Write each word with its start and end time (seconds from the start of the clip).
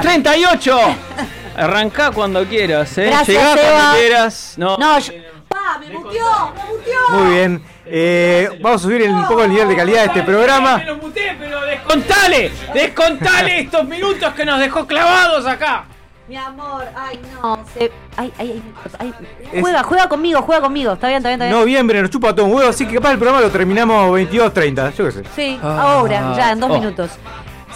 38. 0.00 0.78
Arrancá 1.56 2.10
cuando 2.10 2.44
quieras, 2.46 2.96
¿eh? 2.98 3.12
Llegá 3.26 3.54
cuando 3.56 3.98
quieras. 3.98 4.54
No, 4.56 4.76
No, 4.78 4.98
yo- 4.98 5.12
¡Pa! 5.48 5.78
¡Me 5.80 5.90
muteó! 5.90 6.52
¡Me 6.54 6.64
muteó! 6.64 7.08
Muy 7.10 7.34
bien. 7.34 7.62
Eh, 7.84 8.48
vamos 8.62 8.80
a 8.80 8.84
subir 8.84 9.02
un 9.10 9.26
poco 9.26 9.42
el 9.42 9.50
nivel 9.50 9.68
de 9.68 9.76
calidad 9.76 10.02
de 10.02 10.06
este 10.06 10.22
programa. 10.22 10.76
Me 10.76 10.84
pero 11.38 11.60
descontale, 11.62 12.52
descontale 12.72 13.60
estos 13.62 13.84
minutos 13.84 14.32
que 14.34 14.44
nos 14.44 14.60
dejó 14.60 14.86
clavados 14.86 15.44
acá. 15.44 15.86
Mi 16.28 16.36
amor, 16.36 16.84
ay 16.94 17.20
no. 17.42 17.58
Ay, 18.16 18.32
ay, 18.38 18.62
ay, 19.00 19.12
ay. 19.52 19.60
Juega, 19.60 19.82
juega 19.82 20.08
conmigo, 20.08 20.40
juega 20.42 20.62
conmigo. 20.62 20.92
Está 20.92 21.08
bien, 21.08 21.16
está 21.16 21.30
bien, 21.30 21.42
está 21.42 21.46
bien. 21.46 21.58
Noviembre 21.58 22.00
nos 22.00 22.10
chupa 22.10 22.32
todo 22.32 22.46
un 22.46 22.54
huevo, 22.54 22.70
así 22.70 22.86
que 22.86 22.94
capaz 22.94 23.10
el 23.10 23.18
programa 23.18 23.40
lo 23.40 23.50
terminamos 23.50 24.08
22.30, 24.16 24.92
yo 24.94 25.04
qué 25.06 25.10
sé. 25.10 25.24
Sí, 25.34 25.58
ahora, 25.60 26.36
ya, 26.36 26.52
en 26.52 26.60
dos 26.60 26.70
oh. 26.70 26.74
minutos. 26.74 27.10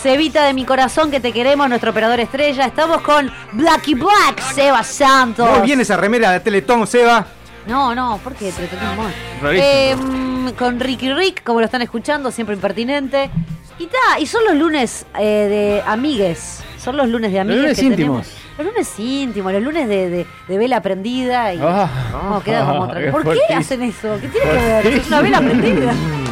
Cevita 0.04 0.44
de 0.44 0.52
mi 0.52 0.66
corazón 0.66 1.10
que 1.10 1.18
te 1.18 1.32
queremos, 1.32 1.66
nuestro 1.66 1.90
operador 1.90 2.20
estrella. 2.20 2.66
Estamos 2.66 3.00
con 3.00 3.32
Blacky 3.52 3.94
Black, 3.94 4.38
Seba 4.52 4.82
Santos. 4.82 5.48
Muy 5.48 5.62
bien 5.62 5.80
esa 5.80 5.96
remera 5.96 6.30
de 6.30 6.40
Teletón, 6.40 6.86
Seba. 6.86 7.26
No, 7.66 7.94
no, 7.94 8.20
¿por 8.22 8.34
qué? 8.34 8.52
Te 8.52 8.66
toqué 8.66 8.84
un 8.84 8.96
montón. 8.96 9.14
Rarísimo. 9.40 9.66
Eh, 9.66 9.96
mm, 9.96 10.48
con 10.58 10.78
Ricky 10.78 11.10
Rick, 11.10 11.42
como 11.42 11.60
lo 11.60 11.64
están 11.64 11.80
escuchando, 11.80 12.30
siempre 12.30 12.54
impertinente. 12.54 13.30
Y 13.78 13.86
ta, 13.86 14.20
y 14.20 14.26
son 14.26 14.44
los 14.44 14.56
lunes 14.56 15.06
eh, 15.18 15.24
de 15.24 15.82
amigues. 15.86 16.62
Son 16.76 16.98
los 16.98 17.08
lunes 17.08 17.32
de 17.32 17.40
amigues. 17.40 17.62
lunes 17.62 17.78
que 17.78 17.86
íntimos. 17.86 18.26
tenemos. 18.26 18.58
Los 18.58 18.66
lunes 18.66 18.98
íntimos, 18.98 19.52
los 19.54 19.62
lunes 19.62 19.88
de, 19.88 20.10
de, 20.10 20.26
de 20.48 20.58
vela 20.58 20.82
prendida 20.82 21.54
y. 21.54 21.60
Ah. 21.62 21.88
no, 22.12 22.36
otra. 22.36 23.00
qué 23.00 23.10
¿Por 23.10 23.22
qué 23.24 23.54
hacen 23.54 23.82
eso? 23.82 24.18
¿Qué 24.20 24.28
tiene 24.28 24.50
que 24.50 24.54
ver? 24.54 24.86
Es 24.86 25.08
una 25.08 25.22
vela 25.22 25.40
prendida. 25.40 25.94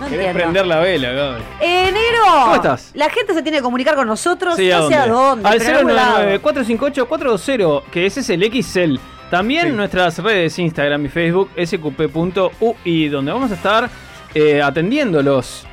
No 0.00 0.06
Querés 0.06 0.26
entiendo. 0.28 0.38
prender 0.42 0.66
la 0.66 0.78
vela, 0.80 1.08
cabrón. 1.14 1.42
Eh, 1.60 1.84
negro. 1.92 2.22
¿Cómo 2.44 2.54
estás? 2.56 2.90
La 2.94 3.10
gente 3.10 3.34
se 3.34 3.42
tiene 3.42 3.58
que 3.58 3.62
comunicar 3.62 3.94
con 3.94 4.06
nosotros. 4.08 4.56
Sí, 4.56 4.68
no 4.70 4.88
sé 4.88 4.94
a 4.96 5.06
dónde. 5.06 5.48
Al 5.48 5.58
pero 5.58 5.70
en 5.70 5.76
algún 5.76 5.94
lado. 5.94 6.18
099-458-420, 6.40 7.82
que 7.90 8.06
ese 8.06 8.20
es 8.20 8.30
el 8.30 8.42
XL. 8.44 8.96
También 9.30 9.68
Sí. 9.68 9.72
nuestras 9.72 10.18
redes 10.18 10.58
Instagram 10.58 11.04
y 11.06 11.08
Facebook, 11.08 11.50
sqp.ui, 11.56 13.08
donde 13.08 13.32
vamos 13.32 13.50
a 13.50 13.54
estar 13.54 13.88
eh, 14.34 14.60
atendiéndolos 14.62 15.66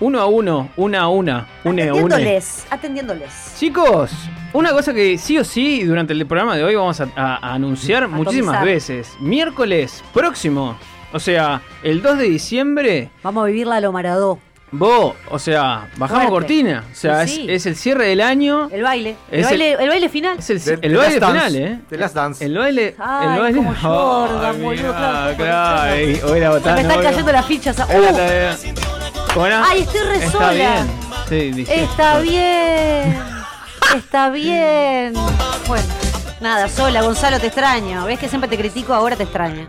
uno 0.00 0.20
a 0.20 0.26
uno, 0.26 0.70
una 0.76 1.02
a 1.02 1.08
una, 1.08 1.46
une 1.62 1.82
a 1.88 1.94
une. 1.94 2.00
Atendiéndoles. 2.14 2.66
Atendiéndoles. 2.70 3.54
Chicos, 3.58 4.10
una 4.52 4.72
cosa 4.72 4.92
que 4.92 5.16
sí 5.18 5.38
o 5.38 5.44
sí 5.44 5.84
durante 5.84 6.12
el 6.12 6.26
programa 6.26 6.56
de 6.56 6.64
hoy 6.64 6.74
vamos 6.74 7.00
a, 7.00 7.08
a- 7.16 7.36
a 7.36 7.54
anunciar 7.54 8.08
muchísimas 8.08 8.64
veces. 8.64 9.14
Miércoles 9.20 10.02
próximo, 10.12 10.76
o 11.14 11.20
sea, 11.20 11.62
el 11.82 12.02
2 12.02 12.18
de 12.18 12.24
diciembre, 12.24 13.10
Vamos 13.22 13.44
a 13.44 13.46
vivirla 13.46 13.76
a 13.76 13.80
lo 13.80 13.92
maradó. 13.92 14.38
vos, 14.72 15.14
o 15.30 15.38
sea, 15.38 15.88
bajamos 15.96 16.24
Fuerte. 16.24 16.30
cortina. 16.30 16.84
O 16.90 16.94
sea, 16.94 17.26
Sí, 17.26 17.34
sí. 17.36 17.42
es, 17.48 17.62
es 17.62 17.66
el 17.66 17.76
cierre 17.76 18.06
del 18.08 18.20
año. 18.20 18.68
El 18.72 18.82
baile. 18.82 19.16
El, 19.30 19.40
Es 19.40 19.46
el- 19.46 19.58
baile, 19.58 19.72
el 19.84 19.88
baile 19.88 20.08
final. 20.08 20.38
Es 20.38 20.50
el, 20.50 20.60
The- 20.62 20.72
el 20.74 20.80
The 20.80 20.88
baile 20.96 21.20
Last 21.20 21.20
Dance. 21.20 21.38
final, 21.48 21.56
¿eh? 21.56 21.78
The 21.88 21.96
Last 21.96 22.14
Dance. 22.16 22.44
El 22.44 22.58
baile. 22.58 22.94
Ay, 22.98 23.28
el 23.34 23.40
baile. 23.40 23.56
como 23.58 23.74
Jordan, 23.76 24.54
Ay, 24.56 24.60
boludo, 24.62 24.70
mirá, 24.82 24.88
claro, 24.98 25.36
claro. 25.36 25.36
claro. 25.36 25.82
Ay, 25.94 26.20
hoy 26.24 26.40
la 26.40 26.46
Se 26.46 26.52
botana, 26.58 26.74
me 26.74 26.80
están 26.82 26.96
boludo. 26.96 27.10
cayendo 27.10 27.32
las 27.32 27.46
fichas. 27.46 27.80
Hola, 27.80 28.10
¡Uh! 28.12 28.16
la- 28.16 28.56
¿Cómo 29.32 29.46
era? 29.46 29.64
Ay, 29.68 29.80
estoy 29.82 30.00
re 30.00 30.16
Está 30.16 30.30
sola. 30.30 30.52
bien. 30.52 30.86
Sí. 31.28 31.66
Está 31.72 32.18
bien. 32.20 33.16
Está 33.96 34.30
bien. 34.30 35.12
Bueno, 35.68 35.84
nada, 36.40 36.68
sola, 36.68 37.02
Gonzalo, 37.02 37.38
te 37.38 37.46
extraño. 37.46 38.04
¿Ves 38.06 38.18
que 38.18 38.28
siempre 38.28 38.48
te 38.50 38.56
critico? 38.56 38.92
Ahora 38.92 39.14
te 39.16 39.22
extraño. 39.22 39.66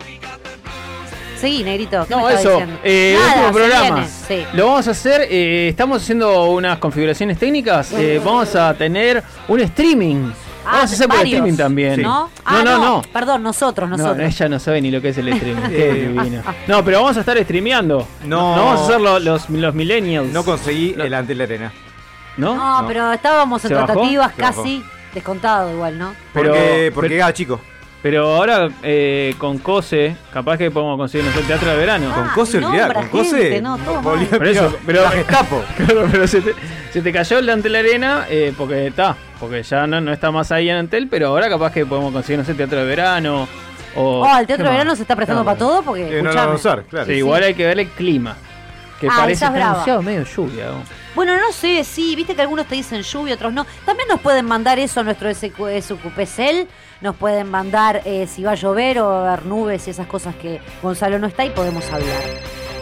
Seguí, 1.37 1.63
negrito. 1.63 2.05
¿qué 2.07 2.15
No, 2.15 2.29
eso, 2.29 2.61
eh, 2.83 3.15
Nada, 3.19 3.33
último 3.47 3.51
programa. 3.53 4.07
sí. 4.07 4.45
Lo 4.53 4.67
vamos 4.67 4.87
a 4.87 4.91
hacer, 4.91 5.27
eh, 5.29 5.69
estamos 5.69 6.01
haciendo 6.01 6.45
unas 6.51 6.77
configuraciones 6.79 7.37
técnicas. 7.37 7.91
eh, 7.93 8.21
vamos 8.23 8.55
a 8.55 8.73
tener 8.73 9.21
un 9.47 9.59
streaming. 9.59 10.31
Ah, 10.67 10.77
vamos 10.77 10.91
a 10.91 10.93
hacer 10.95 11.07
por 11.07 11.17
varios. 11.17 11.33
streaming 11.35 11.57
también. 11.57 12.01
¿No? 12.01 12.23
No, 12.23 12.29
Ah, 12.43 12.61
no, 12.65 12.77
no. 12.79 13.01
Perdón, 13.13 13.43
nosotros, 13.43 13.87
No, 13.89 13.97
nosotros. 13.97 14.27
ella 14.27 14.49
no 14.49 14.59
sabe 14.59 14.81
ni 14.81 14.89
lo 14.89 14.99
que 15.01 15.09
es 15.09 15.17
el 15.19 15.27
streaming. 15.27 15.61
Qué 15.69 15.93
divino. 15.93 16.41
No, 16.67 16.83
pero 16.83 17.01
vamos 17.01 17.17
a 17.17 17.19
estar 17.19 17.37
streameando. 17.43 18.07
No. 18.23 18.51
vamos 18.51 18.81
a 18.81 18.83
hacer 18.85 19.01
lo- 19.01 19.19
los, 19.19 19.47
los 19.49 19.75
millennials. 19.75 20.31
No 20.31 20.43
conseguí 20.43 20.95
No. 20.97 21.03
el 21.03 21.13
ante 21.13 21.35
la 21.35 21.43
arena. 21.43 21.71
¿No? 22.37 22.55
No, 22.55 22.81
No. 22.81 22.87
pero 22.87 23.11
estábamos 23.13 23.63
en 23.65 23.71
tratativas 23.71 24.31
casi 24.35 24.83
descontado 25.13 25.71
igual, 25.71 25.97
¿no? 25.99 26.15
Pero- 26.33 26.49
Porque, 26.51 26.91
porque 26.95 27.09
pero- 27.11 27.25
ah, 27.25 27.33
chico. 27.33 27.61
Pero 28.05 28.35
ahora 28.35 28.69
eh, 28.83 29.33
con 29.39 29.57
COSE, 29.57 30.15
capaz 30.31 30.59
que 30.59 30.69
podemos 30.69 30.95
conseguirnos 30.95 31.35
el 31.37 31.43
teatro 31.47 31.71
de 31.71 31.75
verano. 31.75 32.11
Ah, 32.11 32.15
Con 32.15 32.27
Cose, 32.35 32.61
nombra 32.61 32.83
olvidá, 32.85 32.99
con 32.99 33.07
Cose. 33.09 33.61
no, 33.63 33.77
todo 33.79 34.01
volvió- 34.03 34.29
mal. 34.29 34.37
Por 34.37 34.47
eso, 34.47 34.77
pero- 34.85 35.01
la 35.01 35.09
Gestapo. 35.09 35.63
Claro, 35.77 36.07
pero 36.11 36.27
se 36.27 36.41
te, 36.41 36.53
se 36.91 37.01
te 37.01 37.11
cayó 37.11 37.39
el 37.39 37.47
de 37.47 37.51
ante 37.53 37.67
la 37.67 37.79
arena 37.79 38.27
eh, 38.29 38.53
porque 38.55 38.85
está, 38.85 39.17
porque 39.39 39.63
ya 39.63 39.87
no, 39.87 39.99
no 40.01 40.13
está 40.13 40.29
más 40.29 40.51
ahí 40.51 40.69
en 40.69 40.75
Antel, 40.77 41.07
pero 41.09 41.29
ahora 41.29 41.49
capaz 41.49 41.71
que 41.71 41.83
podemos 41.87 42.13
conseguir, 42.13 42.37
no 42.37 42.45
sé, 42.45 42.53
teatro 42.53 42.77
de 42.77 42.85
verano. 42.85 43.47
O, 43.95 44.21
Oh, 44.21 44.37
el 44.37 44.45
teatro 44.45 44.65
¿qué 44.65 44.69
de 44.69 44.77
verano 44.77 44.95
se 44.95 45.01
está 45.01 45.15
prestando 45.15 45.41
Claro. 45.43 45.57
para 45.57 45.67
todo 45.67 45.81
porque. 45.81 46.19
Eh, 46.19 46.21
no 46.21 46.29
lo 46.31 46.35
van 46.39 46.49
a 46.49 46.53
usar, 46.53 46.83
claro. 46.83 47.07
Sí, 47.07 47.13
igual 47.13 47.41
hay 47.41 47.55
que 47.55 47.65
ver 47.65 47.79
el 47.79 47.87
clima. 47.87 48.37
Que 49.01 49.07
Ah, 49.07 49.13
parece 49.17 49.49
medio 49.49 50.23
lluvia. 50.25 50.65
¿no? 50.65 51.04
Bueno, 51.15 51.37
no 51.37 51.51
sé, 51.53 51.83
sí, 51.85 52.15
viste 52.15 52.35
que 52.35 52.41
algunos 52.41 52.67
te 52.67 52.75
dicen 52.75 53.01
lluvia, 53.01 53.35
otros 53.35 53.53
no. 53.53 53.65
También 53.85 54.07
nos 54.09 54.19
pueden 54.19 54.45
mandar 54.45 54.77
eso 54.79 54.99
a 54.99 55.03
nuestro 55.03 55.33
SQ 55.33 55.55
SQPCL, 55.81 56.67
nos 57.01 57.15
pueden 57.15 57.49
mandar 57.49 58.01
eh, 58.05 58.27
si 58.27 58.43
va 58.43 58.51
a 58.51 58.55
llover 58.55 58.99
o 58.99 59.07
va 59.07 59.29
a 59.29 59.33
haber 59.33 59.45
nubes 59.45 59.87
y 59.87 59.91
esas 59.91 60.07
cosas 60.07 60.35
que 60.35 60.59
Gonzalo 60.81 61.17
no 61.17 61.27
está 61.27 61.45
y 61.45 61.51
podemos 61.51 61.85
hablar. 61.91 62.21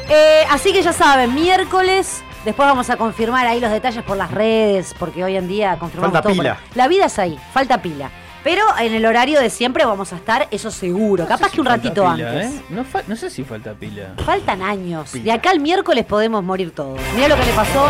Eh, 0.09 0.41
así 0.49 0.73
que 0.73 0.81
ya 0.81 0.91
saben, 0.93 1.33
miércoles, 1.33 2.23
después 2.43 2.67
vamos 2.67 2.89
a 2.89 2.97
confirmar 2.97 3.45
ahí 3.47 3.59
los 3.59 3.71
detalles 3.71 4.03
por 4.03 4.17
las 4.17 4.31
redes, 4.31 4.93
porque 4.97 5.23
hoy 5.23 5.37
en 5.37 5.47
día 5.47 5.77
confirmamos 5.79 6.13
Falta 6.13 6.27
todo. 6.27 6.33
pila. 6.37 6.59
La 6.75 6.87
vida 6.87 7.05
es 7.05 7.19
ahí, 7.19 7.39
falta 7.53 7.81
pila. 7.81 8.09
Pero 8.43 8.61
en 8.77 8.93
el 8.93 9.05
horario 9.05 9.39
de 9.39 9.49
siempre 9.49 9.85
vamos 9.85 10.11
a 10.11 10.17
estar, 10.17 10.47
eso 10.51 10.69
seguro. 10.69 11.25
Capaz 11.25 11.51
que 11.51 11.61
un 11.61 11.67
ratito 11.67 12.01
pila, 12.01 12.29
antes. 12.29 12.51
¿eh? 12.51 13.03
No, 13.07 13.15
sé 13.15 13.29
si 13.29 13.43
falta 13.45 13.73
pila. 13.73 14.15
Faltan 14.25 14.61
años. 14.61 15.13
De 15.13 15.31
acá 15.31 15.51
al 15.51 15.61
miércoles 15.61 16.05
podemos 16.05 16.43
morir 16.43 16.71
todos. 16.71 16.99
Mira 17.15 17.29
lo 17.29 17.37
que 17.37 17.45
le 17.45 17.53
pasó 17.53 17.87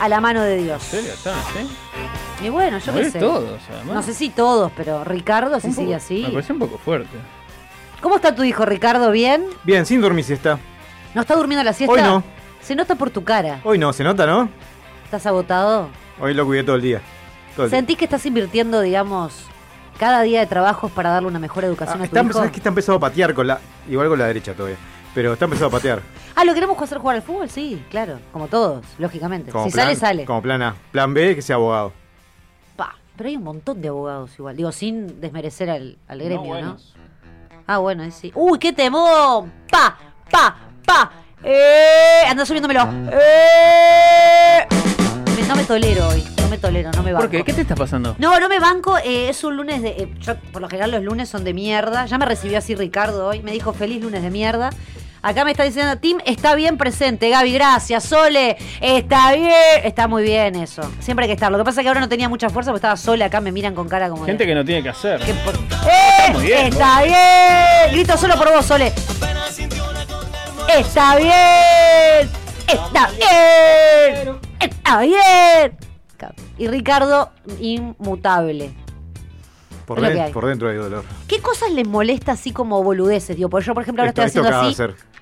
a 0.00 0.08
la 0.08 0.20
mano 0.20 0.42
de 0.42 0.56
Dios. 0.56 0.82
¿En 0.82 1.00
serio 1.00 1.12
estás, 1.12 1.36
eh? 1.56 1.66
Y 2.44 2.48
bueno, 2.48 2.78
yo 2.78 2.92
qué 2.92 3.10
sé. 3.10 3.20
todos, 3.20 3.60
además. 3.70 3.94
No 3.94 4.02
sé 4.02 4.14
si 4.14 4.30
todos, 4.30 4.72
pero 4.76 5.04
Ricardo 5.04 5.60
si 5.60 5.72
sigue 5.72 5.94
así. 5.94 6.24
Me 6.26 6.30
parece 6.30 6.52
un 6.52 6.58
poco 6.58 6.78
fuerte. 6.78 7.16
¿Cómo 8.00 8.16
está 8.16 8.34
tu 8.34 8.42
hijo, 8.42 8.64
Ricardo? 8.64 9.12
¿Bien? 9.12 9.44
Bien, 9.62 9.86
sin 9.86 10.00
dormir 10.00 10.24
siesta. 10.24 10.58
¿No 11.14 11.20
está 11.20 11.36
durmiendo 11.36 11.62
la 11.62 11.72
siesta? 11.72 11.94
Hoy 11.94 12.02
no. 12.02 12.24
Se 12.60 12.74
nota 12.74 12.96
por 12.96 13.10
tu 13.10 13.22
cara. 13.22 13.60
Hoy 13.62 13.78
no, 13.78 13.92
se 13.92 14.02
nota, 14.02 14.26
¿no? 14.26 14.48
¿Estás 15.04 15.24
agotado? 15.26 15.88
Hoy 16.20 16.34
lo 16.34 16.44
cuidé 16.44 16.64
todo 16.64 16.74
el 16.74 16.82
día. 16.82 17.00
Todo 17.54 17.66
el 17.66 17.70
día. 17.70 17.78
¿Sentís 17.78 17.96
que 17.96 18.06
estás 18.06 18.26
invirtiendo, 18.26 18.80
digamos, 18.80 19.44
cada 19.98 20.22
día 20.22 20.40
de 20.40 20.46
trabajos 20.46 20.90
para 20.92 21.10
darle 21.10 21.28
una 21.28 21.38
mejor 21.38 21.64
educación 21.64 22.00
Ah, 22.00 22.04
a 22.04 22.08
tu 22.08 22.16
está, 22.16 22.22
hijo? 22.22 22.32
¿Sabes 22.32 22.50
que 22.50 22.56
está 22.58 22.68
empezado 22.68 22.98
a 22.98 23.00
patear 23.00 23.34
con 23.34 23.46
la. 23.46 23.60
Igual 23.88 24.08
con 24.08 24.18
la 24.18 24.26
derecha 24.26 24.54
todavía. 24.54 24.76
Pero 25.14 25.32
está 25.34 25.44
empezado 25.44 25.68
a 25.68 25.70
patear. 25.70 26.00
Ah, 26.34 26.44
¿lo 26.44 26.54
queremos 26.54 26.80
hacer 26.80 26.98
jugar 26.98 27.16
al 27.16 27.22
fútbol? 27.22 27.48
Sí, 27.50 27.84
claro. 27.90 28.18
Como 28.32 28.48
todos, 28.48 28.84
lógicamente. 28.98 29.52
Como 29.52 29.66
si 29.66 29.70
plan- 29.72 29.86
sale, 29.88 29.96
sale. 29.96 30.24
Como 30.24 30.40
plan 30.42 30.62
A. 30.62 30.74
Plan 30.90 31.12
B, 31.12 31.34
que 31.34 31.42
sea 31.42 31.56
abogado. 31.56 31.92
Pa, 32.76 32.94
pero 33.16 33.28
hay 33.28 33.36
un 33.36 33.42
montón 33.44 33.82
de 33.82 33.88
abogados 33.88 34.30
igual. 34.38 34.56
Digo, 34.56 34.72
sin 34.72 35.20
desmerecer 35.20 35.68
al, 35.68 35.98
al 36.08 36.18
gremio, 36.18 36.38
¿no? 36.40 36.46
buenos. 36.48 36.94
Ah, 37.66 37.78
bueno, 37.78 38.02
ahí 38.02 38.10
sí. 38.10 38.32
¡Uy, 38.34 38.58
qué 38.58 38.72
temón! 38.72 39.52
¡Pa! 39.70 39.96
¡Pa! 40.30 40.56
¡Pa! 40.86 41.12
¡Eh! 41.44 42.22
Anda 42.28 42.46
subiéndomelo. 42.46 42.88
¡Eh! 43.12 44.66
Me- 45.36 45.46
No 45.46 45.56
me 45.56 45.64
tolero 45.64 46.08
hoy. 46.08 46.24
Me 46.52 46.58
tolero, 46.58 46.90
no 46.94 47.02
me 47.02 47.14
banco. 47.14 47.22
¿Por 47.28 47.30
qué? 47.30 47.44
¿Qué 47.44 47.54
te 47.54 47.62
está 47.62 47.74
pasando? 47.74 48.14
No, 48.18 48.38
no 48.38 48.46
me 48.46 48.58
banco. 48.60 48.98
eh, 48.98 49.30
es 49.30 49.42
un 49.42 49.56
lunes 49.56 49.80
de. 49.80 49.88
eh, 49.88 50.08
yo, 50.20 50.36
por 50.52 50.60
lo 50.60 50.68
general, 50.68 50.90
los 50.90 51.02
lunes 51.02 51.30
son 51.30 51.44
de 51.44 51.54
mierda. 51.54 52.04
Ya 52.04 52.18
me 52.18 52.26
recibió 52.26 52.58
así 52.58 52.74
Ricardo 52.74 53.26
hoy. 53.28 53.40
Me 53.40 53.52
dijo 53.52 53.72
feliz 53.72 54.02
lunes 54.02 54.22
de 54.22 54.28
mierda. 54.30 54.68
Acá 55.22 55.46
me 55.46 55.52
está 55.52 55.62
diciendo, 55.62 55.96
Tim, 55.96 56.18
está 56.26 56.54
bien 56.54 56.76
presente. 56.76 57.30
Gaby, 57.30 57.54
gracias. 57.54 58.04
Sole, 58.04 58.58
está 58.82 59.32
bien. 59.32 59.50
Está 59.82 60.08
muy 60.08 60.24
bien 60.24 60.56
eso. 60.56 60.82
Siempre 61.00 61.24
hay 61.24 61.28
que 61.30 61.34
estar. 61.34 61.50
Lo 61.50 61.56
que 61.56 61.64
pasa 61.64 61.80
es 61.80 61.84
que 61.84 61.88
ahora 61.88 62.00
no 62.00 62.08
tenía 62.10 62.28
mucha 62.28 62.50
fuerza 62.50 62.70
porque 62.70 62.80
estaba 62.80 62.98
sola 62.98 63.24
acá. 63.24 63.40
Me 63.40 63.50
miran 63.50 63.74
con 63.74 63.88
cara 63.88 64.10
como. 64.10 64.26
de- 64.26 64.32
Gente 64.32 64.44
que 64.44 64.54
no 64.54 64.62
tiene 64.62 64.82
que 64.82 64.90
hacer. 64.90 65.20
que 65.20 65.32
por- 65.32 65.54
¡Eh! 65.54 66.32
muy 66.34 66.42
bien, 66.44 66.66
¡Está 66.66 67.02
bien! 67.02 67.92
Grito 67.92 68.14
solo 68.18 68.36
por 68.36 68.52
vos, 68.52 68.66
Sole. 68.66 68.92
¡Está 70.68 71.16
bien! 71.16 72.30
¡Está 72.68 73.08
bien! 73.16 74.38
¡Está 74.60 75.00
bien! 75.00 75.91
Capo. 76.22 76.42
Y 76.56 76.68
Ricardo, 76.68 77.30
inmutable. 77.60 78.72
Por, 79.86 80.04
hay. 80.04 80.32
por 80.32 80.46
dentro 80.46 80.68
hay 80.68 80.76
dolor. 80.76 81.04
¿Qué 81.26 81.40
cosas 81.40 81.72
les 81.72 81.86
molesta 81.86 82.32
así 82.32 82.52
como 82.52 82.82
boludeces? 82.82 83.36
Digo, 83.36 83.50
porque 83.50 83.66
yo, 83.66 83.74
por 83.74 83.82
ejemplo, 83.82 84.02
ahora 84.02 84.10
Esto, 84.10 84.22
estoy 84.22 84.40
esto 84.40 84.48
haciendo 84.48 84.66
de 84.66 84.72
así. 84.72 84.82
hacer. 84.82 85.12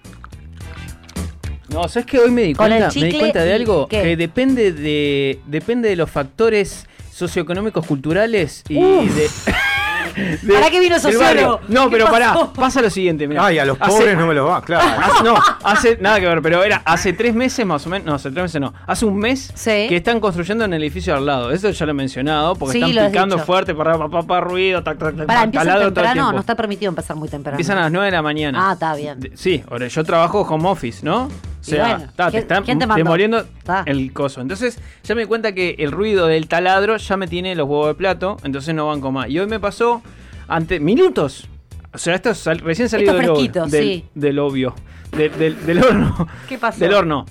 No, 1.70 1.88
¿sabes 1.88 2.06
que 2.06 2.18
Hoy 2.18 2.30
me 2.30 2.42
di 2.42 2.54
cuenta, 2.54 2.90
me 2.94 3.04
di 3.06 3.18
cuenta 3.18 3.42
de 3.44 3.54
algo 3.54 3.86
¿qué? 3.88 4.02
que 4.02 4.16
depende 4.16 4.72
de 4.72 5.40
depende 5.46 5.88
de 5.88 5.96
los 5.96 6.10
factores 6.10 6.86
socioeconómicos 7.12 7.86
culturales 7.86 8.64
y 8.68 8.76
Uf. 8.82 9.14
de, 9.14 9.30
de- 10.42 10.52
¿Para 10.54 10.70
qué 10.70 10.80
vino 10.80 10.98
sociólogo? 10.98 11.60
No, 11.68 11.84
¿Qué 11.84 11.90
pero 11.92 12.04
pasó? 12.06 12.12
pará, 12.12 12.52
pasa 12.54 12.82
lo 12.82 12.90
siguiente, 12.90 13.26
mirá. 13.28 13.44
Ay, 13.46 13.58
a 13.58 13.64
los 13.64 13.76
Hace- 13.80 13.90
pobres 13.98 14.16
no 14.16 14.26
me 14.26 14.34
los 14.34 14.48
va, 14.48 14.62
claro. 14.62 14.88
Hace- 15.02 15.24
no, 15.24 15.34
hace 15.64 15.98
nada 16.00 16.20
que 16.20 16.26
ver, 16.26 16.42
pero 16.42 16.62
era 16.64 16.82
hace 16.84 17.12
tres 17.12 17.34
meses 17.34 17.64
más 17.66 17.86
o 17.86 17.90
menos, 17.90 18.06
no, 18.06 18.14
hace 18.14 18.30
tres 18.30 18.42
meses 18.44 18.60
no, 18.60 18.72
hace 18.86 19.04
un 19.06 19.16
mes 19.18 19.52
Sí. 19.54 19.86
que 19.88 19.96
están 19.96 20.20
construyendo 20.20 20.64
en 20.64 20.72
el 20.74 20.82
edificio 20.82 21.14
al 21.14 21.26
lado. 21.26 21.50
Eso 21.52 21.70
ya 21.70 21.86
lo 21.86 21.90
he 21.92 21.94
mencionado, 21.94 22.54
porque 22.56 22.78
Sí, 22.78 22.90
están 22.90 23.10
picando 23.10 23.38
fuerte, 23.38 23.74
para 23.74 23.98
papá, 23.98 24.22
pa, 24.22 24.40
ruido, 24.40 24.82
tac, 24.82 24.98
tac, 24.98 25.16
tac, 25.16 25.26
todo 25.26 25.42
el 25.42 25.50
temprano, 25.94 26.12
tiempo. 26.12 26.32
no 26.32 26.40
está 26.40 26.54
permitido 26.54 26.88
empezar 26.90 27.16
muy 27.16 27.28
temprano. 27.28 27.54
Empiezan 27.56 27.78
a 27.78 27.82
las 27.82 27.92
9 27.92 28.06
de 28.06 28.12
la 28.12 28.22
mañana. 28.22 28.70
Ah, 28.70 28.72
está 28.74 28.94
bien. 28.94 29.20
De- 29.20 29.36
sí, 29.36 29.62
ahora 29.70 29.86
yo 29.88 30.04
trabajo 30.04 30.40
home 30.42 30.68
office, 30.68 31.04
¿no? 31.04 31.28
O 31.74 31.84
sea, 31.84 31.96
bueno, 31.96 32.12
ta, 32.16 32.26
te 32.26 32.30
¿quién- 32.32 32.42
están 32.42 32.64
quién 32.64 32.78
te 32.78 32.86
demoliendo 32.86 33.44
Ta. 33.64 33.82
el 33.86 34.12
coso. 34.12 34.40
Entonces, 34.40 34.78
ya 35.04 35.14
me 35.14 35.22
di 35.22 35.26
cuenta 35.26 35.52
que 35.52 35.76
el 35.78 35.92
ruido 35.92 36.26
del 36.26 36.48
taladro 36.48 36.96
ya 36.96 37.16
me 37.16 37.26
tiene 37.28 37.54
los 37.54 37.68
huevos 37.68 37.88
de 37.88 37.94
plato, 37.94 38.36
entonces 38.44 38.74
no 38.74 38.86
banco 38.88 39.10
más. 39.12 39.28
Y 39.28 39.38
hoy 39.38 39.46
me 39.46 39.60
pasó 39.60 40.02
ante 40.48 40.80
minutos. 40.80 41.48
O 41.92 41.98
sea, 41.98 42.14
esto 42.14 42.30
es 42.30 42.44
recién 42.60 42.88
salido 42.88 43.14
del, 43.14 43.30
obvio, 43.30 43.66
del, 43.66 43.70
sí. 43.70 44.04
del 44.14 44.38
obvio. 44.38 44.74
De- 45.16 45.28
del, 45.28 45.66
del 45.66 45.82
horno. 45.82 46.28
¿Qué 46.48 46.56
pasó? 46.58 46.78
Del 46.80 46.94
horno. 46.94 47.26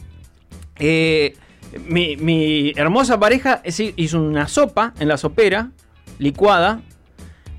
Eh, 0.77 1.35
mi, 1.87 2.17
mi 2.17 2.73
hermosa 2.75 3.19
pareja 3.19 3.61
es- 3.63 3.79
hizo 3.95 4.21
una 4.21 4.47
sopa 4.47 4.93
en 4.99 5.07
la 5.07 5.17
sopera, 5.17 5.69
licuada. 6.17 6.81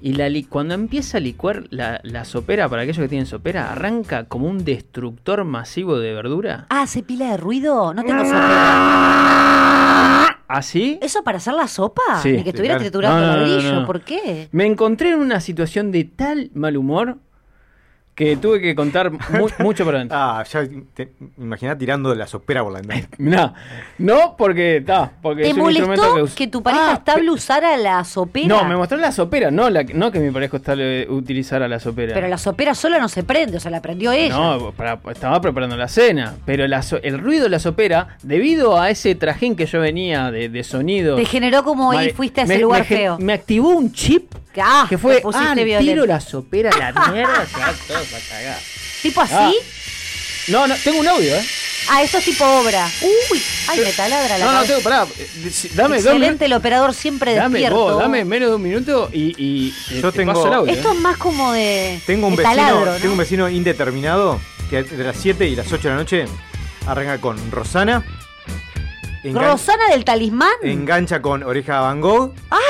Y 0.03 0.15
la 0.15 0.29
li- 0.31 0.45
cuando 0.45 0.73
empieza 0.75 1.19
a 1.19 1.21
licuar 1.21 1.65
la, 1.71 2.01
la 2.05 2.25
sopera, 2.25 2.69
para 2.69 2.83
aquellos 2.83 3.03
que 3.03 3.09
tienen 3.09 3.27
sopera, 3.27 3.71
arranca 3.73 4.25
como 4.25 4.47
un 4.49 4.65
destructor 4.65 5.45
masivo 5.45 5.99
de 5.99 6.15
verdura. 6.15 6.67
Ah, 6.71 6.83
¿hace 6.83 7.03
pila 7.03 7.33
de 7.33 7.37
ruido? 7.37 7.93
No 7.93 8.03
tengo 8.03 8.23
Ah. 8.25 8.25
sopera. 8.25 9.51
¿Así? 10.49 10.99
¿Eso 11.01 11.23
para 11.23 11.39
hacer 11.39 11.55
la 11.55 11.69
sopa? 11.69 12.03
Sí. 12.23 12.33
Ni 12.33 12.43
que 12.43 12.51
estuviera 12.51 12.75
Claro. 12.77 12.91
triturando 12.91 13.21
No, 13.21 13.27
no, 13.27 13.33
no, 13.33 13.39
ladrillo. 13.47 13.73
no, 13.75 13.81
no. 13.83 13.87
¿Por 13.87 14.01
qué? 14.01 14.49
Me 14.53 14.67
encontré 14.67 15.11
en 15.13 15.21
una 15.21 15.41
situación 15.41 15.93
de 15.93 16.05
tal 16.05 16.51
mal 16.55 16.77
humor 16.77 17.19
que 18.21 18.37
tuve 18.37 18.61
que 18.61 18.75
contar 18.75 19.11
mu- 19.11 19.49
mucho 19.61 19.85
para 19.87 19.97
adentro. 19.97 20.17
Ah, 20.21 20.45
ya 20.45 20.69
te 20.95 21.13
imaginá 21.39 21.77
tirando 21.79 22.15
la 22.15 22.27
sopera 22.27 22.63
por 22.63 22.73
la 22.73 22.81
ventana. 22.81 23.09
Mirá, 23.19 23.55
no 23.99 24.37
porque 24.37 24.77
está, 24.77 25.11
porque 25.23 25.43
¿Te 25.45 25.49
es 25.51 25.55
un 25.57 25.71
instrumento 25.71 26.03
molestó 26.11 26.37
que, 26.37 26.45
que, 26.45 26.51
tu 26.51 26.63
pareja 26.63 26.91
Ah, 26.91 26.95
estable 26.95 27.31
usara 27.31 27.77
la 27.79 28.05
sopera? 28.05 28.47
No, 28.49 28.65
me 28.65 28.77
mostró 28.77 28.99
la 28.99 29.11
sopera, 29.13 29.51
no, 29.51 29.71
la, 29.71 29.83
no 29.85 30.11
que 30.13 30.19
mi 30.19 30.31
pareja 30.31 30.59
estable 30.59 31.07
utilizara 31.09 31.67
la 31.69 31.81
sopera. 31.81 32.13
Pero 32.13 32.29
la 32.29 32.37
sopera 32.37 32.75
sola 32.75 32.99
no 32.99 33.09
se 33.09 33.23
prende, 33.23 33.57
o 33.57 33.61
sea, 33.61 33.71
la 33.71 33.81
prendió 33.81 34.13
ella. 34.13 34.37
No, 34.37 34.73
para- 34.73 34.99
estaba 35.11 35.41
preparando 35.41 35.77
la 35.77 35.89
cena. 35.89 36.35
Pero 36.45 36.67
la 36.69 36.83
so- 36.83 37.01
el 37.03 37.19
ruido 37.19 37.45
de 37.45 37.51
la 37.51 37.59
sopera, 37.59 38.19
debido 38.23 38.79
a 38.79 38.91
ese 38.91 39.15
trajín 39.15 39.57
que 39.57 39.65
yo 39.65 39.81
venía 39.81 40.31
de, 40.31 40.49
de 40.51 40.63
sonido. 40.65 41.17
Te 41.17 41.25
generó 41.25 41.65
como 41.65 41.91
ahí 41.93 42.11
fuiste 42.11 42.43
a 42.43 42.45
ese 42.45 42.55
me- 42.57 42.61
lugar 42.61 42.81
me 42.81 42.85
feo. 42.87 43.19
Me 43.19 43.33
activó 43.33 43.71
un 43.71 43.93
chip 43.93 44.33
Que, 44.53 44.61
ah, 44.63 44.85
que 44.89 44.99
fue. 44.99 45.23
Ah, 45.33 45.55
tiro 45.55 46.05
la 46.07 46.21
sopera 46.21 46.71
la 46.77 46.93
mierda, 47.13 47.47
se 47.47 47.59
va 47.61 47.73
todo 47.87 47.99
a 48.17 48.21
cagar. 48.29 48.59
¿Tipo 49.03 49.21
así? 49.21 49.35
Ah. 49.35 49.53
No, 50.49 50.67
no, 50.67 50.75
tengo 50.77 51.01
un 51.01 51.09
audio, 51.09 51.35
¿eh? 51.37 51.47
Ah, 51.89 52.03
esto 52.03 52.19
es 52.19 52.25
tipo 52.25 52.45
obra. 52.45 52.89
Uy, 53.03 53.43
ay, 53.69 53.81
me 53.81 53.93
taladra 53.93 54.37
la 54.39 54.45
No, 54.45 54.53
no, 54.53 54.65
tengo, 54.65 54.81
pará. 54.81 55.07
eh, 55.19 55.51
Dame, 55.75 55.97
Excelente 55.97 56.45
el 56.45 56.53
operador 56.53 56.95
siempre 56.95 57.35
Dame, 57.35 57.59
despierto. 57.59 57.77
vos, 57.79 57.99
dame 57.99 58.25
menos 58.25 58.51
de 58.51 58.57
un 58.57 58.63
minuto 58.63 59.09
y. 59.13 59.73
Yo 60.01 60.13
te 60.13 60.19
tengo- 60.19 60.33
paso 60.35 60.47
el 60.49 60.55
audio, 60.55 60.73
Esto 60.73 60.91
¿eh? 60.91 60.95
es 60.95 61.01
más 61.01 61.17
como 61.17 61.53
de, 61.53 62.01
Tengo 62.07 62.27
un 62.27 62.37
de 62.37 62.43
vecino, 62.43 62.57
taladro, 62.67 62.93
¿no? 62.93 62.99
tengo 62.99 63.13
un 63.13 63.19
vecino 63.19 63.49
indeterminado 63.49 64.41
que 64.69 64.83
de 64.83 65.05
las 65.05 65.17
7 65.17 65.47
y 65.49 65.57
las 65.57 65.67
8 65.73 65.89
de 65.89 65.95
la 65.95 65.97
noche 66.01 66.25
arranca 66.87 67.19
con 67.19 67.51
Rosana. 67.51 68.05
engan- 69.25 69.51
Rosana 69.53 69.89
del 69.91 70.05
talismán. 70.05 70.53
engancha 70.63 71.21
con 71.23 71.43
Oreja 71.43 71.81
Van 71.81 72.01
Gogh. 72.01 72.35
¡Ay! 72.51 72.61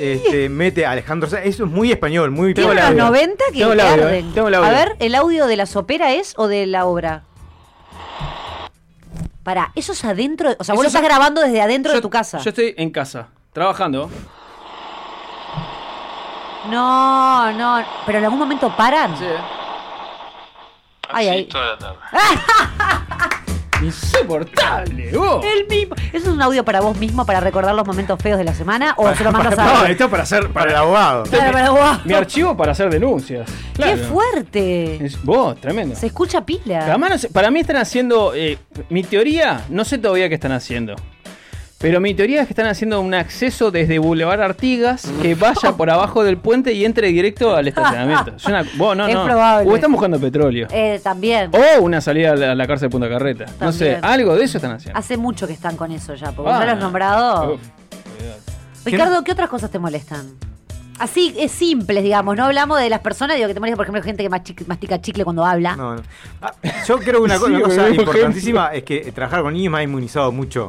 Este, 0.00 0.48
mete 0.48 0.86
a 0.86 0.92
Alejandro 0.92 1.28
Sanz. 1.28 1.44
Eso 1.46 1.64
es 1.64 1.70
muy 1.70 1.92
español, 1.92 2.30
muy 2.30 2.54
Tengo. 2.54 2.72
90 2.74 3.44
que 3.52 3.58
Tengo 3.58 3.72
el 3.72 3.80
audio, 3.80 4.06
arden. 4.06 4.28
eh. 4.28 4.30
Tengo 4.34 4.48
el 4.48 4.54
audio. 4.54 4.68
A 4.68 4.72
ver, 4.72 4.96
¿el 4.98 5.14
audio 5.14 5.46
de 5.46 5.56
la 5.56 5.66
sopera 5.66 6.12
es 6.12 6.34
o 6.36 6.48
de 6.48 6.66
la 6.66 6.86
obra? 6.86 7.24
Pará, 9.42 9.72
eso 9.74 9.92
es 9.92 10.04
adentro, 10.04 10.54
o 10.58 10.64
sea, 10.64 10.74
vos 10.74 10.80
Eso 10.80 10.82
lo 10.84 10.88
estás 10.88 11.02
es- 11.02 11.08
grabando 11.08 11.40
desde 11.42 11.60
adentro 11.62 11.92
de 11.92 12.00
tu 12.00 12.10
casa. 12.10 12.38
Yo 12.38 12.50
estoy 12.50 12.74
en 12.76 12.90
casa, 12.90 13.28
trabajando. 13.52 14.10
No, 16.70 17.52
no, 17.52 17.82
pero 18.06 18.18
en 18.18 18.24
algún 18.24 18.38
momento 18.38 18.74
paran. 18.76 19.16
Sí, 19.18 19.24
¿eh? 19.24 19.36
Ay, 21.08 21.28
ay. 21.28 21.48
Insoportable, 23.82 25.10
vos. 25.16 25.44
El 25.44 25.66
mismo. 25.68 25.94
¿Eso 26.12 26.28
es 26.28 26.34
un 26.34 26.42
audio 26.42 26.64
para 26.64 26.80
vos 26.80 26.96
mismo 26.98 27.24
para 27.26 27.40
recordar 27.40 27.74
los 27.74 27.86
momentos 27.86 28.18
feos 28.22 28.38
de 28.38 28.44
la 28.44 28.54
semana? 28.54 28.94
¿O 28.96 29.12
se 29.14 29.24
lo 29.24 29.32
mandas 29.32 29.58
a.? 29.58 29.64
No, 29.64 29.84
esto 29.86 30.04
es 30.04 30.10
para 30.10 30.22
hacer. 30.22 30.48
para 30.50 30.70
el 30.70 30.76
abogado. 30.76 31.22
Claro, 31.24 31.52
para 31.52 31.70
vos. 31.70 32.06
Mi 32.06 32.14
archivo 32.14 32.56
para 32.56 32.72
hacer 32.72 32.90
denuncias. 32.90 33.48
Claro. 33.74 33.96
¡Qué 33.96 34.02
fuerte! 34.04 35.04
Es- 35.06 35.22
vos, 35.24 35.60
tremendo. 35.60 35.94
Se 35.96 36.06
escucha 36.06 36.44
pila. 36.44 36.84
Además, 36.86 37.28
para 37.32 37.50
mí 37.50 37.60
están 37.60 37.76
haciendo. 37.76 38.32
eh, 38.34 38.58
mi 38.88 39.02
teoría, 39.02 39.64
no 39.68 39.84
sé 39.84 39.98
todavía 39.98 40.28
qué 40.28 40.34
están 40.34 40.52
haciendo. 40.52 40.94
Pero 41.82 41.98
mi 41.98 42.12
teoría 42.12 42.42
es 42.42 42.46
que 42.46 42.52
están 42.52 42.66
haciendo 42.66 43.00
un 43.00 43.14
acceso 43.14 43.70
desde 43.70 43.98
Boulevard 43.98 44.42
Artigas 44.42 45.10
que 45.22 45.34
vaya 45.34 45.72
por 45.78 45.88
abajo 45.88 46.22
del 46.22 46.36
puente 46.36 46.74
y 46.74 46.84
entre 46.84 47.08
directo 47.08 47.56
al 47.56 47.68
estacionamiento. 47.68 48.32
Es 48.36 48.44
una- 48.44 48.66
vos, 48.76 48.94
no, 48.94 49.06
Es 49.06 49.14
no. 49.14 49.24
probable. 49.24 49.70
O 49.70 49.74
están 49.76 49.90
buscando 49.90 50.20
petróleo. 50.20 50.68
Eh, 50.70 51.00
también. 51.02 51.50
O 51.54 51.80
una 51.82 52.02
salida 52.02 52.32
a 52.32 52.36
la, 52.36 52.52
a 52.52 52.54
la 52.54 52.66
cárcel 52.66 52.88
de 52.88 52.92
Punta 52.92 53.08
Carreta. 53.08 53.46
No 53.60 53.72
sé, 53.72 53.98
algo 54.02 54.36
de 54.36 54.44
eso 54.44 54.58
están 54.58 54.72
haciendo. 54.72 54.98
Hace 54.98 55.16
mucho 55.16 55.46
que 55.46 55.54
están 55.54 55.76
con 55.78 55.90
eso 55.90 56.14
ya, 56.14 56.32
porque 56.32 56.50
Ah, 56.52 56.58
ya 56.60 56.66
lo 56.66 56.72
has 56.72 56.78
nombrado. 56.80 57.54
uf, 57.54 57.60
Ricardo, 58.84 59.24
¿qué 59.24 59.32
otras 59.32 59.48
cosas 59.48 59.70
te 59.70 59.78
molestan? 59.78 60.26
Así, 60.98 61.34
es 61.38 61.50
simples, 61.50 62.02
digamos. 62.04 62.36
No 62.36 62.44
hablamos 62.44 62.78
de 62.78 62.90
las 62.90 63.00
personas, 63.00 63.36
digo 63.36 63.48
que 63.48 63.54
te 63.54 63.60
molesta, 63.60 63.76
por 63.78 63.86
ejemplo, 63.86 64.02
gente 64.02 64.22
que 64.54 64.64
mastica 64.66 65.00
chicle 65.00 65.24
cuando 65.24 65.46
habla. 65.46 65.76
No, 65.76 65.94
no. 65.96 66.02
Ah, 66.42 66.52
yo 66.86 66.98
creo 66.98 67.20
que 67.20 67.24
una, 67.24 67.38
co- 67.38 67.46
Sí, 67.48 67.52
una 67.54 67.62
cosa 67.62 67.88
importantísima 67.88 68.66
es 68.74 68.82
que 68.82 69.10
trabajar 69.12 69.40
con 69.40 69.54
niños 69.54 69.72
me 69.72 69.78
ha 69.78 69.82
inmunizado 69.82 70.30
mucho. 70.30 70.68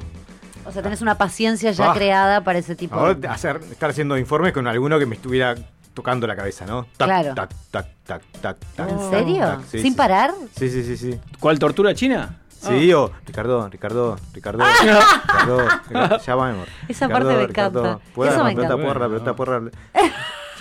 O 0.65 0.71
sea, 0.71 0.81
tenés 0.81 1.01
una 1.01 1.17
paciencia 1.17 1.71
ya 1.71 1.91
Ah. 1.91 1.93
creada 1.93 2.43
para 2.43 2.59
ese 2.59 2.75
tipo 2.75 2.95
Ahora 2.95 3.13
de... 3.15 3.27
hacer, 3.27 3.59
estar 3.71 3.89
haciendo 3.89 4.17
informes 4.17 4.53
con 4.53 4.67
alguno 4.67 4.97
que 4.99 5.05
me 5.05 5.15
estuviera 5.15 5.55
tocando 5.93 6.25
la 6.27 6.35
cabeza, 6.35 6.65
¿no? 6.65 6.85
Tac, 6.97 7.07
Claro. 7.07 7.33
tac, 7.35 7.49
tac, 7.71 7.87
tac, 8.05 8.21
tac, 8.41 8.57
tac, 8.75 8.89
¿En 8.89 8.97
tac, 8.97 9.09
serio? 9.09 9.39
tac. 9.39 9.59
Sí, 9.65 9.81
¿Sin 9.81 9.91
sí. 9.93 9.97
parar? 9.97 10.31
Sí, 10.55 10.69
sí, 10.69 10.83
sí, 10.83 10.97
sí. 10.97 11.19
¿Cuál 11.39 11.59
tortura 11.59 11.93
china? 11.93 12.37
Sí, 12.49 12.93
o 12.93 13.11
Ricardo, 13.25 13.67
Ricardo, 13.69 14.15
Ricardo, 14.33 14.63
Ah. 14.63 14.71
Ricardo, 14.79 15.67
Ricardo, 15.89 16.19
ya 16.23 16.35
va, 16.35 16.45
mi 16.47 16.53
amor. 16.53 16.67
Esa 16.87 17.07
Ricardo, 17.07 17.27
parte 17.27 17.41
me 17.41 17.47
Ricardo, 17.47 17.79
encanta. 17.81 18.05
pueda, 18.13 18.31
Eso 18.31 18.43
me 18.43 18.49
pelota 18.55 18.73
encanta. 18.73 18.87
porra, 18.93 19.07
pelota 19.07 19.35
porra. 19.35 19.61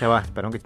Ya 0.01 0.07
va, 0.07 0.23
perdón 0.33 0.51
que... 0.53 0.61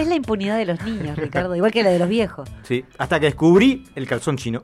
Es 0.00 0.06
la 0.06 0.14
impunidad 0.14 0.56
de 0.56 0.64
los 0.66 0.80
niños, 0.82 1.16
Ricardo, 1.18 1.56
igual 1.56 1.72
que 1.72 1.82
la 1.82 1.90
de 1.90 1.98
los 1.98 2.08
viejos. 2.08 2.48
Sí, 2.62 2.84
hasta 2.96 3.18
que 3.18 3.26
descubrí 3.26 3.88
el 3.96 4.06
calzón 4.06 4.36
chino. 4.36 4.62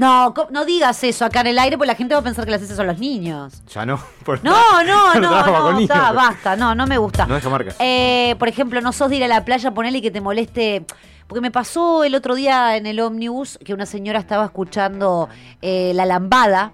No, 0.00 0.34
no 0.50 0.64
digas 0.64 1.04
eso 1.04 1.24
acá 1.24 1.42
en 1.42 1.48
el 1.48 1.58
aire, 1.58 1.76
porque 1.76 1.88
la 1.88 1.94
gente 1.94 2.14
va 2.14 2.20
a 2.20 2.24
pensar 2.24 2.44
que 2.44 2.50
las 2.50 2.62
haces 2.62 2.76
son 2.76 2.86
los 2.86 2.98
niños. 2.98 3.62
Ya 3.72 3.84
no. 3.86 3.98
por- 4.24 4.42
No, 4.42 4.52
no, 4.84 5.14
no, 5.14 5.20
no, 5.20 5.78
está, 5.78 5.94
pero- 6.06 6.14
basta, 6.14 6.56
no, 6.56 6.74
no 6.74 6.86
me 6.86 6.98
gusta. 6.98 7.26
No 7.26 7.34
deja 7.34 7.48
marcas. 7.48 7.76
Eh, 7.78 8.34
por 8.38 8.48
ejemplo, 8.48 8.80
no 8.80 8.92
sos 8.92 9.10
de 9.10 9.16
ir 9.16 9.24
a 9.24 9.28
la 9.28 9.44
playa, 9.44 9.70
ponele 9.72 9.98
y 9.98 10.02
que 10.02 10.10
te 10.10 10.20
moleste. 10.20 10.84
Porque 11.26 11.40
me 11.40 11.50
pasó 11.52 12.02
el 12.02 12.16
otro 12.16 12.34
día 12.34 12.76
en 12.76 12.86
el 12.86 12.98
ómnibus 12.98 13.56
que 13.64 13.72
una 13.72 13.86
señora 13.86 14.18
estaba 14.18 14.44
escuchando 14.46 15.28
eh, 15.62 15.92
La 15.94 16.04
Lambada. 16.04 16.72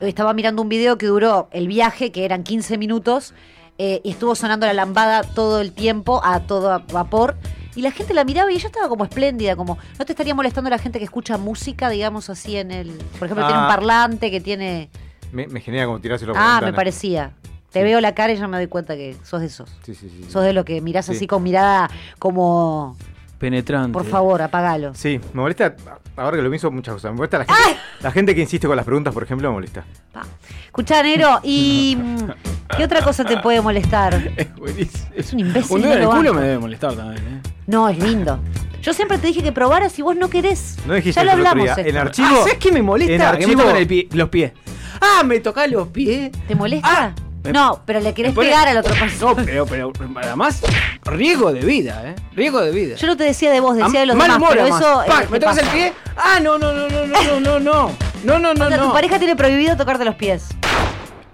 Estaba 0.00 0.34
mirando 0.34 0.62
un 0.62 0.68
video 0.68 0.98
que 0.98 1.06
duró 1.06 1.48
el 1.52 1.66
viaje, 1.68 2.12
que 2.12 2.24
eran 2.24 2.44
15 2.44 2.78
minutos, 2.78 3.34
eh, 3.78 4.00
y 4.04 4.10
estuvo 4.10 4.34
sonando 4.36 4.66
La 4.66 4.72
Lambada 4.72 5.22
todo 5.22 5.60
el 5.60 5.72
tiempo, 5.72 6.20
a 6.24 6.40
todo 6.40 6.80
vapor. 6.92 7.36
Y 7.74 7.82
la 7.82 7.90
gente 7.90 8.12
la 8.14 8.24
miraba 8.24 8.50
y 8.52 8.56
ella 8.56 8.66
estaba 8.66 8.88
como 8.88 9.04
espléndida, 9.04 9.56
como, 9.56 9.78
¿no 9.98 10.04
te 10.04 10.12
estaría 10.12 10.34
molestando 10.34 10.68
la 10.70 10.78
gente 10.78 10.98
que 10.98 11.04
escucha 11.06 11.38
música, 11.38 11.88
digamos 11.88 12.28
así, 12.30 12.56
en 12.56 12.70
el... 12.70 12.90
Por 13.18 13.26
ejemplo, 13.26 13.46
tiene 13.46 13.58
un 13.60 13.64
Ah. 13.64 13.68
parlante 13.68 14.30
que 14.30 14.40
tiene... 14.40 14.90
Me, 15.32 15.46
me 15.46 15.60
genera 15.60 15.86
como 15.86 15.98
tirárselo 16.00 16.34
Ah, 16.36 16.60
me 16.62 16.72
parecía. 16.74 17.32
Te 17.70 17.80
Sí. 17.80 17.84
veo 17.84 18.00
la 18.02 18.14
cara 18.14 18.34
y 18.34 18.36
ya 18.36 18.46
me 18.46 18.58
doy 18.58 18.66
cuenta 18.66 18.94
que 18.94 19.16
sos 19.24 19.40
de 19.40 19.46
esos. 19.46 19.70
Sí, 19.86 19.94
sí, 19.94 20.10
sí. 20.10 20.30
Sos 20.30 20.44
de 20.44 20.52
lo 20.52 20.64
que 20.66 20.82
mirás 20.82 21.06
Sí. 21.06 21.12
así 21.12 21.26
con 21.26 21.42
mirada 21.42 21.88
como, 22.18 22.98
Penetrante. 23.38 23.92
por 23.94 24.04
favor, 24.04 24.42
apagalo. 24.42 24.94
Sí, 24.94 25.18
me 25.32 25.40
molesta, 25.40 25.74
ahora 26.16 26.36
que 26.36 26.42
lo 26.42 26.50
pienso, 26.50 26.70
muchas 26.70 26.92
cosas. 26.94 27.10
Me 27.12 27.16
molesta 27.16 27.38
la 27.38 27.44
gente, 27.46 27.80
la 28.00 28.10
gente 28.12 28.34
que 28.34 28.42
insiste 28.42 28.66
con 28.66 28.76
las 28.76 28.84
preguntas, 28.84 29.14
por 29.14 29.22
ejemplo, 29.22 29.48
me 29.48 29.54
molesta. 29.54 29.84
Pa. 30.12 30.26
Escuchá, 30.66 31.02
Nero, 31.02 31.40
¿y 31.42 31.96
qué 32.76 32.84
otra 32.84 33.00
cosa 33.02 33.24
te 33.24 33.38
puede 33.38 33.62
molestar? 33.62 34.14
Es 34.36 34.54
buenísimo. 34.54 35.06
Es 35.16 35.32
un 35.32 35.40
imbécil, 35.40 35.76
Un 35.76 35.82
dedo 35.82 35.92
en 35.94 36.02
el 36.02 36.08
culo 36.08 36.34
me 36.34 36.42
debe 36.42 36.58
molestar 36.58 36.94
también, 36.94 37.22
¿eh? 37.26 37.40
No, 37.66 37.88
es 37.88 37.98
lindo. 37.98 38.40
Yo 38.82 38.92
siempre 38.92 39.18
te 39.18 39.28
dije 39.28 39.42
que 39.42 39.52
probaras 39.52 39.92
si 39.92 40.02
vos 40.02 40.16
no 40.16 40.28
querés. 40.28 40.76
No 40.86 40.94
dijiste 40.94 41.20
ya 41.20 41.24
lo 41.24 41.32
hablamos. 41.32 41.68
Esto. 41.68 41.80
En 41.82 41.96
archivo. 41.96 42.28
Ah, 42.30 42.38
¿Sabes 42.38 42.58
qué 42.58 42.72
me 42.72 42.82
molesta? 42.82 43.12
En 43.14 43.22
archivo, 43.22 43.62
me 43.64 44.08
los 44.12 44.28
pies. 44.28 44.52
Ah, 45.00 45.22
me 45.24 45.38
toca 45.40 45.66
los 45.68 45.88
pies. 45.88 46.32
¿Te 46.48 46.54
molesta? 46.54 47.14
No, 47.44 47.82
pero 47.84 48.00
le 48.00 48.14
querés 48.14 48.34
pegar 48.34 48.68
al 48.68 48.76
otro 48.76 48.94
persona. 48.94 49.42
No, 49.42 49.66
pero, 49.66 49.92
pero 49.92 50.10
además, 50.22 50.62
riesgo 51.04 51.52
de 51.52 51.60
vida, 51.60 52.02
¿eh? 52.04 52.14
Riesgo 52.34 52.60
de 52.60 52.70
vida. 52.70 52.96
Yo 52.96 53.06
no 53.08 53.16
te 53.16 53.24
decía 53.24 53.50
de 53.50 53.60
vos, 53.60 53.76
decía 53.76 54.00
de 54.00 54.06
los 54.06 54.16
mal 54.16 54.28
demás, 54.28 54.38
humor, 54.38 54.50
pero 54.50 54.66
eso. 54.66 55.02
¿Me 55.30 55.40
tocas 55.40 55.58
el 55.58 55.66
pie? 55.68 55.92
Ah, 56.16 56.38
no, 56.40 56.58
no, 56.58 56.72
no, 56.72 56.88
no, 56.88 57.06
no, 57.06 57.40
no, 57.40 57.60
no. 57.60 57.90
No, 58.24 58.38
no, 58.38 58.54
no, 58.54 58.64
o 58.64 58.68
sea, 58.68 58.76
no. 58.76 58.86
Tu 58.86 58.92
pareja 58.92 59.18
tiene 59.18 59.34
prohibido 59.34 59.76
tocarte 59.76 60.04
los 60.04 60.14
pies. 60.14 60.46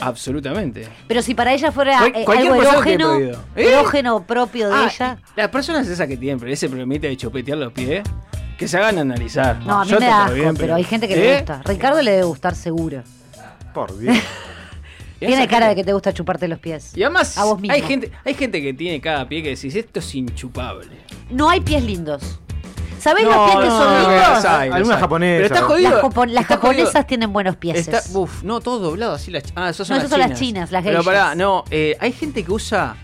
Absolutamente. 0.00 0.88
Pero 1.06 1.22
si 1.22 1.34
para 1.34 1.52
ella 1.52 1.72
fuera 1.72 2.06
eh, 2.06 2.24
algo 2.26 2.54
erógeno. 2.54 3.18
¿Eh? 3.18 3.34
erógeno 3.56 4.24
propio 4.26 4.68
de 4.68 4.74
Ah, 4.74 4.90
ella. 4.92 5.18
Las 5.36 5.48
personas 5.48 5.88
esas 5.88 6.06
que 6.06 6.16
tienen 6.16 6.46
ese 6.48 6.68
problemita 6.68 7.06
de 7.08 7.16
chupetear 7.16 7.58
los 7.58 7.72
pies, 7.72 8.02
que 8.56 8.68
se 8.68 8.76
hagan 8.78 8.98
analizar. 8.98 9.58
No, 9.64 9.80
a 9.80 9.84
mí 9.84 9.90
yo 9.90 9.96
me 9.96 10.06
te 10.06 10.10
da 10.10 10.24
asco, 10.24 10.34
bien, 10.34 10.56
pero 10.56 10.74
hay 10.74 10.84
gente 10.84 11.08
que 11.08 11.16
le 11.16 11.32
¿Eh? 11.32 11.36
gusta. 11.38 11.62
Ricardo 11.64 12.02
le 12.02 12.10
debe 12.12 12.24
gustar 12.24 12.54
seguro. 12.54 13.02
Por 13.74 13.96
Dios. 13.98 14.16
Tiene 15.18 15.48
cara 15.48 15.68
de 15.68 15.74
que 15.74 15.82
te 15.82 15.92
gusta 15.92 16.12
chuparte 16.12 16.46
los 16.46 16.60
pies. 16.60 16.96
Y 16.96 17.02
además, 17.02 17.36
A 17.38 17.44
vos 17.44 17.60
mismo. 17.60 17.74
hay 17.74 17.82
gente, 17.82 18.12
hay 18.24 18.34
gente 18.34 18.62
que 18.62 18.72
tiene 18.72 19.00
cada 19.00 19.28
pie 19.28 19.42
que 19.42 19.48
decís, 19.50 19.74
esto 19.74 19.98
es 19.98 20.14
inchupable. 20.14 20.96
No 21.30 21.50
hay 21.50 21.60
pies 21.60 21.82
lindos. 21.82 22.38
¿Sabés 23.00 23.24
No, 23.24 23.30
los 23.30 23.50
pies 23.50 23.64
que 23.64 23.70
son 23.70 24.02
no, 24.02 24.10
lindos? 24.10 24.44
Algunas 24.44 25.00
japonesas. 25.00 25.42
Pero 25.48 25.54
está 25.54 25.66
jodido. 25.66 25.90
Las, 25.90 26.02
japo- 26.02 26.26
las 26.26 26.42
está 26.42 26.56
jodido. 26.56 26.72
japonesas 26.84 27.06
tienen 27.06 27.32
buenos 27.32 27.56
pies. 27.56 27.76
Está, 27.88 28.02
uf, 28.18 28.42
no, 28.42 28.60
todo 28.60 28.78
doblado 28.78 29.14
así 29.14 29.30
las 29.30 29.44
Ah, 29.54 29.70
esas 29.70 29.86
son, 29.86 29.96
No, 29.96 30.02
las, 30.02 30.04
esas 30.06 30.10
son 30.10 30.18
las 30.20 30.28
chinas. 30.28 30.38
chinas, 30.40 30.72
las 30.72 30.84
Pero 30.84 31.02
pará, 31.04 31.34
no, 31.34 31.64
eh, 31.70 31.96
hay 32.00 32.12
gente 32.12 32.44
que 32.44 32.52
usa 32.52 32.96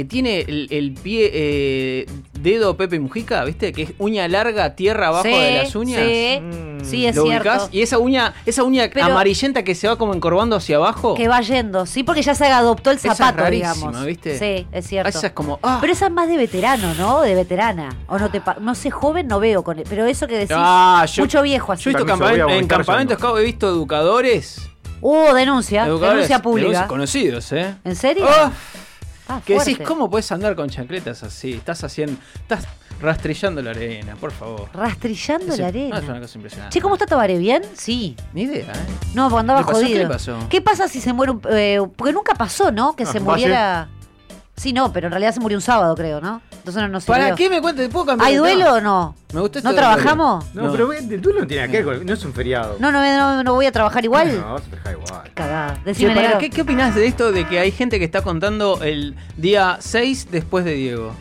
que 0.00 0.04
tiene 0.06 0.40
el, 0.40 0.66
el 0.70 0.92
pie 0.94 1.30
eh, 1.32 2.06
dedo 2.40 2.74
Pepe 2.76 2.98
Mujica, 2.98 3.44
¿viste? 3.44 3.70
Que 3.72 3.82
es 3.82 3.92
uña 3.98 4.26
larga, 4.28 4.74
tierra 4.74 5.08
abajo 5.08 5.24
sí, 5.24 5.30
de 5.30 5.56
las 5.62 5.74
uñas. 5.76 6.00
Sí, 6.02 6.40
Mm. 6.40 6.84
sí, 6.84 7.06
es 7.06 7.14
¿Lo 7.16 7.24
cierto. 7.24 7.50
ubicás? 7.50 7.68
Y 7.70 7.82
esa 7.82 7.98
uña, 7.98 8.32
esa 8.46 8.62
uña 8.64 8.88
Pero- 8.92 9.06
amarillenta 9.06 9.62
que 9.62 9.74
se 9.74 9.88
va 9.88 9.96
como 9.96 10.14
encorvando 10.14 10.56
hacia 10.56 10.76
abajo. 10.76 11.14
Que 11.14 11.28
va 11.28 11.40
yendo, 11.42 11.84
sí, 11.84 12.02
porque 12.02 12.22
ya 12.22 12.34
se 12.34 12.46
adoptó 12.46 12.90
el 12.90 12.96
Esa 12.96 13.12
es 13.12 13.18
zapato, 13.18 13.42
rarísima, 13.42 13.74
digamos. 13.74 14.06
¿viste? 14.06 14.38
Sí, 14.38 14.66
es 14.72 14.86
cierto. 14.86 15.08
Esa 15.10 15.26
es 15.26 15.32
como. 15.34 15.58
ah. 15.62 15.78
Pero 15.82 15.92
esa 15.92 16.06
es 16.06 16.12
más 16.12 16.28
de 16.28 16.38
veterano, 16.38 16.94
¿no? 16.94 17.20
De 17.20 17.34
veterana. 17.34 17.94
O 18.06 18.18
no 18.18 18.30
te 18.30 18.40
no 18.60 18.74
sé, 18.74 18.90
joven 18.90 19.26
no 19.28 19.38
veo 19.38 19.62
con 19.62 19.78
él. 19.78 19.84
Pero 19.88 20.06
eso 20.06 20.26
que 20.26 20.34
decís, 20.38 20.56
Ah, 20.58 21.04
yo- 21.12 21.22
mucho 21.24 21.42
viejo 21.42 21.72
así. 21.72 21.84
Yo 21.84 21.90
he 21.90 21.94
visto 21.94 22.06
Permiso, 22.06 22.24
voy 22.30 22.40
a 22.40 22.44
campament- 22.46 22.58
en 22.60 22.66
campamentos 22.66 23.16
yendo. 23.18 23.38
he 23.38 23.44
visto 23.44 23.68
educadores. 23.68 24.62
Uh, 25.02 25.32
denuncia. 25.34 25.86
educadores 25.86 26.28
denuncia 26.28 26.42
pública. 26.42 26.86
conocidos, 26.86 27.52
¿eh? 27.52 27.74
¿En 27.84 27.96
serio? 27.96 28.26
Ah, 28.28 28.52
Ah, 29.30 29.40
que 29.44 29.58
decís, 29.58 29.78
¿cómo 29.86 30.10
puedes 30.10 30.30
andar 30.32 30.54
con 30.56 30.68
chancletas 30.68 31.22
así? 31.22 31.52
Estás 31.52 31.84
haciendo. 31.84 32.16
Estás 32.34 32.66
rastrillando 33.00 33.62
la 33.62 33.70
arena, 33.70 34.16
por 34.16 34.32
favor. 34.32 34.68
Rastrillando 34.74 35.56
la 35.56 35.62
no, 35.62 35.66
arena. 35.68 35.98
es 35.98 36.04
una 36.08 36.20
cosa 36.20 36.38
impresionante. 36.38 36.74
Che, 36.74 36.80
¿cómo 36.82 36.94
está 36.96 37.06
Tabaré? 37.06 37.38
¿Bien? 37.38 37.62
Sí. 37.74 38.16
Ni 38.34 38.42
idea, 38.42 38.72
¿eh? 38.72 38.86
No, 39.14 39.28
porque 39.30 39.40
andaba 39.40 39.60
¿Le 39.60 39.66
pasó? 39.66 39.76
jodido. 39.78 39.92
¿Qué 39.92 39.98
le 40.04 40.06
pasó? 40.08 40.38
¿Qué 40.50 40.60
pasa 40.60 40.88
si 40.88 41.00
se 41.00 41.12
muere 41.12 41.32
un... 41.32 41.40
eh, 41.50 41.80
porque 41.96 42.12
nunca 42.12 42.34
pasó, 42.34 42.70
¿no? 42.72 42.94
Que 42.96 43.04
Ah, 43.04 43.06
se 43.06 43.20
¿fue 43.20 43.32
muriera... 43.32 43.88
Sí, 44.60 44.74
no, 44.74 44.92
pero 44.92 45.06
en 45.06 45.12
realidad 45.12 45.32
se 45.32 45.40
murió 45.40 45.56
un 45.56 45.62
sábado, 45.62 45.94
creo, 45.94 46.20
¿no? 46.20 46.42
Entonces 46.52 46.82
no 46.82 46.88
nos 46.88 47.06
¿Para 47.06 47.34
qué 47.34 47.48
me 47.48 47.62
cuentas? 47.62 47.88
¿Puedo 47.88 48.04
cambiar 48.04 48.26
¿Hay 48.28 48.34
de 48.34 48.40
duelo 48.40 48.64
tema? 48.66 48.72
o 48.76 48.80
no? 48.82 49.14
Me 49.32 49.42
esto 49.46 49.60
¿No 49.62 49.74
trabajamos? 49.74 50.44
No, 50.54 50.64
No. 50.64 50.72
pero 50.72 50.92
el 50.92 51.22
duelo 51.22 51.40
no 51.40 51.46
tiene 51.46 51.62
nada 51.62 51.72
que 51.72 51.82
ver 51.82 51.96
con. 51.98 52.06
No 52.06 52.12
es 52.12 52.24
un 52.26 52.34
feriado. 52.34 52.76
No, 52.78 52.92
no, 52.92 53.00
no, 53.02 53.42
no 53.42 53.54
voy 53.54 53.64
a 53.64 53.72
trabajar 53.72 54.04
igual. 54.04 54.38
No, 54.38 54.52
vas 54.52 54.62
a 54.62 54.64
trabajar 54.66 54.92
igual. 54.92 55.30
Cagada. 55.32 55.78
Decime, 55.82 56.10
pará, 56.14 56.22
negro. 56.26 56.40
¿qué, 56.40 56.50
¿Qué 56.50 56.60
opinás 56.60 56.94
de 56.94 57.06
esto 57.06 57.32
de 57.32 57.46
que 57.48 57.58
hay 57.58 57.70
gente 57.72 57.98
que 57.98 58.04
está 58.04 58.20
contando 58.20 58.82
el 58.82 59.14
día 59.38 59.78
6 59.80 60.28
después 60.30 60.66
de 60.66 60.72
Diego? 60.74 61.14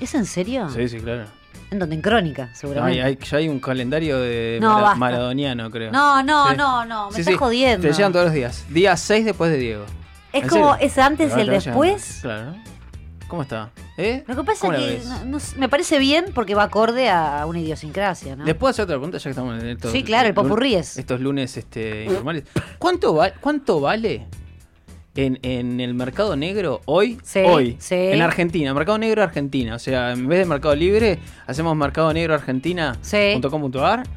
¿Es 0.00 0.14
en 0.14 0.24
serio? 0.24 0.70
Sí, 0.70 0.88
sí, 0.88 0.98
claro. 0.98 1.24
En 1.70 1.78
donde 1.78 1.96
en 1.96 2.00
crónica, 2.00 2.48
seguramente. 2.54 3.02
hay- 3.02 3.18
ya 3.22 3.36
hay 3.36 3.48
un 3.50 3.60
calendario 3.60 4.18
de 4.20 4.56
No, 4.62 4.68
mara- 4.70 4.82
basta. 4.82 4.96
maradoniano, 4.98 5.70
creo. 5.70 5.92
No, 5.92 6.22
no, 6.22 6.48
Sí. 6.48 6.56
no, 6.56 6.84
no, 6.86 7.08
me 7.08 7.14
Sí, 7.16 7.20
estás 7.20 7.32
sí, 7.34 7.38
jodiendo. 7.38 7.86
Te 7.88 7.92
llegan 7.92 8.12
todos 8.12 8.24
los 8.26 8.34
días. 8.34 8.64
Día 8.70 8.96
6 8.96 9.26
después 9.26 9.50
de 9.50 9.58
Diego. 9.58 9.84
Es 10.32 10.44
¿En 10.44 10.48
como, 10.48 10.72
serio? 10.74 10.86
es 10.86 10.98
antes 10.98 11.32
y 11.36 11.40
el 11.40 11.46
después. 11.48 12.22
llegando. 12.22 12.52
Claro. 12.52 12.75
¿Cómo 13.28 13.42
está? 13.42 13.70
¿Eh? 13.96 14.22
Lo 14.26 14.36
que 14.36 14.44
pasa 14.44 14.60
¿Cómo 14.60 14.72
la 14.74 14.78
es 14.78 14.84
que 14.84 14.92
ves? 14.98 15.06
no- 15.06 15.24
no 15.24 15.40
sé, 15.40 15.58
me 15.58 15.68
parece 15.68 15.98
bien 15.98 16.26
porque 16.34 16.54
va 16.54 16.62
acorde 16.64 17.08
a 17.10 17.44
una 17.46 17.58
idiosincrasia, 17.60 18.36
¿no? 18.36 18.44
¿Les 18.44 18.54
puedo 18.54 18.70
hacer 18.70 18.84
otra 18.84 18.94
pregunta 18.96 19.18
ya 19.18 19.24
que 19.24 19.30
estamos 19.30 19.60
en 19.62 19.68
estos 19.68 19.90
Sí, 19.90 20.04
claro, 20.04 20.28
el 20.28 20.34
popurrí 20.34 20.74
es. 20.76 20.96
Estos 20.96 21.20
lunes 21.20 21.56
este, 21.56 22.04
informales. 22.04 22.44
¿Cuánto, 22.78 23.14
va- 23.16 23.32
¿Cuánto 23.40 23.80
vale 23.80 24.26
en, 25.16 25.40
en 25.42 25.80
el 25.80 25.94
mercado 25.94 26.36
negro 26.36 26.82
hoy? 26.84 27.18
Sí, 27.24 27.40
hoy. 27.44 27.76
sí. 27.80 27.94
En 27.96 28.22
Argentina, 28.22 28.72
mercado 28.74 28.98
negro 28.98 29.22
Argentina. 29.24 29.74
O 29.74 29.78
sea, 29.80 30.12
en 30.12 30.28
vez 30.28 30.38
de 30.38 30.44
mercado 30.44 30.74
libre, 30.76 31.18
hacemos 31.48 31.74
mercado 31.76 32.12
negro 32.12 32.34
argentina.com.ar. 32.34 34.04
Sí. 34.06 34.10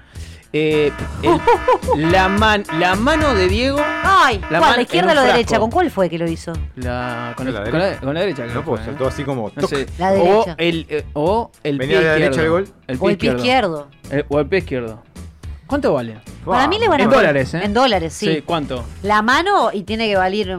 Eh, 0.52 0.92
el- 1.22 2.12
la, 2.12 2.28
man- 2.28 2.64
la 2.80 2.96
mano 2.96 3.36
de 3.36 3.48
Diego. 3.48 3.78
Ay, 4.04 4.40
La 4.40 4.48
¿cuál? 4.48 4.62
mano 4.62 4.76
¿La 4.78 4.82
izquierda 4.82 5.12
o 5.12 5.16
la 5.16 5.24
derecha? 5.24 5.60
¿Con 5.60 5.70
cuál 5.70 5.92
fue 5.92 6.10
que 6.10 6.18
lo 6.18 6.28
hizo? 6.28 6.54
La, 6.76 7.34
con, 7.38 7.52
¿La 7.54 7.60
el- 7.60 7.66
derecha? 7.66 7.72
con 7.72 7.80
la, 7.80 8.00
con 8.00 8.14
la 8.16 8.20
derecha. 8.22 8.46
No 8.48 8.60
¿eh? 8.78 8.96
todo 8.98 9.08
así 9.08 9.24
como. 9.24 9.52
No 9.56 9.68
sé. 9.68 9.86
La 10.00 10.12
o 10.12 10.14
derecha. 10.16 10.56
el, 10.58 10.86
eh, 10.90 11.06
o 11.14 11.52
el 11.64 11.78
Venía 11.78 12.00
pie 12.00 12.08
de 12.10 12.20
la 12.20 12.26
izquierdo. 12.26 12.36
derecha 12.38 12.42
el 12.42 12.50
gol. 12.50 13.00
O 13.00 13.10
el 13.10 13.18
pie 13.18 13.36
izquierdo. 13.36 13.88
Eh, 14.12 14.26
o 14.28 14.40
el 14.40 14.48
pie 14.48 14.60
izquierdo. 14.60 15.04
¿Cuánto 15.68 15.94
vale? 15.94 16.20
Para 16.44 16.68
mí 16.68 16.80
le 16.80 16.88
van 16.88 17.02
a 17.02 17.04
En 17.04 17.10
dólares, 17.12 17.54
¿eh? 17.54 17.62
En 17.64 17.74
dólares, 17.76 18.14
sí. 18.14 18.42
¿cuánto? 18.44 18.84
La 19.04 19.22
mano 19.22 19.70
y 19.72 19.84
tiene 19.84 20.08
que 20.08 20.16
valer 20.16 20.58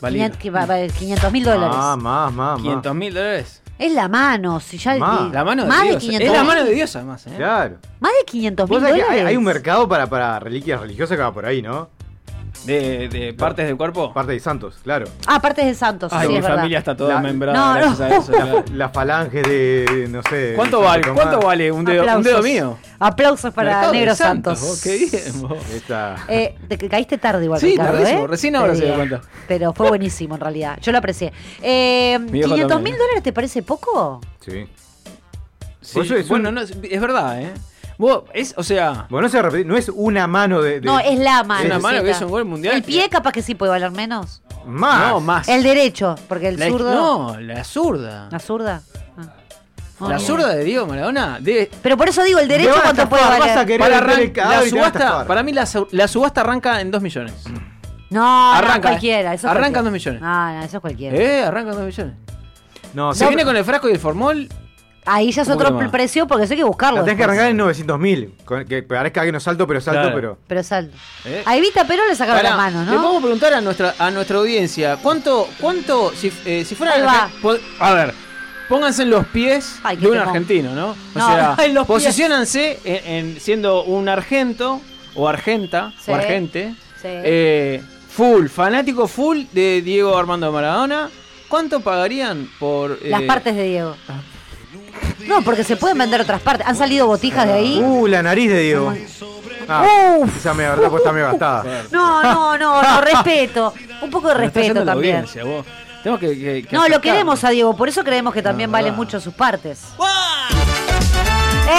Valir. 0.00 0.32
500 0.92 1.32
mil 1.32 1.44
dólares. 1.44 1.76
Ah, 1.78 1.96
más, 2.00 2.32
más, 2.32 2.58
más. 2.60 2.66
¿500 2.82 2.94
mil 2.94 3.12
dólares? 3.12 3.62
Es 3.78 3.92
la 3.92 4.08
mano, 4.08 4.58
si 4.60 4.76
ya 4.78 4.96
Más. 4.96 5.32
La 5.32 5.44
mano 5.44 5.62
de 5.62 5.68
más 5.68 5.82
Dios. 5.84 5.94
de 5.94 6.00
500 6.00 6.26
es 6.26 6.32
la 6.36 6.44
mano 6.44 6.64
de 6.64 6.74
Dios, 6.74 6.96
además. 6.96 7.26
¿eh? 7.26 7.32
Claro. 7.36 7.76
Más 8.00 8.12
de 8.18 8.24
500 8.26 8.68
mil 8.68 8.78
Vos 8.78 8.82
sabés 8.82 8.96
que 8.96 9.02
dólares. 9.02 9.22
hay, 9.24 9.30
hay 9.30 9.36
un 9.36 9.44
mercado 9.44 9.88
para, 9.88 10.06
para 10.08 10.38
reliquias 10.40 10.80
religiosas 10.80 11.16
que 11.16 11.22
va 11.22 11.32
por 11.32 11.46
ahí, 11.46 11.62
¿no? 11.62 11.88
De, 12.68 13.08
de 13.08 13.32
partes 13.32 13.66
del 13.66 13.76
cuerpo. 13.76 14.12
Parte 14.12 14.32
de 14.32 14.40
santos, 14.40 14.76
claro. 14.84 15.06
Ah, 15.26 15.40
partes 15.40 15.64
de 15.64 15.74
Santos, 15.74 16.12
Ay, 16.12 16.26
sí, 16.26 16.32
mi 16.32 16.36
es 16.36 16.42
verdad. 16.42 16.56
familia 16.58 16.78
está 16.78 16.96
toda 16.96 17.14
La- 17.14 17.20
membrada 17.20 17.58
No, 17.58 17.74
gracias 17.74 17.98
no. 17.98 18.04
a 18.04 18.18
eso. 18.18 18.32
claro. 18.32 18.64
La 18.74 18.88
falange 18.90 19.42
de, 19.42 20.06
no 20.10 20.20
sé. 20.28 20.52
¿Cuánto 20.54 20.80
vale? 20.80 21.08
¿Cuánto 21.14 21.40
vale 21.40 21.72
un 21.72 21.84
dedo, 21.84 22.16
un 22.16 22.22
dedo 22.22 22.42
mío? 22.42 22.78
Aplausos 22.98 23.54
para 23.54 23.90
Negro 23.90 24.14
Santos, 24.14 24.58
Santos. 24.58 24.80
qué 24.82 24.96
bien, 24.98 25.42
vos. 25.48 25.58
Eh, 26.28 26.56
te 26.68 26.76
que 26.76 26.88
caíste 26.88 27.16
tarde 27.16 27.44
igual, 27.44 27.58
Sí, 27.60 27.70
Ricardo, 27.70 27.92
tardísimo, 27.94 28.24
¿eh? 28.24 28.26
recién 28.28 28.56
ahora 28.56 28.74
se 28.74 28.84
dio 28.84 28.94
cuenta. 28.96 29.20
Pero 29.46 29.72
fue 29.72 29.88
buenísimo 29.88 30.34
en 30.34 30.40
realidad. 30.42 30.78
Yo 30.82 30.92
lo 30.92 30.98
aprecié. 30.98 31.32
Eh, 31.62 32.18
Mi 32.20 32.32
viejo 32.32 32.50
¿500 32.50 32.56
mil 32.58 32.66
también. 32.68 32.98
dólares 32.98 33.22
te 33.22 33.32
parece 33.32 33.62
poco? 33.62 34.20
Sí. 34.40 34.66
Sí, 35.80 35.94
Por 35.94 36.04
eso 36.04 36.16
es 36.16 36.28
bueno, 36.28 36.50
un- 36.50 36.56
no, 36.56 36.60
es, 36.60 36.72
es 36.82 37.00
verdad, 37.00 37.40
¿eh? 37.40 37.50
Vos, 37.98 38.22
es, 38.32 38.54
o 38.56 38.62
sea, 38.62 39.06
Bueno, 39.10 39.26
no 39.26 39.28
se 39.28 39.36
va 39.38 39.40
a 39.40 39.50
repetir, 39.50 39.66
no 39.66 39.76
es 39.76 39.88
una 39.92 40.26
mano 40.28 40.62
de. 40.62 40.80
de- 40.80 40.86
No, 40.86 41.00
es 41.00 41.18
la 41.18 41.42
mano. 41.42 41.60
Es 41.62 41.66
una 41.66 41.78
mano 41.80 42.02
que 42.04 42.10
hizo 42.10 42.24
un 42.26 42.30
gol 42.30 42.44
mundial. 42.44 42.76
El 42.76 42.82
pie 42.84 43.08
capaz 43.08 43.32
que 43.32 43.42
sí 43.42 43.54
puede 43.56 43.70
valer 43.70 43.90
menos. 43.90 44.40
Más. 44.66 45.08
no, 45.08 45.20
más. 45.20 45.48
El 45.48 45.62
derecho, 45.64 46.14
porque 46.28 46.48
el 46.48 46.58
La- 46.58 46.68
zurdo... 46.68 46.94
No, 46.94 47.40
la 47.40 47.64
zurda. 47.64 48.28
¿La 48.30 48.38
zurda? 48.38 48.82
No, 50.00 50.08
La 50.08 50.20
zurda 50.20 50.54
de 50.54 50.62
Diego 50.62 50.86
Maradona 50.86 51.38
debe, 51.40 51.68
Pero 51.82 51.96
por 51.96 52.08
eso 52.08 52.22
digo, 52.22 52.38
el 52.38 52.46
derecho 52.46 52.70
a 52.76 52.82
cuánto 52.82 53.08
puede 53.08 53.20
estafar, 53.22 53.40
vas 53.40 53.48
a 53.50 53.54
valer. 53.54 53.66
querer 53.66 53.80
para 53.80 53.98
arran- 53.98 54.36
la 54.36 54.62
subasta, 54.68 55.26
para 55.26 55.42
mí 55.42 55.52
la, 55.52 55.66
su- 55.66 55.88
la 55.90 56.06
subasta 56.06 56.42
arranca 56.42 56.80
en 56.80 56.92
2 56.92 57.02
millones. 57.02 57.34
No, 58.10 58.52
Arranca, 58.54 58.74
no, 58.76 58.82
cualquiera. 58.82 59.34
Eso 59.34 59.48
es 59.48 59.50
arranca 59.50 59.60
cualquiera. 59.60 59.78
en 59.80 59.84
dos 59.84 59.92
millones. 59.92 60.20
No, 60.22 60.52
no, 60.52 60.62
eso 60.62 60.76
es 60.76 60.80
cualquiera. 60.80 61.16
Eh, 61.16 61.42
arranca 61.44 61.70
en 61.72 61.76
2 61.78 61.86
millones. 61.86 62.14
No, 62.94 63.12
Se 63.12 63.24
no, 63.24 63.30
viene 63.30 63.44
con 63.44 63.56
el 63.56 63.64
frasco 63.64 63.88
y 63.88 63.92
el 63.92 63.98
formol. 63.98 64.48
Ahí 65.10 65.32
ya 65.32 65.42
es 65.42 65.48
otro 65.48 65.72
más. 65.72 65.90
precio 65.90 66.26
porque 66.26 66.44
eso 66.44 66.52
hay 66.52 66.58
que 66.58 66.64
buscarlo. 66.64 66.98
La 66.98 67.04
tenés 67.04 67.16
que 67.18 67.24
arrancar 67.24 67.48
en 67.50 67.56
900 67.56 67.98
mil. 67.98 68.34
Que 68.68 68.82
parezca 68.82 69.24
que 69.24 69.32
no 69.32 69.40
salto, 69.40 69.66
pero 69.66 69.80
salto, 69.80 70.00
Claro. 70.02 70.14
pero. 70.14 70.38
Pero 70.46 70.62
saldo. 70.62 70.92
Eh. 71.24 71.42
A 71.46 71.56
Evita 71.56 71.86
Perón 71.86 72.06
le 72.08 72.14
sacaron 72.14 72.38
Pará, 72.42 72.50
la 72.50 72.56
mano, 72.56 72.84
Le 72.84 72.90
¿no? 72.96 73.02
podemos 73.02 73.22
preguntar 73.22 73.54
a 73.54 73.60
nuestra, 73.60 73.94
a 73.98 74.10
nuestra 74.10 74.38
audiencia, 74.38 74.96
¿cuánto, 75.02 75.48
cuánto, 75.60 76.12
si, 76.14 76.32
eh, 76.44 76.64
si 76.66 76.74
fuera 76.74 76.94
Ahí 76.94 77.02
va. 77.02 77.30
po- 77.40 77.56
A 77.80 77.92
ver, 77.94 78.14
pónganse 78.68 79.02
en 79.02 79.10
los 79.10 79.26
pies 79.28 79.76
Ay, 79.82 79.96
de 79.96 80.08
un 80.08 80.18
argentino, 80.18 80.74
¿no? 80.74 80.90
O 80.90 80.96
No, 81.18 81.26
sea, 81.28 81.56
en 81.64 81.74
los 81.74 81.86
pies. 81.86 82.04
posiciónanse 82.04 82.78
en, 82.84 83.06
en 83.34 83.40
siendo 83.40 83.84
un 83.84 84.08
argento 84.08 84.80
o 85.14 85.26
argenta 85.28 85.92
Sí. 86.04 86.10
o 86.10 86.14
argente, 86.14 86.74
Sí. 87.00 87.08
eh, 87.08 87.82
full, 88.10 88.48
fanático 88.48 89.08
full 89.08 89.44
de 89.52 89.80
Diego 89.82 90.16
Armando 90.18 90.52
Maradona. 90.52 91.08
¿Cuánto 91.48 91.80
pagarían 91.80 92.46
por 92.58 92.98
Las 93.06 93.22
eh, 93.22 93.26
partes 93.26 93.56
de 93.56 93.62
Diego. 93.62 93.96
No, 95.26 95.42
porque 95.42 95.64
se 95.64 95.76
pueden 95.76 95.98
vender 95.98 96.20
otras 96.20 96.40
partes. 96.40 96.66
Han 96.66 96.76
salido 96.76 97.06
botijas 97.06 97.46
de 97.46 97.52
ahí. 97.52 97.80
Uh, 97.82 98.06
la 98.06 98.22
nariz 98.22 98.48
de 98.50 98.60
Diego. 98.60 98.94
Ah, 99.68 99.84
Uf. 100.18 100.36
esa 100.38 100.54
me 100.54 100.62
verdad, 100.62 100.88
pues 100.88 101.00
está 101.02 101.12
medio 101.12 101.26
gastada. 101.26 101.64
No, 101.90 102.22
no, 102.22 102.56
no, 102.58 102.82
no, 102.82 103.00
respeto. 103.02 103.74
Un 104.00 104.10
poco 104.10 104.28
de 104.28 104.34
respeto 104.34 104.82
la 104.84 104.92
también. 104.92 105.16
audiencia, 105.16 105.44
vos? 105.44 105.66
Tenemos 106.02 106.20
que, 106.20 106.28
que- 106.38 106.62
que 106.68 106.76
No, 106.76 106.88
lo 106.88 107.00
queremos 107.00 107.42
a 107.44 107.50
Diego, 107.50 107.76
por 107.76 107.88
eso 107.88 108.04
creemos 108.04 108.32
que 108.32 108.40
también 108.42 108.70
No, 108.70 108.72
valen 108.74 108.92
verdad. 108.92 108.96
mucho 108.98 109.20
sus 109.20 109.34
partes. 109.34 109.80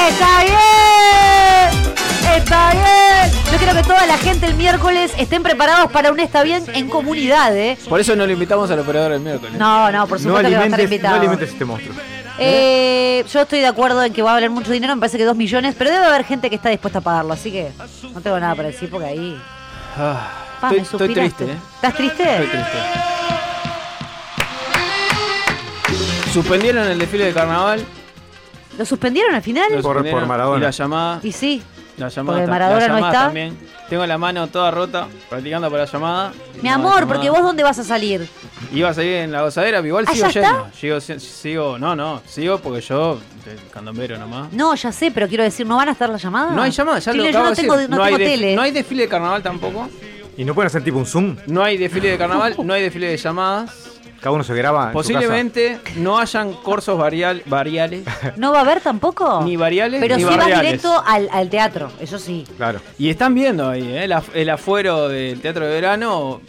¡Está 0.10 0.44
bien! 0.44 1.96
¡Está 2.36 2.72
bien! 2.72 3.44
Yo 3.52 3.58
quiero 3.58 3.74
que 3.74 3.84
toda 3.84 4.06
la 4.06 4.18
gente 4.18 4.46
el 4.46 4.54
miércoles 4.56 5.12
estén 5.18 5.42
preparados 5.42 5.92
para 5.92 6.12
un 6.12 6.20
Está 6.20 6.44
bien 6.44 6.64
en 6.74 6.90
comunidad, 6.90 7.56
¿eh? 7.58 7.78
Por 7.88 8.00
eso 8.00 8.16
no 8.16 8.28
lo 8.28 8.34
invitamos 8.34 8.70
al 8.70 8.80
operador 8.80 9.14
el 9.14 9.22
miércoles. 9.22 9.54
No, 9.58 9.92
no, 9.92 10.06
por 10.06 10.20
No 10.20 10.24
supuesto 10.30 10.50
que 10.50 10.56
va 10.56 10.62
a 10.62 10.66
estar 10.66 10.80
alimentes, 10.80 10.80
no 10.80 10.84
invitado. 10.84 11.16
alimentes 11.16 11.50
este 11.50 11.66
monstruo. 11.66 11.96
Eh, 12.42 13.26
yo 13.32 13.42
estoy 13.42 13.60
de 13.60 13.68
acuerdo 13.68 14.04
en 14.04 14.14
que 14.14 14.22
va 14.22 14.32
a 14.32 14.34
valer 14.36 14.50
mucho 14.50 14.72
dinero, 14.72 14.96
me 14.96 15.00
parece 15.02 15.18
que 15.18 15.26
dos 15.26 15.36
millones, 15.36 15.76
pero 15.78 15.92
debe 15.92 16.06
haber 16.06 16.24
gente 16.24 16.50
que 16.50 16.56
está 16.56 16.70
dispuesta 16.70 17.00
a 17.00 17.02
pagarlo, 17.02 17.34
así 17.34 17.52
que 17.52 17.72
no 18.14 18.22
tengo 18.22 18.40
nada 18.40 18.56
para 18.56 18.70
decir 18.70 18.90
porque 18.90 19.08
ahí. 19.08 19.42
Ah, 19.98 20.30
Pa, 20.62 20.68
estoy, 20.68 20.78
me 20.80 20.84
estoy 20.84 21.14
triste, 21.14 21.44
¿eh? 21.46 21.58
¿Estás 21.76 21.94
triste? 21.96 22.24
Estoy 22.24 22.48
triste. 22.48 22.78
Suspendieron 26.34 26.88
el 26.88 27.00
desfile 27.00 27.26
de 27.26 27.34
carnaval. 27.34 27.84
¿Lo 28.78 28.86
suspendieron 28.86 29.34
al 29.36 29.42
final? 29.42 29.68
Por- 29.82 30.10
por 30.10 30.26
Maradona. 30.26 30.58
Y 30.60 30.62
la 30.62 30.72
llamada. 30.72 31.20
Y 31.24 31.32
sí. 31.32 31.62
La 32.00 32.08
llamada, 32.08 32.38
Porque 32.40 32.50
Maradona 32.52 32.80
la 32.88 32.88
no 32.88 32.98
está. 33.08 33.12
también. 33.26 33.58
Tengo 33.90 34.06
la 34.06 34.18
mano 34.18 34.48
toda 34.48 34.72
rota 34.72 35.08
practicando 35.30 35.70
para 35.70 35.84
la 35.86 35.92
llamada. 35.92 36.34
Mi 36.62 36.70
No, 36.70 36.76
amor, 36.76 36.94
la 36.94 37.00
llamada. 37.02 37.08
porque 37.14 37.30
vos 37.30 37.42
dónde 37.42 37.64
vas 37.64 37.78
a 37.80 37.84
salir? 37.84 38.28
Iba 38.74 38.90
a 38.90 38.94
salir 38.94 39.14
en 39.16 39.32
la 39.32 39.42
gozadera, 39.42 39.80
pero 39.80 39.88
igual 39.88 40.06
¿Ah, 40.08 40.14
sigo 40.14 40.28
yendo. 40.30 40.68
Sigo, 40.80 41.02
si- 41.02 41.20
sigo, 41.20 41.78
no, 41.78 41.96
no, 41.96 42.22
sigo 42.26 42.60
porque 42.60 42.82
yo, 42.82 43.20
candombero 43.72 44.18
nomás. 44.18 44.52
No, 44.54 44.74
ya 44.76 44.92
sé, 44.92 45.12
pero 45.12 45.28
quiero 45.28 45.44
decir, 45.44 45.66
¿no 45.68 45.76
van 45.76 45.90
a 45.90 45.92
estar 45.92 46.10
las 46.10 46.22
llamadas? 46.22 46.54
No 46.54 46.62
hay 46.62 46.72
llamada, 46.72 47.00
ya 47.00 47.12
Sí, 47.12 47.18
lo 47.18 47.24
yo 47.26 47.30
acabo 47.30 47.44
no 47.46 47.50
de 47.52 47.56
tengo, 47.56 47.76
decir. 47.78 47.90
no 47.90 48.04
hay 48.04 48.14
tengo 48.14 48.18
de- 48.20 48.26
tele. 48.38 48.56
no 48.56 48.62
hay 48.62 48.72
desfile 48.72 49.04
de 49.04 49.10
carnaval 49.10 49.44
tampoco. 49.44 49.90
¿Y 50.38 50.46
no 50.46 50.56
pueden 50.56 50.68
hacer 50.68 50.84
tipo 50.84 50.98
un 51.00 51.06
Zoom? 51.06 51.36
No 51.48 51.64
hay 51.64 51.78
desfile 51.78 52.12
de 52.12 52.18
carnaval, 52.18 52.56
no 52.64 52.74
hay 52.74 52.82
desfile 52.84 53.08
de 53.08 53.18
llamadas. 53.18 53.72
Cada 54.20 54.32
uno 54.32 54.44
se 54.44 54.54
graba. 54.54 54.84
en 54.84 54.90
su 54.90 54.94
Posiblemente 54.94 55.80
no 55.96 56.20
hayan 56.20 56.54
cursos 56.54 56.98
varial, 56.98 57.42
variales, 57.46 58.04
¿No 58.38 58.52
va 58.52 58.60
a 58.60 58.62
haber 58.62 58.82
tampoco? 58.82 59.42
ni 59.44 59.56
variales, 59.56 60.02
Pero 60.02 60.16
ni 60.18 60.22
sí 60.24 60.28
vas 60.28 60.38
barriales. 60.38 60.66
directo 60.66 61.04
al, 61.06 61.30
al 61.32 61.50
teatro, 61.50 61.92
eso 62.00 62.20
sí. 62.20 62.46
Claro. 62.58 62.80
Y 62.98 63.10
están 63.10 63.34
viendo 63.34 63.70
ahí, 63.70 63.82
¿eh? 63.82 64.04
el, 64.04 64.12
af- 64.12 64.30
el 64.34 64.50
afuero 64.50 65.08
del 65.08 65.40
teatro 65.42 65.66
de 65.66 65.72
verano. 65.72 66.42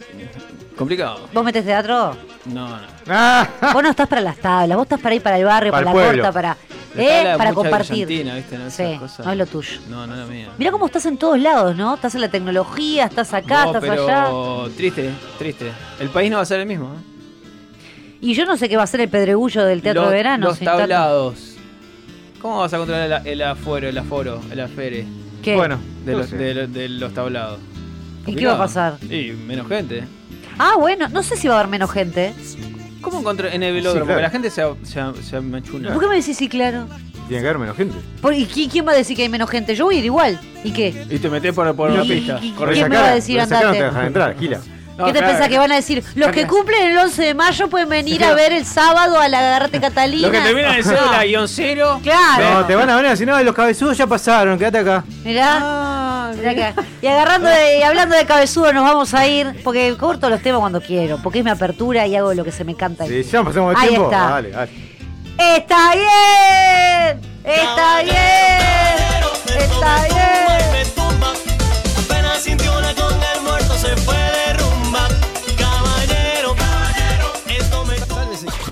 Complicado. 0.77 1.27
¿Vos 1.33 1.43
metés 1.43 1.63
teatro? 1.65 2.15
No, 2.45 2.67
no. 2.69 2.87
Ah, 3.07 3.47
Vos 3.73 3.83
no 3.83 3.89
estás 3.89 4.07
para 4.07 4.21
las 4.21 4.37
tablas, 4.37 4.75
vos 4.75 4.85
estás 4.85 4.99
para 4.99 5.13
ir 5.15 5.21
para 5.21 5.37
el 5.37 5.45
barrio, 5.45 5.71
Para 5.71 5.85
para, 5.85 5.91
el 5.91 5.97
la 5.97 6.03
pueblo. 6.05 6.23
corta, 6.23 6.33
para, 6.33 6.57
eh, 6.97 7.33
para 7.37 7.53
compartir. 7.53 8.07
¿viste? 8.07 8.57
No, 8.57 8.69
sí, 8.71 8.97
cosas. 8.99 9.25
no 9.25 9.31
es 9.31 9.37
lo 9.37 9.45
tuyo. 9.45 9.79
No, 9.89 10.07
no 10.07 10.13
es 10.15 10.19
lo 10.21 10.25
mío. 10.27 10.47
Mira 10.57 10.71
cómo 10.71 10.87
estás 10.87 11.05
en 11.05 11.17
todos 11.17 11.39
lados, 11.39 11.75
¿no? 11.75 11.93
Estás 11.93 12.15
en 12.15 12.21
la 12.21 12.29
tecnología, 12.29 13.05
estás 13.05 13.33
acá, 13.33 13.65
No, 13.65 13.75
estás 13.77 13.83
pero 13.89 14.03
allá. 14.65 14.75
triste, 14.75 15.11
triste. 15.37 15.71
El 15.99 16.09
país 16.09 16.31
no 16.31 16.37
va 16.37 16.43
a 16.43 16.45
ser 16.45 16.61
el 16.61 16.65
mismo. 16.65 16.85
¿eh? 16.87 17.10
Y 18.21 18.33
yo 18.35 18.45
no 18.45 18.55
sé 18.57 18.69
qué 18.69 18.77
va 18.77 18.83
a 18.83 18.87
ser 18.87 19.01
el 19.01 19.09
pedregullo 19.09 19.65
del 19.65 19.81
teatro 19.81 20.03
Los- 20.03 20.11
de 20.11 20.17
verano. 20.17 20.47
Los 20.47 20.59
tanto- 20.59 20.77
tablados. 20.77 21.55
¿Cómo 22.41 22.59
vas 22.59 22.73
a 22.73 22.77
controlar 22.77 23.21
el, 23.25 23.27
el 23.33 23.41
afuero, 23.43 23.87
el 23.89 23.97
aforo, 23.97 24.41
el 24.51 24.59
afere 24.59 25.05
¿Qué? 25.43 25.55
Bueno, 25.55 25.79
de 26.05 26.11
no 26.13 26.17
los, 26.19 26.31
de, 26.31 26.53
los- 26.53 26.73
de 26.73 26.89
los 26.89 27.13
tablados? 27.13 27.59
¿Y 28.27 28.35
qué 28.35 28.45
va 28.45 28.53
a 28.53 28.57
pasar? 28.57 28.97
Y 29.09 29.31
menos 29.31 29.67
gente. 29.67 30.03
Ah, 30.59 30.73
bueno, 30.79 31.07
no 31.09 31.23
sé 31.23 31.35
si 31.35 31.47
va 31.47 31.55
a 31.55 31.59
haber 31.59 31.69
menos 31.71 31.91
gente. 31.91 32.33
¿Cómo 33.01 33.19
encontré 33.19 33.55
en 33.55 33.63
el 33.63 33.73
velódromo? 33.73 34.05
Sí, 34.05 34.05
claro. 34.05 34.13
Porque 34.13 34.21
la 34.21 34.29
gente 34.29 34.49
se, 34.51 34.63
se, 34.83 35.23
se 35.23 35.41
machuna. 35.41 35.91
¿Por 35.93 36.03
qué 36.03 36.09
me 36.09 36.15
decís 36.17 36.37
sí, 36.37 36.47
claro? 36.47 36.85
Tiene 37.27 37.41
que 37.41 37.47
haber 37.49 37.57
menos 37.59 37.75
gente. 37.77 37.95
Por- 38.21 38.33
¿Y 38.35 38.45
qui- 38.45 38.69
quién 38.69 38.85
va 38.87 38.91
a 38.91 38.95
decir 38.95 39.15
que 39.17 39.23
hay 39.23 39.29
menos 39.29 39.49
gente? 39.49 39.73
Yo 39.75 39.85
voy 39.85 39.95
a 39.95 39.99
ir 39.99 40.05
igual. 40.05 40.39
¿Y 40.63 40.71
qué? 40.71 41.05
Y 41.09 41.17
te 41.17 41.29
metés 41.29 41.53
por, 41.55 41.75
por 41.75 41.89
una 41.89 42.03
pista. 42.03 42.39
y-. 42.41 42.51
¿Quién 42.51 42.89
me 42.89 42.95
va 42.97 43.07
a 43.09 43.15
decir 43.15 43.37
cara 43.37 43.49
no 43.49 43.55
andate? 43.57 43.77
te 43.79 43.83
dejan 43.85 44.05
entrar, 44.05 44.37
Gila. 44.37 44.61
No, 44.97 45.05
¿Qué 45.05 45.13
te 45.13 45.19
claro. 45.19 45.33
pensás 45.33 45.49
que 45.49 45.57
van 45.57 45.71
a 45.71 45.75
decir? 45.75 46.03
Los 46.15 46.31
que 46.31 46.45
cumplen 46.45 46.91
el 46.91 46.97
11 46.97 47.23
de 47.23 47.33
mayo 47.33 47.69
pueden 47.69 47.89
venir 47.89 48.23
a 48.23 48.33
ver 48.33 48.51
el 48.53 48.65
sábado 48.65 49.19
a 49.19 49.27
la 49.27 49.67
Catalina. 49.71 50.27
Los 50.27 50.31
que 50.37 50.41
terminan 50.43 50.75
en 50.75 50.83
cédula 50.83 51.23
guion 51.23 51.47
cero. 51.47 51.99
Claro. 52.03 52.59
No, 52.59 52.65
te 52.65 52.75
van 52.75 52.89
a 52.89 52.95
venir 52.97 53.11
así, 53.11 53.25
no, 53.25 53.41
los 53.41 53.55
cabezudos 53.55 53.97
ya 53.97 54.05
pasaron, 54.05 54.59
quédate 54.59 54.79
acá. 54.79 55.03
Mirá. 55.23 55.57
Ah, 55.61 56.31
mirá 56.37 56.73
Y 57.01 57.07
agarrando 57.07 57.47
de- 57.49 57.79
y 57.79 57.83
hablando 57.83 58.15
de 58.15 58.25
cabezudo 58.25 58.71
nos 58.73 58.83
vamos 58.83 59.13
a 59.13 59.25
ir, 59.27 59.61
porque 59.63 59.95
corto 59.97 60.29
los 60.29 60.41
temas 60.41 60.59
cuando 60.59 60.81
quiero, 60.81 61.17
porque 61.23 61.39
es 61.39 61.45
mi 61.45 61.51
apertura 61.51 62.05
y 62.05 62.15
hago 62.15 62.33
lo 62.33 62.43
que 62.43 62.51
se 62.51 62.63
me 62.63 62.75
canta. 62.75 63.05
Si 63.07 63.23
ya 63.23 63.43
pasamos 63.43 63.73
el 63.75 63.81
Ahí 63.81 63.87
tiempo, 63.89 64.05
está. 64.11 64.29
dale, 64.29 64.49
dale. 64.51 64.71
¡Está 65.37 65.93
bien! 65.93 67.21
¡Está 67.43 68.03
bien! 68.03 68.13
¡Está 69.47 70.03
bien! 70.03 70.85
Apenas 71.97 72.37
sintió 72.43 72.77
una 72.77 72.93
con 72.93 73.13
el 73.13 73.41
muerto, 73.43 73.73
se 73.75 73.95
fue 73.97 74.15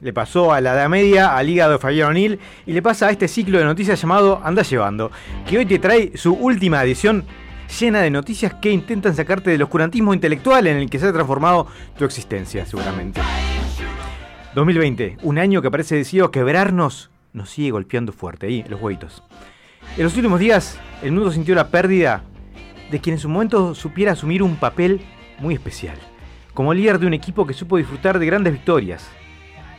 Le 0.00 0.12
pasó 0.14 0.52
a 0.52 0.60
la 0.60 0.72
Edad 0.72 0.88
Media, 0.88 1.36
al 1.36 1.48
hígado 1.48 1.72
de 1.72 1.78
Fabián 1.78 2.10
O'Neill 2.10 2.38
y 2.66 2.72
le 2.72 2.80
pasa 2.80 3.08
a 3.08 3.10
este 3.10 3.28
ciclo 3.28 3.58
de 3.58 3.64
noticias 3.64 4.00
llamado 4.00 4.40
Anda 4.42 4.62
Llevando, 4.62 5.10
que 5.46 5.58
hoy 5.58 5.66
te 5.66 5.78
trae 5.78 6.16
su 6.16 6.32
última 6.32 6.82
edición 6.82 7.26
llena 7.78 8.00
de 8.00 8.10
noticias 8.10 8.54
que 8.54 8.70
intentan 8.70 9.14
sacarte 9.14 9.50
del 9.50 9.62
oscurantismo 9.62 10.14
intelectual 10.14 10.66
en 10.66 10.78
el 10.78 10.88
que 10.88 10.98
se 10.98 11.06
ha 11.06 11.12
transformado 11.12 11.66
tu 11.98 12.04
existencia, 12.04 12.64
seguramente. 12.64 13.20
2020, 14.54 15.18
un 15.22 15.38
año 15.38 15.62
que 15.62 15.70
parece 15.70 15.96
decidido 15.96 16.30
quebrarnos, 16.30 17.10
nos 17.32 17.50
sigue 17.50 17.70
golpeando 17.70 18.12
fuerte 18.12 18.46
ahí, 18.46 18.64
los 18.68 18.80
hueitos. 18.80 19.22
En 19.96 20.04
los 20.04 20.16
últimos 20.16 20.40
días, 20.40 20.78
el 21.02 21.12
mundo 21.12 21.30
sintió 21.30 21.54
la 21.54 21.68
pérdida 21.68 22.24
de 22.90 23.00
quien 23.00 23.14
en 23.14 23.20
su 23.20 23.28
momento 23.28 23.74
supiera 23.74 24.12
asumir 24.12 24.42
un 24.42 24.56
papel 24.56 25.02
muy 25.38 25.54
especial, 25.54 25.98
como 26.54 26.74
líder 26.74 26.98
de 26.98 27.06
un 27.06 27.14
equipo 27.14 27.46
que 27.46 27.54
supo 27.54 27.76
disfrutar 27.76 28.18
de 28.18 28.26
grandes 28.26 28.52
victorias, 28.52 29.08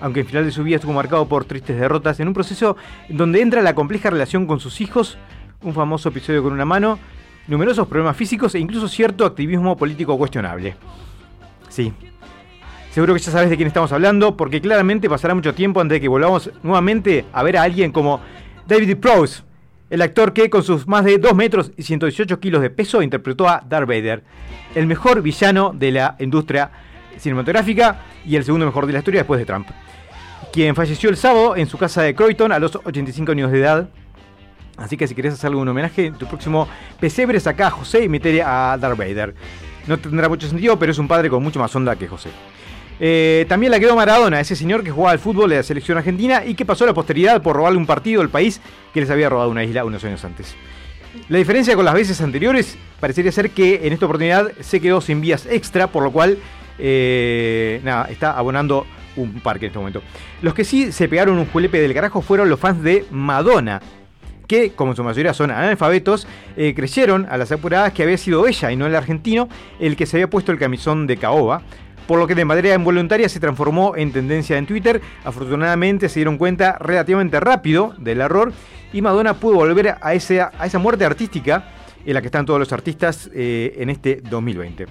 aunque 0.02 0.22
el 0.22 0.26
final 0.26 0.46
de 0.46 0.52
su 0.52 0.64
vida 0.64 0.76
estuvo 0.78 0.94
marcado 0.94 1.28
por 1.28 1.46
tristes 1.46 1.80
derrotas 1.80 2.20
en 2.20 2.28
un 2.28 2.34
proceso 2.34 2.76
donde 3.10 3.42
entra 3.42 3.62
la 3.62 3.76
compleja 3.76 4.10
relación 4.10 4.48
con 4.48 4.60
sus 4.60 4.82
hijos, 4.82 5.18
un 5.62 5.74
famoso 5.74 6.10
episodio 6.10 6.44
con 6.44 6.54
una 6.54 6.66
mano, 6.66 7.00
numerosos 7.48 7.88
problemas 7.88 8.18
físicos 8.18 8.56
e 8.56 8.60
incluso 8.60 8.88
cierto 8.88 9.26
activismo 9.26 9.78
político 9.78 10.18
cuestionable. 10.18 10.76
Sí, 11.70 11.94
Seguro 12.92 13.14
que 13.14 13.22
ya 13.22 13.32
sabes 13.32 13.50
de 13.50 13.56
quién 13.56 13.68
estamos 13.68 13.94
hablando, 13.94 14.36
porque 14.36 14.60
claramente 14.60 15.10
pasará 15.10 15.34
mucho 15.34 15.56
tiempo 15.56 15.80
antes 15.80 15.96
de 15.96 16.02
que 16.02 16.10
volvamos 16.10 16.52
nuevamente 16.62 17.24
a 17.32 17.42
ver 17.42 17.56
a 17.56 17.64
alguien 17.64 17.94
como 17.94 18.20
David 18.68 18.98
Prowse, 18.98 19.44
el 19.90 20.02
actor 20.02 20.34
que 20.34 20.50
con 20.50 20.62
sus 20.62 20.86
más 20.90 21.06
de 21.06 21.18
2 21.18 21.34
metros 21.34 21.72
y 21.78 21.84
118 21.84 22.42
kilos 22.42 22.62
de 22.62 22.70
peso 22.70 23.02
interpretó 23.02 23.48
a 23.48 23.64
Darth 23.66 23.88
Vader, 23.88 24.24
el 24.76 24.88
mejor 24.88 25.22
villano 25.22 25.72
de 25.74 25.92
la 25.92 26.18
industria 26.20 26.70
cinematográfica 27.18 28.02
y 28.26 28.36
el 28.36 28.44
segundo 28.44 28.66
mejor 28.66 28.88
de 28.88 28.94
la 28.94 29.00
historia 29.00 29.22
después 29.22 29.40
de 29.40 29.46
Trump, 29.46 29.70
quien 30.52 30.76
falleció 30.76 31.10
el 31.10 31.18
sábado 31.18 31.56
en 31.56 31.68
su 31.68 31.78
casa 31.78 32.02
de 32.02 32.14
Croydon 32.14 32.52
a 32.52 32.60
los 32.60 32.76
85 32.76 33.32
años 33.32 33.52
de 33.52 33.60
edad. 33.60 33.90
Así 34.78 34.98
que 34.98 35.08
si 35.08 35.16
querés 35.16 35.34
hacer 35.34 35.50
algún 35.50 35.68
homenaje, 35.68 36.08
en 36.08 36.16
tu 36.16 36.26
próximo 36.26 36.68
pesebre 37.00 37.40
saca 37.40 37.68
a 37.68 37.72
José 37.72 38.04
y 38.04 38.10
metele 38.10 38.42
a 38.42 38.78
Darth 38.80 38.98
Vader. 38.98 39.34
No 39.88 39.98
tendrá 39.98 40.28
mucho 40.28 40.48
sentido, 40.48 40.78
pero 40.78 40.92
es 40.92 40.98
un 40.98 41.08
padre 41.08 41.30
con 41.30 41.42
mucho 41.42 41.60
más 41.60 41.76
onda 41.76 41.96
que 41.96 42.08
José. 42.08 42.30
Eh, 43.00 43.46
también 43.50 43.72
la 43.72 43.80
quedó 43.80 43.96
Maradona, 43.96 44.40
ese 44.40 44.56
señor 44.56 44.84
que 44.84 44.92
jugaba 44.92 45.12
al 45.12 45.20
fútbol 45.20 45.50
de 45.50 45.58
la 45.58 45.64
selección 45.64 45.98
argentina 45.98 46.46
y 46.46 46.54
que 46.54 46.66
pasó 46.66 46.86
la 46.86 46.94
posteridad 46.94 47.42
por 47.42 47.56
robarle 47.56 47.80
un 47.80 47.88
partido 47.88 48.22
al 48.22 48.30
país 48.30 48.62
que 48.94 49.02
les 49.02 49.10
había 49.10 49.30
robado 49.30 49.50
una 49.50 49.64
isla 49.64 49.86
unos 49.86 50.04
años 50.04 50.24
antes. 50.24 50.56
La 51.28 51.38
diferencia 51.38 51.76
con 51.76 51.84
las 51.84 51.94
veces 51.94 52.22
anteriores 52.22 52.78
parecería 53.00 53.32
ser 53.32 53.50
que 53.52 53.88
en 53.88 53.94
esta 53.94 54.06
oportunidad 54.06 54.52
se 54.60 54.80
quedó 54.80 55.02
sin 55.02 55.20
vías 55.20 55.48
extra, 55.50 55.88
por 55.88 56.04
lo 56.04 56.12
cual 56.12 56.38
eh, 56.78 57.82
nada, 57.84 58.06
está 58.06 58.38
abonando 58.38 58.86
un 59.16 59.40
parque 59.40 59.66
en 59.66 59.70
este 59.70 59.80
momento. 59.80 60.02
Los 60.42 60.54
que 60.54 60.64
sí 60.64 60.92
se 60.92 61.08
pegaron 61.08 61.38
un 61.38 61.46
julepe 61.46 61.80
del 61.80 61.94
carajo 61.94 62.22
fueron 62.22 62.50
los 62.50 62.60
fans 62.60 62.82
de 62.84 63.06
Madonna, 63.12 63.82
que, 64.48 64.72
como 64.72 64.96
su 64.96 65.04
mayoría 65.04 65.34
son 65.34 65.50
analfabetos, 65.52 66.28
eh, 66.58 66.74
creyeron 66.76 67.26
a 67.30 67.38
las 67.38 67.52
apuradas 67.52 67.94
que 67.94 68.04
había 68.04 68.18
sido 68.18 68.48
ella 68.48 68.72
y 68.72 68.76
no 68.76 68.86
el 68.86 68.96
argentino 68.96 69.48
el 69.80 69.96
que 69.96 70.06
se 70.06 70.18
había 70.18 70.30
puesto 70.30 70.52
el 70.52 70.60
camisón 70.60 71.08
de 71.08 71.18
caoba. 71.18 71.62
Por 72.06 72.20
lo 72.20 72.28
que 72.28 72.36
de 72.36 72.44
manera 72.44 72.74
involuntaria 72.74 73.30
se 73.30 73.40
transformó 73.40 73.96
en 73.96 74.12
tendencia 74.12 74.58
en 74.58 74.66
Twitter. 74.66 75.00
Afortunadamente 75.24 76.10
se 76.10 76.20
dieron 76.20 76.38
cuenta 76.38 76.78
relativamente 76.80 77.40
rápido 77.40 77.94
del 77.98 78.20
error 78.20 78.52
y 78.92 79.02
Madonna 79.02 79.36
pudo 79.36 79.56
volver 79.56 79.96
a 80.02 80.14
esa, 80.14 80.52
a 80.60 80.66
esa 80.66 80.80
muerte 80.80 81.06
artística 81.06 81.70
en 82.06 82.14
la 82.14 82.22
que 82.22 82.28
están 82.28 82.46
todos 82.46 82.60
los 82.60 82.74
artistas 82.74 83.30
eh, 83.34 83.76
en 83.78 83.90
este 83.90 84.22
2020. 84.22 84.88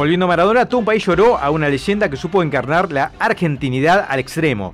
Volviendo 0.00 0.24
a 0.24 0.28
Maradona, 0.28 0.64
todo 0.64 0.78
un 0.78 0.86
país 0.86 1.04
lloró 1.04 1.36
a 1.36 1.50
una 1.50 1.68
leyenda 1.68 2.08
que 2.08 2.16
supo 2.16 2.42
encarnar 2.42 2.90
la 2.90 3.12
argentinidad 3.18 4.06
al 4.08 4.18
extremo. 4.18 4.72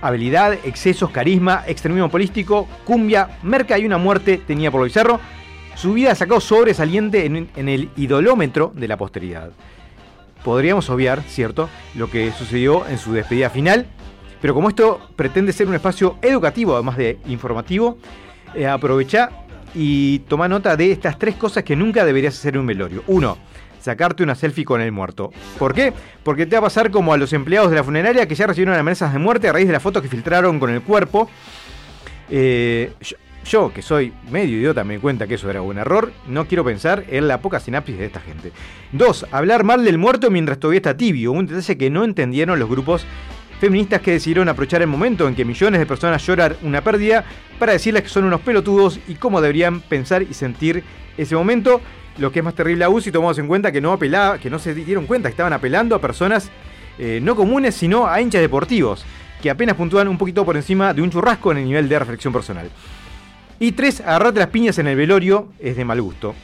Habilidad, 0.00 0.54
excesos, 0.64 1.10
carisma, 1.10 1.62
extremismo 1.68 2.10
político, 2.10 2.66
cumbia, 2.84 3.38
merca 3.44 3.78
y 3.78 3.86
una 3.86 3.96
muerte 3.96 4.40
tenía 4.44 4.72
por 4.72 4.80
lo 4.80 4.86
bizarro. 4.86 5.20
Su 5.76 5.92
vida 5.92 6.16
sacó 6.16 6.40
sobresaliente 6.40 7.26
en, 7.26 7.48
en 7.54 7.68
el 7.68 7.90
idolómetro 7.96 8.72
de 8.74 8.88
la 8.88 8.96
posteridad. 8.96 9.50
Podríamos 10.42 10.90
obviar, 10.90 11.22
cierto, 11.22 11.68
lo 11.94 12.10
que 12.10 12.32
sucedió 12.32 12.88
en 12.88 12.98
su 12.98 13.12
despedida 13.12 13.50
final, 13.50 13.86
pero 14.42 14.52
como 14.52 14.68
esto 14.68 15.10
pretende 15.14 15.52
ser 15.52 15.68
un 15.68 15.76
espacio 15.76 16.16
educativo, 16.22 16.74
además 16.74 16.96
de 16.96 17.20
informativo, 17.28 17.98
eh, 18.52 18.66
aprovecha 18.66 19.30
y 19.76 20.20
toma 20.20 20.48
nota 20.48 20.76
de 20.76 20.90
estas 20.90 21.20
tres 21.20 21.36
cosas 21.36 21.62
que 21.62 21.76
nunca 21.76 22.04
deberías 22.04 22.34
hacer 22.34 22.54
en 22.54 22.62
un 22.62 22.66
velorio. 22.66 23.04
Uno, 23.06 23.38
sacarte 23.86 24.22
una 24.22 24.34
selfie 24.34 24.64
con 24.64 24.80
el 24.80 24.92
muerto. 24.92 25.32
¿Por 25.58 25.72
qué? 25.72 25.92
Porque 26.22 26.44
te 26.44 26.56
va 26.56 26.58
a 26.58 26.62
pasar 26.62 26.90
como 26.90 27.12
a 27.12 27.16
los 27.16 27.32
empleados 27.32 27.70
de 27.70 27.76
la 27.76 27.84
funeraria 27.84 28.26
que 28.26 28.34
ya 28.34 28.46
recibieron 28.46 28.74
amenazas 28.74 29.12
de 29.12 29.18
muerte 29.18 29.48
a 29.48 29.52
raíz 29.52 29.66
de 29.66 29.72
las 29.72 29.82
fotos 29.82 30.02
que 30.02 30.08
filtraron 30.08 30.58
con 30.58 30.70
el 30.70 30.82
cuerpo. 30.82 31.30
Eh, 32.28 32.92
yo, 33.44 33.72
que 33.72 33.80
soy 33.80 34.12
medio 34.28 34.58
idiota, 34.58 34.82
me 34.82 34.98
cuenta 34.98 35.28
que 35.28 35.34
eso 35.34 35.48
era 35.48 35.62
un 35.62 35.78
error. 35.78 36.12
No 36.26 36.46
quiero 36.46 36.64
pensar 36.64 37.04
en 37.08 37.28
la 37.28 37.40
poca 37.40 37.60
sinapsis 37.60 37.96
de 37.96 38.06
esta 38.06 38.20
gente. 38.20 38.50
Dos, 38.90 39.24
hablar 39.30 39.62
mal 39.62 39.84
del 39.84 39.98
muerto 39.98 40.30
mientras 40.32 40.58
todavía 40.58 40.78
está 40.78 40.96
tibio. 40.96 41.30
Un 41.30 41.46
detalle 41.46 41.78
que 41.78 41.88
no 41.88 42.02
entendieron 42.02 42.58
los 42.58 42.68
grupos 42.68 43.06
feministas 43.60 44.00
que 44.00 44.10
decidieron 44.10 44.48
aprovechar 44.48 44.82
el 44.82 44.88
momento 44.88 45.28
en 45.28 45.36
que 45.36 45.44
millones 45.44 45.78
de 45.78 45.86
personas 45.86 46.26
lloran 46.26 46.56
una 46.62 46.82
pérdida 46.82 47.24
para 47.58 47.72
decirles 47.72 48.02
que 48.02 48.08
son 48.08 48.24
unos 48.24 48.40
pelotudos 48.40 48.98
y 49.06 49.14
cómo 49.14 49.40
deberían 49.40 49.80
pensar 49.80 50.22
y 50.22 50.34
sentir 50.34 50.82
ese 51.16 51.36
momento. 51.36 51.80
Lo 52.18 52.32
que 52.32 52.38
es 52.38 52.44
más 52.44 52.54
terrible 52.54 52.84
aún 52.84 53.02
si 53.02 53.12
tomamos 53.12 53.38
en 53.38 53.46
cuenta 53.46 53.70
que 53.70 53.80
no 53.80 53.92
apelaba, 53.92 54.38
que 54.38 54.48
no 54.48 54.58
se 54.58 54.74
dieron 54.74 55.06
cuenta 55.06 55.28
que 55.28 55.32
estaban 55.32 55.52
apelando 55.52 55.94
a 55.94 56.00
personas 56.00 56.50
eh, 56.98 57.20
no 57.22 57.36
comunes, 57.36 57.74
sino 57.74 58.06
a 58.06 58.20
hinchas 58.20 58.40
deportivos, 58.40 59.04
que 59.42 59.50
apenas 59.50 59.76
puntúan 59.76 60.08
un 60.08 60.16
poquito 60.16 60.44
por 60.44 60.56
encima 60.56 60.94
de 60.94 61.02
un 61.02 61.10
churrasco 61.10 61.52
en 61.52 61.58
el 61.58 61.64
nivel 61.64 61.88
de 61.88 61.98
reflexión 61.98 62.32
personal. 62.32 62.70
Y 63.58 63.72
tres, 63.72 64.00
agarrarte 64.00 64.38
las 64.38 64.48
piñas 64.48 64.78
en 64.78 64.86
el 64.86 64.96
velorio 64.96 65.48
es 65.58 65.76
de 65.76 65.84
mal 65.84 66.00
gusto. 66.00 66.34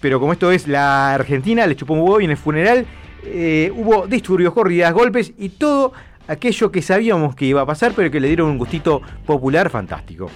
Pero 0.00 0.20
como 0.20 0.32
esto 0.32 0.52
es 0.52 0.68
la 0.68 1.14
Argentina, 1.14 1.66
le 1.66 1.74
chupó 1.74 1.94
un 1.94 2.00
huevo 2.00 2.20
y 2.20 2.24
en 2.24 2.30
el 2.30 2.36
funeral 2.36 2.86
eh, 3.24 3.72
hubo 3.74 4.06
disturbios, 4.06 4.52
corridas, 4.52 4.92
golpes 4.92 5.32
y 5.38 5.48
todo 5.50 5.92
aquello 6.28 6.70
que 6.70 6.82
sabíamos 6.82 7.34
que 7.34 7.46
iba 7.46 7.62
a 7.62 7.66
pasar, 7.66 7.92
pero 7.94 8.10
que 8.10 8.20
le 8.20 8.28
dieron 8.28 8.50
un 8.50 8.58
gustito 8.58 9.02
popular 9.24 9.70
fantástico. 9.70 10.30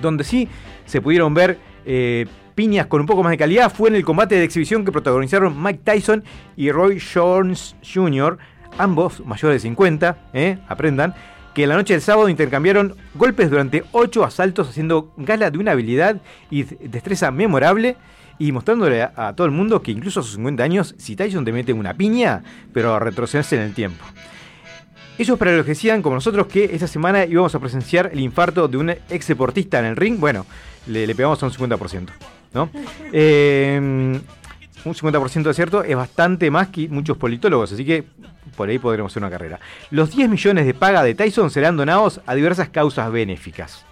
Donde 0.00 0.24
sí 0.24 0.48
se 0.84 1.00
pudieron 1.00 1.34
ver 1.34 1.58
eh, 1.84 2.26
piñas 2.54 2.86
con 2.86 3.00
un 3.00 3.06
poco 3.06 3.22
más 3.22 3.30
de 3.30 3.38
calidad 3.38 3.72
fue 3.72 3.88
en 3.88 3.96
el 3.96 4.04
combate 4.04 4.34
de 4.34 4.44
exhibición 4.44 4.84
que 4.84 4.92
protagonizaron 4.92 5.60
Mike 5.62 5.80
Tyson 5.84 6.24
y 6.56 6.70
Roy 6.70 7.00
Jones 7.00 7.76
Jr., 7.82 8.38
ambos 8.78 9.24
mayores 9.24 9.62
de 9.62 9.68
50, 9.68 10.16
eh, 10.32 10.58
aprendan, 10.68 11.14
que 11.54 11.66
la 11.66 11.76
noche 11.76 11.94
del 11.94 12.02
sábado 12.02 12.28
intercambiaron 12.28 12.96
golpes 13.14 13.50
durante 13.50 13.84
8 13.92 14.24
asaltos 14.24 14.68
haciendo 14.68 15.12
gala 15.16 15.50
de 15.50 15.58
una 15.58 15.72
habilidad 15.72 16.16
y 16.50 16.62
destreza 16.62 17.30
memorable 17.30 17.96
y 18.38 18.52
mostrándole 18.52 19.02
a, 19.02 19.34
todo 19.36 19.46
el 19.46 19.52
mundo 19.52 19.82
que 19.82 19.92
incluso 19.92 20.20
a 20.20 20.22
sus 20.22 20.34
50 20.34 20.62
años, 20.62 20.94
si 20.98 21.14
Tyson 21.14 21.44
te 21.44 21.52
mete 21.52 21.72
una 21.72 21.94
piña, 21.94 22.42
pero 22.72 22.98
retrocederse 22.98 23.56
en 23.56 23.62
el 23.62 23.74
tiempo. 23.74 24.04
Ellos 25.18 25.38
para 25.38 25.54
los 25.54 25.64
que 25.64 25.72
decían, 25.72 26.00
como 26.00 26.14
nosotros, 26.14 26.46
que 26.46 26.64
esta 26.64 26.88
semana 26.88 27.26
íbamos 27.26 27.54
a 27.54 27.60
presenciar 27.60 28.10
el 28.12 28.20
infarto 28.20 28.66
de 28.66 28.78
un 28.78 28.90
ex 28.90 29.28
deportista 29.28 29.78
en 29.78 29.84
el 29.84 29.96
ring, 29.96 30.18
bueno, 30.18 30.46
le 30.86 31.14
pegamos 31.14 31.42
a 31.42 31.46
un 31.46 31.52
50%, 31.52 32.08
¿no? 32.54 32.70
Eh, 33.12 34.20
un 34.84 34.94
50% 34.94 35.42
de 35.42 35.54
cierto 35.54 35.84
es 35.84 35.96
bastante 35.96 36.50
más 36.50 36.68
que 36.68 36.88
muchos 36.88 37.16
politólogos, 37.16 37.72
así 37.72 37.84
que 37.84 38.04
por 38.56 38.68
ahí 38.68 38.78
podremos 38.78 39.12
hacer 39.12 39.22
una 39.22 39.30
carrera. 39.30 39.60
Los 39.90 40.14
10 40.14 40.28
millones 40.28 40.66
de 40.66 40.74
paga 40.74 41.02
de 41.02 41.14
Tyson 41.14 41.50
serán 41.50 41.76
donados 41.76 42.20
a 42.26 42.34
diversas 42.34 42.68
causas 42.68 43.10
benéficas. 43.12 43.84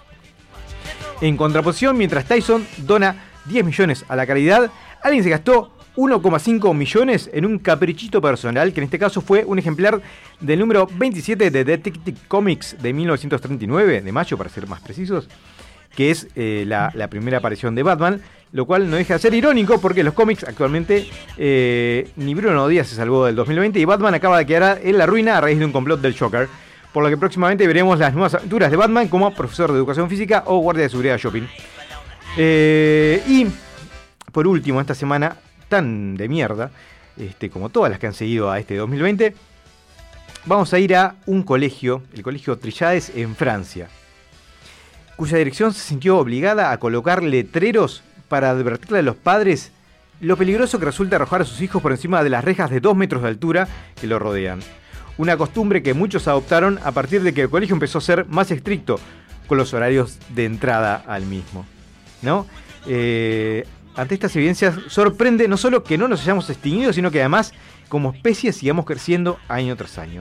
En 1.20 1.36
contraposición, 1.36 1.96
mientras 1.96 2.24
Tyson 2.24 2.66
dona 2.78 3.16
10 3.46 3.64
millones 3.64 4.04
a 4.08 4.16
la 4.16 4.26
caridad, 4.26 4.70
alguien 5.02 5.22
se 5.22 5.30
gastó 5.30 5.72
1,5 5.96 6.74
millones 6.74 7.30
en 7.32 7.44
un 7.44 7.58
caprichito 7.58 8.20
personal, 8.20 8.72
que 8.72 8.80
en 8.80 8.84
este 8.84 8.98
caso 8.98 9.20
fue 9.20 9.44
un 9.44 9.58
ejemplar 9.58 10.00
del 10.40 10.58
número 10.58 10.88
27 10.92 11.50
de 11.50 11.64
Detective 11.64 12.18
Comics 12.26 12.76
de 12.80 12.92
1939, 12.92 14.00
de 14.00 14.12
mayo 14.12 14.38
para 14.38 14.50
ser 14.50 14.66
más 14.66 14.80
precisos, 14.80 15.28
que 15.94 16.10
es 16.10 16.28
eh, 16.36 16.64
la, 16.66 16.90
la 16.94 17.08
primera 17.08 17.38
aparición 17.38 17.74
de 17.74 17.82
Batman, 17.82 18.22
lo 18.52 18.66
cual 18.66 18.90
no 18.90 18.96
deja 18.96 19.14
de 19.14 19.20
ser 19.20 19.34
irónico 19.34 19.80
porque 19.80 20.02
los 20.02 20.14
cómics 20.14 20.44
actualmente 20.44 21.08
eh, 21.36 22.10
ni 22.16 22.34
Bruno 22.34 22.66
Díaz 22.66 22.88
se 22.88 22.96
salvó 22.96 23.26
del 23.26 23.36
2020 23.36 23.78
y 23.78 23.84
Batman 23.84 24.14
acaba 24.14 24.38
de 24.38 24.46
quedar 24.46 24.80
en 24.82 24.98
la 24.98 25.06
ruina 25.06 25.38
a 25.38 25.40
raíz 25.40 25.58
de 25.58 25.64
un 25.64 25.72
complot 25.72 26.00
del 26.00 26.18
Joker. 26.18 26.48
Por 26.92 27.04
lo 27.04 27.08
que 27.08 27.16
próximamente 27.16 27.66
veremos 27.68 28.00
las 28.00 28.12
nuevas 28.12 28.34
aventuras 28.34 28.70
de 28.70 28.76
Batman 28.76 29.06
como 29.06 29.32
profesor 29.32 29.70
de 29.70 29.78
educación 29.78 30.10
física 30.10 30.42
o 30.46 30.58
guardia 30.58 30.84
de 30.84 30.88
seguridad 30.88 31.18
shopping. 31.18 31.46
Eh, 32.36 33.22
y 33.28 33.46
por 34.32 34.46
último, 34.46 34.80
esta 34.80 34.94
semana 34.94 35.36
tan 35.68 36.16
de 36.16 36.28
mierda, 36.28 36.70
este, 37.16 37.50
como 37.50 37.68
todas 37.68 37.90
las 37.90 38.00
que 38.00 38.08
han 38.08 38.14
seguido 38.14 38.50
a 38.50 38.58
este 38.58 38.76
2020, 38.76 39.34
vamos 40.46 40.72
a 40.72 40.78
ir 40.78 40.96
a 40.96 41.16
un 41.26 41.42
colegio, 41.42 42.02
el 42.12 42.22
colegio 42.22 42.58
Trillades 42.58 43.12
en 43.14 43.36
Francia, 43.36 43.88
cuya 45.16 45.38
dirección 45.38 45.72
se 45.72 45.80
sintió 45.80 46.18
obligada 46.18 46.72
a 46.72 46.78
colocar 46.78 47.22
letreros 47.22 48.02
para 48.30 48.50
advertirle 48.50 49.00
a 49.00 49.02
los 49.02 49.16
padres 49.16 49.72
lo 50.20 50.36
peligroso 50.36 50.78
que 50.78 50.84
resulta 50.84 51.16
arrojar 51.16 51.42
a 51.42 51.44
sus 51.44 51.60
hijos 51.60 51.82
por 51.82 51.92
encima 51.92 52.22
de 52.22 52.30
las 52.30 52.44
rejas 52.44 52.70
de 52.70 52.80
2 52.80 52.96
metros 52.96 53.22
de 53.22 53.28
altura 53.28 53.68
que 54.00 54.06
lo 54.06 54.18
rodean. 54.18 54.60
Una 55.18 55.36
costumbre 55.36 55.82
que 55.82 55.94
muchos 55.94 56.28
adoptaron 56.28 56.78
a 56.84 56.92
partir 56.92 57.22
de 57.22 57.34
que 57.34 57.42
el 57.42 57.50
colegio 57.50 57.74
empezó 57.74 57.98
a 57.98 58.02
ser 58.02 58.26
más 58.26 58.50
estricto 58.50 59.00
con 59.48 59.58
los 59.58 59.74
horarios 59.74 60.18
de 60.28 60.44
entrada 60.44 61.02
al 61.06 61.26
mismo. 61.26 61.66
¿no? 62.22 62.46
Eh, 62.86 63.66
ante 63.96 64.14
estas 64.14 64.36
evidencias 64.36 64.76
sorprende 64.88 65.48
no 65.48 65.56
solo 65.56 65.82
que 65.82 65.98
no 65.98 66.06
nos 66.06 66.22
hayamos 66.22 66.48
extinguido, 66.48 66.92
sino 66.92 67.10
que 67.10 67.20
además 67.20 67.52
como 67.88 68.12
especie 68.12 68.52
sigamos 68.52 68.84
creciendo 68.84 69.38
año 69.48 69.74
tras 69.74 69.98
año. 69.98 70.20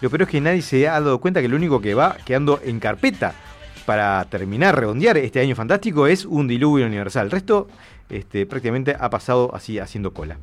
Lo 0.00 0.10
peor 0.10 0.22
es 0.22 0.28
que 0.28 0.40
nadie 0.40 0.62
se 0.62 0.88
ha 0.88 0.92
dado 0.92 1.20
cuenta 1.20 1.40
que 1.40 1.48
lo 1.48 1.56
único 1.56 1.80
que 1.80 1.94
va 1.94 2.16
quedando 2.24 2.60
en 2.64 2.80
carpeta 2.80 3.34
para 3.80 4.24
terminar, 4.26 4.78
redondear 4.78 5.16
este 5.18 5.40
año 5.40 5.54
fantástico 5.54 6.06
es 6.06 6.24
un 6.24 6.48
diluvio 6.48 6.86
universal. 6.86 7.26
El 7.26 7.30
resto 7.30 7.68
este, 8.08 8.46
prácticamente 8.46 8.96
ha 8.98 9.10
pasado 9.10 9.54
así 9.54 9.78
haciendo 9.78 10.12
cola. 10.12 10.38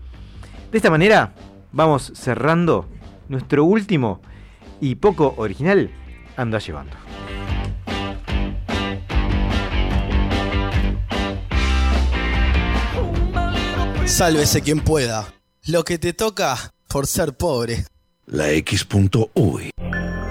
De 0.71 0.77
esta 0.77 0.89
manera 0.89 1.33
vamos 1.71 2.11
cerrando 2.15 2.87
nuestro 3.29 3.63
último 3.63 4.21
y 4.79 4.95
poco 4.95 5.33
original 5.37 5.89
anda 6.35 6.59
llevando. 6.59 6.95
Sálvese 14.05 14.61
quien 14.61 14.79
pueda. 14.79 15.27
Lo 15.65 15.83
que 15.83 15.99
te 15.99 16.13
toca 16.13 16.71
por 16.87 17.07
ser 17.07 17.35
pobre. 17.35 17.85
La 18.25 18.49
X.UI. 18.51 19.76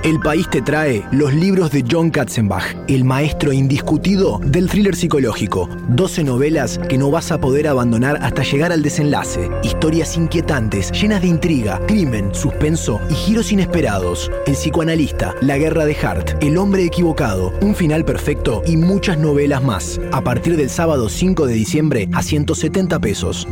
El 0.07 0.21
país 0.21 0.49
te 0.49 0.62
trae 0.62 1.05
los 1.11 1.35
libros 1.35 1.73
de 1.73 1.85
John 1.90 2.11
Katzenbach, 2.11 2.77
el 2.87 3.03
maestro 3.03 3.53
indiscutido 3.53 4.38
del 4.40 4.69
thriller 4.69 4.95
psicológico. 4.95 5.69
12 5.88 6.23
novelas 6.23 6.79
que 6.88 6.97
no 6.97 7.11
vas 7.11 7.33
a 7.33 7.40
poder 7.40 7.66
abandonar 7.66 8.21
hasta 8.23 8.45
llegar 8.45 8.71
al 8.71 8.85
desenlace. 8.85 9.51
Historias 9.64 10.16
inquietantes, 10.16 10.92
llenas 10.92 11.23
de 11.23 11.27
intriga, 11.27 11.81
crimen, 11.88 12.33
suspenso 12.33 13.01
y 13.11 13.14
giros 13.14 13.51
inesperados. 13.51 14.31
El 14.47 14.55
psicoanalista, 14.55 15.35
La 15.40 15.59
guerra 15.59 15.85
de 15.85 15.97
Hart, 15.97 16.40
El 16.40 16.57
hombre 16.57 16.85
equivocado, 16.85 17.53
Un 17.61 17.75
final 17.75 18.05
perfecto 18.05 18.62
y 18.64 18.77
muchas 18.77 19.19
novelas 19.19 19.64
más. 19.64 20.01
A 20.12 20.21
partir 20.21 20.57
del 20.57 20.71
sábado 20.71 21.09
5 21.09 21.49
de 21.49 21.55
diciembre 21.55 22.09
a 22.12 22.23
170 22.23 23.01
pesos. 23.01 23.49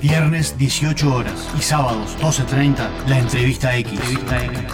Viernes 0.00 0.56
18 0.56 1.14
horas 1.14 1.50
y 1.58 1.60
sábados 1.60 2.16
12.30, 2.20 3.06
la 3.06 3.18
entrevista 3.18 3.76
X. 3.76 4.00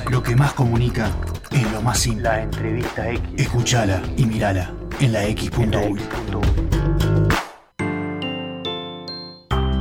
Lo 0.08 0.22
que 0.22 0.36
más 0.36 0.52
comunica 0.52 1.10
es 1.50 1.68
lo 1.72 1.82
más 1.82 1.98
simple. 1.98 2.22
La 2.22 2.42
entrevista 2.42 3.10
X. 3.10 3.20
Escuchala 3.36 4.00
y 4.16 4.24
mirala 4.24 4.72
en 5.00 5.12
la 5.12 5.24
X.U. 5.24 5.96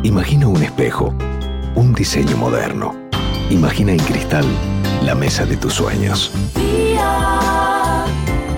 Imagina 0.02 0.48
un 0.48 0.64
espejo, 0.64 1.16
un 1.76 1.94
diseño 1.94 2.38
moderno. 2.38 2.96
Imagina 3.52 3.92
en 3.92 4.00
cristal 4.00 4.46
la 5.04 5.14
mesa 5.14 5.46
de 5.46 5.58
tus 5.58 5.76
sueños. 5.76 6.32
Día, 6.56 8.06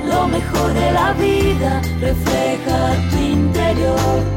lo 0.05 0.25
mejor 0.29 0.73
de 0.73 0.91
la 0.93 1.11
vida 1.13 1.81
refleja 1.99 2.95
tu 3.09 3.17
interior. 3.17 4.36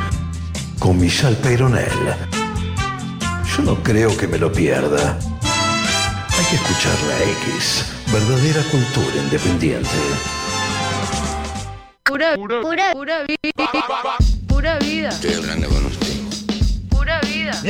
Con 0.81 0.99
Michelle 0.99 1.35
Peyronel. 1.35 1.91
Yo 3.55 3.63
no 3.63 3.75
creo 3.83 4.17
que 4.17 4.27
me 4.27 4.39
lo 4.39 4.51
pierda. 4.51 5.15
Hay 6.27 6.45
que 6.49 6.55
escuchar 6.55 6.97
la 7.07 7.19
X. 7.53 7.85
Verdadera 8.11 8.63
cultura 8.71 9.15
independiente. 9.23 9.89
Pura, 12.03 12.35
pura, 12.35 12.93
pura 12.93 13.23
vida. 13.25 13.71
Pura 14.47 14.79
vida. 14.79 15.09
Estoy 15.09 15.33
hablando 15.35 15.69
con 15.69 15.85
usted. 15.85 16.13
Pura 16.89 17.21
vida. 17.21 17.51
Estoy, 17.51 17.61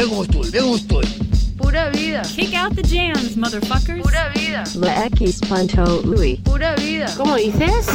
mira 0.46 0.62
cómo 0.62 0.76
estoy. 0.78 1.21
Pura 1.62 1.90
vida. 1.92 2.22
Kick 2.24 2.54
out 2.56 2.76
the 2.76 2.82
jams, 2.82 3.36
motherfuckers. 3.38 4.02
Pura 4.02 4.32
vida. 4.36 4.64
La 4.76 5.06
X 5.06 5.42
Pancho 5.48 6.02
Louis. 6.04 6.40
Pura 6.42 6.76
vida. 6.76 7.08
¿Cómo 7.16 7.36
dices? 7.36 7.88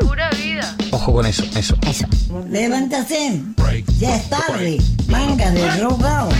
Pura 0.00 0.30
vida. 0.30 0.76
Ojo 0.90 1.12
con 1.12 1.26
eso, 1.26 1.44
eso. 1.56 1.76
Eso. 1.86 2.06
Levántase. 2.48 3.40
Ya 3.98 4.16
es 4.16 4.28
tarde. 4.28 4.78
Manga 5.08 5.50
de 5.50 5.68
drogado. 5.78 6.30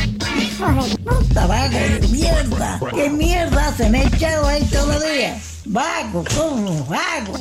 Puta, 1.04 1.46
vago 1.46 1.78
de 1.78 2.08
mierda. 2.08 2.80
¿Qué 2.94 3.10
mierda 3.10 3.72
se 3.76 3.88
me 3.90 3.98
ha 4.00 4.04
echado 4.04 4.46
ahí 4.46 4.64
todavía? 4.64 5.40
Vago, 5.66 6.24
como 6.36 6.84
vago. 6.84 7.38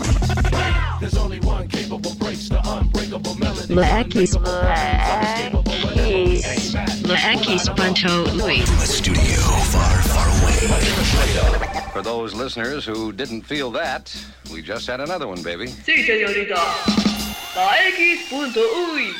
La 3.70 4.02
X. 4.02 4.38
La 4.40 5.42
X 5.42 5.53
Pancho 7.24 8.26
Louis. 8.34 8.66
Studio 8.84 9.40
far, 9.72 10.04
far 10.04 10.28
away. 10.28 10.68
For 11.94 12.02
those 12.02 12.36
listeners 12.36 12.86
who 12.86 13.14
didn't 13.14 13.44
feel 13.44 13.72
that, 13.72 14.14
we 14.52 14.62
just 14.62 14.88
had 14.88 15.00
another 15.00 15.26
one, 15.26 15.42
baby. 15.42 15.68
Sí, 15.68 16.04
señorita. 16.04 16.60
La 17.56 17.78
X 17.88 18.30
punto 18.30 18.60
uy. 18.60 19.14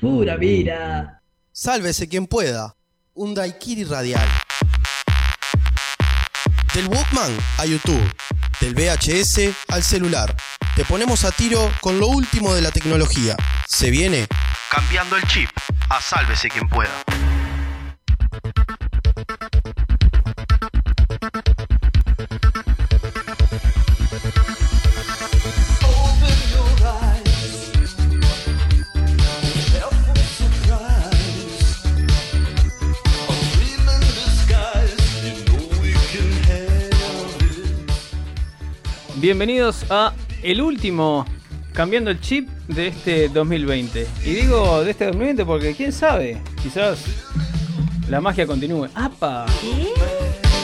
Pura 0.00 0.38
vida. 0.38 1.20
Sálvese 1.52 2.08
quien 2.08 2.26
pueda. 2.26 2.74
Un 3.12 3.34
Daikiri 3.34 3.84
radial. 3.84 4.26
Del 6.74 6.88
Walkman 6.88 7.36
a 7.58 7.66
YouTube. 7.66 8.10
Del 8.58 8.74
VHS 8.74 9.54
al 9.68 9.82
celular. 9.82 10.34
Te 10.74 10.84
ponemos 10.86 11.24
a 11.24 11.30
tiro 11.30 11.70
con 11.82 12.00
lo 12.00 12.06
último 12.08 12.54
de 12.54 12.62
la 12.62 12.70
tecnología. 12.70 13.36
Se 13.66 13.90
viene 13.90 14.26
cambiando 14.70 15.16
el 15.16 15.22
chip. 15.28 15.50
A 15.88 16.00
sálvese 16.00 16.48
quien 16.48 16.68
pueda. 16.68 16.90
Bienvenidos 39.18 39.84
a 39.90 40.12
el 40.42 40.60
último 40.60 41.26
cambiando 41.76 42.10
el 42.10 42.18
chip 42.20 42.48
de 42.68 42.88
este 42.88 43.28
2020. 43.28 44.08
Y 44.24 44.30
digo 44.30 44.82
de 44.82 44.90
este 44.92 45.04
2020 45.04 45.44
porque 45.44 45.74
quién 45.74 45.92
sabe, 45.92 46.40
quizás 46.62 47.04
la 48.08 48.20
magia 48.20 48.46
continúe. 48.46 48.88
¡Apa! 48.94 49.44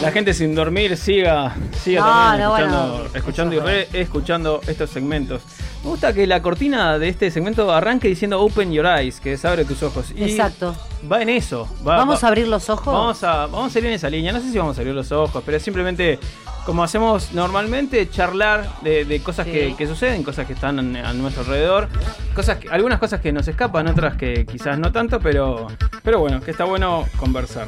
La 0.00 0.10
gente 0.10 0.32
sin 0.32 0.54
dormir 0.54 0.96
siga, 0.96 1.54
siga 1.84 2.00
No, 2.00 2.08
también 2.08 2.40
no, 2.40 2.46
escuchando, 2.46 2.90
bueno. 2.96 3.10
escuchando 3.14 3.54
y 3.54 3.58
re 3.60 3.88
escuchando 3.92 4.60
estos 4.66 4.90
segmentos. 4.90 5.42
Me 5.82 5.88
gusta 5.90 6.12
que 6.12 6.26
la 6.28 6.40
cortina 6.42 6.96
de 6.98 7.08
este 7.08 7.30
segmento 7.32 7.72
arranque 7.72 8.06
diciendo 8.06 8.40
Open 8.40 8.72
Your 8.72 8.86
Eyes, 8.86 9.18
que 9.18 9.32
es 9.32 9.44
abre 9.44 9.64
tus 9.64 9.82
ojos. 9.82 10.12
Y 10.16 10.22
Exacto. 10.22 10.76
Va 11.10 11.20
en 11.22 11.28
eso. 11.28 11.68
va- 11.86 11.96
¿Vamos 11.96 12.22
va- 12.22 12.26
a 12.26 12.28
abrir 12.28 12.46
los 12.46 12.70
ojos? 12.70 12.86
Vamos 12.94 13.24
a, 13.24 13.46
vamos 13.46 13.74
a 13.74 13.78
ir 13.80 13.86
en 13.86 13.92
esa 13.94 14.08
línea. 14.08 14.32
No 14.32 14.40
sé 14.40 14.52
si 14.52 14.58
vamos 14.58 14.78
a 14.78 14.80
abrir 14.80 14.94
los 14.94 15.10
ojos, 15.10 15.42
pero 15.44 15.58
simplemente, 15.58 16.20
como 16.64 16.84
hacemos 16.84 17.32
normalmente, 17.32 18.08
charlar 18.08 18.80
de, 18.82 19.04
de 19.04 19.20
cosas 19.24 19.44
Sí. 19.46 19.52
que, 19.52 19.74
que 19.76 19.88
suceden, 19.88 20.22
cosas 20.22 20.46
que 20.46 20.52
están 20.52 20.96
a, 20.96 21.08
a 21.08 21.12
nuestro 21.14 21.42
alrededor. 21.42 21.88
Cosas 22.32 22.58
que- 22.58 22.68
algunas 22.68 23.00
cosas 23.00 23.20
que 23.20 23.32
nos 23.32 23.48
escapan, 23.48 23.88
otras 23.88 24.16
que 24.16 24.46
quizás 24.46 24.78
no 24.78 24.92
tanto, 24.92 25.18
pero, 25.18 25.66
pero 26.04 26.20
bueno, 26.20 26.40
que 26.40 26.52
está 26.52 26.62
bueno 26.62 27.06
conversar. 27.18 27.66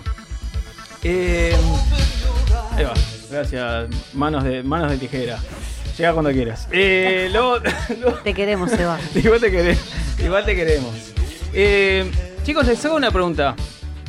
Eh, 1.02 1.56
ahí 2.76 2.84
va. 2.84 2.94
Gracias. 3.28 3.88
Manos 4.14 4.44
de, 4.44 4.62
manos 4.62 4.88
de 4.92 4.98
tijera. 4.98 5.40
Llega 5.96 6.12
cuando 6.12 6.32
quieras. 6.32 6.68
Eh, 6.72 7.28
luego- 7.32 7.58
luego- 8.00 8.18
Te 8.24 8.34
queremos, 8.34 8.70
Seba. 8.70 8.98
igual 9.14 9.40
te 9.40 9.50
queremos. 9.50 9.82
Igual 10.18 10.44
te 10.44 10.56
queremos. 10.56 10.94
Eh, 11.52 12.10
chicos, 12.44 12.66
les 12.66 12.84
hago 12.84 12.96
una 12.96 13.10
pregunta 13.10 13.54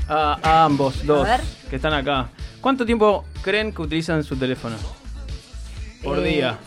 a, 0.07 0.39
a 0.41 0.63
ambos 0.65 1.05
dos 1.05 1.27
A 1.27 1.37
ver. 1.37 1.41
que 1.69 1.75
están 1.75 1.93
acá. 1.93 2.29
¿Cuánto 2.61 2.85
tiempo 2.85 3.23
creen 3.43 3.71
que 3.71 3.81
utilizan 3.83 4.23
su 4.23 4.35
teléfono? 4.35 4.75
Por 6.03 6.19
Eh, 6.19 6.23
día. 6.23 6.57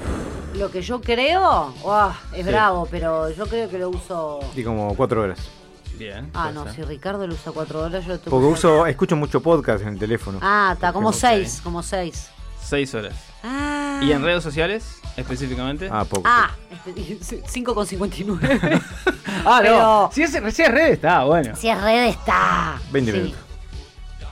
Lo 0.54 0.70
que 0.70 0.82
yo 0.82 1.00
creo, 1.00 1.74
uah, 1.82 2.14
es 2.32 2.44
Sí. 2.44 2.50
bravo, 2.50 2.86
pero 2.90 3.30
yo 3.30 3.46
creo 3.46 3.68
que 3.68 3.78
lo 3.78 3.90
uso. 3.90 4.40
Y 4.54 4.62
como 4.62 4.94
cuatro 4.96 5.22
horas. 5.22 5.38
Bien. 5.98 6.30
Ah, 6.32 6.52
no, 6.54 6.72
si 6.72 6.82
Ricardo 6.82 7.26
lo 7.26 7.34
usa 7.34 7.50
cuatro 7.52 7.80
horas, 7.80 8.04
yo 8.04 8.12
lo 8.12 8.18
tengo 8.20 8.30
Porque 8.30 8.46
uso, 8.52 8.86
escucho 8.86 9.16
mucho 9.16 9.40
podcast 9.42 9.82
en 9.82 9.88
el 9.88 9.98
teléfono. 9.98 10.38
Ah, 10.40 10.70
está, 10.74 10.92
como 10.92 11.12
seis, 11.12 11.60
como 11.62 11.82
seis. 11.82 12.28
Seis 12.62 12.94
horas. 12.94 13.14
Ah. 13.42 14.00
¿Y 14.02 14.12
en 14.12 14.22
redes 14.22 14.42
sociales 14.42 15.00
específicamente? 15.16 15.88
Ah, 15.92 16.04
poco. 16.04 16.22
Ah, 16.26 16.50
este, 16.86 17.42
5,59. 17.44 18.82
Ah, 19.44 19.60
pero- 19.62 19.78
no. 19.78 20.10
Si 20.12 20.22
es, 20.22 20.30
si 20.32 20.62
es 20.62 20.70
red, 20.70 20.92
está 20.92 21.24
bueno. 21.24 21.54
Si 21.54 21.68
es 21.68 21.80
red 21.80 22.06
está. 22.08 22.78
20 22.90 23.12
Sí. 23.12 23.18
minutos. 23.18 23.40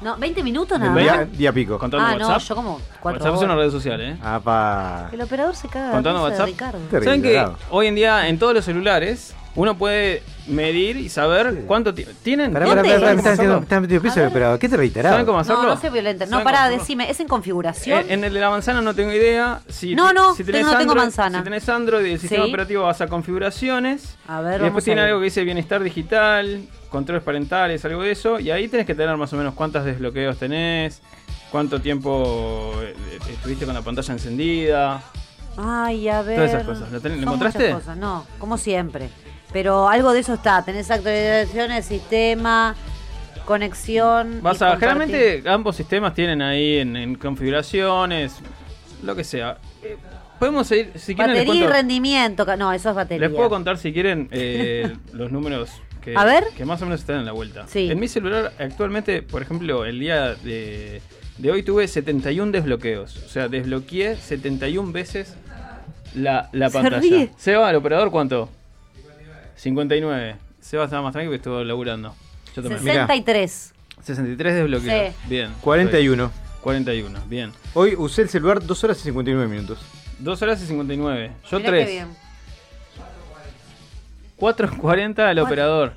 No, 0.00 0.16
20 0.18 0.42
minutos 0.42 0.78
nada 0.78 0.94
Día, 1.00 1.16
más. 1.16 1.32
día 1.38 1.52
pico. 1.52 1.78
Contando 1.78 2.06
Ah, 2.06 2.16
no, 2.16 2.28
WhatsApp. 2.28 2.48
yo 2.48 2.54
como 2.54 2.80
cuatro 3.00 3.20
WhatsApp 3.24 3.34
es 3.36 3.42
una 3.44 3.54
red 3.56 3.70
social, 3.70 4.00
¿eh? 4.00 4.16
Ah, 4.22 4.40
pa. 4.42 5.08
El 5.12 5.20
operador 5.22 5.54
se 5.56 5.68
caga. 5.68 5.92
Contando 5.92 6.18
risa 6.18 6.24
de 6.26 6.30
WhatsApp. 6.32 6.46
Ricardo. 6.48 6.78
Terrible, 6.90 7.04
¿Saben 7.04 7.22
que 7.22 7.62
hoy 7.70 7.86
en 7.86 7.94
día 7.94 8.28
en 8.28 8.38
todos 8.38 8.52
los 8.52 8.64
celulares 8.64 9.34
uno 9.54 9.76
puede 9.78 10.22
medir 10.48 10.96
y 10.96 11.08
saber 11.08 11.64
cuánto 11.66 11.92
ti- 11.92 12.06
tienen? 12.22 12.52
Pará, 12.52 12.66
pará, 12.66 12.82
¿Dónde? 12.82 12.88
pará, 12.94 13.00
pará, 13.00 13.14
me 13.14 13.16
¿Cómo 13.16 13.18
están 13.18 13.32
metiendo- 13.32 13.32
hacerlo? 13.32 13.56
me 13.60 13.64
están 13.64 13.82
metiendo 13.82 14.02
piso, 14.24 14.30
pero 14.32 14.58
¿qué 14.58 14.68
te 14.68 14.76
reiteraba? 14.76 15.14
¿Saben 15.14 15.26
cómo 15.26 15.38
hacerlo? 15.40 15.62
No, 15.62 15.68
no 15.74 15.80
soy 15.80 15.90
violenta. 15.90 16.24
No, 16.26 16.30
¿Saben 16.30 16.44
pará, 16.44 16.68
decime, 16.68 17.10
¿es 17.10 17.20
en 17.20 17.28
configuración? 17.28 18.00
Eh, 18.00 18.06
en 18.14 18.24
el 18.24 18.32
de 18.32 18.40
la 18.40 18.50
manzana 18.50 18.80
no 18.80 18.94
tengo 18.94 19.12
idea. 19.12 19.60
Si, 19.68 19.94
No, 19.94 20.12
no, 20.12 20.34
si 20.34 20.44
tengo- 20.44 20.70
no 20.72 20.78
tengo 20.78 20.94
manzana. 20.94 21.38
Si 21.38 21.44
tenés 21.44 21.68
Android 21.68 22.06
y 22.06 22.12
el 22.12 22.20
sistema 22.20 22.44
Sí. 22.44 22.50
operativo 22.50 22.84
vas 22.84 23.00
a 23.00 23.06
configuraciones. 23.06 24.16
A 24.28 24.40
ver, 24.40 24.46
y 24.46 24.52
vamos 24.58 24.62
después 24.64 24.84
a 24.84 24.86
tiene 24.86 25.00
ver. 25.02 25.08
algo 25.10 25.20
que 25.20 25.24
dice 25.24 25.44
bienestar 25.44 25.82
digital, 25.82 26.62
controles 26.90 27.22
parentales, 27.24 27.84
algo 27.84 28.02
de 28.02 28.12
eso. 28.12 28.38
Y 28.40 28.50
ahí 28.50 28.68
tenés 28.68 28.86
que 28.86 28.94
tener 28.94 29.16
más 29.16 29.32
o 29.32 29.36
menos 29.36 29.54
cuántos 29.54 29.84
desbloqueos 29.84 30.36
tenés, 30.38 31.02
cuánto 31.50 31.80
tiempo 31.80 32.72
eh, 32.82 32.94
eh, 33.12 33.18
estuviste 33.32 33.64
con 33.64 33.74
la 33.74 33.82
pantalla 33.82 34.12
encendida. 34.12 35.02
Ay, 35.58 36.08
a 36.08 36.22
ver. 36.22 36.36
Todas 36.36 36.50
esas 36.50 36.64
cosas. 36.64 36.92
¿Lo 36.92 37.00
tenés- 37.00 37.16
lo 37.18 37.24
Son 37.24 37.34
encontraste? 37.34 37.70
cosas, 37.72 37.96
no, 37.96 38.26
como 38.38 38.58
siempre. 38.58 39.08
Pero 39.56 39.88
algo 39.88 40.12
de 40.12 40.20
eso 40.20 40.34
está. 40.34 40.62
Tenés 40.62 40.90
actualizaciones, 40.90 41.86
sistema, 41.86 42.74
conexión. 43.46 44.40
Vas 44.42 44.60
y 44.60 44.64
a, 44.64 44.72
generalmente 44.76 45.42
ambos 45.46 45.76
sistemas 45.76 46.12
tienen 46.12 46.42
ahí 46.42 46.76
en, 46.76 46.94
en 46.94 47.14
configuraciones, 47.14 48.34
lo 49.02 49.16
que 49.16 49.24
sea. 49.24 49.56
Eh, 49.82 49.96
Podemos 50.38 50.66
seguir, 50.66 50.92
si 50.96 51.14
quieren 51.14 51.32
les 51.34 51.44
Batería 51.44 51.54
y 51.54 51.64
cuento- 51.64 51.72
rendimiento. 51.74 52.44
ca- 52.44 52.56
No, 52.58 52.70
eso 52.70 52.90
es 52.90 52.96
batería. 52.96 53.28
Les 53.28 53.34
puedo 53.34 53.48
contar 53.48 53.78
si 53.78 53.94
quieren 53.94 54.28
eh, 54.30 54.94
los 55.14 55.32
números 55.32 55.70
que, 56.02 56.14
A 56.14 56.26
ver. 56.26 56.44
que 56.54 56.66
más 56.66 56.82
o 56.82 56.84
menos 56.84 57.00
están 57.00 57.16
en 57.20 57.24
la 57.24 57.32
vuelta. 57.32 57.64
Sí. 57.66 57.90
En 57.90 57.98
mi 57.98 58.08
celular 58.08 58.52
actualmente, 58.58 59.22
por 59.22 59.40
ejemplo, 59.40 59.86
el 59.86 59.98
día 59.98 60.34
de, 60.34 61.00
de 61.38 61.50
hoy 61.50 61.62
tuve 61.62 61.88
71 61.88 62.52
desbloqueos. 62.52 63.16
O 63.24 63.28
sea, 63.30 63.48
desbloqueé 63.48 64.16
71 64.16 64.92
veces 64.92 65.34
la, 66.14 66.50
la 66.52 66.68
Se 66.68 66.74
pantalla. 66.74 66.98
ríe. 67.00 67.30
Seba, 67.38 67.70
el 67.70 67.76
operador, 67.76 68.10
¿cuánto? 68.10 68.50
59. 69.56 70.36
Seba 70.60 70.84
estaba 70.84 71.02
más 71.02 71.12
tranquilo 71.12 71.30
que 71.32 71.36
estuvo 71.36 71.62
laburando. 71.64 72.14
Yo 72.54 72.62
también. 72.62 72.80
63. 72.82 73.74
63 74.02 74.54
desbloqueos. 74.54 75.14
Sí. 75.14 75.28
Bien. 75.28 75.52
41. 75.60 76.30
41, 76.62 77.20
bien. 77.28 77.52
Hoy 77.74 77.94
usé 77.96 78.22
el 78.22 78.28
celular 78.28 78.60
2 78.64 78.84
horas 78.84 78.98
y 78.98 79.02
59 79.04 79.48
minutos. 79.48 79.78
2 80.18 80.42
horas 80.42 80.60
y 80.62 80.66
59. 80.66 81.30
Yo 81.48 81.58
Mirá 81.58 81.70
qué 81.70 81.76
3. 81.84 81.88
bien. 81.88 82.08
4.40 84.38 85.18
al 85.20 85.38
operador. 85.38 85.92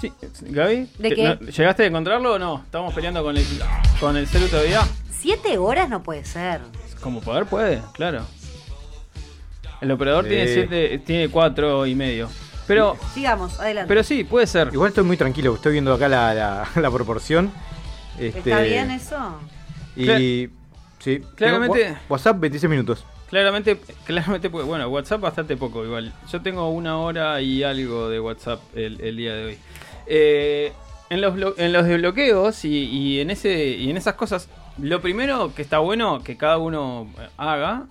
Sí, 0.00 0.12
Gaby, 0.42 0.88
¿De 0.98 1.08
¿te- 1.10 1.14
qué? 1.14 1.24
no- 1.24 1.34
¿llegaste 1.50 1.82
a 1.84 1.86
encontrarlo 1.86 2.34
o 2.34 2.38
no? 2.38 2.62
¿Estamos 2.64 2.92
peleando 2.94 3.22
con 3.22 3.36
el, 3.36 3.44
con 4.00 4.16
el 4.16 4.26
celu 4.26 4.48
todavía? 4.48 4.80
¿Siete 5.10 5.58
horas 5.58 5.88
no 5.88 6.02
puede 6.02 6.24
ser? 6.24 6.60
Como 7.00 7.20
poder 7.20 7.46
puede, 7.46 7.80
claro. 7.94 8.24
El 9.80 9.90
operador 9.90 10.24
Sí. 10.24 10.30
tiene 10.30 10.46
siete, 10.48 10.98
tiene 11.04 11.28
cuatro 11.28 11.86
y 11.86 11.94
medio. 11.94 12.28
Pero, 12.74 12.96
Sigamos, 13.14 13.58
adelante. 13.60 13.88
pero 13.88 14.02
sí, 14.02 14.24
puede 14.24 14.46
ser. 14.46 14.70
Igual 14.72 14.88
estoy 14.88 15.04
muy 15.04 15.16
tranquilo, 15.16 15.54
estoy 15.54 15.72
viendo 15.72 15.92
acá 15.92 16.08
la, 16.08 16.32
la, 16.34 16.68
la 16.80 16.90
proporción. 16.90 17.50
Este, 18.18 18.38
¿Está 18.38 18.60
bien 18.60 18.90
eso? 18.90 19.38
Y. 19.96 20.04
Cla- 20.06 20.50
sí. 20.98 21.20
claramente- 21.34 21.96
WhatsApp 22.08 22.38
26 22.40 22.70
minutos. 22.70 23.04
Claramente, 23.28 23.78
claramente, 24.04 24.50
puede- 24.50 24.66
bueno, 24.66 24.86
WhatsApp 24.88 25.20
bastante 25.22 25.56
poco 25.56 25.84
igual. 25.84 26.12
Yo 26.30 26.42
tengo 26.42 26.68
una 26.70 26.98
hora 26.98 27.40
y 27.40 27.62
algo 27.62 28.08
de 28.10 28.20
WhatsApp 28.20 28.60
el, 28.74 29.00
el 29.00 29.16
día 29.16 29.34
de 29.34 29.44
hoy. 29.46 29.58
Eh, 30.06 30.72
en, 31.08 31.20
los 31.20 31.34
en 31.58 31.72
los 31.72 31.86
desbloqueos 31.86 32.64
y, 32.66 32.84
y 32.84 33.20
en 33.20 33.30
ese, 33.30 33.68
y 33.68 33.88
en 33.90 33.96
esas 33.96 34.14
cosas, 34.14 34.48
lo 34.78 35.00
primero 35.00 35.54
que 35.54 35.62
está 35.62 35.78
bueno 35.78 36.22
que 36.22 36.36
cada 36.36 36.58
uno 36.58 37.06
eh, 37.18 37.28
haga 37.38 37.84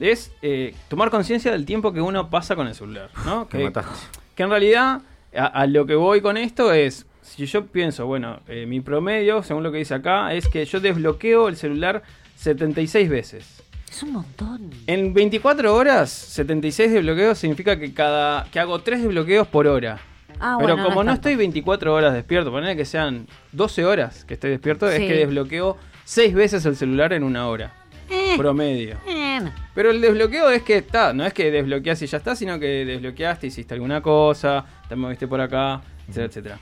es 0.00 0.30
eh, 0.42 0.74
tomar 0.88 1.10
conciencia 1.10 1.52
del 1.52 1.64
tiempo 1.66 1.92
que 1.92 2.00
uno 2.00 2.28
pasa 2.30 2.54
con 2.56 2.66
el 2.66 2.74
celular, 2.74 3.10
¿no? 3.26 3.40
Me 3.40 3.46
Que, 3.48 3.64
mataste. 3.64 3.90
Que 4.36 4.44
en 4.44 4.50
realidad 4.50 5.00
a, 5.36 5.46
a 5.46 5.66
lo 5.66 5.86
que 5.86 5.96
voy 5.96 6.20
con 6.20 6.36
esto 6.36 6.72
es, 6.72 7.06
si 7.22 7.46
yo 7.46 7.66
pienso, 7.66 8.06
bueno, 8.06 8.40
eh, 8.46 8.66
mi 8.66 8.80
promedio, 8.80 9.42
según 9.42 9.64
lo 9.64 9.72
que 9.72 9.78
dice 9.78 9.94
acá, 9.94 10.32
es 10.32 10.46
que 10.46 10.64
yo 10.64 10.78
desbloqueo 10.78 11.48
el 11.48 11.56
celular 11.56 12.02
76 12.36 13.08
veces. 13.08 13.62
Es 13.90 14.02
un 14.02 14.12
montón. 14.12 14.70
En 14.86 15.12
24 15.12 15.74
horas, 15.74 16.10
76 16.10 16.92
desbloqueos 16.92 17.38
significa 17.38 17.78
que 17.78 17.92
cada 17.92 18.44
que 18.50 18.60
hago 18.60 18.78
3 18.78 19.02
desbloqueos 19.02 19.48
por 19.48 19.66
hora. 19.66 19.98
Ah, 20.38 20.56
Pero 20.60 20.74
bueno, 20.74 20.88
como 20.88 21.00
es 21.00 21.06
no, 21.06 21.12
estoy 21.14 21.34
24 21.34 21.94
horas 21.94 22.12
despierto, 22.12 22.50
poner 22.50 22.76
que 22.76 22.84
sean 22.84 23.26
12 23.52 23.84
horas 23.86 24.24
que 24.24 24.34
estoy 24.34 24.50
despierto, 24.50 24.88
es 24.88 24.98
que 25.00 25.14
desbloqueo 25.14 25.78
6 26.04 26.34
veces 26.34 26.66
el 26.66 26.76
celular 26.76 27.12
en 27.12 27.24
una 27.24 27.48
hora. 27.48 27.72
Eh. 28.10 28.34
Promedio. 28.36 28.96
Eh, 29.06 29.40
Pero 29.74 29.90
el 29.90 30.00
desbloqueo 30.00 30.50
es 30.50 30.62
que 30.62 30.76
está, 30.78 31.12
no 31.12 31.24
es 31.26 31.32
que 31.32 31.50
desbloqueas 31.50 32.00
y 32.02 32.06
ya 32.06 32.18
está, 32.18 32.34
sino 32.36 32.58
que 32.58 32.84
desbloqueaste, 32.84 33.46
hiciste 33.48 33.74
alguna 33.74 34.00
cosa, 34.00 34.64
te 34.88 34.96
moviste 34.96 35.26
por 35.26 35.40
acá, 35.40 35.80
etcétera, 36.08 36.26
etcétera. 36.26 36.58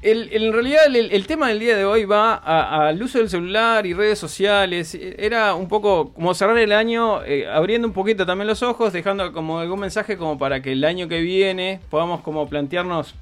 El- 0.00 0.28
el- 0.32 0.44
en 0.44 0.52
realidad 0.52 0.86
el, 0.86 0.96
el 1.10 1.26
tema 1.26 1.48
del 1.48 1.58
día 1.58 1.76
de 1.76 1.84
hoy 1.84 2.04
va 2.04 2.34
al 2.36 3.02
uso 3.02 3.18
del 3.18 3.28
celular 3.28 3.84
y 3.84 3.94
redes 3.94 4.16
sociales. 4.18 4.96
Era 5.00 5.54
un 5.54 5.66
poco 5.66 6.12
como 6.12 6.32
cerrar 6.34 6.56
el 6.58 6.70
año, 6.70 7.24
eh, 7.24 7.48
abriendo 7.48 7.88
un 7.88 7.92
poquito 7.94 8.24
también 8.24 8.46
los 8.46 8.62
ojos, 8.62 8.92
dejando 8.92 9.32
como 9.32 9.58
algún 9.58 9.80
mensaje 9.80 10.16
como 10.16 10.38
para 10.38 10.62
que 10.62 10.70
el 10.72 10.84
año 10.84 11.08
que 11.08 11.20
viene 11.20 11.80
podamos 11.90 12.20
como 12.20 12.48
plantearnos 12.48 13.16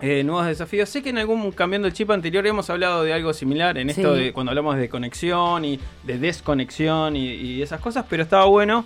eh, 0.00 0.22
nuevos 0.24 0.46
desafíos. 0.46 0.88
Sé 0.88 1.02
que 1.02 1.10
en 1.10 1.18
algún 1.18 1.50
cambiando 1.52 1.88
el 1.88 1.94
chip 1.94 2.10
anterior 2.10 2.46
hemos 2.46 2.68
hablado 2.70 3.02
de 3.02 3.12
algo 3.12 3.32
similar 3.32 3.78
en 3.78 3.90
esto 3.90 4.14
Sí. 4.14 4.20
de 4.24 4.32
cuando 4.32 4.50
hablamos 4.50 4.76
de 4.76 4.88
conexión 4.88 5.64
y 5.64 5.80
de 6.04 6.18
desconexión 6.18 7.16
y, 7.16 7.26
y 7.28 7.62
esas 7.62 7.80
cosas, 7.80 8.04
pero 8.08 8.22
estaba 8.22 8.44
bueno 8.46 8.84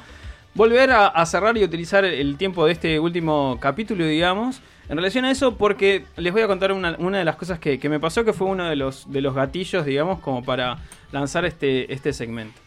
volver 0.54 0.90
a, 0.90 1.06
a 1.08 1.26
cerrar 1.26 1.56
y 1.56 1.64
utilizar 1.64 2.04
el 2.04 2.36
tiempo 2.36 2.66
de 2.66 2.72
este 2.72 2.98
último 3.00 3.58
capítulo, 3.60 4.04
digamos, 4.06 4.60
en 4.88 4.96
relación 4.96 5.24
a 5.24 5.30
eso, 5.30 5.56
porque 5.56 6.04
les 6.16 6.32
voy 6.32 6.42
a 6.42 6.48
contar 6.48 6.72
una, 6.72 6.96
una 6.98 7.18
de 7.18 7.24
las 7.24 7.36
cosas 7.36 7.60
que, 7.60 7.78
que 7.78 7.88
me 7.88 8.00
pasó, 8.00 8.24
que 8.24 8.32
fue 8.32 8.48
uno 8.48 8.68
de 8.68 8.74
los, 8.74 9.10
de 9.12 9.20
los 9.20 9.34
gatillos, 9.34 9.84
digamos, 9.86 10.18
como 10.18 10.42
para 10.44 10.78
lanzar 11.12 11.44
este, 11.44 11.92
este 11.92 12.12
segmento. 12.12 12.60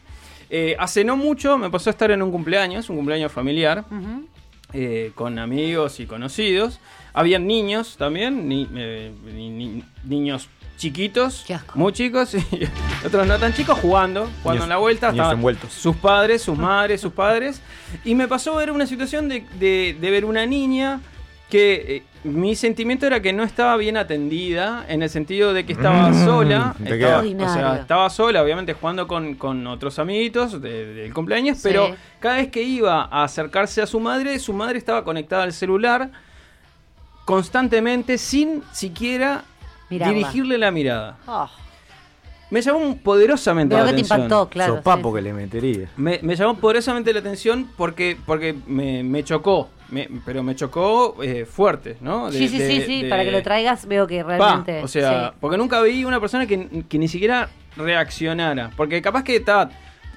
Eh, 0.49 0.75
hace 0.79 1.03
no 1.03 1.17
mucho 1.17 1.57
me 1.57 1.69
pasó 1.69 1.89
a 1.89 1.91
estar 1.91 2.11
en 2.11 2.21
un 2.21 2.31
cumpleaños, 2.31 2.89
un 2.89 2.95
cumpleaños 2.97 3.31
familiar. 3.31 3.83
Eh, 4.73 5.11
con 5.15 5.39
amigos 5.39 5.99
y 5.99 6.05
conocidos. 6.05 6.79
Habían 7.13 7.45
niños 7.47 7.95
también, 7.97 8.47
ni- 8.49 8.67
eh, 8.75 9.11
ni- 9.33 9.49
ni- 9.49 9.83
niños 10.03 10.49
chiquitos, 10.77 11.45
muy 11.75 11.93
chicos, 11.93 12.33
y 12.51 12.67
otros 13.05 13.27
no 13.27 13.37
tan 13.39 13.53
chicos, 13.53 13.77
jugando, 13.79 14.29
jugando 14.41 14.51
Niños- 14.51 14.63
en 14.63 14.69
la 14.69 14.77
vuelta. 14.77 15.09
estaban 15.11 15.35
envueltos. 15.37 15.71
Sus 15.71 15.95
padres, 15.95 16.41
sus 16.41 16.57
madres, 16.57 16.99
sus 17.01 17.13
padres. 17.13 17.61
Y 18.03 18.15
me 18.15 18.27
pasó 18.27 18.55
ver 18.55 18.71
una 18.71 18.87
situación 18.87 19.29
de, 19.29 19.45
de- 19.59 19.95
de 19.99 20.11
ver 20.11 20.25
una 20.25 20.45
niña 20.45 20.99
que 21.49 21.73
eh, 21.97 22.03
mi 22.23 22.55
sentimiento 22.55 23.05
era 23.05 23.21
que 23.21 23.33
no 23.33 23.43
estaba 23.43 23.75
bien 23.77 23.97
atendida, 23.97 24.85
en 24.87 25.01
el 25.03 25.09
sentido 25.09 25.53
de 25.53 25.65
que 25.65 25.73
estaba 25.73 26.09
Mm, 26.09 26.25
sola. 26.25 26.75
estaba- 26.83 27.19
o 27.19 27.53
sea, 27.53 27.75
estaba 27.81 28.09
sola, 28.09 28.41
obviamente 28.41 28.73
jugando 28.73 29.07
con, 29.07 29.35
con 29.35 29.67
otros 29.67 29.99
amiguitos 29.99 30.61
de- 30.61 30.93
del 30.93 31.13
cumpleaños, 31.13 31.59
pero 31.61 31.87
Sí. 31.87 31.93
cada 32.19 32.35
vez 32.37 32.49
que 32.49 32.61
iba 32.63 33.03
a 33.11 33.23
acercarse 33.23 33.81
a 33.81 33.87
su 33.87 33.99
madre, 33.99 34.39
su 34.39 34.53
madre 34.53 34.77
estaba 34.77 35.03
conectada 35.03 35.43
al 35.43 35.51
celular 35.53 36.11
constantemente 37.25 38.17
sin 38.17 38.63
siquiera 38.71 39.43
Mirarla. 39.89 40.13
dirigirle 40.13 40.57
la 40.57 40.71
mirada. 40.71 41.17
Oh. 41.27 41.49
Me 42.53 42.61
llamó 42.61 42.95
poderosamente 42.97 43.73
la 43.75 43.81
que 43.81 43.87
te 43.87 43.93
atención. 43.93 44.21
impactó, 44.21 44.47
claro. 44.49 44.75
Sopapo 44.77 45.09
sí, 45.09 45.15
que 45.15 45.21
le 45.23 45.33
metería. 45.33 45.89
Me, 45.97 46.19
me 46.21 46.35
llamó 46.35 46.55
poderosamente 46.55 47.11
la 47.11 47.19
atención 47.19 47.67
porque, 47.75 48.15
porque 48.25 48.55
me, 48.67 49.03
me 49.03 49.23
chocó, 49.23 49.69
me- 49.89 50.07
pero 50.23 50.43
me 50.43 50.55
chocó 50.55 51.15
eh, 51.23 51.45
fuerte, 51.45 51.97
¿no? 52.01 52.29
De- 52.29 52.37
Sí, 52.37 52.47
sí, 52.47 52.59
de- 52.59 52.67
sí, 52.69 52.81
sí, 52.85 53.01
de- 53.03 53.09
para 53.09 53.23
que 53.23 53.31
lo 53.31 53.41
traigas 53.41 53.87
veo 53.87 54.05
que 54.05 54.23
Pa, 54.23 54.37
realmente... 54.37 54.83
o 54.83 54.87
sea, 54.87 55.29
sí. 55.31 55.37
porque 55.41 55.57
nunca 55.57 55.81
vi 55.81 56.05
una 56.05 56.19
persona 56.19 56.45
que, 56.45 56.83
que 56.87 56.99
ni 56.99 57.07
siquiera 57.07 57.49
reaccionara. 57.75 58.69
Porque 58.77 59.01
capaz 59.01 59.23
que 59.23 59.37
está, 59.37 59.69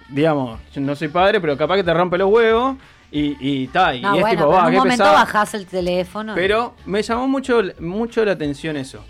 digamos, 0.08 0.60
yo 0.74 0.80
no 0.80 0.94
soy 0.94 1.08
padre, 1.08 1.40
pero 1.40 1.56
capaz 1.56 1.76
que 1.76 1.84
te 1.84 1.94
rompe 1.94 2.18
los 2.18 2.30
huevos 2.30 2.76
y, 3.10 3.36
y 3.40 3.64
está. 3.64 3.94
Y 3.94 4.02
No, 4.02 4.14
es 4.14 4.20
bueno, 4.20 4.36
tipo, 4.42 4.48
va, 4.50 4.58
en 4.60 4.64
qué 4.64 4.70
un 4.72 4.76
momento 4.78 5.02
pesado". 5.04 5.14
bajás 5.14 5.54
el 5.54 5.66
teléfono. 5.66 6.32
y- 6.32 6.36
Pero 6.36 6.74
me 6.84 7.02
llamó 7.02 7.28
mucho, 7.28 7.62
mucho 7.80 8.24
la 8.24 8.32
atención 8.32 8.76
eso. 8.76 9.02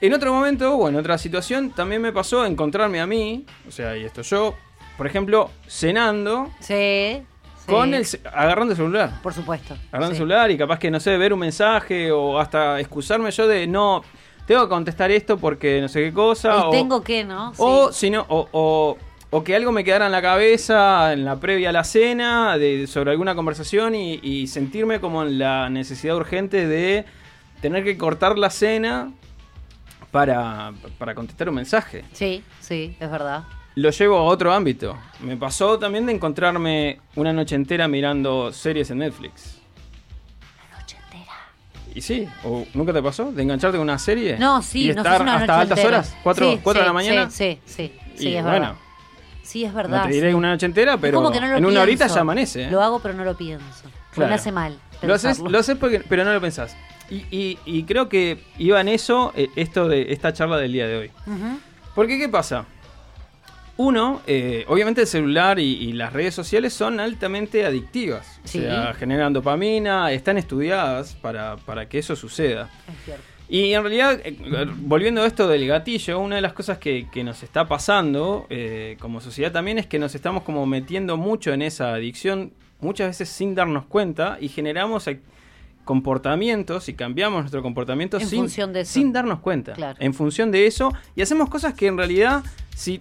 En 0.00 0.12
otro 0.14 0.32
momento, 0.32 0.74
o 0.76 0.88
en 0.88 0.96
otra 0.96 1.18
situación, 1.18 1.70
también 1.70 2.00
me 2.02 2.12
pasó 2.12 2.44
encontrarme 2.46 3.00
a 3.00 3.06
mí, 3.06 3.44
o 3.66 3.70
sea, 3.72 3.96
y 3.96 4.04
esto 4.04 4.22
yo, 4.22 4.54
por 4.96 5.06
ejemplo, 5.06 5.50
cenando 5.66 6.50
Sí, 6.60 7.20
con 7.66 7.92
el 7.94 8.06
agarrando 8.32 8.72
el 8.72 8.76
celular. 8.76 9.20
Por 9.22 9.34
supuesto. 9.34 9.74
Agarrando 9.88 10.12
el 10.12 10.16
celular 10.16 10.50
y 10.50 10.56
capaz 10.56 10.78
que, 10.78 10.90
no 10.90 11.00
sé, 11.00 11.16
ver 11.18 11.32
un 11.32 11.40
mensaje 11.40 12.12
o 12.12 12.38
hasta 12.38 12.78
excusarme 12.80 13.30
yo 13.32 13.46
de 13.48 13.66
no, 13.66 14.02
tengo 14.46 14.62
que 14.62 14.68
contestar 14.68 15.10
esto 15.10 15.36
porque 15.36 15.80
no 15.80 15.88
sé 15.88 16.00
qué 16.02 16.12
cosa. 16.12 16.54
El 16.54 16.62
o, 16.62 16.70
tengo 16.70 17.02
que, 17.02 17.24
¿no? 17.24 17.50
Sí. 17.54 17.60
o, 17.62 17.92
si 17.92 18.08
no, 18.10 18.24
o, 18.28 18.48
o- 18.52 18.98
o 19.30 19.44
que 19.44 19.54
algo 19.54 19.72
me 19.72 19.84
quedara 19.84 20.06
en 20.06 20.12
la 20.12 20.22
cabeza 20.22 21.12
en 21.12 21.26
la 21.26 21.36
previa 21.38 21.68
a 21.68 21.72
la 21.72 21.84
cena 21.84 22.56
de, 22.56 22.86
sobre 22.86 23.10
alguna 23.10 23.34
conversación 23.34 23.94
y, 23.94 24.20
y 24.22 24.46
sentirme 24.46 25.00
como 25.00 25.22
en 25.22 25.38
la 25.38 25.68
necesidad 25.68 26.16
urgente 26.16 26.66
de 26.66 27.04
tener 27.60 27.84
que 27.84 27.98
cortar 27.98 28.38
la 28.38 28.48
cena 28.48 29.10
para, 30.10 30.72
para 30.98 31.14
contestar 31.14 31.48
un 31.48 31.54
mensaje. 31.56 32.04
Sí, 32.12 32.42
sí, 32.60 32.96
es 32.98 33.10
verdad. 33.10 33.44
Lo 33.74 33.90
llevo 33.90 34.16
a 34.18 34.22
otro 34.24 34.52
ámbito. 34.52 34.96
Me 35.20 35.36
pasó 35.36 35.78
también 35.78 36.06
de 36.06 36.12
encontrarme 36.12 37.00
una 37.14 37.32
noche 37.32 37.54
entera 37.54 37.86
mirando 37.86 38.52
series 38.52 38.90
en 38.90 38.98
Netflix. 38.98 39.58
Y 41.94 42.00
sí, 42.02 42.28
o 42.44 42.64
¿nunca 42.74 42.92
te 42.92 43.02
pasó? 43.02 43.32
¿De 43.32 43.42
engancharte 43.42 43.76
con 43.76 43.82
una 43.84 43.98
serie? 43.98 44.38
No, 44.38 44.62
sí, 44.62 44.90
y 44.90 44.94
no 44.94 45.00
estar 45.00 45.16
sé, 45.16 45.22
una 45.22 45.34
hasta 45.36 45.46
noche 45.46 45.60
altas 45.62 45.78
entera. 45.78 45.98
horas, 45.98 46.16
4 46.22 46.46
Sí, 46.46 46.78
de 46.78 46.84
la 46.86 46.92
mañana. 46.92 47.30
Sí, 47.30 47.58
sí, 47.64 47.74
sí, 47.74 47.98
sí, 48.16 48.28
Y 48.28 48.36
es 48.36 48.44
bueno, 48.44 48.60
verdad. 48.60 48.74
Sí, 49.42 49.64
es 49.64 49.74
verdad. 49.74 50.02
no 50.02 50.06
te 50.06 50.12
diré 50.12 50.34
una 50.34 50.50
noche 50.50 50.66
entera, 50.66 50.96
pero 50.98 51.20
no 51.20 51.34
en 51.34 51.64
una 51.64 51.80
horita 51.80 52.06
ya 52.06 52.20
amanece. 52.20 52.64
¿eh? 52.64 52.70
Lo 52.70 52.82
hago, 52.82 53.00
pero 53.00 53.14
no 53.14 53.24
lo 53.24 53.36
pienso. 53.36 53.64
Claro. 54.12 54.28
Me 54.28 54.34
hace 54.34 54.52
mal. 54.52 54.78
Lo 55.02 55.14
haces, 55.14 55.38
lo 55.40 55.58
haces 55.58 55.76
porque, 55.76 56.00
pero 56.08 56.24
no 56.24 56.32
lo 56.32 56.40
pensás. 56.40 56.76
Y, 57.10 57.24
y- 57.30 57.58
y 57.64 57.84
creo 57.84 58.08
que 58.08 58.38
iba 58.58 58.80
en 58.80 58.88
eso 58.88 59.32
eh, 59.36 59.48
esto 59.56 59.88
de 59.88 60.12
esta 60.12 60.32
charla 60.32 60.56
del 60.58 60.72
día 60.72 60.86
de 60.86 60.96
hoy. 60.96 61.10
Porque, 61.94 62.18
¿qué 62.18 62.28
pasa? 62.28 62.66
Uno, 63.76 64.20
eh, 64.26 64.64
obviamente 64.66 65.02
el 65.02 65.06
celular 65.06 65.60
y, 65.60 65.62
y 65.74 65.92
las 65.92 66.12
redes 66.12 66.34
sociales 66.34 66.72
son 66.72 66.98
altamente 66.98 67.64
adictivas. 67.64 68.40
Sí. 68.42 68.58
O 68.58 68.62
sea, 68.62 68.92
generan 68.94 69.32
dopamina, 69.32 70.10
están 70.10 70.36
estudiadas 70.36 71.14
para, 71.14 71.56
para 71.58 71.88
que 71.88 71.98
eso 72.00 72.16
suceda. 72.16 72.68
Es 72.88 73.04
cierto. 73.04 73.22
Y 73.48 73.72
en 73.72 73.82
realidad, 73.82 74.20
eh, 74.24 74.36
volviendo 74.78 75.22
a 75.22 75.26
esto 75.26 75.46
del 75.48 75.66
gatillo, 75.66 76.18
una 76.18 76.34
de 76.36 76.42
las 76.42 76.52
cosas 76.54 76.78
que, 76.78 77.06
que 77.10 77.22
nos 77.22 77.42
está 77.44 77.68
pasando 77.68 78.46
eh, 78.50 78.96
como 79.00 79.20
sociedad 79.20 79.52
también 79.52 79.78
es 79.78 79.86
que 79.86 79.98
nos 80.00 80.14
estamos 80.16 80.42
como 80.42 80.66
metiendo 80.66 81.16
mucho 81.16 81.52
en 81.52 81.62
esa 81.62 81.94
adicción, 81.94 82.52
muchas 82.80 83.06
veces 83.08 83.28
sin 83.28 83.54
darnos 83.54 83.86
cuenta, 83.86 84.38
y 84.40 84.48
generamos 84.48 85.08
comportamientos 85.88 86.90
y 86.90 86.92
cambiamos 86.92 87.40
nuestro 87.40 87.62
comportamiento 87.62 88.18
En 88.18 88.84
sin, 88.84 89.10
darnos 89.10 89.40
cuenta. 89.40 89.72
Claro. 89.72 89.96
En 89.98 90.12
función 90.12 90.50
de 90.50 90.66
eso, 90.66 90.92
y 91.16 91.22
hacemos 91.22 91.48
cosas 91.48 91.72
que 91.72 91.86
en 91.86 91.96
realidad, 91.96 92.44
si, 92.76 93.00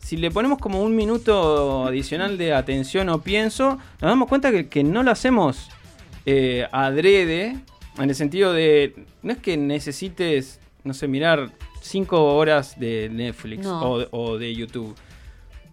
si 0.00 0.16
le 0.16 0.32
ponemos 0.32 0.58
como 0.58 0.82
un 0.82 0.96
minuto 0.96 1.86
adicional 1.86 2.36
de 2.36 2.52
atención 2.52 3.08
o 3.08 3.20
pienso, 3.20 3.78
nos 4.00 4.10
damos 4.10 4.28
cuenta 4.28 4.50
que, 4.50 4.68
que 4.68 4.82
no 4.82 5.04
lo 5.04 5.12
hacemos 5.12 5.68
eh, 6.26 6.66
adrede, 6.72 7.56
en 7.98 8.10
el 8.10 8.16
sentido 8.16 8.52
de, 8.52 8.96
no 9.22 9.30
es 9.30 9.38
que 9.38 9.56
necesites, 9.56 10.58
no 10.82 10.92
sé, 10.92 11.06
mirar 11.06 11.52
cinco 11.82 12.34
horas 12.34 12.80
de 12.80 13.10
Netflix 13.12 13.64
No. 13.64 13.80
o, 13.80 14.08
o 14.10 14.38
de 14.38 14.52
YouTube, 14.52 14.96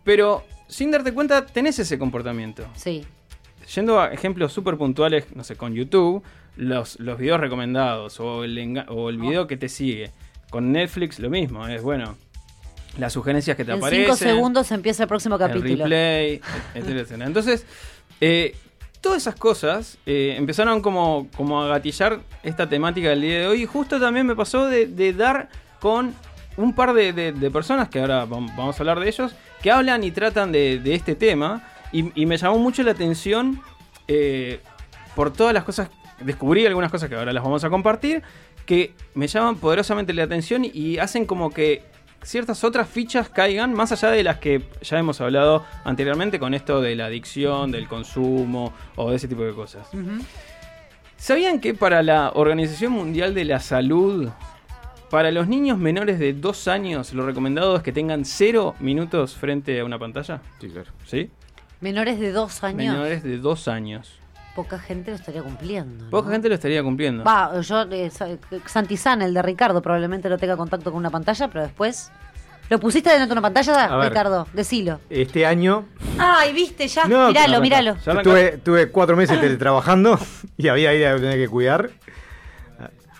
pero 0.03 0.43
sin 0.68 0.91
darte 0.91 1.12
cuenta 1.12 1.43
tenés 1.43 1.80
ese 1.80 1.97
comportamiento. 1.97 2.68
Sí. 2.76 3.03
Yendo 3.74 3.99
a 3.99 4.14
ejemplos 4.14 4.53
súper 4.53 4.78
puntuales, 4.78 5.26
no 5.36 5.43
sé, 5.43 5.55
con 5.55 5.74
YouTube, 5.74 6.22
los, 6.56 6.99
los 6.99 7.18
videos 7.18 7.39
recomendados 7.39 8.20
o 8.20 8.43
el, 8.43 8.84
o 8.89 9.10
el 9.10 9.18
video 9.18 9.47
que 9.47 9.58
te 9.58 9.70
sigue. 9.70 10.12
Con 10.49 10.72
Netflix 10.72 11.20
lo 11.20 11.30
mismo, 11.30 11.68
es 11.68 11.82
bueno. 11.82 12.18
Las 12.97 13.14
sugerencias 13.14 13.56
que 13.56 13.64
te 13.64 13.72
En 13.72 13.78
aparecen. 13.78 14.04
cinco 14.06 14.18
segundos 14.18 14.72
empieza 14.72 15.04
el 15.04 15.10
próximo 15.10 15.38
capítulo. 15.39 15.66
El 15.72 15.80
replay, 15.80 16.41
etcétera, 16.76 16.99
etcétera. 17.02 17.26
Entonces, 17.26 17.66
eh, 18.20 18.54
todas 18.99 19.20
esas 19.22 19.36
cosas 19.36 19.97
eh, 20.06 20.36
empezaron 20.38 20.82
como, 20.82 21.28
como 21.38 21.62
a 21.64 21.68
gatillar 21.68 22.20
esta 22.43 22.68
temática 22.68 23.10
del 23.10 23.22
día 23.22 23.39
de 23.39 23.47
hoy. 23.47 23.64
Y 23.64 23.66
justo 23.66 23.97
también 23.99 24.28
me 24.28 24.36
pasó 24.36 24.66
de, 24.68 24.88
de 24.88 25.14
dar 25.14 25.47
con 25.80 26.14
un 26.58 26.76
par 26.76 26.93
de, 26.93 27.14
de- 27.14 27.32
de 27.32 27.49
personas, 27.49 27.88
que 27.88 28.02
ahora 28.02 28.26
vam- 28.28 28.54
vamos 28.58 28.78
a 28.78 28.80
hablar 28.84 28.99
de 28.99 29.08
ellos, 29.08 29.34
que 29.64 29.72
hablan 29.72 30.04
y 30.04 30.12
tratan 30.12 30.52
de, 30.52 30.80
de 30.80 30.93
este 30.93 31.16
tema. 31.16 31.66
Y, 31.93 32.12
y 32.22 32.26
me 32.26 32.36
llamó 32.36 32.58
mucho 32.60 32.84
la 32.84 32.91
atención 32.91 33.62
eh, 34.10 34.60
por 35.16 35.32
todas 35.32 35.54
las 35.54 35.64
cosas. 35.64 35.89
Descubrí 36.24 36.65
algunas 36.65 36.91
cosas 36.91 37.09
que 37.09 37.15
ahora 37.15 37.34
las 37.34 37.43
vamos 37.43 37.63
a 37.63 37.69
compartir, 37.69 38.22
que 38.65 38.93
me 39.15 39.28
llaman 39.28 39.55
poderosamente 39.57 40.13
la 40.13 40.24
atención 40.24 40.63
y 40.65 40.97
hacen 40.97 41.26
como 41.26 41.49
que 41.49 41.84
ciertas 42.24 42.63
otras 42.63 42.88
fichas 42.88 43.30
caigan, 43.30 43.74
más 43.74 43.91
allá 43.91 44.11
de 44.11 44.24
las 44.24 44.38
que 44.38 44.61
ya 44.82 44.99
hemos 44.99 45.19
hablado 45.22 45.65
anteriormente 45.84 46.39
con 46.39 46.53
esto 46.53 46.82
de 46.82 46.95
la 46.95 47.05
adicción, 47.05 47.72
del 47.72 47.88
consumo 47.88 48.74
o 48.95 49.09
de 49.09 49.15
ese 49.15 49.28
tipo 49.28 49.43
de 49.43 49.53
cosas. 49.53 49.89
¿Sabían 51.17 51.59
que 51.59 51.74
para 51.74 52.03
la 52.03 52.32
Organización 52.34 52.93
Mundial 52.93 53.34
de 53.34 53.45
la 53.45 53.59
Salud, 53.59 54.30
para 55.09 55.32
los 55.32 55.47
niños 55.47 55.78
menores 55.78 56.19
de 56.19 56.34
2 56.34 56.67
años, 56.67 57.13
lo 57.13 57.26
recomendado 57.26 57.76
es 57.76 57.84
que 57.84 57.91
tengan 57.91 58.24
0 58.26 58.76
minutos 58.80 59.36
frente 59.36 59.80
a 59.80 59.86
una 59.86 59.99
pantalla? 59.99 60.41
Sí, 60.59 60.69
claro. 60.69 60.91
¿Sí? 61.05 61.30
Menores 61.80 62.19
de 62.19 62.32
dos 62.32 62.63
años. 62.63 62.93
Menores 62.93 63.24
de 63.24 63.38
2 63.38 63.67
años. 63.67 64.20
Poca 64.56 64.78
gente 64.80 65.12
lo 65.12 65.16
estaría 65.16 65.41
cumpliendo. 65.41 66.06
¿no? 66.06 66.10
Poca 66.10 66.30
gente 66.32 66.49
lo 66.49 66.56
estaría 66.56 66.84
cumpliendo. 66.84 67.24
Va, 67.24 67.60
yo, 67.62 67.84
eh, 67.84 68.10
sa- 68.10 68.28
Santizán, 68.66 69.22
el 69.22 69.34
de 69.34 69.41
Ricardo, 69.41 69.82
probablemente 69.82 70.28
no 70.30 70.38
tenga 70.38 70.58
contacto 70.58 70.91
con 70.91 70.99
una 70.99 71.10
pantalla, 71.10 71.47
pero 71.47 71.64
después. 71.64 72.12
¿Lo 72.70 72.80
pusiste 72.80 73.10
dentro 73.10 73.28
de 73.28 73.34
una 73.34 73.41
pantalla, 73.41 73.97
ver. 73.97 74.10
Ricardo? 74.10 74.47
Decilo. 74.54 75.02
Este 75.10 75.45
año 75.45 75.86
Ay, 76.18 76.54
viste, 76.54 76.88
ya. 76.88 77.06
No, 77.06 77.28
míralo, 77.28 77.47
pero- 77.47 77.62
míralo. 77.62 77.95
tuve, 78.24 78.58
tuve 78.60 78.89
cuatro 78.91 79.18
meses 79.18 79.39
teletrabajando 79.41 80.18
y 80.58 80.68
había 80.70 80.91
ahí 80.91 81.04
a 81.04 81.16
tener 81.18 81.38
que 81.38 81.49
cuidar. 81.49 81.89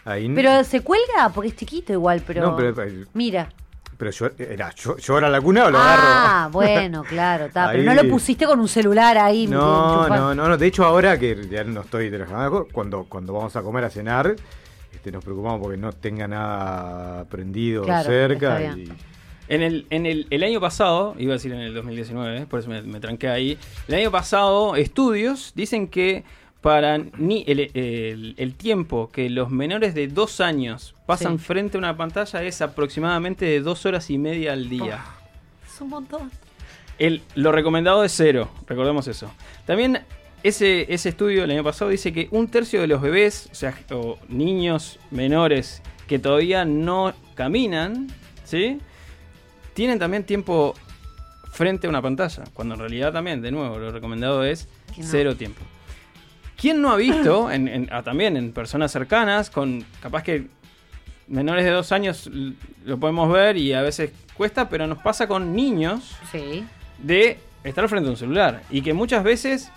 Ahí, 0.04 0.28
Pero 0.34 0.64
se 0.64 0.82
cuelga 0.82 1.30
porque 1.34 1.50
es 1.50 1.56
chiquito 1.56 1.94
igual, 1.94 2.24
pero. 2.26 2.42
No, 2.42 2.56
pero- 2.56 2.74
pero- 2.74 3.06
Mira. 3.14 3.50
Pero 4.02 4.10
yo, 4.10 4.32
era, 4.40 4.74
yo, 4.74 4.98
¿llora 4.98 5.30
la 5.30 5.40
cuna 5.40 5.66
o 5.66 5.70
lo 5.70 5.78
Ah, 5.78 6.40
agarro? 6.46 6.52
bueno, 6.54 7.04
claro, 7.08 7.46
está. 7.46 7.70
Pero 7.72 7.84
no 7.84 7.94
lo 7.94 8.10
pusiste 8.10 8.48
con 8.48 8.60
un 8.60 8.68
celular 8.68 9.16
ahí. 9.20 9.46
No, 9.46 10.10
no, 10.10 10.34
no, 10.34 10.50
no. 10.50 10.58
De 10.58 10.66
hecho, 10.66 10.84
ahora 10.84 11.20
que 11.20 11.48
ya 11.52 11.64
no 11.64 11.82
estoy 11.82 12.10
trabajando, 12.10 12.68
cuando, 12.72 13.04
cuando 13.04 13.32
vamos 13.34 13.56
a 13.56 13.62
comer 13.62 13.84
a 13.84 13.92
cenar, 13.92 14.36
este, 14.92 15.12
nos 15.12 15.24
preocupamos 15.24 15.62
porque 15.62 15.78
no 15.78 15.94
tenga 15.94 16.28
nada 16.28 17.26
prendido 17.26 17.84
Claro, 17.84 18.10
cerca. 18.10 18.60
está 18.60 18.78
y- 18.80 18.92
En 19.50 19.62
el, 19.62 19.86
en 19.92 20.08
el, 20.08 20.26
el 20.32 20.44
año 20.44 20.60
pasado, 20.60 21.14
iba 21.20 21.34
a 21.34 21.36
decir 21.36 21.52
en 21.52 21.60
el 21.60 21.74
2019, 21.76 22.48
por 22.48 22.60
eso 22.62 22.70
me, 22.70 22.82
me 22.82 23.00
tranqué 23.00 23.30
ahí. 23.30 23.58
El 23.88 23.94
año 23.96 24.10
pasado, 24.10 24.76
estudios 24.78 25.52
dicen 25.54 25.88
que 25.90 26.24
para 26.62 27.00
ni 27.18 27.44
el, 27.48 27.60
el- 27.74 28.36
el 28.38 28.54
tiempo 28.56 29.10
que 29.12 29.30
los 29.30 29.50
menores 29.50 29.96
de 29.96 30.08
dos 30.08 30.40
años 30.42 30.94
pasan 31.08 31.40
Sí. 31.40 31.46
frente 31.46 31.78
a 31.78 31.80
una 31.80 31.98
pantalla 31.98 32.44
es 32.44 32.62
aproximadamente 32.62 33.46
de 33.46 33.62
dos 33.62 33.86
horas 33.86 34.10
y 34.12 34.18
media 34.18 34.54
al 34.54 34.70
día. 34.70 35.04
Es 35.66 35.82
un 35.82 35.90
montón. 35.90 36.32
El, 37.00 37.24
lo 37.34 37.52
recomendado 37.52 38.04
es 38.04 38.12
cero, 38.16 38.50
recordemos 38.68 39.08
eso. 39.08 39.32
También 39.66 40.02
ese, 40.44 40.86
ese 40.94 41.10
estudio 41.10 41.42
del 41.42 41.52
año 41.52 41.64
pasado 41.64 41.90
dice 41.90 42.14
que 42.14 42.28
un 42.32 42.48
tercio 42.48 42.80
de 42.82 42.88
los 42.88 43.02
bebés, 43.02 43.50
o 43.52 43.56
sea, 43.56 43.76
o 43.92 44.20
niños 44.30 45.00
menores 45.10 45.82
que 46.08 46.20
todavía 46.20 46.64
no 46.66 47.14
caminan, 47.34 48.08
¿sí? 48.44 48.78
Tienen 49.74 49.98
también 49.98 50.26
tiempo 50.26 50.76
frente 51.52 51.88
a 51.88 51.90
una 51.90 52.02
pantalla, 52.04 52.44
cuando 52.54 52.76
en 52.76 52.82
realidad 52.82 53.12
también, 53.14 53.42
de 53.42 53.52
nuevo, 53.52 53.80
lo 53.80 53.92
recomendado 53.92 54.44
es 54.44 54.68
no. 54.98 55.04
cero 55.04 55.36
tiempo. 55.36 55.62
¿Quién 56.62 56.80
no 56.82 56.92
ha 56.92 56.96
visto, 56.96 57.50
en, 57.50 57.68
en- 57.68 57.90
ah, 57.92 58.04
también 58.04 58.38
en 58.38 58.52
personas 58.52 58.92
cercanas, 58.92 59.50
con 59.50 59.84
capaz 60.02 60.22
que 60.24 60.46
menores 61.28 61.66
de 61.66 61.72
dos 61.72 61.92
años 61.92 62.30
lo 62.86 62.98
podemos 63.00 63.32
ver 63.32 63.58
y 63.58 63.74
a 63.74 63.82
veces 63.82 64.12
cuesta, 64.38 64.70
pero 64.70 64.86
nos 64.86 65.00
pasa 65.00 65.28
con 65.28 65.56
niños 65.56 66.16
Sí. 66.32 66.64
de 67.00 67.40
estar 67.64 67.88
frente 67.90 68.08
a 68.10 68.12
un 68.12 68.18
celular 68.18 68.62
y 68.70 68.82
que 68.82 68.94
muchas 68.94 69.24
veces 69.24 69.72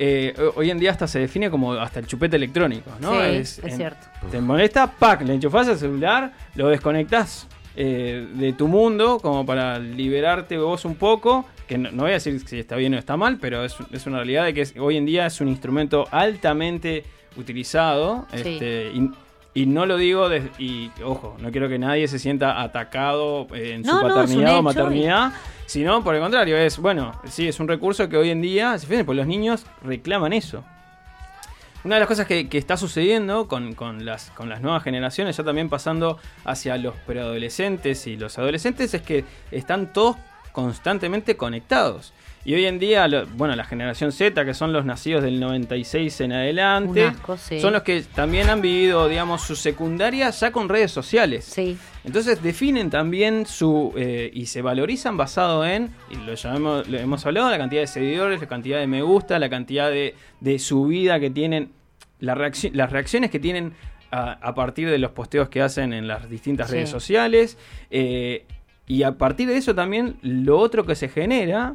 eh, 0.00 0.32
ho- 0.38 0.52
hoy 0.60 0.70
en 0.70 0.78
día 0.78 0.92
hasta 0.92 1.08
se 1.08 1.18
define 1.18 1.50
como 1.50 1.72
hasta 1.72 1.98
el 1.98 2.06
chupete 2.06 2.36
electrónico, 2.36 2.88
¿no? 3.00 3.14
Sí, 3.20 3.26
es 3.36 3.60
cierto. 3.74 4.06
Te 4.30 4.40
molesta, 4.40 4.86
pack, 4.92 5.22
le 5.22 5.34
enchufás 5.34 5.66
el 5.66 5.76
celular, 5.76 6.32
lo 6.54 6.68
desconectás 6.68 7.48
eh, 7.74 8.28
de 8.34 8.52
tu 8.52 8.68
mundo 8.68 9.18
como 9.20 9.44
para 9.44 9.78
liberarte 9.80 10.56
vos 10.56 10.84
un 10.84 10.94
poco, 10.94 11.46
que 11.68 11.78
no, 11.78 11.90
no 11.92 12.02
voy 12.02 12.10
a 12.10 12.14
decir 12.14 12.40
si 12.46 12.58
está 12.58 12.74
bien 12.76 12.94
o 12.94 12.98
está 12.98 13.16
mal, 13.16 13.38
pero 13.40 13.64
es, 13.64 13.76
es 13.92 14.06
una 14.06 14.16
realidad 14.18 14.44
de 14.46 14.54
que 14.54 14.62
es- 14.62 14.74
hoy 14.78 14.96
en 14.96 15.06
día 15.06 15.26
es 15.26 15.40
un 15.40 15.48
instrumento 15.48 16.06
altamente 16.10 17.04
utilizado 17.36 18.26
Sí. 18.32 18.36
este, 18.40 18.90
y, 18.94 19.10
y 19.54 19.66
no 19.66 19.86
lo 19.86 19.96
digo, 19.96 20.28
des- 20.28 20.50
y 20.58 20.90
ojo, 21.04 21.36
no 21.38 21.50
quiero 21.52 21.68
que 21.68 21.78
nadie 21.78 22.08
se 22.08 22.18
sienta 22.18 22.60
atacado 22.62 23.46
eh, 23.54 23.72
en 23.74 23.82
No, 23.82 24.00
su 24.00 24.08
no, 24.08 24.14
paternidad 24.14 24.58
o 24.58 24.62
maternidad, 24.62 25.32
sino 25.66 26.02
por 26.02 26.14
el 26.14 26.20
contrario, 26.20 26.56
es, 26.56 26.78
bueno, 26.78 27.12
sí, 27.28 27.46
es 27.46 27.60
un 27.60 27.68
recurso 27.68 28.08
que 28.08 28.16
hoy 28.16 28.30
en 28.30 28.40
día 28.42 28.76
se 28.78 28.86
defiende, 28.86 29.04
pues 29.04 29.16
los 29.16 29.26
niños 29.26 29.64
reclaman 29.84 30.32
eso. 30.32 30.64
Una 31.84 31.94
de 31.94 32.00
las 32.00 32.08
cosas 32.08 32.26
que, 32.26 32.48
que 32.48 32.58
está 32.58 32.76
sucediendo 32.76 33.46
con, 33.46 33.72
con 33.74 34.04
las, 34.04 34.30
con 34.32 34.48
las 34.48 34.60
nuevas 34.60 34.82
generaciones, 34.82 35.36
ya 35.36 35.44
también 35.44 35.68
pasando 35.68 36.18
hacia 36.44 36.76
los 36.76 36.94
preadolescentes 37.06 38.06
y 38.08 38.16
los 38.16 38.36
adolescentes, 38.36 38.92
es 38.94 39.02
que 39.02 39.24
están 39.52 39.92
todos 39.92 40.16
constantemente 40.62 41.36
conectados. 41.36 42.12
Y 42.44 42.54
hoy 42.54 42.64
en 42.66 42.78
día, 42.80 43.06
lo- 43.06 43.26
bueno, 43.26 43.54
la 43.54 43.64
generación 43.64 44.10
Z, 44.10 44.44
que 44.44 44.54
son 44.54 44.72
los 44.72 44.84
nacidos 44.84 45.22
del 45.22 45.38
96 45.38 46.20
en 46.22 46.32
adelante, 46.32 47.04
Un 47.04 47.10
asco, 47.10 47.36
sí. 47.36 47.60
son 47.60 47.74
los 47.74 47.82
que 47.82 48.02
también 48.02 48.48
han 48.50 48.60
vivido, 48.60 49.06
digamos, 49.08 49.42
su 49.42 49.54
secundaria 49.54 50.30
ya 50.30 50.50
con 50.50 50.68
redes 50.68 50.90
sociales. 50.90 51.44
Sí. 51.44 51.76
Entonces 52.04 52.42
definen 52.42 52.90
también 52.90 53.46
su 53.46 53.92
eh, 53.96 54.30
y 54.32 54.46
se 54.46 54.62
valorizan 54.62 55.16
basado 55.16 55.64
en, 55.64 55.90
y 56.10 56.16
lo, 56.16 56.34
llamamos, 56.34 56.88
lo 56.88 56.98
hemos 56.98 57.24
hablado, 57.26 57.50
la 57.50 57.58
cantidad 57.58 57.82
de 57.82 57.86
seguidores, 57.86 58.40
la 58.40 58.48
cantidad 58.48 58.78
de 58.80 58.86
me 58.88 59.02
gusta, 59.02 59.38
la 59.38 59.48
cantidad 59.50 59.90
de, 59.90 60.14
de 60.40 60.58
subida 60.58 61.20
que 61.20 61.30
tienen, 61.30 61.70
la 62.18 62.34
las 62.72 62.90
reacciones 62.92 63.30
que 63.30 63.38
tienen 63.38 63.74
a, 64.10 64.32
a 64.32 64.54
partir 64.54 64.88
de 64.90 64.98
los 64.98 65.10
posteos 65.12 65.50
que 65.50 65.60
hacen 65.60 65.92
en 65.92 66.08
las 66.08 66.28
distintas 66.30 66.68
Sí. 66.68 66.74
redes 66.76 66.88
sociales. 66.90 67.58
eh, 67.90 68.44
y 68.88 69.02
a 69.04 69.12
partir 69.12 69.46
de 69.48 69.56
eso 69.56 69.74
también 69.74 70.16
lo 70.22 70.58
otro 70.58 70.84
que 70.86 70.94
se 70.96 71.08
genera 71.08 71.74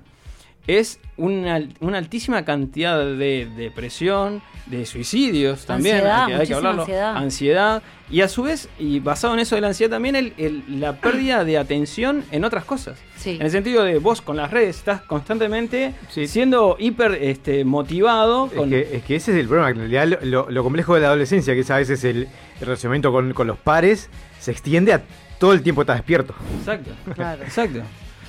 es 0.66 1.00
una, 1.18 1.62
una 1.82 1.98
altísima 1.98 2.46
cantidad 2.46 2.98
de 2.98 3.50
depresión, 3.58 4.42
de 4.66 4.86
suicidios 4.86 5.66
también, 5.66 5.96
Ansiedad, 5.98 6.22
hay 6.22 6.28
que, 6.28 6.32
hay 6.32 6.32
que 6.32 6.38
muchísima 6.54 6.58
hablarlo, 6.70 6.82
ansiedad. 6.84 7.18
ansiedad, 7.18 7.84
y 8.10 8.22
a 8.22 8.30
su 8.30 8.44
vez, 8.44 8.70
y 8.80 9.02
basado 9.02 9.34
en 9.34 9.42
eso 9.42 9.56
de 9.56 9.62
la 9.62 9.68
ansiedad 9.68 9.92
también, 9.98 10.16
el- 10.16 10.34
el- 10.38 10.64
la 10.80 10.94
pérdida 11.02 11.44
de 11.44 11.58
atención 11.58 12.24
en 12.32 12.46
otras 12.46 12.64
cosas. 12.64 12.98
Sí. 13.18 13.32
En 13.32 13.42
el 13.42 13.52
sentido 13.52 13.84
de 13.84 13.98
vos 13.98 14.22
con 14.22 14.38
las 14.38 14.52
redes 14.52 14.78
estás 14.78 15.02
constantemente 15.02 15.94
siendo 16.10 16.78
hiper 16.80 17.16
este, 17.22 17.66
motivado. 17.66 18.50
Es 18.56 18.70
que, 18.70 18.96
es 18.96 19.04
que 19.04 19.16
ese 19.18 19.32
es 19.34 19.38
el 19.40 19.48
problema, 19.50 19.74
que 19.74 19.82
en 19.84 19.92
realidad 19.92 20.20
lo, 20.24 20.26
lo- 20.46 20.50
lo 20.50 20.64
complejo 20.64 20.96
de 20.96 21.02
la 21.02 21.08
adolescencia, 21.08 21.54
que 21.56 21.60
es 21.60 21.72
a 21.72 21.78
veces 21.78 22.02
el, 22.06 22.18
el 22.62 22.66
relacionamiento 22.66 23.12
con, 23.12 23.34
con 23.34 23.48
los 23.48 23.58
pares, 23.58 24.10
se 24.40 24.52
extiende 24.52 24.94
a 24.94 25.04
todo 25.44 25.52
el 25.52 25.62
tiempo 25.62 25.82
estás 25.82 25.98
despierto. 25.98 26.34
Exacto. 26.58 26.92
Claro. 27.16 27.44
Exacto. 27.44 27.82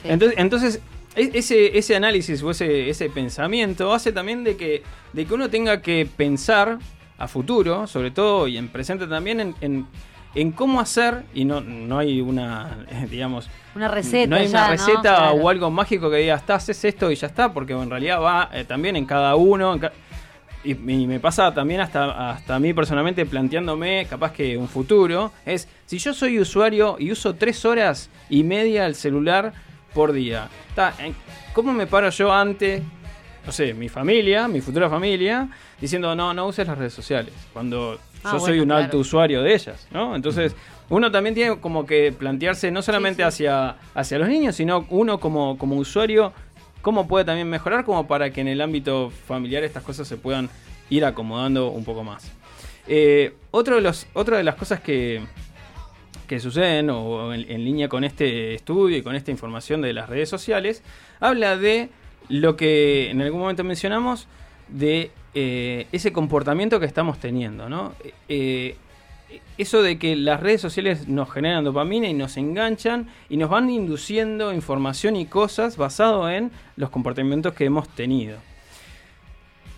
Entonces, 0.03 0.37
entonces 0.37 0.81
e- 1.15 1.31
ese, 1.35 1.79
ese 1.79 1.95
análisis 1.95 2.43
o 2.43 2.51
ese, 2.51 2.91
ese 2.91 3.09
pensamiento 3.09 3.95
hace 3.95 4.11
también 4.11 4.43
de 4.43 4.57
que, 4.57 4.83
de 5.13 5.25
que 5.25 5.33
uno 5.33 5.49
tenga 5.49 5.81
que 5.81 6.09
pensar 6.17 6.81
a 7.17 7.29
futuro, 7.29 7.87
sobre 7.87 8.11
todo 8.11 8.49
y 8.49 8.59
en 8.59 8.67
presente 8.69 9.07
también, 9.07 9.39
en, 9.39 9.55
en, 9.61 9.87
en 10.35 10.51
cómo 10.51 10.81
hacer, 10.81 11.23
y 11.33 11.45
no, 11.45 11.61
no 11.61 11.99
hay 11.99 12.21
una, 12.21 12.85
digamos, 13.11 13.49
Una 13.77 13.87
receta. 13.87 14.27
no 14.27 14.35
hay 14.35 14.49
ya, 14.49 14.59
una 14.63 14.71
receta 14.71 15.01
Claro. 15.01 15.35
o 15.37 15.49
algo 15.49 15.71
mágico 15.71 16.11
que 16.11 16.17
diga, 16.17 16.35
estás, 16.35 16.65
haces 16.65 16.85
esto 16.85 17.13
y 17.13 17.15
ya 17.15 17.29
está, 17.29 17.53
porque 17.53 17.75
en 17.75 17.89
realidad 17.89 18.21
va 18.21 18.51
eh, 18.53 18.65
también 18.65 18.97
en 18.97 19.07
cada 19.07 19.37
uno. 19.37 19.73
en 19.75 19.79
ca- 19.79 19.93
y, 20.65 20.73
y 20.73 21.07
me 21.07 21.21
pasa 21.21 21.53
también 21.53 21.81
hasta, 21.81 22.31
hasta 22.31 22.57
a 22.57 22.59
mí 22.59 22.73
personalmente 22.73 23.27
planteándome, 23.27 24.07
capaz 24.09 24.33
que 24.33 24.57
un 24.57 24.69
futuro, 24.69 25.33
es 25.45 25.69
si 25.87 25.99
yo 25.99 26.15
soy 26.15 26.39
usuario 26.41 26.97
y 26.99 27.13
uso 27.13 27.35
tres 27.35 27.65
horas 27.65 28.11
y 28.31 28.43
media 28.43 28.87
el 28.87 28.95
celular 28.95 29.53
por 29.93 30.13
día, 30.13 30.49
¿cómo 31.53 31.73
me 31.73 31.87
paro 31.87 32.11
yo 32.11 32.33
ante, 32.33 32.83
no 33.47 33.53
sé, 33.53 33.75
mi 33.75 33.89
familia, 33.89 34.49
mi 34.49 34.61
futura 34.61 34.89
familia, 34.91 35.49
diciendo 35.81 36.15
no, 36.17 36.35
no 36.35 36.47
uses 36.47 36.67
las 36.67 36.79
redes 36.79 36.95
sociales? 36.95 37.33
Cuando 37.53 37.99
Ah, 38.25 38.33
yo 38.33 38.41
soy 38.41 38.59
un 38.59 38.67
claro. 38.69 38.85
alto 38.85 38.99
usuario 38.99 39.43
de 39.43 39.53
ellas, 39.55 39.87
¿no? 39.91 40.17
Entonces, 40.17 40.57
uno 40.89 41.11
también 41.13 41.35
tiene 41.35 41.59
como 41.59 41.85
que 41.85 42.11
plantearse 42.11 42.71
no 42.71 42.81
solamente 42.81 43.23
Hacia, 43.23 43.77
hacia 43.95 44.19
los 44.19 44.29
niños, 44.29 44.57
sino 44.57 44.87
uno 44.89 45.21
como, 45.21 45.59
como 45.59 45.77
usuario, 45.77 46.33
cómo 46.85 47.09
puede 47.09 47.25
también 47.25 47.49
mejorar 47.49 47.87
como 47.87 48.07
para 48.07 48.31
que 48.31 48.43
en 48.43 48.49
el 48.49 48.61
ámbito 48.61 49.11
familiar 49.11 49.65
estas 49.65 49.83
cosas 49.83 50.07
se 50.07 50.19
puedan 50.19 50.51
ir 50.91 51.07
acomodando 51.07 51.71
un 51.71 51.83
poco 51.83 52.05
más. 52.05 52.31
Eh, 52.87 53.33
otro 53.51 53.77
de 53.77 53.81
los, 53.81 54.07
otra 54.13 54.37
de 54.37 54.45
las 54.45 54.55
cosas 54.57 54.81
que, 54.81 55.23
que 56.29 56.39
suceden 56.41 56.91
o 56.91 57.33
en, 57.33 57.65
línea 57.65 57.89
con 57.89 58.05
este 58.05 58.55
estudio 58.55 58.99
y 58.99 59.03
con 59.03 59.17
esta 59.17 59.31
información 59.31 59.81
de 59.81 59.95
las 59.95 60.11
redes 60.11 60.29
sociales, 60.29 60.83
habla 61.21 61.57
de 61.57 61.89
lo 62.29 62.55
que 62.55 63.11
en 63.11 63.23
algún 63.23 63.41
momento 63.41 63.65
mencionamos, 63.65 64.29
de 64.69 65.11
eh, 65.33 65.87
ese 65.91 66.13
comportamiento 66.13 66.81
que 66.81 66.87
estamos 66.87 67.19
teniendo, 67.19 67.71
¿no? 67.71 67.95
Eh, 68.29 68.77
eso 69.59 69.83
de 69.83 69.99
que 69.99 70.17
las 70.17 70.41
redes 70.41 70.61
sociales 70.61 71.09
nos 71.09 71.31
generan 71.31 71.65
dopamina 71.65 72.09
y 72.09 72.15
nos 72.15 72.37
enganchan 72.37 73.09
y 73.29 73.37
nos 73.37 73.51
van 73.51 73.71
induciendo 73.71 74.53
información 74.53 75.17
y 75.17 75.27
cosas 75.27 75.77
basado 75.77 76.29
en 76.31 76.51
los 76.77 76.91
comportamientos 76.91 77.55
que 77.55 77.65
hemos 77.65 77.89
tenido. 77.89 78.39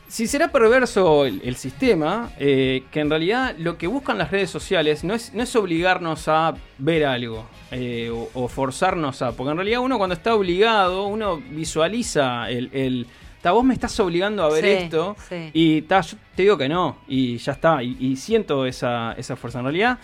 si 0.09 0.27
será 0.27 0.53
perverso 0.53 1.27
el, 1.27 1.57
sistema, 1.57 2.31
eh, 2.39 2.85
que 2.93 3.01
en 3.01 3.11
realidad 3.11 3.57
lo 3.59 3.77
que 3.77 3.89
buscan 3.89 4.19
las 4.19 4.31
redes 4.31 4.51
sociales 4.51 5.03
no 5.03 5.15
es, 5.15 5.35
no 5.35 5.43
es 5.43 5.57
obligarnos 5.57 6.29
a 6.29 6.55
ver 6.79 7.05
algo 7.05 7.45
eh, 7.73 8.11
o, 8.11 8.49
forzarnos 8.49 9.21
a. 9.23 9.33
Porque 9.33 9.51
en 9.51 9.57
realidad 9.57 9.81
uno 9.81 9.99
cuando 9.99 10.15
está 10.15 10.35
obligado, 10.35 11.07
uno 11.07 11.43
visualiza 11.51 12.49
el 12.51 13.07
"Ta, 13.47 13.53
vos 13.53 13.65
me 13.65 13.75
estás 13.75 14.01
obligando 14.01 14.43
a 14.43 14.49
ver 14.51 14.65
Sí, 14.65 14.71
esto 14.71 15.15
sí. 15.29 15.51
y 15.53 15.83
ta, 15.83 16.01
yo 16.01 16.17
te 16.35 16.43
digo 16.43 16.59
que 16.59 16.69
no 16.69 16.97
y 17.07 17.37
ya 17.39 17.53
está 17.53 17.81
y, 17.81 17.97
y 18.01 18.17
siento 18.17 18.67
esa, 18.67 19.13
esa 19.13 19.37
fuerza 19.37 19.61
en 19.61 19.67
realidad 19.67 19.99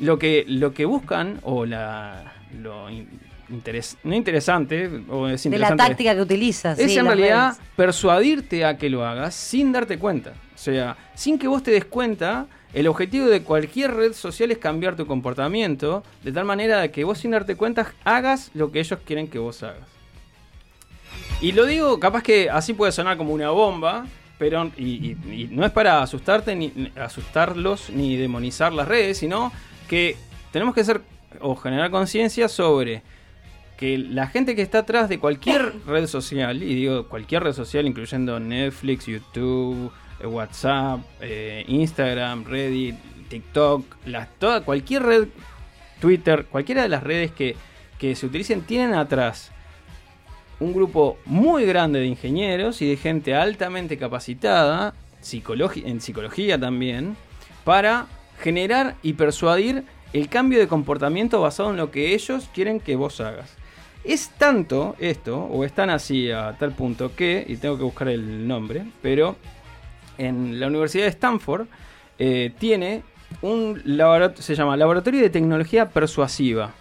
lo 0.00 0.18
que 0.18 0.44
lo 0.48 0.74
que 0.74 0.84
buscan 0.84 1.38
o 1.44 1.64
la 1.64 2.32
lo 2.60 2.90
in- 2.90 3.08
interes- 3.50 3.96
no 4.02 4.16
interesante 4.16 4.90
o 5.08 5.28
es 5.28 5.44
De 5.44 5.50
la 5.50 5.56
interesante 5.58 5.84
táctica 5.84 6.14
que 6.16 6.20
utilizas. 6.22 6.76
es 6.76 6.90
sí, 6.90 6.98
en 6.98 7.06
realidad 7.06 7.52
redes. 7.56 7.70
persuadirte 7.76 8.64
a 8.64 8.76
que 8.76 8.90
lo 8.90 9.06
hagas 9.06 9.32
sin 9.34 9.70
darte 9.70 9.96
cuenta. 9.96 10.30
O 10.54 10.58
sea, 10.58 10.96
sin 11.14 11.38
que 11.38 11.46
vos 11.46 11.62
te 11.62 11.70
des 11.70 11.84
cuenta, 11.84 12.46
el 12.74 12.88
objetivo 12.88 13.26
de 13.26 13.42
cualquier 13.44 13.94
red 13.94 14.12
social 14.12 14.50
es 14.50 14.58
cambiar 14.58 14.96
tu 14.96 15.06
comportamiento 15.06 16.02
de 16.24 16.32
tal 16.32 16.44
manera 16.46 16.80
de 16.80 16.90
que 16.90 17.04
vos 17.04 17.18
sin 17.18 17.30
darte 17.30 17.54
cuenta 17.54 17.92
hagas 18.04 18.50
lo 18.54 18.72
que 18.72 18.80
ellos 18.80 18.98
quieren 19.04 19.28
que 19.28 19.38
vos 19.38 19.62
hagas. 19.62 19.86
Y 21.40 21.52
lo 21.52 21.66
digo, 21.66 22.00
capaz 22.00 22.22
que 22.22 22.50
así 22.50 22.74
puede 22.74 22.90
sonar 22.92 23.16
como 23.16 23.32
una 23.32 23.50
bomba, 23.50 24.06
pero 24.38 24.70
y, 24.76 24.84
y- 25.28 25.32
y 25.42 25.48
no 25.52 25.64
es 25.64 25.70
para 25.72 26.02
asustarte 26.02 26.54
ni 26.56 26.90
asustarlos 27.00 27.90
ni 27.90 28.16
demonizar 28.16 28.72
las 28.72 28.88
redes, 28.88 29.18
sino 29.18 29.52
que 29.88 30.16
tenemos 30.52 30.74
que 30.74 30.84
ser 30.84 31.00
o 31.40 31.54
generar 31.54 31.90
conciencia 31.90 32.48
sobre 32.48 33.02
que 33.76 33.96
la 33.98 34.26
gente 34.26 34.56
que 34.56 34.62
está 34.62 34.78
atrás 34.80 35.08
de 35.08 35.20
cualquier 35.20 35.72
red 35.86 36.08
social, 36.08 36.60
y 36.62 36.74
digo 36.74 37.06
cualquier 37.08 37.44
red 37.44 37.52
social, 37.52 37.86
incluyendo 37.86 38.40
Netflix, 38.40 39.06
YouTube, 39.06 39.92
eh, 40.20 40.26
WhatsApp, 40.26 41.00
eh, 41.20 41.64
Instagram, 41.68 42.44
Reddit, 42.44 42.96
TikTok, 43.28 43.84
las, 44.06 44.28
toda, 44.40 44.62
cualquier 44.62 45.04
red, 45.04 45.28
Twitter, 46.00 46.46
cualquiera 46.50 46.82
de 46.82 46.88
las 46.88 47.04
redes 47.04 47.30
que, 47.30 47.54
que 48.00 48.16
se 48.16 48.26
utilicen, 48.26 48.62
tienen 48.62 48.94
atrás 48.94 49.52
un 50.60 50.72
grupo 50.72 51.18
muy 51.24 51.64
grande 51.64 52.00
de 52.00 52.06
ingenieros 52.06 52.82
y 52.82 52.88
de 52.88 52.96
gente 52.96 53.34
altamente 53.34 53.96
capacitada, 53.96 54.94
en 55.84 56.00
psicología 56.00 56.58
también, 56.58 57.16
para 57.64 58.06
generar 58.40 58.96
y 59.02 59.14
persuadir 59.14 59.84
el 60.12 60.28
cambio 60.28 60.58
de 60.58 60.68
comportamiento 60.68 61.40
basado 61.40 61.70
en 61.70 61.76
lo 61.76 61.90
que 61.90 62.14
ellos 62.14 62.48
quieren 62.54 62.80
que 62.80 62.96
vos 62.96 63.20
hagas. 63.20 63.54
Es 64.04 64.30
tanto 64.30 64.96
esto, 64.98 65.38
o 65.44 65.64
es 65.64 65.72
tan 65.72 65.90
así 65.90 66.30
a 66.30 66.56
tal 66.58 66.72
punto 66.72 67.14
que, 67.14 67.44
y 67.46 67.56
tengo 67.56 67.76
que 67.76 67.84
buscar 67.84 68.08
el 68.08 68.46
nombre, 68.46 68.84
pero 69.02 69.36
en 70.16 70.58
la 70.58 70.68
Universidad 70.68 71.04
de 71.04 71.10
Stanford 71.10 71.66
eh, 72.18 72.52
tiene 72.58 73.02
un 73.42 73.80
laboratorio, 73.84 74.42
se 74.42 74.54
llama 74.54 74.76
Laboratorio 74.76 75.20
de 75.20 75.30
Tecnología 75.30 75.90
Persuasiva. 75.90 76.72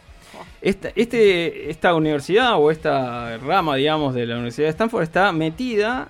Esta, 0.61 0.89
este, 0.95 1.69
esta 1.69 1.93
universidad 1.95 2.55
o 2.57 2.71
esta 2.71 3.38
rama, 3.38 3.75
digamos, 3.75 4.13
de 4.13 4.25
la 4.25 4.35
Universidad 4.35 4.67
de 4.67 4.71
Stanford 4.71 5.03
está 5.03 5.31
metida 5.31 6.09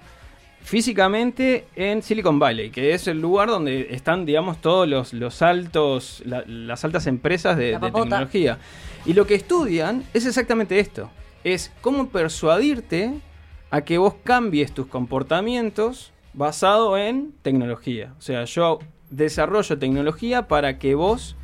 físicamente 0.61 1.65
en 1.75 2.01
Silicon 2.03 2.39
Valley, 2.39 2.71
que 2.71 2.93
es 2.93 3.07
el 3.07 3.21
lugar 3.21 3.47
donde 3.47 3.87
están, 3.91 4.25
digamos, 4.25 4.59
todos 4.59 4.87
los, 4.87 5.13
los 5.13 5.41
altos, 5.41 6.21
la- 6.25 6.43
las 6.45 6.83
altas 6.83 7.07
empresas 7.07 7.55
de, 7.57 7.71
de 7.79 7.87
tecnología. 8.03 8.57
Y 9.05 9.13
lo 9.13 9.25
que 9.25 9.35
estudian 9.35 10.03
es 10.13 10.25
exactamente 10.25 10.79
esto, 10.79 11.09
es 11.45 11.71
cómo 11.81 12.09
persuadirte 12.09 13.13
a 13.69 13.81
que 13.81 13.97
vos 13.97 14.15
cambies 14.23 14.73
tus 14.73 14.87
comportamientos 14.87 16.11
basado 16.33 16.97
en 16.97 17.31
tecnología. 17.43 18.13
O 18.17 18.21
sea, 18.21 18.43
yo 18.43 18.79
desarrollo 19.09 19.77
tecnología 19.79 20.47
para 20.49 20.77
que 20.79 20.95
vos, 20.95 21.37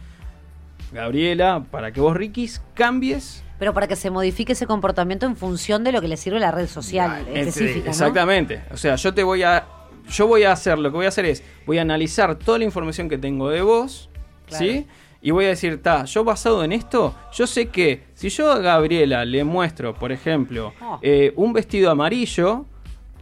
Gabriela, 0.93 1.65
para 1.71 1.91
que 1.91 1.99
vos, 1.99 2.15
Rikis, 2.15 2.61
cambies 2.73 3.43
Pero 3.59 3.73
para 3.73 3.87
que 3.87 3.95
se 3.95 4.09
modifique 4.09 4.53
ese 4.53 4.65
comportamiento 4.67 5.25
en 5.25 5.35
función 5.35 5.83
de 5.83 5.91
lo 5.91 6.01
que 6.01 6.07
le 6.07 6.17
sirve 6.17 6.39
la 6.39 6.51
red 6.51 6.67
social 6.67 7.25
específica, 7.33 7.85
¿no? 7.85 7.91
Exactamente. 7.91 8.61
O 8.71 8.77
sea, 8.77 8.95
yo 8.95 9.13
te 9.13 9.23
voy 9.23 9.43
a. 9.43 9.65
Yo 10.09 10.27
voy 10.27 10.43
a 10.43 10.51
hacer, 10.51 10.77
lo 10.79 10.89
que 10.91 10.97
voy 10.97 11.05
a 11.05 11.09
hacer 11.09 11.23
es, 11.25 11.43
voy 11.65 11.77
a 11.77 11.81
analizar 11.81 12.35
toda 12.35 12.57
la 12.57 12.65
información 12.65 13.07
que 13.07 13.17
tengo 13.17 13.49
de 13.49 13.61
vos, 13.61 14.09
Claro. 14.47 14.65
¿sí? 14.65 14.85
Y 15.21 15.31
voy 15.31 15.45
a 15.45 15.47
decir, 15.47 15.81
ta, 15.81 16.03
yo 16.03 16.25
basado 16.25 16.61
en 16.65 16.73
esto, 16.73 17.15
yo 17.31 17.47
sé 17.47 17.67
que 17.69 18.03
si 18.13 18.27
yo 18.27 18.51
a 18.51 18.59
Gabriela 18.59 19.23
le 19.23 19.45
muestro, 19.45 19.93
por 19.93 20.11
ejemplo, 20.11 20.73
Oh. 20.81 20.99
eh, 21.01 21.31
un 21.37 21.53
vestido 21.53 21.89
amarillo, 21.89 22.65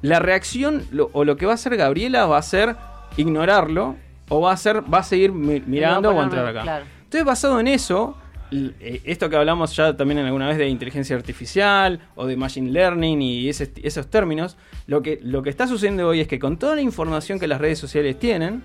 la 0.01 0.17
reacción 0.17 0.83
lo- 0.89 1.11
o 1.13 1.23
lo 1.23 1.37
que 1.37 1.45
va 1.45 1.51
a 1.51 1.55
hacer 1.55 1.77
Gabriela 1.77 2.25
va 2.25 2.39
a 2.39 2.41
ser 2.41 2.75
ignorarlo 3.17 3.95
o 4.29 4.41
va 4.41 4.53
a 4.53 4.57
ser, 4.57 4.81
va 4.91 4.99
a 4.99 5.03
seguir 5.03 5.31
mi- 5.31 5.61
mirando 5.65 6.09
o 6.09 6.23
entrar 6.23 6.47
acá. 6.47 6.61
Claro. 6.63 6.85
Entonces, 7.11 7.25
basado 7.25 7.59
en 7.59 7.67
eso, 7.67 8.15
eh, 8.53 9.01
esto 9.03 9.29
que 9.29 9.35
hablamos 9.35 9.75
ya 9.75 9.97
también 9.97 10.19
en 10.19 10.27
alguna 10.27 10.47
vez 10.47 10.57
de 10.57 10.69
inteligencia 10.69 11.13
artificial 11.13 11.99
o 12.15 12.25
de 12.25 12.37
machine 12.37 12.71
learning 12.71 13.21
y 13.21 13.49
ese- 13.49 13.69
esos 13.83 14.07
términos, 14.09 14.55
lo 14.87 15.01
que, 15.01 15.19
lo 15.21 15.43
que 15.43 15.49
está 15.49 15.67
sucediendo 15.67 16.07
hoy 16.07 16.21
es 16.21 16.29
que 16.29 16.39
con 16.39 16.55
toda 16.55 16.75
la 16.75 16.81
información 16.81 17.37
que 17.37 17.47
las 17.49 17.59
redes 17.59 17.79
sociales 17.79 18.17
tienen, 18.17 18.63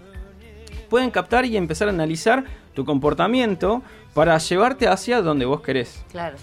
pueden 0.89 1.11
captar 1.11 1.45
y 1.45 1.57
empezar 1.57 1.89
a 1.89 1.91
analizar 1.91 2.45
tu 2.73 2.85
comportamiento 2.85 3.83
para 4.15 4.39
llevarte 4.39 4.87
hacia 4.87 5.23
donde 5.23 5.45
vos 5.45 5.61
querés. 5.61 6.05
Claro. 6.13 6.37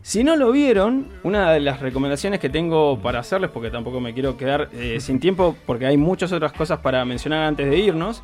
Si 0.00 0.24
no 0.24 0.36
lo 0.36 0.52
vieron, 0.52 1.08
una 1.22 1.52
de 1.52 1.60
las 1.60 1.80
recomendaciones 1.80 2.40
que 2.40 2.48
tengo 2.48 2.98
para 3.02 3.18
hacerles, 3.18 3.50
porque 3.50 3.68
tampoco 3.70 4.00
me 4.00 4.14
quiero 4.14 4.38
quedar 4.38 4.70
eh, 4.72 5.00
sin 5.00 5.20
tiempo, 5.20 5.54
porque 5.66 5.84
hay 5.84 5.98
muchas 5.98 6.32
otras 6.32 6.54
cosas 6.54 6.80
para 6.80 7.04
mencionar 7.04 7.42
antes 7.42 7.68
de 7.68 7.76
irnos. 7.78 8.22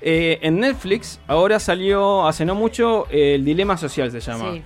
Eh, 0.00 0.38
en 0.42 0.60
Netflix 0.60 1.20
ahora 1.26 1.58
salió 1.60 2.26
hace 2.26 2.44
no 2.44 2.54
mucho 2.54 3.06
eh, 3.10 3.34
El 3.36 3.44
Dilema 3.44 3.76
Social, 3.76 4.10
se 4.10 4.20
llama. 4.20 4.52
Sí. 4.52 4.62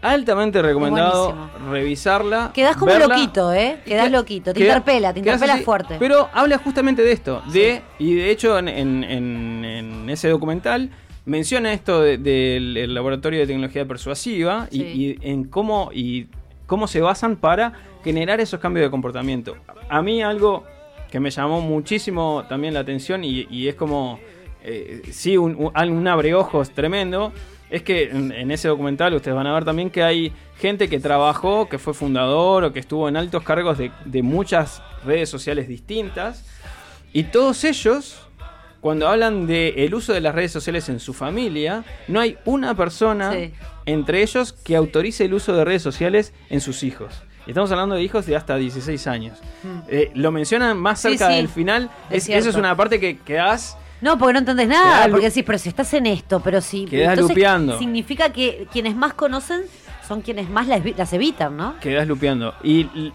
Altamente 0.00 0.62
recomendado 0.62 1.32
buenísimo. 1.34 1.70
revisarla. 1.72 2.50
Quedás 2.54 2.76
como 2.76 2.92
verla. 2.92 3.08
loquito, 3.08 3.52
¿eh? 3.52 3.78
Quedás 3.84 4.10
loquito. 4.12 4.52
Te 4.52 4.60
Queda- 4.60 4.68
interpela, 4.76 5.12
te 5.12 5.18
interpela 5.18 5.54
así, 5.54 5.64
fuerte. 5.64 5.96
Pero 5.98 6.28
habla 6.32 6.58
justamente 6.58 7.02
de 7.02 7.10
esto. 7.12 7.42
De, 7.52 7.82
Y 7.98 8.14
de 8.14 8.30
hecho, 8.30 8.56
en, 8.58 8.68
en- 8.68 9.02
en- 9.02 9.64
en 9.64 10.10
ese 10.10 10.28
documental 10.28 10.90
menciona 11.24 11.72
esto 11.72 12.00
de- 12.00 12.16
del 12.16 12.76
el 12.76 12.94
laboratorio 12.94 13.40
de 13.40 13.46
tecnología 13.48 13.86
persuasiva 13.86 14.68
y- 14.70 15.18
en 15.28 15.44
cómo, 15.44 15.90
y 15.92 16.28
cómo 16.66 16.86
se 16.86 17.00
basan 17.00 17.34
para 17.34 17.72
generar 18.04 18.38
esos 18.40 18.60
cambios 18.60 18.84
de 18.86 18.90
comportamiento. 18.92 19.56
A 19.88 20.00
mí 20.00 20.22
algo 20.22 20.64
que 21.10 21.18
me 21.18 21.30
llamó 21.30 21.60
muchísimo 21.60 22.44
también 22.48 22.72
la 22.74 22.80
atención 22.80 23.24
y, 23.24 23.48
y 23.50 23.66
es 23.66 23.74
como, 23.74 24.20
eh, 24.62 25.02
sí, 25.12 25.36
un, 25.36 25.54
un, 25.56 25.72
un 25.90 26.08
abreojos 26.08 26.70
tremendo. 26.70 27.32
Es 27.70 27.82
que 27.82 28.04
en, 28.04 28.32
en 28.32 28.50
ese 28.50 28.68
documental 28.68 29.12
ustedes 29.14 29.34
van 29.36 29.46
a 29.46 29.52
ver 29.52 29.64
también 29.64 29.90
que 29.90 30.02
hay 30.02 30.32
gente 30.58 30.88
que 30.88 31.00
trabajó, 31.00 31.68
que 31.68 31.78
fue 31.78 31.92
fundador 31.92 32.64
o 32.64 32.72
que 32.72 32.80
estuvo 32.80 33.08
en 33.08 33.16
altos 33.16 33.42
cargos 33.42 33.76
de, 33.76 33.90
de 34.06 34.22
muchas 34.22 34.82
redes 35.04 35.28
sociales 35.28 35.68
distintas. 35.68 36.46
Y 37.12 37.24
todos 37.24 37.64
ellos, 37.64 38.20
cuando 38.80 39.06
hablan 39.06 39.46
del 39.46 39.94
uso 39.94 40.14
de 40.14 40.20
las 40.22 40.34
redes 40.34 40.50
sociales 40.50 40.88
en 40.88 40.98
su 40.98 41.12
familia, 41.12 41.84
no 42.08 42.20
hay 42.20 42.38
una 42.46 42.74
persona 42.74 43.32
Sí. 43.32 43.52
entre 43.84 44.22
ellos 44.22 44.52
que 44.54 44.74
autorice 44.74 45.26
el 45.26 45.34
uso 45.34 45.52
de 45.54 45.64
redes 45.64 45.82
sociales 45.82 46.32
en 46.48 46.60
sus 46.62 46.82
hijos. 46.82 47.22
Estamos 47.46 47.70
hablando 47.72 47.94
de 47.94 48.02
hijos 48.02 48.26
de 48.26 48.36
hasta 48.36 48.56
16 48.56 49.06
años. 49.06 49.38
Mm. 49.62 49.78
Eh, 49.88 50.10
lo 50.14 50.30
mencionan 50.32 50.78
más 50.78 51.00
cerca 51.00 51.28
sí, 51.28 51.36
del 51.36 51.48
final. 51.48 51.90
es 52.10 52.28
Es, 52.28 52.34
eso 52.36 52.50
es 52.50 52.56
una 52.56 52.76
parte 52.76 53.00
que 53.00 53.16
quedás 53.18 53.76
No, 54.00 54.16
porque 54.18 54.32
no 54.34 54.38
entendés 54.40 54.68
nada. 54.68 55.08
Porque 55.10 55.26
decís, 55.26 55.44
pero 55.46 55.58
si 55.58 55.68
estás 55.68 55.92
en 55.94 56.06
esto, 56.06 56.40
pero 56.40 56.60
si. 56.60 56.84
Quedás 56.84 57.14
entonces 57.14 57.36
lupeando. 57.36 57.78
Significa 57.78 58.30
que 58.32 58.66
quienes 58.72 58.94
más 58.96 59.14
conocen 59.14 59.62
son 60.06 60.22
quienes 60.22 60.48
más 60.48 60.66
las, 60.68 60.80
las 60.96 61.12
evitan, 61.12 61.56
¿no? 61.56 61.74
quedás 61.80 62.06
lupeando. 62.08 62.54
Y 62.62 62.88
l- 62.94 63.12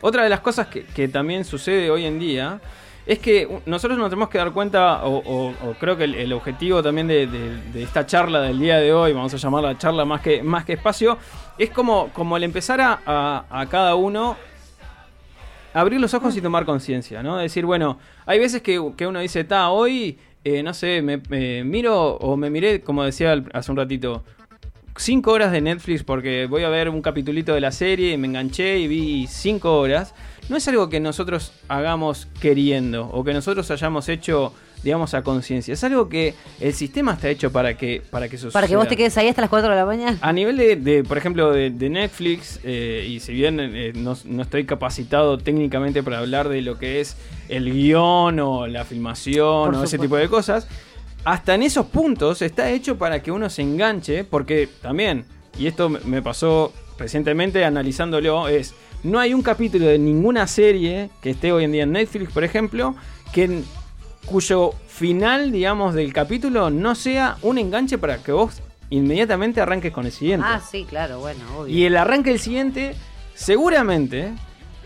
otra 0.00 0.22
de 0.24 0.28
las 0.28 0.40
cosas 0.40 0.66
que, 0.66 0.84
que 0.84 1.08
también 1.08 1.44
sucede 1.44 1.90
hoy 1.90 2.04
en 2.04 2.18
día 2.18 2.60
es 3.06 3.18
que 3.18 3.60
nosotros 3.66 3.98
nos 3.98 4.08
tenemos 4.10 4.28
que 4.28 4.38
dar 4.38 4.50
cuenta, 4.52 5.04
o, 5.04 5.18
o- 5.18 5.54
o 5.68 5.74
creo 5.80 5.96
que 5.96 6.04
el, 6.04 6.14
el 6.14 6.32
objetivo 6.32 6.82
también 6.82 7.06
de, 7.06 7.26
de- 7.26 7.56
de 7.72 7.82
esta 7.82 8.04
charla 8.06 8.40
del 8.42 8.58
día 8.58 8.78
de 8.78 8.92
hoy, 8.92 9.12
vamos 9.12 9.32
a 9.32 9.36
llamarla 9.36 9.78
charla 9.78 10.04
más 10.04 10.20
que, 10.20 10.42
más 10.42 10.64
que 10.64 10.72
espacio, 10.74 11.16
es 11.58 11.70
como, 11.70 12.08
como 12.12 12.36
el 12.36 12.42
empezar 12.44 12.80
a, 12.80 13.00
a- 13.06 13.44
a 13.50 13.66
cada 13.66 13.94
uno 13.94 14.36
abrir 15.74 16.00
los 16.00 16.14
ojos 16.14 16.36
y 16.36 16.40
tomar 16.40 16.64
conciencia, 16.64 17.22
¿no? 17.22 17.36
Decir, 17.36 17.66
bueno, 17.66 17.98
hay 18.24 18.38
veces 18.38 18.62
que, 18.62 18.80
que 18.96 19.06
uno 19.06 19.20
dice, 19.20 19.44
ta, 19.44 19.70
hoy, 19.70 20.18
eh, 20.44 20.62
no 20.62 20.72
sé, 20.72 21.02
me, 21.02 21.20
me 21.28 21.64
miro 21.64 22.14
o 22.16 22.36
me 22.36 22.48
miré, 22.48 22.80
como 22.80 23.04
decía 23.04 23.44
hace 23.52 23.70
un 23.70 23.76
ratito, 23.76 24.24
cinco 24.96 25.32
horas 25.32 25.52
de 25.52 25.60
Netflix 25.60 26.04
porque 26.04 26.46
voy 26.46 26.62
a 26.62 26.68
ver 26.68 26.88
un 26.88 27.02
capitulito 27.02 27.52
de 27.54 27.60
la 27.60 27.72
serie 27.72 28.12
y 28.12 28.16
me 28.16 28.28
enganché 28.28 28.78
y 28.78 28.88
vi 28.88 29.26
cinco 29.26 29.78
horas. 29.78 30.14
No 30.48 30.56
es 30.56 30.68
algo 30.68 30.88
que 30.88 31.00
nosotros 31.00 31.52
hagamos 31.68 32.28
queriendo 32.40 33.08
o 33.08 33.24
que 33.24 33.32
nosotros 33.32 33.70
hayamos 33.70 34.08
hecho 34.08 34.52
digamos, 34.84 35.14
a 35.14 35.22
conciencia. 35.22 35.72
Es 35.72 35.82
algo 35.82 36.08
que 36.08 36.34
el 36.60 36.74
sistema 36.74 37.14
está 37.14 37.28
hecho 37.30 37.50
para 37.50 37.76
que, 37.76 38.02
para 38.10 38.28
que 38.28 38.36
eso 38.36 38.50
Para 38.50 38.68
que 38.68 38.76
vos 38.76 38.86
te 38.86 38.96
quedes 38.96 39.16
ahí 39.16 39.28
hasta 39.28 39.40
las 39.40 39.50
4 39.50 39.70
de 39.70 39.74
la 39.74 39.86
mañana. 39.86 40.18
A 40.20 40.32
nivel 40.32 40.56
de, 40.58 40.76
de, 40.76 41.02
por 41.02 41.16
ejemplo, 41.18 41.50
de, 41.52 41.70
de 41.70 41.88
Netflix, 41.88 42.60
eh, 42.62 43.06
y 43.08 43.18
si 43.20 43.32
bien 43.32 43.58
eh, 43.60 43.92
no, 43.96 44.16
no 44.26 44.42
estoy 44.42 44.64
capacitado 44.66 45.38
técnicamente 45.38 46.02
para 46.02 46.18
hablar 46.18 46.48
de 46.50 46.60
lo 46.60 46.78
que 46.78 47.00
es 47.00 47.16
el 47.48 47.72
guion 47.72 48.38
o 48.40 48.66
la 48.66 48.84
filmación 48.84 49.72
Por 49.72 49.74
o 49.76 49.84
ese 49.84 49.98
tipo 49.98 50.16
de 50.16 50.28
cosas, 50.28 50.68
hasta 51.24 51.54
en 51.54 51.62
esos 51.62 51.86
puntos 51.86 52.42
está 52.42 52.70
hecho 52.70 52.98
para 52.98 53.22
que 53.22 53.32
uno 53.32 53.48
se 53.48 53.62
enganche, 53.62 54.24
porque 54.24 54.68
también, 54.82 55.24
y 55.58 55.66
esto 55.66 55.88
me- 55.88 56.20
pasó 56.20 56.72
recientemente 56.98 57.64
analizándolo, 57.64 58.48
es, 58.48 58.74
no 59.02 59.18
hay 59.18 59.32
un 59.32 59.40
capítulo 59.40 59.86
de 59.86 59.98
ninguna 59.98 60.46
serie 60.46 61.08
que 61.22 61.30
esté 61.30 61.52
hoy 61.52 61.64
en 61.64 61.72
día 61.72 61.84
en 61.84 61.92
Netflix, 61.92 62.30
por 62.32 62.44
ejemplo, 62.44 62.94
que 63.32 63.62
cuyo 64.24 64.72
final, 64.88 65.52
digamos, 65.52 65.94
del 65.94 66.12
capítulo 66.12 66.70
no 66.70 66.94
sea 66.94 67.36
un 67.42 67.58
enganche 67.58 67.98
para 67.98 68.18
que 68.18 68.32
vos 68.32 68.60
inmediatamente 68.90 69.60
arranques 69.60 69.92
con 69.92 70.06
el 70.06 70.12
siguiente. 70.12 70.46
Ah, 70.48 70.60
sí, 70.60 70.84
claro, 70.88 71.18
bueno, 71.20 71.40
obvio. 71.58 71.74
Y 71.74 71.84
el 71.84 71.96
arranque 71.96 72.30
del 72.30 72.38
siguiente, 72.40 72.94
seguramente, 73.34 74.32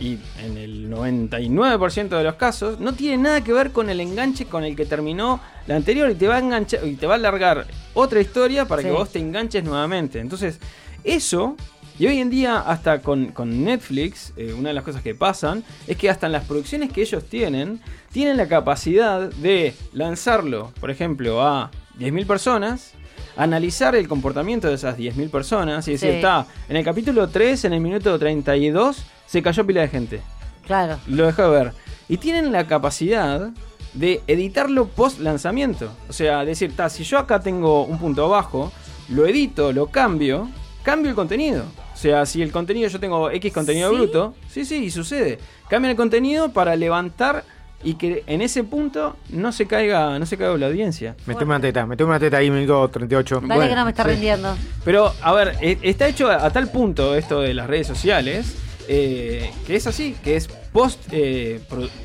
y 0.00 0.18
en 0.44 0.56
el 0.56 0.90
99% 0.90 2.08
de 2.16 2.24
los 2.24 2.34
casos, 2.34 2.78
no 2.80 2.92
tiene 2.94 3.22
nada 3.24 3.42
que 3.42 3.52
ver 3.52 3.72
con 3.72 3.90
el 3.90 4.00
enganche 4.00 4.46
con 4.46 4.64
el 4.64 4.76
que 4.76 4.86
terminó 4.86 5.40
la 5.66 5.76
anterior 5.76 6.10
y 6.10 6.14
te 6.14 6.28
va 6.28 6.36
a 6.36 6.38
enganchar 6.38 6.86
y 6.86 6.94
te 6.94 7.06
va 7.06 7.14
a 7.14 7.16
alargar 7.16 7.66
otra 7.94 8.20
historia 8.20 8.64
para 8.66 8.82
Sí. 8.82 8.88
que 8.88 8.94
vos 8.94 9.10
te 9.10 9.18
enganches 9.18 9.64
nuevamente. 9.64 10.20
Entonces, 10.20 10.58
eso, 11.04 11.56
y 11.98 12.06
hoy 12.06 12.18
en 12.18 12.30
día 12.30 12.60
hasta 12.60 13.00
con, 13.00 13.26
con 13.32 13.64
Netflix, 13.64 14.32
eh, 14.36 14.54
una 14.56 14.68
de 14.68 14.74
las 14.74 14.84
cosas 14.84 15.02
que 15.02 15.14
pasan 15.14 15.64
es 15.86 15.96
que 15.96 16.08
hasta 16.10 16.26
en 16.26 16.32
las 16.32 16.44
producciones 16.44 16.92
que 16.92 17.02
ellos 17.02 17.24
tienen, 17.24 17.80
tienen 18.12 18.36
la 18.36 18.46
capacidad 18.48 19.30
de 19.30 19.74
lanzarlo, 19.92 20.72
por 20.80 20.90
ejemplo, 20.90 21.42
a 21.46 21.70
10.000 21.98 22.26
personas, 22.26 22.92
analizar 23.36 23.94
el 23.96 24.06
comportamiento 24.08 24.68
de 24.68 24.74
esas 24.74 24.96
10.000 24.96 25.30
personas 25.30 25.86
y 25.88 25.92
decir, 25.92 26.10
Sí. 26.10 26.16
está, 26.16 26.46
en 26.68 26.76
el 26.76 26.84
capítulo 26.84 27.28
3, 27.28 27.64
en 27.64 27.72
el 27.72 27.80
minuto 27.80 28.18
32, 28.18 29.04
se 29.26 29.42
cayó 29.42 29.66
pila 29.66 29.80
de 29.82 29.88
gente. 29.88 30.20
Claro. 30.66 30.98
Lo 31.06 31.26
dejé 31.26 31.42
ver. 31.48 31.72
Y 32.08 32.18
tienen 32.18 32.52
la 32.52 32.66
capacidad 32.66 33.50
de 33.94 34.20
editarlo 34.26 34.86
post 34.88 35.18
lanzamiento. 35.20 35.90
O 36.08 36.12
sea, 36.12 36.44
decir, 36.44 36.74
ta, 36.76 36.88
si 36.90 37.04
yo 37.04 37.18
acá 37.18 37.40
tengo 37.40 37.84
un 37.84 37.98
punto 37.98 38.28
bajo, 38.28 38.70
lo 39.08 39.26
edito, 39.26 39.72
lo 39.72 39.86
cambio, 39.86 40.48
cambio 40.82 41.10
el 41.10 41.14
contenido. 41.16 41.64
O 41.98 42.00
sea, 42.00 42.24
si 42.26 42.42
el 42.42 42.52
contenido 42.52 42.88
yo 42.88 43.00
tengo 43.00 43.28
X 43.28 43.52
contenido 43.52 43.90
¿Sí? 43.90 43.96
bruto, 43.96 44.32
sí, 44.48 44.64
sí, 44.64 44.84
y 44.84 44.90
sucede. 44.92 45.40
Cambian 45.68 45.90
el 45.90 45.96
contenido 45.96 46.52
para 46.52 46.76
levantar 46.76 47.42
y 47.82 47.94
que 47.94 48.22
en 48.28 48.40
ese 48.40 48.62
punto 48.62 49.16
no 49.30 49.50
se 49.50 49.66
caiga, 49.66 50.16
no 50.16 50.24
se 50.24 50.36
caiga 50.36 50.56
la 50.56 50.66
audiencia. 50.68 51.16
Meteme 51.26 51.46
una 51.56 51.60
teta, 51.60 51.86
meteme 51.86 52.10
una 52.10 52.20
teta 52.20 52.36
ahí, 52.36 52.52
minuto 52.52 52.88
38. 52.88 53.42
Dale 53.46 53.68
que 53.68 53.74
no 53.74 53.84
me 53.84 53.90
está 53.90 54.04
sí. 54.04 54.10
rindiendo. 54.10 54.56
Pero, 54.84 55.12
a 55.20 55.32
ver, 55.32 55.56
e- 55.60 55.78
está 55.82 56.06
hecho 56.06 56.30
a, 56.30 56.46
a 56.46 56.50
tal 56.50 56.70
punto 56.70 57.16
esto 57.16 57.40
de 57.40 57.52
las 57.52 57.66
redes 57.66 57.88
sociales, 57.88 58.54
eh, 58.86 59.50
que 59.66 59.74
es 59.74 59.84
así, 59.88 60.14
que 60.22 60.36
es 60.36 60.48
post, 60.72 61.00
eh, 61.12 61.60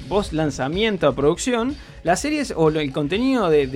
post 0.09 0.33
lanzamiento 0.33 1.07
a 1.07 1.15
producción, 1.15 1.75
las 2.03 2.21
series 2.21 2.53
o 2.55 2.69
el 2.69 2.91
contenido 2.91 3.49
de, 3.49 3.67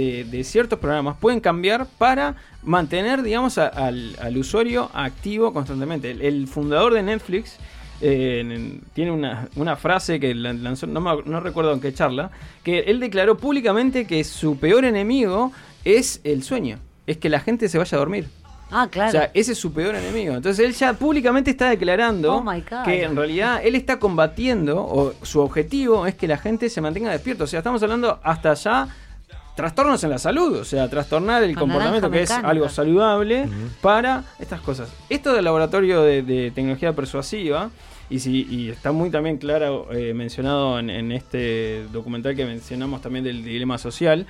ciertos 0.44 0.80
programas 0.80 1.18
pueden 1.18 1.40
cambiar 1.40 1.88
para 1.98 2.36
mantener, 2.64 3.22
digamos, 3.22 3.58
a- 3.58 3.68
al, 3.68 4.16
usuario 4.38 4.90
activo 4.94 5.54
constantemente. 5.54 6.12
El, 6.12 6.48
fundador 6.48 6.94
de 6.94 7.04
Netflix 7.04 7.58
eh, 8.02 8.40
en- 8.42 8.82
tiene 8.94 9.12
una, 9.12 9.48
frase 9.76 10.20
que 10.20 10.36
lan- 10.36 10.60
lanzó, 10.62 10.88
no, 10.88 11.00
no 11.22 11.40
recuerdo 11.40 11.74
en 11.74 11.80
qué 11.80 11.94
charla, 11.94 12.32
que 12.64 12.80
él 12.80 13.00
declaró 13.00 13.38
públicamente 13.38 14.06
que 14.06 14.24
su 14.24 14.58
peor 14.58 14.86
enemigo 14.86 15.52
es 15.86 16.20
el 16.24 16.44
sueño, 16.44 16.80
es 17.06 17.18
que 17.18 17.30
la 17.30 17.40
gente 17.40 17.70
se 17.70 17.78
vaya 17.78 17.96
a 17.96 18.00
dormir. 18.00 18.28
Ah, 18.72 18.88
claro. 18.92 19.10
O 19.10 19.12
sea, 19.12 19.32
ese 19.34 19.54
es 19.54 19.58
su 19.58 19.72
peor 19.72 19.96
enemigo. 19.96 20.34
Entonces 20.36 20.66
él 20.66 20.74
ya 20.74 20.94
públicamente 20.94 21.52
está 21.52 21.70
declarando 21.70 22.36
Oh 22.36 22.44
my 22.44 22.62
God. 22.62 22.84
que 22.84 23.04
en 23.04 23.16
realidad 23.16 23.62
él 23.64 23.76
está 23.76 23.98
combatiendo, 24.00 24.82
o 24.84 25.14
su 25.24 25.40
objetivo 25.40 26.06
es 26.06 26.16
que 26.16 26.28
la 26.28 26.38
gente 26.38 26.70
se 26.70 26.82
mantenga 26.82 27.12
despierta. 27.12 27.46
O 27.46 27.48
sea, 27.48 27.60
estamos 27.60 27.82
hablando 27.84 28.20
hasta 28.24 28.54
ya 28.56 28.88
trastornos 29.56 30.04
en 30.04 30.12
la 30.12 30.20
salud, 30.20 30.58
o 30.60 30.66
sea, 30.66 30.88
trastornar 30.90 31.42
el 31.44 31.54
La 31.54 31.60
comportamiento 31.60 32.12
que 32.12 32.22
es 32.22 32.30
algo 32.32 32.70
saludable 32.70 33.48
para 33.82 34.24
estas 34.40 34.62
cosas. 34.62 34.90
Esto 35.10 35.34
del 35.34 35.46
laboratorio 35.46 36.04
de, 36.04 36.22
de 36.22 36.52
tecnología 36.52 36.94
persuasiva, 36.94 37.72
y, 38.10 38.20
si, 38.20 38.46
y 38.50 38.70
está 38.70 38.92
muy 38.92 39.10
también 39.10 39.38
claro 39.38 39.88
eh, 39.92 40.14
mencionado 40.14 40.78
en, 40.80 40.90
en 40.90 41.12
este 41.12 41.86
documental 41.92 42.36
que 42.36 42.46
mencionamos 42.46 43.02
también 43.02 43.24
del 43.26 43.44
dilema 43.44 43.78
social, 43.80 44.28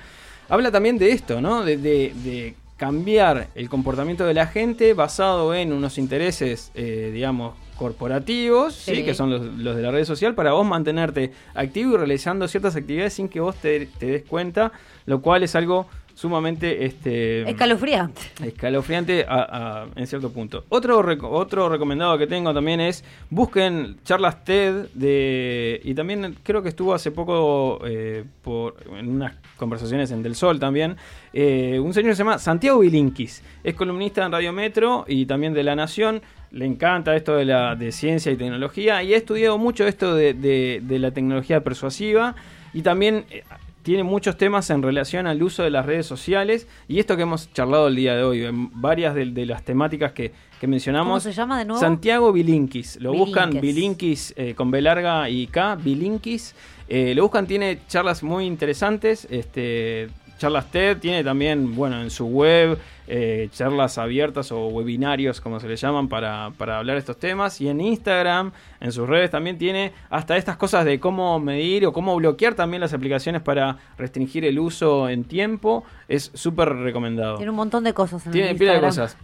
habla 0.48 0.70
también 0.70 0.96
de 0.96 1.10
esto, 1.12 1.40
¿no? 1.42 1.62
De, 1.62 1.76
de- 1.76 2.12
de 2.24 2.54
cambiar 2.78 3.48
el 3.56 3.68
comportamiento 3.68 4.24
de 4.24 4.32
la 4.32 4.46
gente 4.46 4.94
basado 4.94 5.52
en 5.54 5.72
unos 5.72 5.98
intereses, 5.98 6.70
eh, 6.74 7.10
digamos, 7.12 7.54
corporativos, 7.76 8.74
¿sí? 8.74 8.96
Sí. 8.96 9.04
que 9.04 9.14
son 9.14 9.30
los, 9.30 9.42
los 9.42 9.76
de 9.76 9.82
la 9.82 9.90
red 9.90 10.04
social, 10.04 10.34
para 10.34 10.52
vos 10.52 10.66
mantenerte 10.66 11.32
activo 11.54 11.94
y 11.94 11.96
realizando 11.96 12.46
ciertas 12.48 12.76
actividades 12.76 13.12
sin 13.14 13.28
que 13.28 13.40
vos 13.40 13.56
te, 13.56 13.86
te 13.98 14.06
des 14.06 14.22
cuenta, 14.24 14.72
lo 15.06 15.20
cual 15.20 15.42
es 15.42 15.56
algo 15.56 15.86
sumamente 16.18 16.84
este, 16.84 17.48
Escalofriante. 17.48 18.20
escalofriante 18.44 19.24
a- 19.28 19.84
a- 19.84 19.86
en 19.94 20.06
cierto 20.08 20.32
punto. 20.32 20.64
Otro, 20.68 21.00
reco- 21.00 21.28
otro 21.30 21.68
recomendado 21.68 22.18
que 22.18 22.26
tengo 22.26 22.52
también 22.52 22.80
es 22.80 23.04
busquen 23.30 23.98
charlas 24.04 24.42
TED 24.44 24.86
de 24.94 25.80
y 25.84 25.94
también 25.94 26.34
creo 26.42 26.60
que 26.60 26.70
estuvo 26.70 26.92
hace 26.92 27.12
poco 27.12 27.80
eh, 27.86 28.24
por, 28.42 28.74
en 28.98 29.08
unas 29.08 29.34
conversaciones 29.56 30.10
en 30.10 30.24
Del 30.24 30.34
Sol 30.34 30.58
también 30.58 30.96
eh, 31.32 31.78
un 31.78 31.94
señor 31.94 32.10
que 32.10 32.16
se 32.16 32.24
llama 32.24 32.38
Santiago 32.38 32.80
Bilinkis. 32.80 33.44
Es 33.62 33.74
columnista 33.76 34.24
en 34.26 34.32
Radio 34.32 34.52
Metro 34.52 35.04
y 35.06 35.24
también 35.26 35.54
de 35.54 35.62
La 35.62 35.76
Nación. 35.76 36.20
Le 36.50 36.64
encanta 36.64 37.14
esto 37.14 37.36
de 37.36 37.44
la 37.44 37.76
de 37.76 37.92
ciencia 37.92 38.32
y 38.32 38.36
tecnología 38.36 39.02
y 39.04 39.14
ha 39.14 39.16
estudiado 39.16 39.56
mucho 39.56 39.86
esto 39.86 40.16
de, 40.16 40.34
de- 40.34 40.80
de 40.82 40.98
la 40.98 41.12
tecnología 41.12 41.60
persuasiva 41.62 42.34
y 42.74 42.82
también 42.82 43.24
eh, 43.30 43.44
tiene 43.88 44.02
muchos 44.02 44.36
temas 44.36 44.68
en 44.68 44.82
relación 44.82 45.26
al 45.26 45.42
uso 45.42 45.62
de 45.62 45.70
las 45.70 45.86
redes 45.86 46.04
sociales 46.04 46.68
y 46.88 46.98
esto 46.98 47.16
que 47.16 47.22
hemos 47.22 47.50
charlado 47.54 47.88
el 47.88 47.96
día 47.96 48.14
de 48.14 48.22
hoy, 48.22 48.44
en 48.44 48.68
varias 48.82 49.14
de, 49.14 49.24
de 49.24 49.46
las 49.46 49.64
temáticas 49.64 50.12
que, 50.12 50.30
que 50.60 50.66
mencionamos. 50.66 51.08
¿Cómo 51.08 51.20
se 51.20 51.32
llama 51.32 51.58
de 51.58 51.64
nuevo? 51.64 51.80
Santiago 51.80 52.30
Bilinkis. 52.30 53.00
Lo 53.00 53.14
buscan 53.14 53.48
Bilinkis. 53.48 53.74
Bilinkis 53.74 54.34
eh, 54.36 54.54
con 54.54 54.70
B 54.70 54.82
larga 54.82 55.30
y 55.30 55.46
K, 55.46 55.76
Bilinkis. 55.76 56.54
Eh, 56.86 57.14
lo 57.14 57.22
buscan, 57.22 57.46
tiene 57.46 57.78
charlas 57.88 58.22
muy 58.22 58.44
interesantes. 58.44 59.26
Este, 59.30 60.10
charlas 60.36 60.70
TED, 60.70 60.98
tiene 60.98 61.24
también, 61.24 61.74
bueno, 61.74 62.02
en 62.02 62.10
su 62.10 62.26
web, 62.26 62.78
eh, 63.08 63.48
charlas 63.52 63.96
abiertas 63.98 64.52
o 64.52 64.66
webinarios, 64.68 65.40
como 65.40 65.58
se 65.60 65.66
le 65.66 65.76
llaman, 65.76 66.08
para, 66.08 66.52
para 66.58 66.78
hablar 66.78 66.96
de 66.96 67.00
estos 67.00 67.18
temas. 67.18 67.60
Y 67.60 67.68
en 67.68 67.80
Instagram, 67.80 68.52
en 68.80 68.92
sus 68.92 69.08
redes 69.08 69.30
también 69.30 69.56
tiene 69.56 69.92
hasta 70.10 70.36
estas 70.36 70.56
cosas 70.56 70.84
de 70.84 71.00
cómo 71.00 71.40
medir 71.40 71.86
o 71.86 71.92
cómo 71.92 72.14
bloquear 72.16 72.54
también 72.54 72.80
las 72.80 72.92
aplicaciones 72.92 73.42
para 73.42 73.78
restringir 73.96 74.44
el 74.44 74.58
uso 74.58 75.08
en 75.08 75.24
tiempo. 75.24 75.84
Es 76.06 76.30
súper 76.34 76.68
recomendado. 76.68 77.36
Tiene 77.36 77.50
un 77.50 77.56
montón 77.56 77.82
de 77.84 77.94
cosas 77.94 78.24
en 78.26 78.32
Tiene 78.32 78.54
pila 78.54 78.74
de 78.74 78.80
cosas. 78.80 79.16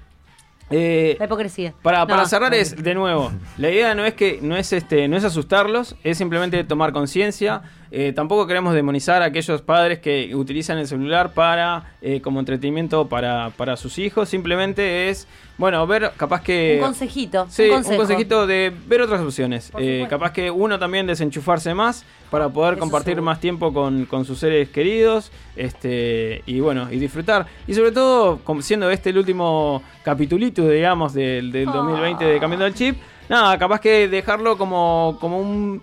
Eh, 0.71 1.17
La 1.19 1.27
hipocresía. 1.27 1.75
para, 1.83 2.01
No, 2.01 2.07
para 2.07 2.25
cerrar 2.27 2.51
no. 2.51 2.57
es, 2.57 2.83
de 2.83 2.95
nuevo, 2.95 3.31
la 3.59 3.71
idea 3.71 3.95
no 3.95 4.05
es 4.07 4.15
que 4.15 4.39
no 4.41 4.57
es 4.57 4.73
este, 4.73 5.09
no 5.09 5.17
es 5.17 5.25
asustarlos, 5.25 5.95
es 6.03 6.17
simplemente 6.17 6.65
tomar 6.65 6.93
conciencia. 6.93 7.63
Eh, 7.97 8.13
tampoco 8.13 8.49
queremos 8.49 8.75
demonizar 8.75 9.23
a 9.23 9.27
aquellos 9.27 9.63
padres 9.63 10.01
que 10.01 10.35
utilizan 10.35 10.79
el 10.79 10.89
celular 10.89 11.33
para 11.33 11.95
eh, 12.03 12.21
como 12.21 12.41
entretenimiento 12.41 13.07
para, 13.07 13.51
para 13.51 13.77
sus 13.77 13.99
hijos. 13.99 14.29
Simplemente 14.29 15.11
es, 15.11 15.29
bueno, 15.59 15.87
ver 15.87 16.11
capaz 16.17 16.43
que. 16.43 16.79
Un 16.81 16.87
consejito. 16.87 17.47
Sí, 17.49 17.71
un, 17.71 17.85
consejito 17.85 18.49
de 18.49 18.73
ver 18.89 19.01
otras 19.01 19.21
opciones. 19.21 19.71
Eh, 19.79 20.09
capaz 20.11 20.33
que 20.33 20.51
uno 20.51 20.77
también 20.77 21.07
desenchufarse 21.07 21.73
más 21.73 22.05
para 22.33 22.49
poder 22.49 22.75
Eso 22.75 22.81
compartir 22.81 23.13
seguro. 23.13 23.27
más 23.27 23.39
tiempo 23.39 23.73
con, 23.73 24.07
con 24.07 24.25
sus 24.25 24.41
seres 24.41 24.71
queridos 24.71 25.31
este 25.55 26.43
y 26.47 26.59
bueno, 26.59 26.91
y 26.91 26.99
disfrutar. 26.99 27.47
Y 27.69 27.75
sobre 27.75 27.93
todo, 27.93 28.41
siendo 28.61 28.91
este 28.91 29.11
el 29.11 29.19
último 29.19 29.85
capitulito, 30.03 30.69
digamos, 30.69 31.15
del, 31.15 31.53
del 31.53 31.67
2020 31.67 32.25
de 32.25 32.41
Cambiando 32.41 32.67
el 32.67 32.75
Chip, 32.75 32.97
nada, 33.29 33.57
capaz 33.57 33.81
que 33.81 34.09
dejarlo 34.09 34.59
como, 34.59 35.17
como 35.21 35.39
un 35.39 35.81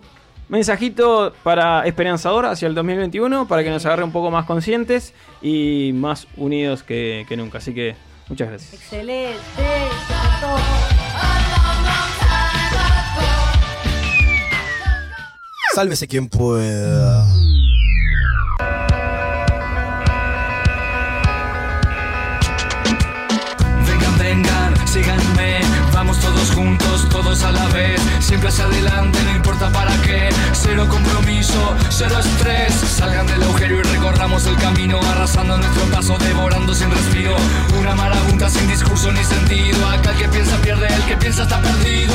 mensajito 0.52 1.34
para 1.43 1.86
esperanzador 1.88 2.45
hacia 2.45 2.68
el 2.68 2.76
2021, 2.76 3.47
para 3.47 3.64
que 3.64 3.70
nos 3.70 3.86
agarre 3.86 4.04
un 4.04 4.12
poco 4.12 4.30
más 4.30 4.45
conscientes 4.45 5.14
y 5.41 5.91
más 5.95 6.28
unidos 6.36 6.84
que, 6.84 7.26
que 7.28 7.38
nunca. 7.38 7.58
Así 7.58 7.74
que, 7.74 7.95
muchas 8.28 8.49
gracias. 8.49 8.74
Excelente. 8.74 9.39
Sálvese 15.74 16.06
quien 16.06 16.28
pueda. 16.28 17.26
A 27.32 27.51
la 27.51 27.65
vez, 27.69 28.01
siempre 28.19 28.49
hacia 28.49 28.65
adelante, 28.65 29.17
no 29.23 29.32
importa 29.32 29.69
para 29.69 29.95
qué, 30.01 30.27
cero 30.51 30.86
compromiso, 30.89 31.75
cero 31.89 32.19
estrés, 32.19 32.73
salgan 32.73 33.25
del 33.25 33.41
agujero 33.41 33.79
y 33.79 33.84
recorran 33.84 34.21
cerramos 34.21 34.45
el 34.45 34.55
camino, 34.57 34.99
arrasando 35.11 35.57
nuestro 35.57 35.84
paso, 35.86 36.17
devorando 36.19 36.75
sin 36.75 36.91
respiro. 36.91 37.36
Una 37.79 37.95
marabunta 37.95 38.49
sin 38.49 38.67
discurso 38.67 39.11
ni 39.11 39.23
sentido. 39.23 39.79
Acá 39.88 40.11
el 40.11 40.17
que 40.17 40.27
piensa 40.27 40.57
pierde, 40.57 40.88
el 40.93 41.03
que 41.05 41.17
piensa 41.17 41.43
está 41.43 41.59
perdido. 41.59 42.13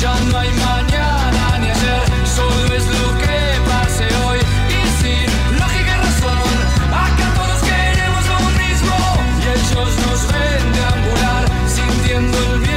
Ya 0.00 0.14
no 0.30 0.38
hay 0.38 0.50
mañana 0.50 1.58
ni 1.60 1.70
ayer, 1.70 2.02
solo 2.24 2.74
es 2.74 2.86
lo 2.86 3.18
que 3.18 3.60
pase 3.68 4.06
hoy. 4.24 4.38
Y 4.68 4.80
sin 5.00 5.58
lógica 5.60 5.92
y 5.96 6.00
razón, 6.06 6.54
acá 6.90 7.26
todos 7.36 7.60
queremos 7.70 8.24
lo 8.32 8.40
mismo. 8.62 8.96
Y 9.38 9.44
ellos 9.54 9.90
nos 10.06 10.20
ven 10.32 10.72
deambular, 10.72 11.44
sintiendo 11.68 12.38
el 12.38 12.60
miedo 12.60 12.73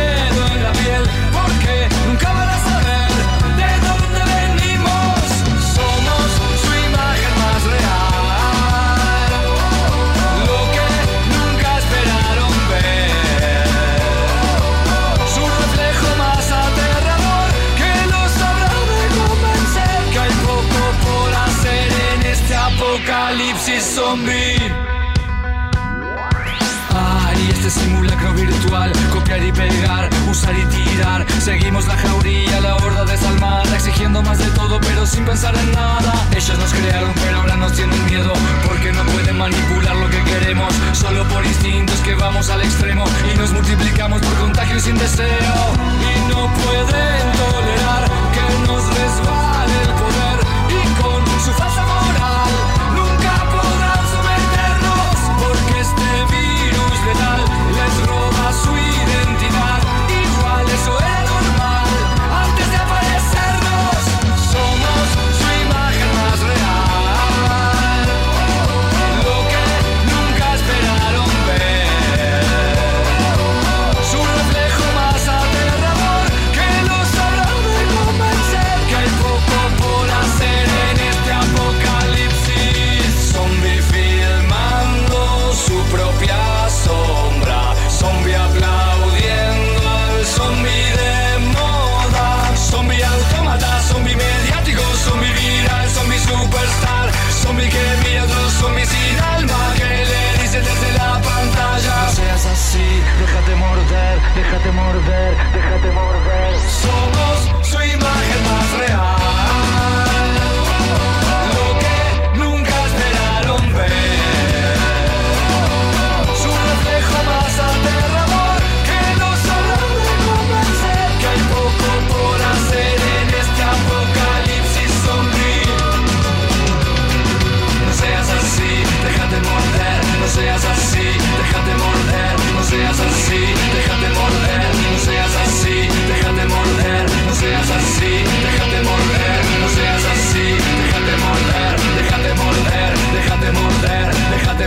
sin 44.80 44.97
deseo. 44.97 45.28
Y 45.28 46.34
no 46.34 46.53
pueden 46.53 47.07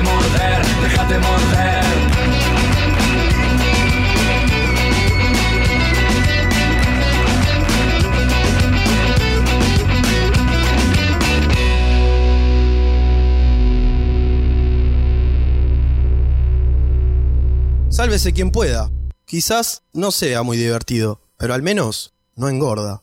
déjate 0.01 0.03
morder, 0.03 0.67
déjate 0.83 1.19
morder. 1.19 1.85
Sálvese 17.91 18.33
quien 18.33 18.51
pueda. 18.51 18.91
Quizás 19.27 19.83
no 19.93 20.11
sea 20.11 20.43
muy 20.43 20.57
divertido, 20.57 21.21
pero 21.37 21.55
al 21.55 21.63
menos 21.63 22.15
no 22.35 22.49
engorda. 22.49 23.03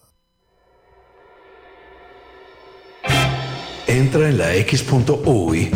Entra 3.88 4.30
en 4.30 4.38
la 4.38 4.56
X.UI. 4.56 5.72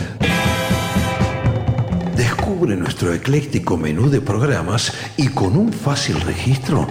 Descubre 2.22 2.76
nuestro 2.76 3.12
ecléctico 3.16 3.78
menú 3.78 4.08
de 4.08 4.22
programas 4.22 4.94
y 5.18 5.30
con 5.30 5.58
un 5.58 5.74
fácil 5.74 6.22
registro, 6.22 6.88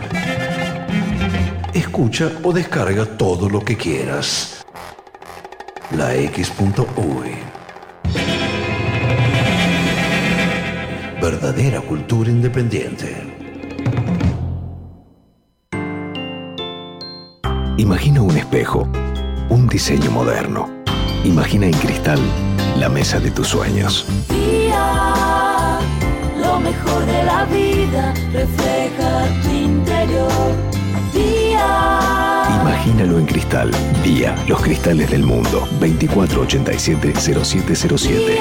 escucha 1.72 2.32
o 2.42 2.52
descarga 2.52 3.06
todo 3.16 3.48
lo 3.48 3.60
que 3.60 3.76
quieras. 3.76 4.66
La 5.96 6.16
X.UI. 6.16 7.30
Verdadera 11.22 11.80
cultura 11.80 12.28
independiente. 12.28 13.14
Imagina 17.76 18.20
un 18.20 18.36
espejo, 18.36 18.88
un 19.48 19.68
diseño 19.68 20.10
moderno. 20.10 20.68
Imagina 21.22 21.66
en 21.66 21.74
cristal 21.74 22.18
la 22.80 22.88
mesa 22.88 23.20
de 23.20 23.30
tus 23.30 23.48
sueños. 23.48 24.06
Día, 24.30 25.04
lo 26.40 26.58
mejor 26.60 27.04
de 27.04 27.22
la 27.24 27.44
vida 27.44 28.14
refleja 28.32 29.26
tu 29.42 29.50
interior. 29.50 30.30
Día, 31.12 32.48
Imagínalo 32.62 33.18
en 33.18 33.26
cristal. 33.26 33.70
Día, 34.02 34.34
los 34.48 34.62
cristales 34.62 35.10
del 35.10 35.24
mundo. 35.24 35.68
2487-0707. 35.80 38.40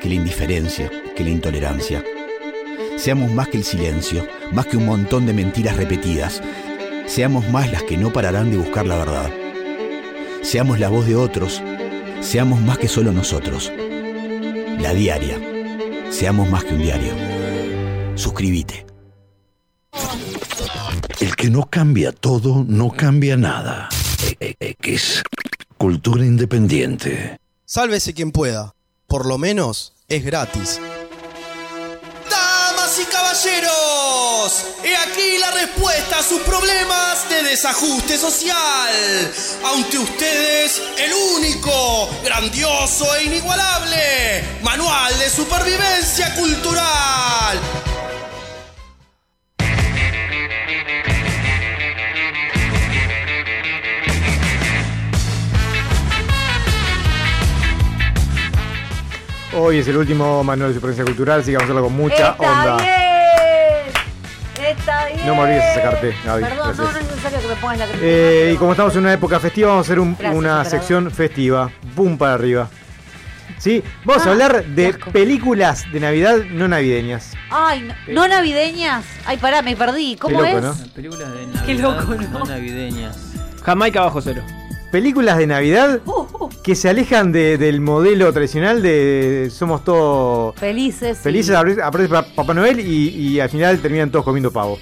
que 0.00 0.08
la 0.08 0.14
indiferencia, 0.14 0.90
que 1.14 1.22
la 1.22 1.30
intolerancia. 1.30 2.02
Seamos 2.96 3.30
más 3.32 3.48
que 3.48 3.58
el 3.58 3.64
silencio, 3.64 4.26
más 4.52 4.66
que 4.66 4.76
un 4.76 4.86
montón 4.86 5.26
de 5.26 5.32
mentiras 5.32 5.76
repetidas. 5.76 6.42
Seamos 7.06 7.48
más 7.48 7.70
las 7.70 7.82
que 7.82 7.96
no 7.96 8.12
pararán 8.12 8.50
de 8.50 8.56
buscar 8.56 8.86
la 8.86 8.96
verdad. 8.96 9.30
Seamos 10.42 10.80
la 10.80 10.88
voz 10.88 11.06
de 11.06 11.16
otros. 11.16 11.62
Seamos 12.20 12.60
más 12.60 12.78
que 12.78 12.88
solo 12.88 13.12
nosotros. 13.12 13.72
La 14.80 14.92
diaria. 14.94 15.38
Seamos 16.10 16.48
más 16.48 16.64
que 16.64 16.74
un 16.74 16.82
diario. 16.82 17.12
Suscríbete. 18.16 18.86
El 21.20 21.36
que 21.36 21.50
no 21.50 21.68
cambia 21.68 22.12
todo, 22.12 22.64
no 22.66 22.90
cambia 22.90 23.36
nada. 23.36 23.88
X. 24.38 25.22
Cultura 25.76 26.24
independiente. 26.24 27.38
Sálvese 27.64 28.14
quien 28.14 28.32
pueda. 28.32 28.74
Por 29.10 29.26
lo 29.26 29.38
menos 29.38 29.92
es 30.08 30.24
gratis. 30.24 30.78
Damas 32.30 32.96
y 32.96 33.04
caballeros, 33.06 34.66
he 34.84 34.96
aquí 34.96 35.36
la 35.40 35.50
respuesta 35.50 36.20
a 36.20 36.22
sus 36.22 36.40
problemas 36.42 37.28
de 37.28 37.42
desajuste 37.42 38.16
social. 38.16 39.32
Ante 39.64 39.98
ustedes, 39.98 40.80
el 40.96 41.12
único, 41.12 42.08
grandioso 42.22 43.12
e 43.16 43.24
inigualable 43.24 44.44
manual 44.62 45.18
de 45.18 45.28
supervivencia 45.28 46.32
cultural. 46.36 47.58
Hoy 59.52 59.78
es 59.78 59.88
el 59.88 59.96
último 59.96 60.44
manual 60.44 60.70
de 60.70 60.74
supervivencia 60.76 61.04
cultural, 61.04 61.40
así 61.40 61.50
que 61.50 61.56
vamos 61.56 61.70
a 61.70 61.72
hacerlo 61.72 61.82
con 61.88 61.96
mucha 61.96 62.30
Está 62.30 62.32
onda. 62.34 62.76
bien. 62.76 62.90
Está 64.70 65.06
bien. 65.06 65.26
No 65.26 65.34
me 65.34 65.40
olvides 65.42 65.64
de 65.64 65.74
sacarte, 65.74 66.14
Gaby. 66.24 66.42
Perdón, 66.42 66.58
no, 66.58 66.64
gracias. 66.64 66.78
no 66.92 66.98
es 67.00 67.06
necesario 67.08 67.40
que 67.40 67.48
me 67.48 67.54
pongas 67.56 67.78
la. 67.78 67.86
Eh, 68.00 68.52
y 68.54 68.56
como 68.56 68.70
estamos 68.72 68.94
en 68.94 69.00
una 69.00 69.12
época 69.12 69.40
festiva, 69.40 69.68
vamos 69.70 69.86
a 69.86 69.88
hacer 69.88 69.98
un- 69.98 70.14
Gracias, 70.16 70.34
una 70.38 70.64
sección 70.64 71.10
festiva. 71.10 71.70
Boom 71.96 72.16
para 72.16 72.34
arriba. 72.34 72.68
¿Sí? 73.58 73.82
Vamos 74.04 74.24
a 74.24 74.28
Ah, 74.28 74.32
hablar 74.32 74.64
de 74.64 74.92
qué 74.94 75.10
películas 75.10 75.84
de 75.92 76.00
Navidad 76.00 76.36
no 76.50 76.68
navideñas. 76.68 77.32
Ay, 77.50 77.82
no, 78.08 78.14
no 78.14 78.28
navideñas. 78.28 79.04
Ay, 79.26 79.36
pará, 79.38 79.60
me 79.62 79.74
perdí. 79.76 80.16
¿Cómo 80.16 80.40
loco, 80.40 80.56
es? 80.58 80.62
¿no? 80.62 80.74
Películas 80.94 81.32
de 81.32 81.40
Qué 81.66 81.74
Navidad 81.74 82.00
loco, 82.00 82.14
¿no? 82.14 82.38
no 82.38 82.44
navideñas. 82.44 83.18
Jamaica 83.64 84.02
bajo 84.02 84.20
cero. 84.22 84.42
Películas 84.90 85.38
de 85.38 85.46
Navidad 85.46 86.00
Uh, 86.04 86.48
que 86.64 86.74
se 86.74 86.88
alejan 86.88 87.30
de- 87.32 87.58
del 87.58 87.80
modelo 87.80 88.32
tradicional 88.32 88.82
de 88.82 89.48
somos 89.50 89.84
todos 89.84 90.54
Felices. 90.56 91.18
felices, 91.18 91.54
aparece 91.54 91.82
aparece 91.82 92.08
Pa- 92.10 92.26
Papá 92.34 92.54
Noel 92.54 92.80
y, 92.80 93.08
y 93.08 93.40
al 93.40 93.48
final 93.48 93.78
terminan 93.80 94.10
todos 94.10 94.24
comiendo 94.24 94.50
pavo. 94.50 94.78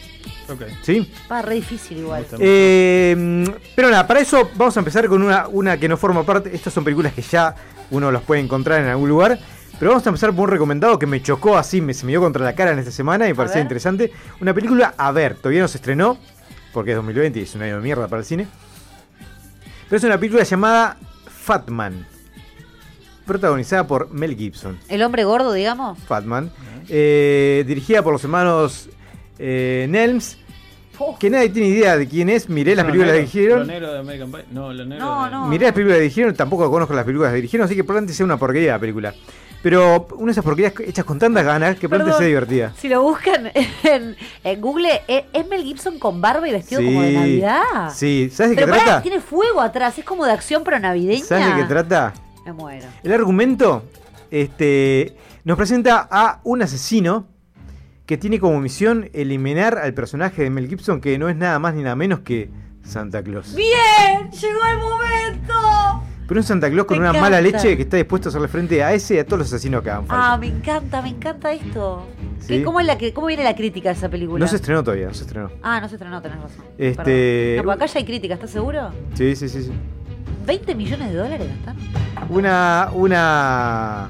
¿Sí? 0.82 1.12
Va 1.30 1.42
re 1.42 1.56
difícil 1.56 1.98
igual. 1.98 2.24
Eh, 2.38 3.44
pero 3.76 3.90
nada, 3.90 4.06
para 4.06 4.20
eso 4.20 4.48
vamos 4.56 4.74
a 4.76 4.80
empezar 4.80 5.06
con 5.08 5.22
una, 5.22 5.46
una 5.48 5.78
que 5.78 5.88
no 5.88 5.98
forma 5.98 6.24
parte. 6.24 6.54
Estas 6.54 6.72
son 6.72 6.84
películas 6.84 7.12
que 7.12 7.20
ya 7.20 7.54
uno 7.90 8.10
los 8.10 8.22
puede 8.22 8.40
encontrar 8.40 8.80
en 8.80 8.86
algún 8.88 9.10
lugar. 9.10 9.38
Pero 9.78 9.90
vamos 9.90 10.06
a 10.06 10.08
empezar 10.08 10.32
por 10.32 10.44
un 10.48 10.50
recomendado 10.52 10.98
que 10.98 11.06
me 11.06 11.22
chocó 11.22 11.56
así, 11.58 11.80
me, 11.82 11.92
se 11.94 12.04
me 12.06 12.12
dio 12.12 12.20
contra 12.22 12.44
la 12.44 12.54
cara 12.54 12.72
en 12.72 12.78
esta 12.78 12.90
semana 12.90 13.26
y 13.26 13.28
me 13.28 13.34
parecía 13.34 13.56
ver. 13.56 13.64
interesante. 13.64 14.10
Una 14.40 14.52
película, 14.54 14.94
a 14.96 15.12
ver, 15.12 15.34
todavía 15.36 15.60
no 15.60 15.68
se 15.68 15.76
estrenó, 15.76 16.18
porque 16.72 16.90
es 16.92 16.96
2020 16.96 17.38
y 17.38 17.42
es 17.42 17.54
un 17.54 17.62
año 17.62 17.76
de 17.76 17.82
mierda 17.82 18.08
para 18.08 18.20
el 18.20 18.26
cine. 18.26 18.48
Pero 19.88 19.96
es 19.96 20.04
una 20.04 20.18
película 20.18 20.42
llamada 20.44 20.96
Fatman, 21.26 22.06
protagonizada 23.26 23.86
por 23.86 24.10
Mel 24.12 24.36
Gibson. 24.36 24.78
El 24.88 25.02
hombre 25.02 25.24
gordo, 25.24 25.52
digamos. 25.52 25.98
Fatman, 26.00 26.50
eh, 26.88 27.64
dirigida 27.66 28.02
por 28.02 28.12
los 28.12 28.22
hermanos 28.24 28.88
eh, 29.38 29.86
Nelms, 29.88 30.38
que 31.20 31.30
nadie 31.30 31.48
tiene 31.50 31.68
idea 31.68 31.96
de 31.96 32.08
quién 32.08 32.28
es. 32.28 32.48
Miré 32.48 32.74
las 32.74 32.84
No, 32.84 32.90
películas 32.92 33.12
que 33.14 33.18
dirigieron. 33.20 33.66
De 33.66 33.98
American 33.98 34.32
Pie. 34.32 34.44
No, 34.50 34.72
lo 34.72 34.84
negro 34.84 35.04
No, 35.04 35.24
de- 35.24 35.30
no. 35.30 35.46
Miré 35.48 35.64
las 35.66 35.72
películas 35.74 35.96
que 35.98 36.02
dirigieron, 36.02 36.34
tampoco 36.34 36.70
conozco 36.70 36.94
las 36.94 37.04
películas 37.04 37.30
que 37.30 37.36
dirigieron, 37.36 37.64
así 37.66 37.74
que 37.76 37.84
probablemente 37.84 38.14
sea 38.14 38.24
una 38.26 38.36
porquería 38.36 38.72
la 38.72 38.78
película. 38.78 39.14
Pero 39.62 40.06
una 40.16 40.26
de 40.26 40.32
esas 40.32 40.44
porquerías 40.44 40.72
hechas 40.86 41.04
con 41.04 41.18
tantas 41.18 41.44
ganas 41.44 41.76
que 41.78 41.88
Perdón. 41.88 42.16
sea 42.16 42.26
divertida. 42.26 42.72
Si 42.78 42.88
lo 42.88 43.02
buscan 43.02 43.50
en, 43.82 44.16
en 44.44 44.60
Google, 44.60 45.02
¿es 45.08 45.24
es 45.32 45.48
Mel 45.48 45.64
Gibson 45.64 45.98
con 45.98 46.20
barba 46.20 46.48
y 46.48 46.52
vestido 46.52 46.80
como 46.82 47.02
de. 47.02 47.12
Navidad? 47.12 47.92
Sí, 47.92 48.30
¿sabes 48.32 48.50
de 48.50 48.56
qué 48.56 48.66
pará, 48.68 48.84
trata? 48.84 49.02
tiene 49.02 49.20
fuego 49.20 49.60
atrás, 49.60 49.98
es 49.98 50.04
como 50.04 50.24
de 50.24 50.32
acción 50.32 50.62
pero 50.64 50.78
navideña. 50.78 51.24
¿Sabes 51.24 51.46
de 51.46 51.62
qué 51.62 51.64
trata? 51.64 52.14
Me 52.46 52.52
muero. 52.52 52.86
El 53.02 53.12
argumento 53.12 53.82
este, 54.30 55.16
nos 55.44 55.56
presenta 55.56 56.06
a 56.10 56.40
un 56.44 56.62
asesino 56.62 57.26
que 58.06 58.16
tiene 58.16 58.38
como 58.38 58.58
misión 58.60 59.10
eliminar 59.12 59.76
al 59.76 59.92
personaje 59.92 60.42
de 60.42 60.50
Mel 60.50 60.68
Gibson, 60.68 61.00
que 61.00 61.18
no 61.18 61.28
es 61.28 61.36
nada 61.36 61.58
más 61.58 61.74
ni 61.74 61.82
nada 61.82 61.96
menos 61.96 62.20
que 62.20 62.48
Santa 62.82 63.22
Claus. 63.22 63.54
¡Bien! 63.54 64.30
¡Llegó 64.30 64.60
el 64.70 64.78
momento! 64.78 66.02
Pero 66.28 66.40
un 66.40 66.44
Santa 66.46 66.70
Claus 66.70 66.86
con 66.86 66.98
Me 67.00 67.08
una 67.08 67.18
mala 67.18 67.40
leche 67.40 67.74
que 67.74 67.82
está 67.84 67.96
dispuesto 67.96 68.28
a 68.28 68.30
hacerle 68.30 68.48
frente 68.48 68.84
a 68.84 68.92
ese 68.92 69.14
y 69.14 69.18
a 69.18 69.24
todos 69.24 69.38
los 69.38 69.48
asesinos 69.48 69.82
que 69.82 69.90
hagan 69.90 70.06
falta. 70.06 70.32
Ah, 70.34 70.36
me 70.36 70.46
encanta, 70.48 71.00
me 71.00 71.08
encanta 71.08 71.50
esto. 71.52 72.06
Sí. 72.40 72.58
¿Qué- 72.58 72.62
¿Cómo, 72.64 72.80
es 72.80 72.86
la, 72.86 72.98
¿Cómo 73.14 73.26
viene 73.28 73.42
la 73.44 73.56
crítica 73.56 73.88
de 73.88 73.94
esa 73.94 74.10
película? 74.10 74.38
no 74.38 74.46
se 74.46 74.56
estrenó 74.56 74.84
todavía, 74.84 75.06
no 75.08 75.14
se 75.14 75.22
estrenó. 75.22 75.50
Ah, 75.62 75.80
no 75.80 75.88
se 75.88 75.94
estrenó, 75.94 76.20
tenés 76.20 76.40
razón. 76.42 76.64
Este-. 76.76 77.60
No, 77.64 77.70
acá 77.72 77.86
ya 77.86 77.98
hay 77.98 78.04
crítica, 78.04 78.34
¿estás 78.34 78.50
seguro? 78.50 78.90
Sí, 79.14 79.34
sí, 79.34 79.48
sí, 79.48 79.62
sí. 79.62 79.72
¿20 80.46 80.74
millones 80.76 81.08
de 81.10 81.16
dólares 81.16 81.48
gastaron? 81.48 82.30
Una. 82.30 82.90
Una. 82.94 84.08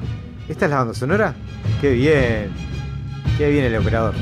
¿Esta 0.48 0.64
es 0.64 0.70
la 0.72 0.78
banda 0.78 0.94
sonora? 0.94 1.34
Qué 1.80 1.92
bien. 1.92 2.50
Qué 3.38 3.48
bien 3.50 3.64
el 3.66 3.76
operador. 3.76 4.14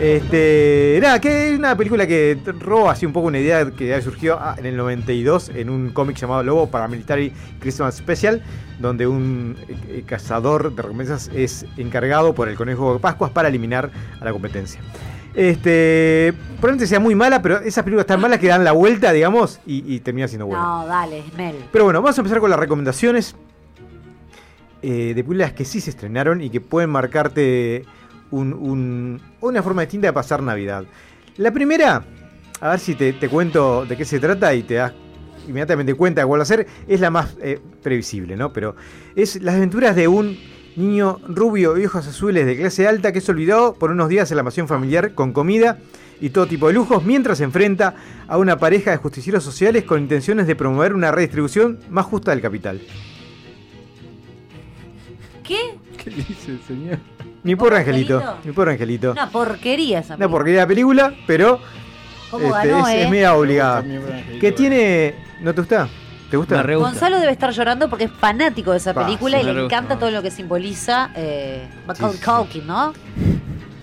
Este. 0.00 0.98
Nada, 1.02 1.20
que 1.20 1.50
es 1.50 1.58
una 1.58 1.76
película 1.76 2.06
que 2.06 2.38
roba 2.58 2.92
así 2.92 3.04
un 3.04 3.12
poco 3.12 3.26
una 3.26 3.38
idea 3.38 3.70
que 3.70 3.92
había 3.92 4.02
surgido 4.02 4.38
ah, 4.40 4.56
en 4.58 4.64
el 4.64 4.78
92 4.78 5.50
en 5.50 5.68
un 5.68 5.90
cómic 5.90 6.16
llamado 6.16 6.42
Lobo 6.42 6.70
Paramilitary 6.70 7.34
Christmas 7.60 7.96
Special, 7.96 8.42
donde 8.80 9.06
un 9.06 9.58
eh, 9.68 9.76
eh, 9.88 10.04
cazador 10.06 10.74
de 10.74 10.80
recompensas 10.80 11.30
es 11.34 11.66
encargado 11.76 12.34
por 12.34 12.48
el 12.48 12.56
conejo 12.56 12.94
de 12.94 12.98
Pascuas 12.98 13.30
para 13.30 13.48
eliminar 13.48 13.90
a 14.18 14.24
la 14.24 14.32
competencia. 14.32 14.80
Este. 15.34 16.32
Probablemente 16.52 16.86
sea 16.86 16.98
muy 16.98 17.14
mala, 17.14 17.42
pero 17.42 17.60
esas 17.60 17.84
películas 17.84 18.06
tan 18.06 18.22
malas 18.22 18.38
que 18.38 18.46
dan 18.46 18.64
la 18.64 18.72
vuelta, 18.72 19.12
digamos, 19.12 19.60
y, 19.66 19.84
y 19.94 20.00
termina 20.00 20.28
siendo 20.28 20.46
buena. 20.46 20.62
No, 20.62 20.86
dale, 20.86 21.22
Mel. 21.36 21.56
Pero 21.70 21.84
bueno, 21.84 22.00
vamos 22.00 22.16
a 22.16 22.22
empezar 22.22 22.40
con 22.40 22.48
las 22.48 22.58
recomendaciones 22.58 23.36
eh, 24.84 25.12
de 25.14 25.22
películas 25.22 25.52
que 25.52 25.64
sí 25.64 25.80
se 25.80 25.90
estrenaron 25.90 26.40
y 26.40 26.50
que 26.50 26.60
pueden 26.60 26.90
marcarte 26.90 27.84
un- 28.32 28.52
un- 28.52 29.20
una 29.40 29.62
forma 29.62 29.82
distinta 29.82 30.08
de 30.08 30.12
pasar 30.12 30.42
Navidad. 30.42 30.84
La 31.36 31.52
primera, 31.52 32.04
a 32.60 32.70
ver 32.70 32.78
si 32.80 32.94
te, 32.96 33.12
te 33.12 33.28
cuento 33.28 33.86
de 33.86 33.96
qué 33.96 34.04
se 34.04 34.18
trata 34.18 34.52
y 34.54 34.64
te 34.64 34.74
das 34.74 34.92
inmediatamente 35.48 35.94
cuenta 35.94 36.20
de 36.22 36.26
cuál 36.26 36.40
va 36.40 36.42
a 36.42 36.46
ser, 36.46 36.66
es 36.86 37.00
la 37.00 37.10
más 37.10 37.36
eh, 37.40 37.60
previsible, 37.82 38.36
¿no? 38.36 38.52
Pero 38.52 38.74
es 39.16 39.40
las 39.42 39.54
aventuras 39.54 39.96
de 39.96 40.08
un 40.08 40.36
niño 40.76 41.20
rubio 41.28 41.76
y 41.78 41.84
ojos 41.86 42.06
azules 42.06 42.46
de 42.46 42.56
clase 42.56 42.86
alta 42.88 43.12
que 43.12 43.20
se 43.20 43.30
olvidó 43.30 43.74
por 43.74 43.90
unos 43.90 44.08
días 44.08 44.30
en 44.30 44.36
la 44.38 44.42
mansión 44.42 44.68
familiar 44.68 45.14
con 45.14 45.32
comida 45.32 45.78
y 46.20 46.30
todo 46.30 46.46
tipo 46.46 46.68
de 46.68 46.72
lujos 46.74 47.04
mientras 47.04 47.38
se 47.38 47.44
enfrenta 47.44 47.94
a 48.28 48.38
una 48.38 48.56
pareja 48.58 48.92
de 48.92 48.96
justicieros 48.98 49.42
sociales 49.44 49.84
con 49.84 50.00
intenciones 50.00 50.46
de 50.46 50.54
promover 50.56 50.94
una 50.94 51.10
redistribución 51.10 51.80
más 51.90 52.06
justa 52.06 52.30
del 52.30 52.40
capital. 52.40 52.80
¿Qué? 55.42 55.58
¿Qué 56.02 56.10
dice 56.10 56.52
el 56.52 56.62
señor? 56.62 56.98
Mi 57.42 57.56
pobre 57.56 57.78
angelito, 57.78 58.18
Angelito? 58.18 58.38
mi 58.44 58.52
pobre 58.52 58.70
angelito. 58.72 59.12
Una 59.12 59.28
porquería 59.30 59.98
esa 59.98 60.14
Una 60.14 60.18
película. 60.18 60.28
porquería 60.38 60.60
de 60.60 60.66
película, 60.66 61.14
pero 61.26 61.60
¿Cómo 62.30 62.54
este, 62.56 62.68
ganó, 62.68 62.88
es, 62.88 62.94
eh? 62.94 63.02
es 63.04 63.10
media 63.10 63.34
obligada. 63.34 63.84
Que 64.40 64.52
tiene. 64.52 65.14
¿No 65.40 65.52
te 65.54 65.60
gusta? 65.60 65.88
¿Te 66.30 66.36
gusta? 66.36 66.56
Me 66.56 66.62
re 66.62 66.76
gusta. 66.76 66.90
Gonzalo 66.90 67.18
debe 67.18 67.32
estar 67.32 67.50
llorando 67.50 67.88
porque 67.90 68.04
es 68.04 68.12
fanático 68.12 68.70
de 68.70 68.78
esa 68.78 68.94
Pa, 68.94 69.04
película 69.04 69.40
y 69.40 69.44
le 69.44 69.50
gusta, 69.52 69.64
encanta 69.64 69.94
¿no? 69.94 70.00
todo 70.00 70.10
lo 70.12 70.22
que 70.22 70.30
simboliza 70.30 71.10
eh, 71.16 71.68
Macaulay 71.86 72.16
Sí, 72.16 72.22
sí. 72.24 72.30
Culkin, 72.30 72.66
¿no? 72.66 72.92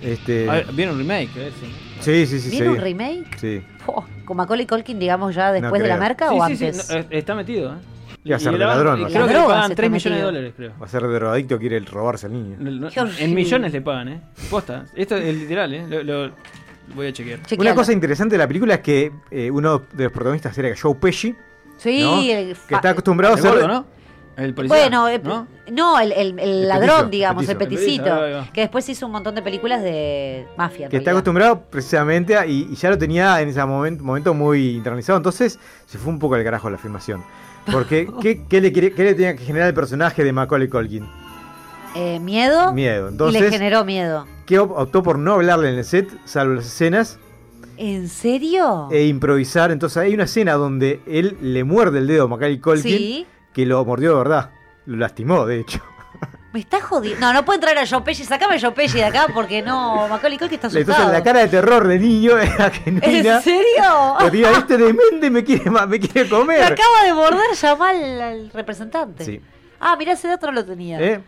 Este, 0.01 0.49
A 0.49 0.53
ver, 0.53 0.67
viene 0.71 0.91
un 0.93 0.97
remake 0.97 1.33
de 1.35 1.47
eso. 1.49 1.57
¿no? 1.61 2.03
sí, 2.03 2.25
sí, 2.25 2.39
sí. 2.39 2.49
¿Viene 2.51 2.65
sí. 2.67 2.71
un 2.71 2.77
remake? 2.81 3.37
Sí. 3.39 3.61
Po, 3.85 4.05
¿Con 4.25 4.37
Macaulay 4.37 4.65
Culkin, 4.65 4.97
digamos, 4.97 5.35
ya 5.35 5.47
No 5.47 5.53
después 5.53 5.81
de 5.83 5.89
la 5.89 5.97
Sí, 5.97 6.25
o 6.31 6.47
sí, 6.47 6.55
sí, 6.55 6.65
antes? 6.65 6.89
no, 6.89 6.95
eh, 6.95 7.07
está 7.11 7.35
metido, 7.35 7.73
¿eh? 7.73 7.77
Y 8.23 8.31
va 8.31 8.35
a 8.35 8.39
ser 8.39 8.49
Y 8.49 8.53
de 8.53 8.59
la- 8.59 8.67
ladrón. 8.75 9.05
Creo 9.05 9.27
que 9.27 9.33
le 9.33 9.39
pagan 9.39 9.63
está 9.71 9.75
3 9.75 9.91
millones 9.91 10.19
de 10.19 10.25
dólares, 10.25 10.53
creo. 10.55 10.73
Va 10.81 10.85
a 10.85 10.89
ser 10.89 11.01
de 11.03 11.13
drogadicto, 11.13 11.57
quiere 11.57 11.79
robarse 11.79 12.25
al 12.25 12.33
niño. 12.33 12.57
En 13.19 13.33
millones 13.33 13.71
le 13.73 13.81
pagan, 13.81 14.07
¿eh? 14.09 14.21
Posta. 14.49 14.85
Esto 14.95 15.15
es 15.15 15.35
literal, 15.35 15.73
¿eh? 15.73 15.85
Lo, 15.87 16.03
lo- 16.03 16.31
voy 16.95 17.07
a 17.07 17.13
chequear. 17.13 17.39
Una 17.57 17.75
cosa 17.75 17.93
interesante 17.93 18.33
de 18.33 18.39
la 18.39 18.47
película 18.47 18.75
es 18.75 18.79
que 18.81 19.11
eh, 19.31 19.49
uno 19.51 19.83
de 19.93 20.03
los 20.05 20.11
protagonistas 20.13 20.57
era 20.57 20.69
Joe 20.79 20.95
Pesci. 20.95 21.35
Sí, 21.77 22.01
¿no? 22.01 22.19
el 22.21 22.55
que 22.67 22.75
está 22.75 22.89
acostumbrado 22.89 23.35
a 23.35 23.37
El 23.37 23.41
ser. 23.43 23.51
gordo, 23.53 23.67
¿no? 23.67 23.85
El 24.35 24.53
policía. 24.53 24.77
Bueno, 24.89 25.07
¿no? 25.23 25.47
no, 25.71 25.99
el, 25.99 26.11
el- 26.13 26.39
el 26.39 26.39
El 26.39 26.67
ladrón, 26.67 26.87
petizo, 26.95 27.09
digamos, 27.09 27.45
petizo. 27.45 27.51
el 27.51 27.57
peticito. 27.57 28.51
Que 28.53 28.61
después 28.61 28.87
hizo 28.89 29.05
un 29.05 29.11
montón 29.13 29.35
de 29.35 29.41
películas 29.41 29.81
de 29.83 30.45
mafia. 30.57 30.87
Que 30.89 30.97
está 30.97 31.11
acostumbrado 31.11 31.61
precisamente 31.69 32.35
a- 32.37 32.45
y, 32.45 32.67
y 32.71 32.75
ya 32.75 32.89
lo 32.89 32.97
tenía 32.97 33.39
en 33.41 33.49
ese 33.49 33.63
momento, 33.65 34.03
momento 34.03 34.33
muy 34.33 34.75
internalizado. 34.77 35.17
Entonces 35.17 35.59
se 35.85 35.97
fue 35.97 36.11
un 36.11 36.19
poco 36.19 36.35
al 36.35 36.43
carajo 36.43 36.69
la 36.69 36.77
filmación. 36.77 37.23
Porque, 37.71 38.09
¿qué, 38.21 38.43
qué 38.47 38.61
le 38.61 38.71
qué 38.73 38.81
le 39.03 39.13
tenía 39.15 39.35
que 39.35 39.43
generar 39.43 39.67
el 39.69 39.73
personaje 39.73 40.23
de 40.23 40.31
Macaulay 40.33 40.67
Culkin? 40.67 41.05
Eh, 41.95 42.19
miedo. 42.19 42.71
Miedo. 42.73 43.01
y 43.01 43.03
le 43.05 43.09
Entonces, 43.11 43.49
generó 43.51 43.83
miedo. 43.83 44.25
que 44.45 44.59
op- 44.59 44.71
optó 44.77 45.01
por 45.03 45.17
no 45.17 45.33
hablarle 45.33 45.69
en 45.69 45.75
el 45.79 45.83
set, 45.85 46.07
salvo 46.25 46.53
las 46.53 46.65
escenas, 46.67 47.17
¿En 47.77 48.09
serio? 48.09 48.89
e 48.91 49.05
improvisar. 49.05 49.71
Entonces 49.71 49.97
hay 49.97 50.13
una 50.13 50.25
escena 50.25 50.53
donde 50.53 50.99
él 51.07 51.37
le 51.41 51.63
muerde 51.63 51.99
el 51.99 52.07
dedo 52.07 52.25
a 52.25 52.27
Macaulay 52.27 52.59
Culkin, 52.59 52.97
Sí. 52.97 53.27
que 53.53 53.65
lo 53.65 53.83
mordió 53.85 54.11
de 54.11 54.17
verdad. 54.17 54.51
Lo 54.85 54.97
lastimó, 54.97 55.45
de 55.45 55.59
hecho. 55.61 55.81
Me 56.51 56.59
está 56.59 56.81
jodiendo. 56.81 57.19
No, 57.19 57.31
no 57.31 57.45
puedo 57.45 57.57
entrar 57.57 57.77
a 57.77 57.85
Joe 57.85 58.01
Pesci. 58.01 58.25
Sacame 58.25 58.55
a 58.55 58.59
Joe 58.59 58.71
Pesci 58.71 58.97
de 58.97 59.05
acá 59.05 59.27
porque 59.33 59.61
no. 59.61 60.07
Macaulay 60.07 60.39
Culkin 60.39 60.55
está 60.55 60.67
asustado. 60.67 60.91
Entonces 60.97 61.13
la 61.13 61.23
cara 61.23 61.41
de 61.41 61.47
terror 61.47 61.87
de 61.87 61.99
niño 61.99 62.37
era 62.39 62.71
genuina. 62.71 63.35
¿En 63.35 63.41
serio? 63.41 64.17
Diga, 64.31 64.51
este 64.51 64.77
demente 64.77 65.29
me 65.29 65.43
quiere, 65.43 65.69
me 65.69 65.99
quiere 65.99 66.23
Me 66.23 66.29
comer. 66.29 66.63
acaba 66.63 67.03
de 67.05 67.13
morder, 67.13 67.55
llama 67.55 67.89
al, 67.89 68.49
representante. 68.51 69.25
Sí. 69.25 69.41
Ah, 69.79 69.95
mirá, 69.95 70.13
ese 70.13 70.27
dato 70.27 70.47
no 70.47 70.53
lo 70.53 70.65
tenía. 70.65 70.99
¿Eh? 70.99 71.21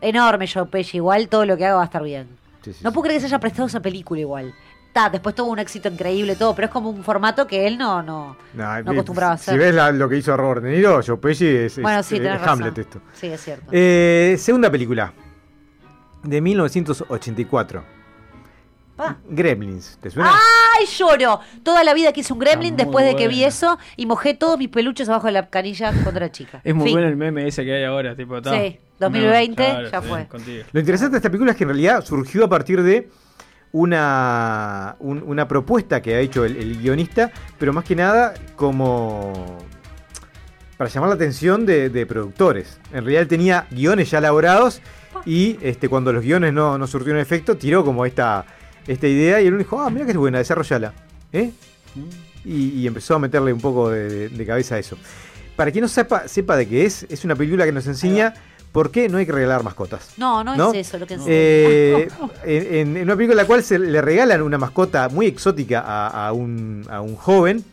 Enorme 0.00 0.48
Joe 0.48 0.66
Pesci. 0.66 0.96
Igual 0.96 1.28
todo 1.28 1.46
lo 1.46 1.56
que 1.56 1.66
haga 1.66 1.76
va 1.76 1.82
a 1.82 1.86
estar 1.86 2.02
bien. 2.02 2.28
Sí, 2.62 2.72
sí, 2.72 2.80
no 2.82 2.92
puedo 2.92 3.04
creer 3.04 3.18
que 3.18 3.20
se 3.20 3.26
haya 3.26 3.38
prestado 3.38 3.68
esa 3.68 3.80
película 3.80 4.20
igual. 4.20 4.54
Ta, 4.94 5.10
después 5.10 5.34
tuvo 5.34 5.50
un 5.50 5.58
éxito 5.58 5.88
increíble 5.88 6.36
todo, 6.36 6.54
pero 6.54 6.66
es 6.66 6.72
como 6.72 6.88
un 6.88 7.02
formato 7.04 7.46
que 7.48 7.66
él 7.66 7.76
no, 7.76 8.00
no, 8.02 8.36
No, 8.54 8.82
no 8.82 8.90
acostumbraba 8.92 9.32
a 9.32 9.36
Si 9.36 9.50
hacer. 9.50 9.58
ves 9.58 9.74
la- 9.74 9.90
lo 9.90 10.08
que 10.08 10.16
hizo 10.18 10.34
Robert 10.36 10.62
De 10.62 10.70
Niro, 10.70 11.00
Joe 11.04 11.16
Pesci 11.16 11.46
es, 11.48 11.76
es- 11.76 11.82
bueno, 11.82 12.00
sí, 12.04 12.14
es 12.14 12.22
tenés 12.22 12.38
razón. 12.40 12.48
Hamlet 12.62 12.78
esto. 12.78 13.00
Sí, 13.12 13.26
es 13.26 13.40
cierto. 13.42 13.66
Eh, 13.72 14.36
segunda 14.38 14.70
película. 14.70 15.12
De 16.22 16.40
1984. 16.40 17.84
Pa. 18.96 19.16
Gremlins. 19.28 19.98
¿Te 20.00 20.08
suena? 20.10 20.30
¡Ay, 20.78 20.86
lloro! 20.86 21.40
Toda 21.64 21.82
la 21.82 21.92
vida 21.94 22.12
quise 22.12 22.32
un 22.32 22.38
gremlin 22.38 22.76
después 22.76 23.04
de 23.04 23.16
que 23.16 23.26
vi 23.26 23.42
eso 23.42 23.76
y 23.96 24.06
mojé 24.06 24.34
todos 24.34 24.56
mis 24.56 24.68
peluches 24.68 25.08
abajo 25.08 25.26
de 25.26 25.32
la 25.32 25.48
canilla 25.50 25.90
cuando 26.04 26.18
era 26.20 26.30
chica. 26.30 26.60
Es 26.62 26.72
muy 26.72 26.84
Fin. 26.84 26.92
bueno 26.94 27.08
el 27.08 27.16
meme 27.16 27.48
ese 27.48 27.64
que 27.64 27.74
hay 27.74 27.82
ahora, 27.82 28.14
tipo, 28.14 28.40
ta. 28.40 28.52
Sí, 28.52 28.78
2020 29.00 29.62
No, 29.64 29.68
claro, 29.74 29.90
ya 29.90 30.00
sí, 30.02 30.08
fue. 30.08 30.26
contigo. 30.28 30.64
Lo 30.72 30.78
interesante 30.78 31.10
de 31.14 31.16
esta 31.18 31.28
película 31.30 31.50
es 31.50 31.56
que 31.56 31.64
en 31.64 31.70
realidad 31.70 32.04
surgió 32.04 32.44
a 32.44 32.48
partir 32.48 32.80
de 32.84 33.08
una, 33.74 34.94
un- 35.00 35.24
una 35.26 35.48
propuesta 35.48 36.00
que 36.00 36.14
ha 36.14 36.20
hecho 36.20 36.44
el, 36.44 36.78
guionista, 36.78 37.32
pero 37.58 37.72
más 37.72 37.84
que 37.84 37.96
nada 37.96 38.32
como 38.54 39.58
para 40.76 40.88
llamar 40.88 41.08
la 41.08 41.16
atención 41.16 41.66
de, 41.66 42.06
productores. 42.06 42.78
En 42.92 43.04
realidad 43.04 43.26
tenía 43.26 43.66
guiones 43.72 44.12
ya 44.12 44.18
elaborados 44.18 44.80
y 45.26 45.58
este, 45.60 45.88
cuando 45.88 46.12
los 46.12 46.22
guiones 46.22 46.52
no, 46.52 46.78
no 46.78 46.86
surtieron 46.86 47.20
efecto, 47.20 47.56
tiró 47.56 47.84
como 47.84 48.06
esta, 48.06 48.46
esta 48.86 49.08
idea 49.08 49.40
y 49.40 49.48
él 49.48 49.58
dijo, 49.58 49.80
ah, 49.80 49.90
mira 49.90 50.04
que 50.04 50.12
es 50.12 50.16
buena, 50.16 50.38
desarrollala. 50.38 50.94
¿eh? 51.32 51.50
Y, 52.44 52.86
empezó 52.86 53.16
a 53.16 53.18
meterle 53.18 53.52
un 53.52 53.60
poco 53.60 53.90
de 53.90 54.44
cabeza 54.46 54.76
a 54.76 54.78
eso. 54.78 54.96
Para 55.56 55.72
quien 55.72 55.82
no 55.82 55.88
sepa, 55.88 56.28
sepa 56.28 56.56
de 56.56 56.68
qué 56.68 56.84
es, 56.84 57.06
es 57.08 57.24
una 57.24 57.34
película 57.34 57.64
que 57.64 57.72
nos 57.72 57.86
enseña 57.86 58.34
por 58.74 58.90
qué 58.90 59.08
no 59.08 59.18
hay 59.18 59.24
que 59.24 59.30
regalar 59.30 59.62
mascotas. 59.62 60.08
No, 60.16 60.42
no, 60.42 60.56
¿No? 60.56 60.72
es 60.72 60.88
eso 60.88 60.98
lo 60.98 61.06
que. 61.06 61.16
Eh, 61.28 62.08
en, 62.44 62.96
en 62.96 63.02
una 63.04 63.14
película 63.14 63.34
en 63.34 63.36
la 63.36 63.46
cual 63.46 63.62
se 63.62 63.78
le 63.78 64.02
regalan 64.02 64.42
una 64.42 64.58
mascota 64.58 65.08
muy 65.08 65.26
exótica 65.26 65.78
a, 65.86 66.26
a 66.26 66.32
un, 66.32 66.84
a 66.90 67.00
un 67.00 67.14
joven, 67.14 67.64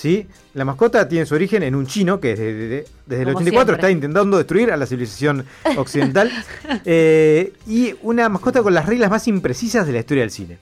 ¿sí? 0.00 0.26
La 0.54 0.64
mascota 0.64 1.06
tiene 1.08 1.26
su 1.26 1.34
origen 1.34 1.62
en 1.62 1.74
un 1.74 1.86
chino 1.86 2.18
que 2.20 2.28
desde, 2.30 2.52
desde- 2.54 2.86
desde 3.06 3.22
el 3.22 3.28
Como 3.28 3.38
84 3.38 3.50
siempre. 3.52 3.74
está 3.74 3.90
intentando 3.90 4.38
destruir 4.38 4.72
a 4.72 4.76
la 4.76 4.86
civilización 4.86 5.44
occidental. 5.76 6.30
Eh, 6.84 7.52
y 7.66 7.94
una 8.02 8.28
mascota 8.28 8.62
con 8.62 8.72
las 8.72 8.86
reglas 8.86 9.10
más 9.10 9.26
imprecisas 9.28 9.86
de 9.86 9.92
la 9.92 9.98
historia 9.98 10.22
del 10.22 10.30
cine. 10.30 10.58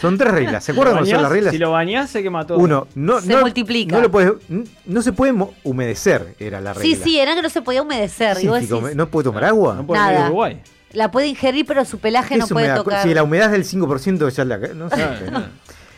Son 0.00 0.16
tres 0.16 0.32
reglas. 0.32 0.64
¿Se 0.64 0.72
acuerdan 0.72 0.94
Lo 0.94 0.98
cuáles 1.00 1.12
son 1.14 1.22
las 1.22 1.32
reglas? 1.32 1.52
Si 1.52 1.58
lo 1.58 1.72
bañás, 1.72 2.08
se 2.10 2.22
quema 2.22 2.46
todo. 2.46 2.58
Uno, 2.58 2.86
no, 2.94 3.20
Se 3.20 3.28
no, 3.32 3.40
multiplica. 3.40 3.94
No, 3.96 4.02
lo 4.02 4.10
puedes- 4.10 4.32
n- 4.48 4.64
no 4.86 5.02
se 5.02 5.12
puede 5.12 5.34
humedecer, 5.64 6.34
era 6.38 6.60
la 6.60 6.72
regla. 6.72 6.96
Sí, 6.96 7.00
sí, 7.02 7.18
era 7.18 7.34
que 7.34 7.42
no 7.42 7.50
se 7.50 7.60
podía 7.62 7.82
humedecer. 7.82 8.36
¿Qué 8.38 8.44
y 8.44 8.46
vos 8.48 8.58
significa 8.58 8.76
decís, 8.76 8.90
hume- 8.92 8.96
¿No 8.96 9.08
puede 9.10 9.24
tomar 9.24 9.44
agua? 9.44 9.74
No 9.74 9.86
puede 9.86 10.00
Nada. 10.00 10.26
Uruguay. 10.26 10.60
la 10.92 11.10
puede 11.10 11.26
ingerir, 11.28 11.66
pero 11.66 11.84
su 11.84 11.98
pelaje 11.98 12.34
¿Qué 12.34 12.40
no 12.40 12.46
puede 12.46 12.66
humedad? 12.66 12.82
tocar. 12.82 13.02
Si 13.02 13.12
la 13.14 13.22
humedad 13.22 13.46
es 13.46 13.52
del 13.52 13.64
5% 13.64 14.28
ya 14.30 14.44
la... 14.44 14.58
No 14.58 14.88
sé. 14.88 14.96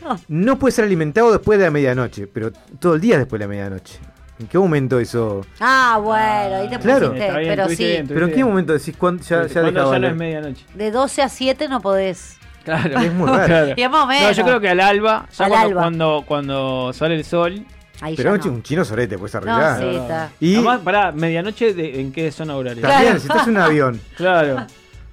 Claro, 0.02 0.20
No 0.28 0.58
puede 0.58 0.72
ser 0.72 0.84
alimentado 0.84 1.32
después 1.32 1.58
de 1.58 1.64
la 1.66 1.70
medianoche, 1.70 2.26
pero 2.26 2.50
todo 2.78 2.94
el 2.94 3.00
día 3.00 3.18
después 3.18 3.38
de 3.38 3.44
la 3.46 3.48
medianoche. 3.48 3.98
¿En 4.40 4.46
qué 4.48 4.58
momento 4.58 4.98
eso...? 4.98 5.42
Ah, 5.60 6.00
bueno, 6.02 6.56
ahí 6.56 6.68
te 6.68 6.78
Claro. 6.78 7.12
pusiste. 7.12 7.38
Bien, 7.38 7.48
pero 7.48 7.68
sí, 7.68 7.84
bien, 7.84 8.06
¿Pero 8.08 8.26
en 8.26 8.32
qué 8.32 8.44
momento 8.44 8.72
decís 8.72 8.96
cuándo 8.96 9.22
ya, 9.22 9.46
ya 9.46 9.62
no 9.70 9.94
es 10.08 10.16
medianoche. 10.16 10.64
de 10.74 10.90
12 10.90 11.22
a 11.22 11.28
7 11.28 11.68
no 11.68 11.80
podés. 11.80 12.38
Claro. 12.64 12.98
Es 13.00 13.12
muy 13.12 13.28
raro. 13.28 13.46
Claro. 13.46 13.74
Y 13.76 13.88
más 13.88 14.04
o 14.04 14.06
menos. 14.06 14.22
No, 14.24 14.32
yo 14.32 14.44
creo 14.44 14.60
que 14.60 14.68
al 14.68 14.80
alba, 14.80 15.26
ya 15.36 15.44
Al 15.44 15.50
cuando, 15.50 15.68
alba. 15.68 15.80
Cuando, 15.82 16.24
cuando 16.26 16.92
sale 16.92 17.16
el 17.16 17.24
sol. 17.24 17.64
Ahí 18.00 18.16
Pero 18.16 18.36
no. 18.36 18.44
un 18.52 18.62
chino 18.64 18.84
sorete 18.84 19.16
puedes 19.16 19.34
No, 19.34 19.38
arreglar. 19.54 19.78
sí, 19.80 19.96
está. 19.96 20.30
Y 20.40 20.54
Además, 20.56 20.80
pará, 20.80 21.12
medianoche, 21.12 21.72
de, 21.74 22.00
¿en 22.00 22.10
qué 22.12 22.32
zona 22.32 22.56
horaria? 22.56 22.82
también, 22.82 23.20
si 23.20 23.28
estás 23.28 23.46
en 23.46 23.56
un 23.56 23.62
avión, 23.62 24.00
Claro. 24.16 24.66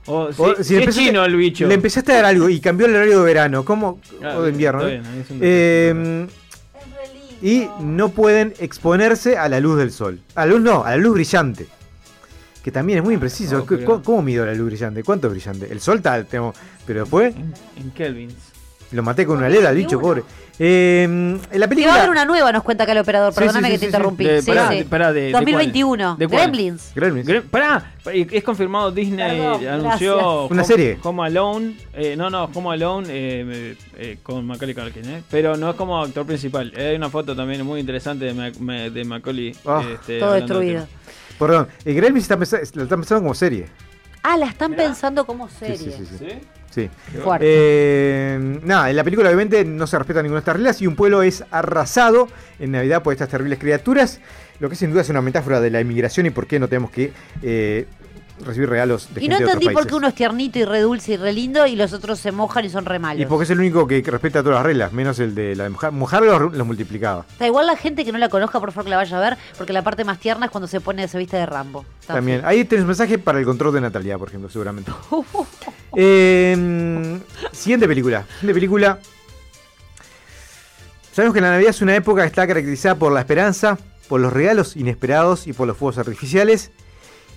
O, 0.05 0.31
si, 0.33 0.41
O 0.41 0.55
si 0.55 0.63
si 0.63 0.75
es 0.75 0.81
empezaste- 0.81 1.05
chino 1.09 1.23
el 1.25 1.35
bicho. 1.35 1.67
le 1.67 1.73
empezaste 1.75 2.11
a 2.13 2.15
dar 2.15 2.25
algo 2.25 2.49
y 2.49 2.59
cambió 2.59 2.87
el 2.87 2.95
horario 2.95 3.19
de 3.19 3.25
verano, 3.25 3.63
¿cómo? 3.65 3.99
Claro, 4.19 4.39
o 4.39 4.41
de 4.43 4.51
invierno, 4.51 4.87
¿eh? 4.87 5.01
bien, 5.01 5.25
Eh, 5.41 6.27
y 7.41 7.67
no 7.81 8.09
pueden 8.09 8.53
exponerse 8.59 9.37
a 9.37 9.47
la 9.49 9.59
luz 9.59 9.77
del 9.77 9.91
sol. 9.91 10.19
A 10.35 10.45
la 10.45 10.53
luz 10.53 10.61
no, 10.61 10.83
a 10.83 10.91
la 10.91 10.97
luz 10.97 11.13
brillante. 11.13 11.67
Que 12.63 12.71
también 12.71 12.99
es 12.99 13.05
muy 13.05 13.13
impreciso. 13.13 13.59
Oh, 13.59 13.65
pero- 13.65 13.85
¿Cómo, 13.85 14.03
cómo 14.03 14.21
mido 14.21 14.45
la 14.45 14.53
luz 14.53 14.67
brillante? 14.67 15.03
¿Cuánto 15.03 15.27
es 15.27 15.33
brillante? 15.33 15.71
El 15.71 15.79
sol 15.79 15.97
está, 15.97 16.21
tengo- 16.23 16.53
pero 16.85 17.01
después 17.01 17.33
En, 17.35 17.53
en 17.77 17.91
Kelvins. 17.91 18.33
lo 18.91 19.03
maté 19.03 19.25
con 19.25 19.37
una 19.37 19.47
LED 19.47 19.65
al 19.65 19.75
bicho, 19.75 19.99
pobre. 19.99 20.23
Eh, 20.61 21.03
en 21.03 21.39
la 21.39 21.49
Que 21.49 21.57
va 21.59 21.65
a 21.65 21.69
película... 21.69 21.95
haber 21.95 22.09
una 22.09 22.25
nueva, 22.25 22.51
nos 22.51 22.63
cuenta 22.63 22.83
acá 22.83 22.91
el 22.91 22.97
operador. 22.97 23.31
Sí, 23.33 23.39
Perdóname 23.39 23.67
sí, 23.69 23.71
que 23.71 23.77
sí, 23.77 23.79
te 23.79 23.85
sí, 23.85 23.95
interrumpí. 23.95 24.25
De- 24.25 24.41
Sí, 24.41 24.47
pará, 24.51 24.69
sí. 24.69 24.75
de- 24.77 24.85
pará, 24.85 25.13
de- 25.13 25.21
de 25.21 25.31
2021. 25.31 26.15
¿De 26.17 26.27
cuál? 26.27 26.41
Gremlins. 26.41 26.91
Gremlins. 26.93 27.27
Gre- 27.27 27.41
Pará, 27.43 27.93
es 28.05 28.43
confirmado 28.43 28.91
Disney 28.91 29.17
Perdón, 29.37 29.67
anunció 29.67 30.15
gracias. 30.17 30.51
Una 30.51 30.61
Home- 30.61 30.63
serie. 30.65 30.97
Home 31.01 31.23
Alone, 31.25 31.77
eh, 31.93 32.15
no, 32.17 32.29
no, 32.29 32.49
Home 32.53 32.73
Alone 32.73 33.07
eh, 33.09 33.75
eh, 33.97 34.17
con 34.21 34.45
Macaulay 34.45 34.75
Culkin, 34.75 35.05
eh, 35.09 35.23
pero 35.31 35.55
no 35.55 35.69
es 35.69 35.75
como 35.77 36.01
actor 36.01 36.25
principal. 36.25 36.73
Hay 36.75 36.95
una 36.95 37.09
foto 37.09 37.33
también 37.35 37.65
muy 37.65 37.79
interesante 37.79 38.25
de, 38.25 38.33
Mac- 38.33 38.55
de 38.55 39.05
Macaulay. 39.05 39.55
Ah. 39.65 39.81
este, 39.93 40.19
Todo 40.19 40.33
destruido. 40.33 40.85
Perdón, 41.39 41.69
Gremlins 41.85 42.29
está 42.29 42.35
están 42.43 42.99
pensando 42.99 43.21
como 43.21 43.33
serie. 43.33 43.67
Ah, 44.23 44.37
la 44.37 44.47
están 44.47 44.75
pensando 44.75 45.25
como 45.25 45.49
serie. 45.49 45.77
Sí, 45.77 45.91
sí, 45.91 46.05
sí. 46.05 46.17
sí. 46.19 46.25
¿Sí? 46.29 46.39
Sí. 46.69 46.89
Fuerte. 47.23 47.45
Eh, 47.47 48.59
nada, 48.63 48.89
en 48.89 48.95
la 48.95 49.03
película 49.03 49.29
obviamente 49.29 49.65
no 49.65 49.87
se 49.87 49.97
respeta 49.97 50.21
ninguna 50.21 50.37
de 50.37 50.41
estas 50.41 50.55
reglas 50.55 50.81
y 50.81 50.87
un 50.87 50.95
pueblo 50.95 51.23
es 51.23 51.43
arrasado 51.51 52.27
en 52.59 52.71
Navidad 52.71 53.01
por 53.01 53.13
estas 53.13 53.29
terribles 53.29 53.57
criaturas, 53.59 54.19
lo 54.59 54.69
que 54.69 54.75
sin 54.75 54.91
duda 54.91 55.01
es 55.01 55.09
una 55.09 55.21
metáfora 55.21 55.59
de 55.61 55.71
la 55.71 55.81
inmigración 55.81 56.27
y 56.27 56.29
por 56.29 56.45
qué 56.45 56.59
no 56.59 56.67
tenemos 56.67 56.91
que 56.91 57.11
eh, 57.41 57.87
recibir 58.45 58.69
regalos 58.69 59.13
de 59.13 59.23
Y 59.23 59.27
no 59.27 59.37
de 59.37 59.43
entendí 59.43 59.69
por 59.69 59.87
qué 59.87 59.95
uno 59.95 60.07
es 60.07 60.15
tiernito 60.15 60.59
y 60.59 60.65
re 60.65 60.81
dulce 60.81 61.13
y 61.13 61.17
re 61.17 61.33
lindo 61.33 61.65
y 61.67 61.75
los 61.75 61.93
otros 61.93 62.19
se 62.19 62.31
mojan 62.31 62.65
y 62.65 62.69
son 62.69 62.85
re 62.85 62.99
malos. 62.99 63.21
Y 63.21 63.25
porque 63.25 63.43
es 63.43 63.49
el 63.49 63.59
único 63.59 63.87
que 63.87 64.01
respeta 64.01 64.41
todas 64.41 64.57
las 64.57 64.65
reglas, 64.65 64.93
menos 64.93 65.19
el 65.19 65.35
de 65.35 65.55
la 65.55 65.65
de 65.65 65.69
mojar. 65.69 65.91
Mojar 65.91 66.23
los, 66.23 66.53
los 66.53 66.67
multiplicaba. 66.67 67.25
Da 67.37 67.47
igual 67.47 67.67
la 67.67 67.75
gente 67.75 68.05
que 68.05 68.11
no 68.11 68.17
la 68.17 68.29
conozca, 68.29 68.59
por 68.59 68.71
favor 68.71 68.85
que 68.85 68.89
la 68.91 68.97
vaya 68.97 69.17
a 69.17 69.19
ver, 69.19 69.37
porque 69.57 69.73
la 69.73 69.83
parte 69.83 70.03
más 70.03 70.19
tierna 70.19 70.45
es 70.45 70.51
cuando 70.51 70.67
se 70.67 70.81
pone 70.81 71.07
se 71.07 71.17
viste 71.17 71.37
de 71.37 71.45
Rambo. 71.45 71.85
También. 72.05 72.41
Ahí 72.45 72.65
tenés 72.65 72.81
un 72.83 72.87
mensaje 72.87 73.17
para 73.17 73.39
el 73.39 73.45
control 73.45 73.73
de 73.73 73.81
Natalia, 73.81 74.17
por 74.17 74.29
ejemplo, 74.29 74.49
seguramente. 74.49 74.91
Eh, 75.95 77.19
siguiente 77.51 77.87
película. 77.87 78.23
Siguiente 78.39 78.53
película. 78.53 78.99
Sabemos 81.11 81.33
que 81.33 81.41
la 81.41 81.49
Navidad 81.49 81.71
es 81.71 81.81
una 81.81 81.95
época 81.95 82.21
que 82.21 82.27
está 82.27 82.45
caracterizada 82.45 82.95
por 82.95 83.11
la 83.11 83.21
esperanza, 83.21 83.77
por 84.07 84.21
los 84.21 84.31
regalos 84.31 84.77
inesperados 84.77 85.47
y 85.47 85.53
por 85.53 85.67
los 85.67 85.75
fuegos 85.75 85.97
artificiales. 85.97 86.71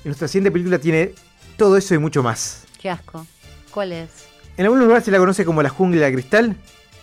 Y 0.04 0.08
nuestra 0.08 0.28
siguiente 0.28 0.50
película 0.50 0.78
tiene 0.78 1.12
todo 1.56 1.76
eso 1.76 1.94
y 1.94 1.98
mucho 1.98 2.22
más. 2.22 2.64
Qué 2.80 2.90
asco. 2.90 3.26
¿Cuál 3.70 3.92
es? 3.92 4.08
En 4.56 4.64
algunos 4.64 4.84
lugares 4.84 5.04
se 5.04 5.10
la 5.10 5.18
conoce 5.18 5.44
como 5.44 5.62
la 5.62 5.68
jungla 5.68 6.06
de 6.06 6.12
cristal, 6.12 6.56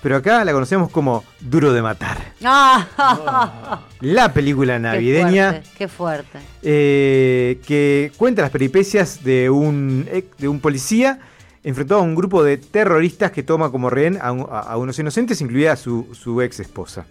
pero 0.03 0.17
acá 0.17 0.43
la 0.45 0.51
conocemos 0.53 0.89
como 0.91 1.23
Duro 1.39 1.73
de 1.73 1.81
Matar. 1.81 2.33
¡Ah! 2.43 3.81
La 4.01 4.33
película 4.33 4.77
navideña. 4.79 5.61
Qué 5.61 5.61
fuerte. 5.61 5.77
Qué 5.77 5.87
fuerte. 5.87 6.39
eh, 6.61 7.59
que 7.65 8.11
cuenta 8.17 8.41
las 8.41 8.51
peripecias 8.51 9.23
de 9.23 9.49
un, 9.49 10.07
de 10.37 10.47
un 10.47 10.59
policía 10.59 11.19
enfrentado 11.63 12.01
a 12.01 12.03
un 12.03 12.15
grupo 12.15 12.43
de 12.43 12.57
terroristas 12.57 13.31
que 13.31 13.43
toma 13.43 13.71
como 13.71 13.89
rehén 13.89 14.17
a, 14.21 14.31
un- 14.31 14.47
a- 14.49 14.59
a 14.59 14.77
unos 14.77 14.97
inocentes, 14.99 15.41
incluida 15.41 15.75
su, 15.75 16.07
su 16.13 16.41
ex 16.41 16.59
esposa. 16.59 17.05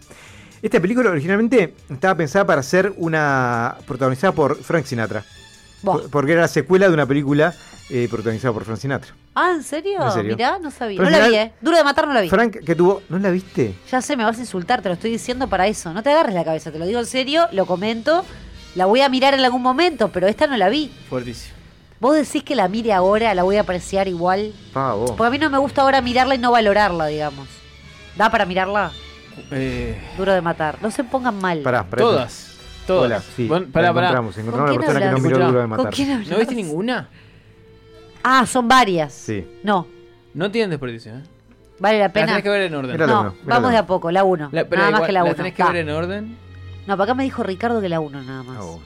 Esta 0.62 0.80
película 0.80 1.11
originalmente 1.11 1.74
estaba 1.91 2.14
pensada 2.16 2.47
para 2.47 2.62
ser 2.62 2.93
una 2.97 3.76
protagonizada 3.86 4.32
por 4.32 4.57
Frank 4.57 4.86
Sinatra. 4.86 5.24
Por- 5.83 6.11
Porque 6.11 6.33
era 6.33 6.43
la 6.43 6.49
secuela 6.49 6.89
de 6.89 6.95
una 6.95 7.07
película 7.07 7.55
eh, 7.91 8.07
protagonizada 8.11 8.53
por 8.53 8.64
Frank 8.64 8.79
Sinatra. 8.79 9.14
Ah, 9.35 9.53
¿en 9.55 9.62
serio? 9.62 10.05
¿En 10.05 10.12
serio? 10.12 10.37
Mirá, 10.37 10.59
no 10.59 10.70
sabía. 10.70 11.01
No 11.01 11.09
la 11.09 11.29
vi, 11.29 11.35
¿eh? 11.37 11.53
Duro 11.61 11.76
de 11.76 11.85
matar 11.85 12.07
no 12.09 12.12
la 12.14 12.20
vi. 12.20 12.29
Frank, 12.29 12.57
que 12.64 12.74
tuvo. 12.74 13.03
¿No 13.09 13.18
la 13.18 13.31
viste? 13.31 13.74
Ya 13.91 14.03
sé, 14.03 14.16
me 14.16 14.24
vas 14.24 14.37
a 14.37 14.41
insultar, 14.41 14.83
te 14.83 14.89
lo 14.89 14.95
estoy 14.95 15.11
diciendo 15.11 15.49
para 15.49 15.66
eso. 15.66 15.93
No 15.95 16.03
te 16.03 16.11
agarres 16.11 16.35
la 16.35 16.45
cabeza, 16.45 16.70
te 16.72 16.79
lo 16.79 16.87
digo 16.87 16.99
en 17.01 17.07
serio, 17.07 17.47
lo 17.53 17.64
comento. 17.66 18.24
La 18.74 18.87
voy 18.87 19.01
a 19.01 19.09
mirar 19.09 19.35
en 19.35 19.41
algún 19.41 19.62
momento, 19.62 20.09
pero 20.11 20.26
esta 20.26 20.47
no 20.47 20.57
la 20.57 20.68
vi. 20.68 20.93
Fuertísimo. 21.09 21.55
¿Vos 22.01 22.14
decís 22.14 22.45
que 22.45 22.55
la 22.55 22.68
mire 22.68 22.93
ahora, 22.93 23.35
la 23.35 23.43
voy 23.43 23.57
a 23.57 23.62
apreciar 23.62 24.07
igual? 24.07 24.53
Pa, 24.72 24.93
vos. 24.93 25.12
Porque 25.12 25.26
a 25.26 25.31
mí 25.31 25.39
no 25.39 25.51
me 25.51 25.59
gusta 25.59 25.83
ahora 25.83 26.01
mirarla 26.01 26.35
y 26.35 26.39
no 26.39 26.53
valorarla, 26.53 27.07
digamos. 27.07 27.49
¿Da 28.16 28.31
para 28.31 28.45
mirarla? 28.45 28.93
Eh, 29.51 30.01
Duro 30.16 30.33
de 30.33 30.41
matar. 30.41 30.79
No 30.83 30.91
se 30.91 31.03
pongan 31.05 31.39
mal. 31.41 31.61
Pará, 31.62 31.85
pará. 31.85 32.03
todas. 32.03 32.51
Todas. 32.89 33.05
Hola, 33.05 33.20
sí. 33.36 33.47
Bueno, 33.47 33.66
la 33.66 33.72
pará, 33.72 33.95
pará. 33.95 34.07
encontramos. 34.09 34.39
Encontramos 34.39 34.70
¿Con 34.70 34.76
una 34.78 34.86
persona 34.86 34.99
que 34.99 35.05
quién 35.05 35.22
no 35.22 35.28
miró 35.28 35.36
hablas? 35.36 35.49
duro 35.49 35.61
de 35.61 35.68
¿Con 35.68 35.76
matar. 35.76 35.95
quién 35.95 36.11
hablas? 36.11 36.28
¿No 36.28 36.39
viste 36.39 36.55
ninguna? 36.57 37.09
Ah, 38.24 38.47
son 38.47 38.66
varias. 38.68 39.12
Sí. 39.12 39.47
No, 39.62 39.86
No 40.34 40.51
tienen 40.51 40.70
desperdicio, 40.70 41.12
¿eh? 41.14 41.22
vale 41.78 41.99
la 41.99 42.05
Las 42.05 42.12
pena. 42.12 42.26
tenés 42.26 42.43
que 42.43 42.49
ver 42.49 42.62
en 42.62 42.74
orden. 42.74 42.93
Mira 42.93 43.07
la 43.07 43.12
no, 43.12 43.20
uno, 43.20 43.34
vamos 43.45 43.62
la 43.64 43.70
de 43.70 43.76
a 43.76 43.86
poco, 43.86 44.11
la 44.11 44.24
1. 44.24 44.49
La- 44.53 44.64
pero 44.68 44.80
Nada 44.82 44.91
más 44.91 44.99
igual, 45.01 45.07
que 45.07 45.12
la 45.12 45.20
las 45.20 45.28
1. 45.28 45.36
tenés 45.36 45.55
que 45.55 45.62
ver 45.64 45.76
en 45.76 45.91
orden. 45.91 46.36
No, 46.86 46.97
para 46.97 47.05
acá 47.05 47.14
me 47.14 47.22
dijo 47.22 47.43
Ricardo 47.45 47.80
que 47.80 47.89
la 47.89 48.01
1 48.01 48.22
nada 48.22 48.43
más. 48.43 48.57
Bueno. 48.59 48.82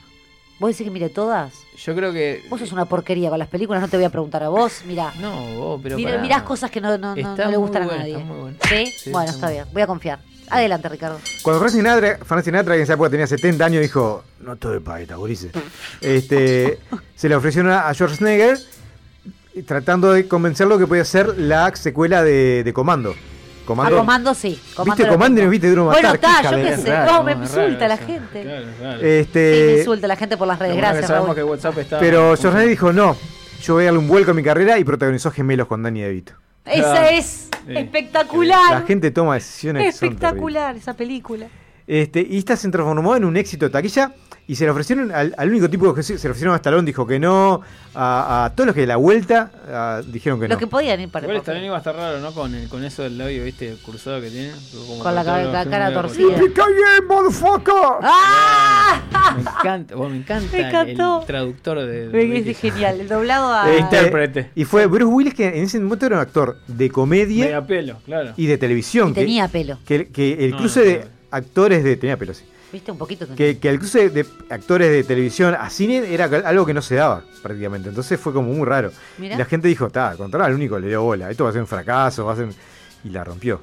¿Vos 0.59 0.69
decís 0.69 0.85
que 0.85 0.91
mire 0.91 1.09
todas? 1.09 1.53
Yo 1.77 1.95
creo 1.95 2.13
que. 2.13 2.43
Vos 2.49 2.59
sos 2.59 2.71
una 2.71 2.85
porquería 2.85 3.29
con 3.29 3.39
las 3.39 3.47
películas, 3.47 3.81
no 3.81 3.87
te 3.87 3.97
voy 3.97 4.05
a 4.05 4.09
preguntar 4.09 4.43
a 4.43 4.49
vos. 4.49 4.83
Mirá. 4.85 5.11
No, 5.19 5.31
vos, 5.57 5.79
pero. 5.81 5.95
Mira, 5.97 6.11
pará. 6.11 6.21
mirás 6.21 6.41
cosas 6.43 6.69
que 6.69 6.79
no, 6.79 6.95
no, 6.97 7.15
no- 7.15 7.35
no 7.35 7.49
le 7.51 7.57
gustan 7.57 7.83
a 7.83 7.85
nadie. 7.97 8.13
está 8.13 8.25
muy 8.25 8.37
buena. 8.39 8.57
¿Sí? 8.69 8.85
Sí, 8.97 9.09
bueno, 9.11 9.25
está 9.31 9.35
está 9.35 9.45
muy 9.47 9.55
bien. 9.55 9.65
Voy 9.73 9.81
a 9.81 9.87
confiar. 9.87 10.19
Adelante, 10.53 10.89
Ricardo. 10.89 11.19
Cuando 11.41 11.59
Frank 11.59 11.73
Sinatra, 11.73 12.19
Frank 12.23 12.43
Sinatra, 12.43 12.73
que 12.73 12.77
en 12.79 12.83
esa 12.83 12.93
época 12.93 13.09
tenía 13.09 13.27
70 13.27 13.65
años, 13.65 13.81
dijo: 13.81 14.23
No 14.39 14.53
estoy 14.53 14.79
para 14.79 15.01
esta, 15.01 15.15
gurises. 15.15 15.51
Este, 16.01 16.79
se 17.15 17.29
le 17.29 17.35
ofrecieron 17.35 17.71
a, 17.71 17.93
George 17.93 18.15
Schneger 18.17 18.57
tratando 19.65 20.11
de 20.11 20.27
convencerlo 20.27 20.77
que 20.77 20.87
podía 20.87 21.05
ser 21.05 21.37
la 21.37 21.75
secuela 21.75 22.23
de, 22.23 22.63
de 22.63 22.73
Comando. 22.73 23.13
Comando. 23.65 23.95
A 23.95 23.99
Comando 23.99 24.33
sí. 24.33 24.59
Comando 24.75 24.95
¿Viste 24.97 25.11
Comando 25.11 25.41
y 25.41 25.43
no 25.45 25.49
viste 25.49 25.69
Duro 25.69 25.85
Bueno, 25.85 26.13
está, 26.13 26.41
Qué 26.41 26.49
yo 26.49 26.55
qué 26.55 26.77
sé. 26.77 26.89
raro, 26.89 27.11
No, 27.13 27.23
me 27.23 27.31
insulta 27.31 27.87
raro 27.87 27.87
la 27.87 27.97
gente. 27.97 28.41
Claro, 28.43 28.65
claro. 28.77 29.01
Este, 29.01 29.55
Sí, 29.55 29.71
me 29.71 29.77
insulta 29.79 30.07
la 30.07 30.15
gente 30.17 30.37
por 30.37 30.47
las 30.47 30.59
redes. 30.59 30.75
Gracias, 30.75 31.07
sabemos 31.07 31.27
Raúl. 31.27 31.35
que 31.35 31.43
WhatsApp 31.43 31.77
está. 31.77 31.99
Pero 31.99 32.35
George 32.35 32.49
Schneger 32.49 32.69
dijo: 32.69 32.91
No, 32.93 33.15
yo 33.61 33.73
voy 33.75 33.83
a 33.83 33.85
darle 33.85 33.99
un 33.99 34.07
vuelco 34.07 34.31
a 34.31 34.33
mi 34.33 34.43
carrera 34.43 34.77
y 34.79 34.83
protagonizó 34.83 35.31
Gemelos 35.31 35.67
con 35.67 35.81
Danny 35.81 36.01
DeVito. 36.01 36.33
Esa 36.65 37.09
es 37.11 37.49
Sí. 37.65 37.77
espectacular. 37.77 38.71
La 38.71 38.81
gente 38.81 39.11
toma 39.11 39.35
decisiones 39.35 39.93
espectacular 39.95 40.75
esa 40.75 40.93
película. 40.93 41.47
Este, 41.87 42.25
y 42.29 42.37
esta 42.37 42.55
se 42.55 42.69
transformó 42.69 43.15
en 43.15 43.25
un 43.25 43.35
éxito 43.37 43.65
de 43.65 43.71
taquilla 43.71 44.13
y 44.47 44.55
se 44.55 44.63
le 44.65 44.71
ofrecieron 44.71 45.11
al, 45.13 45.33
al 45.37 45.49
único 45.49 45.69
tipo 45.69 45.93
que 45.93 46.01
se 46.03 46.17
se 46.17 46.27
le 46.27 46.31
ofrecieron 46.31 46.53
a 46.53 46.57
Stallone, 46.57 46.85
dijo 46.85 47.05
que 47.07 47.19
no, 47.19 47.61
a, 47.93 48.45
a 48.45 48.49
todos 48.55 48.67
los 48.67 48.73
que 48.75 48.81
de 48.81 48.87
la 48.87 48.95
vuelta 48.97 49.51
ah, 49.69 50.01
dijeron 50.05 50.39
que 50.39 50.47
Los 50.47 50.55
no. 50.55 50.59
que 50.59 50.67
podían 50.67 50.99
ir 51.01 51.09
para 51.09 51.25
Igual 51.25 51.41
también 51.41 51.65
iba 51.65 51.75
a 51.75 51.79
estar 51.79 51.95
raro, 51.95 52.19
¿no? 52.19 52.33
Con, 52.33 52.53
el, 52.55 52.67
con 52.69 52.83
eso 52.85 53.03
del 53.03 53.17
labio, 53.17 53.43
¿viste? 53.45 53.77
Cruzado 53.85 54.19
que 54.21 54.29
tiene. 54.29 54.51
Como 54.87 55.03
Con 55.03 55.15
la, 55.15 55.23
todo 55.23 55.33
ca- 55.33 55.43
lo 55.43 55.51
la 55.53 55.65
cara 55.65 55.93
torcida. 55.93 56.37
¡Yippee-ki-yay, 56.37 57.01
motherfucker! 57.07 57.73
¡Ah! 58.01 58.62
Me 59.35 59.41
encanta, 59.59 59.95
vos, 59.95 60.09
me 60.11 60.17
encanta 60.17 60.55
Me 60.57 60.67
encantó. 60.67 61.19
el 61.21 61.25
traductor 61.27 61.79
de. 61.79 62.07
de 62.09 62.37
Es 62.37 62.45
Ricky. 62.45 62.53
genial. 62.53 62.99
El 63.01 63.07
doblado 63.07 63.53
a. 63.53 63.67
Este, 63.69 63.81
Intérprete. 63.81 64.51
y 64.55 64.65
fue 64.65 64.85
Bruce 64.87 65.05
Willis, 65.05 65.33
que 65.33 65.47
en 65.47 65.63
ese 65.63 65.79
momento 65.79 66.05
era 66.05 66.15
un 66.17 66.21
actor 66.21 66.57
de 66.67 66.89
comedia 66.89 67.45
Media 67.45 67.65
pelo, 67.65 67.97
claro. 68.05 68.33
y 68.37 68.45
de 68.47 68.57
televisión. 68.57 69.09
Y 69.09 69.13
que- 69.13 69.21
tenía 69.21 69.47
pelo. 69.47 69.77
Que, 69.85 70.07
que 70.07 70.45
el 70.45 70.51
No, 70.51 70.57
cruce 70.57 70.79
no, 70.79 70.85
de 70.85 71.07
actores 71.31 71.83
de. 71.83 71.95
Tenía 71.97 72.17
pelo, 72.17 72.33
sí. 72.33 72.43
¿Viste? 72.71 72.91
Un 72.91 72.97
poquito. 72.97 73.25
tenía. 73.25 73.37
Que, 73.37 73.59
que 73.59 73.69
el 73.69 73.79
cruce 73.79 74.09
de 74.09 74.25
actores 74.49 74.89
de 74.91 75.03
televisión 75.03 75.55
a 75.59 75.69
cine 75.69 76.13
era 76.13 76.25
algo 76.25 76.65
que 76.65 76.73
no 76.73 76.81
se 76.81 76.95
daba 76.95 77.23
prácticamente. 77.41 77.89
Entonces 77.89 78.19
fue 78.19 78.33
como 78.33 78.51
muy 78.51 78.65
raro. 78.67 78.91
Mirá. 79.17 79.35
Y 79.35 79.37
la 79.37 79.45
gente 79.45 79.67
dijo, 79.67 79.87
está, 79.87 80.15
contra 80.17 80.47
el 80.47 80.53
único 80.53 80.77
le 80.79 80.87
dio 80.87 81.03
bola. 81.03 81.29
Esto 81.29 81.43
va 81.43 81.51
a 81.51 81.53
ser 81.53 81.61
un 81.61 81.67
fracaso, 81.67 82.25
va 82.25 82.33
a 82.33 82.35
ser. 82.35 82.49
Y 83.03 83.09
la 83.09 83.23
rompió. 83.23 83.61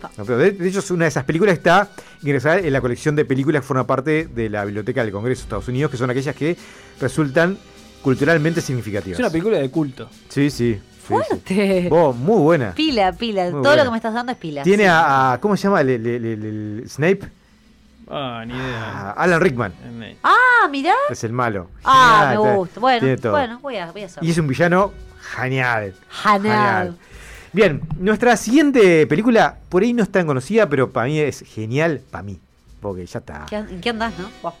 Pa. 0.00 0.10
No, 0.16 0.24
pero 0.24 0.38
de, 0.38 0.52
de 0.52 0.68
hecho, 0.68 0.78
es 0.80 0.90
una 0.90 1.04
de 1.04 1.08
esas 1.10 1.24
películas 1.24 1.54
que 1.54 1.58
está 1.58 1.88
ingresada 2.22 2.58
en 2.58 2.72
la 2.72 2.80
colección 2.80 3.16
de 3.16 3.24
películas 3.24 3.62
que 3.62 3.66
forma 3.68 3.86
parte 3.86 4.26
de 4.26 4.48
la 4.48 4.64
Biblioteca 4.64 5.02
del 5.02 5.12
Congreso 5.12 5.40
de 5.40 5.44
Estados 5.44 5.68
Unidos, 5.68 5.90
que 5.90 5.96
son 5.96 6.08
aquellas 6.10 6.34
que 6.36 6.56
resultan 7.00 7.58
culturalmente 8.02 8.60
significativas. 8.60 9.18
Es 9.18 9.24
una 9.24 9.30
película 9.30 9.58
de 9.58 9.70
culto. 9.70 10.08
Sí, 10.28 10.50
sí. 10.50 10.50
sí, 10.50 10.74
sí. 10.74 10.80
Fuerte. 11.02 11.88
Muy 11.90 12.40
buena. 12.42 12.72
Pila, 12.74 13.12
pila. 13.12 13.42
Muy 13.44 13.50
Todo 13.52 13.60
buena. 13.62 13.76
lo 13.76 13.84
que 13.84 13.90
me 13.92 13.96
estás 13.96 14.14
dando 14.14 14.32
es 14.32 14.38
pila. 14.38 14.62
Tiene 14.62 14.84
Sí. 14.84 14.88
a, 14.88 15.32
a- 15.32 15.40
¿Cómo 15.40 15.56
se 15.56 15.62
llama? 15.64 15.80
el- 15.80 15.88
el- 15.90 16.06
el- 16.06 16.24
el- 16.26 16.44
el 16.82 16.84
Snape. 16.88 17.20
Ah, 18.10 18.42
ni 18.46 18.54
idea. 18.54 19.10
A 19.10 19.10
Alan 19.12 19.40
Rickman. 19.40 19.72
Eh, 20.02 20.16
Ah, 20.22 20.66
mirá. 20.70 20.94
Es 21.10 21.24
el 21.24 21.32
malo. 21.32 21.68
Ah, 21.84 22.30
Genial, 22.32 22.50
me 22.50 22.56
gusta. 22.56 22.80
Bueno, 22.80 23.16
bueno, 23.30 23.58
voy 23.60 23.76
a, 23.76 23.90
voy 23.92 24.02
a 24.02 24.06
hacerlo. 24.06 24.26
Y 24.26 24.30
es 24.30 24.38
un 24.38 24.46
villano 24.48 24.92
genial. 25.36 25.94
Genial. 26.22 26.96
Bien, 27.52 27.80
nuestra 27.98 28.36
siguiente 28.36 29.06
película, 29.06 29.58
por 29.68 29.82
ahí 29.82 29.92
no 29.92 30.02
es 30.02 30.10
tan 30.10 30.26
conocida, 30.26 30.68
pero 30.68 30.90
para 30.90 31.06
mí 31.06 31.18
es 31.18 31.40
genial, 31.46 32.02
para 32.10 32.22
mí. 32.22 32.38
Porque 32.80 33.06
ya 33.06 33.18
está. 33.18 33.46
¿Qué 33.48 33.56
an- 33.56 33.68
¿En 33.70 33.80
qué 33.80 33.90
andás, 33.90 34.12
no? 34.18 34.52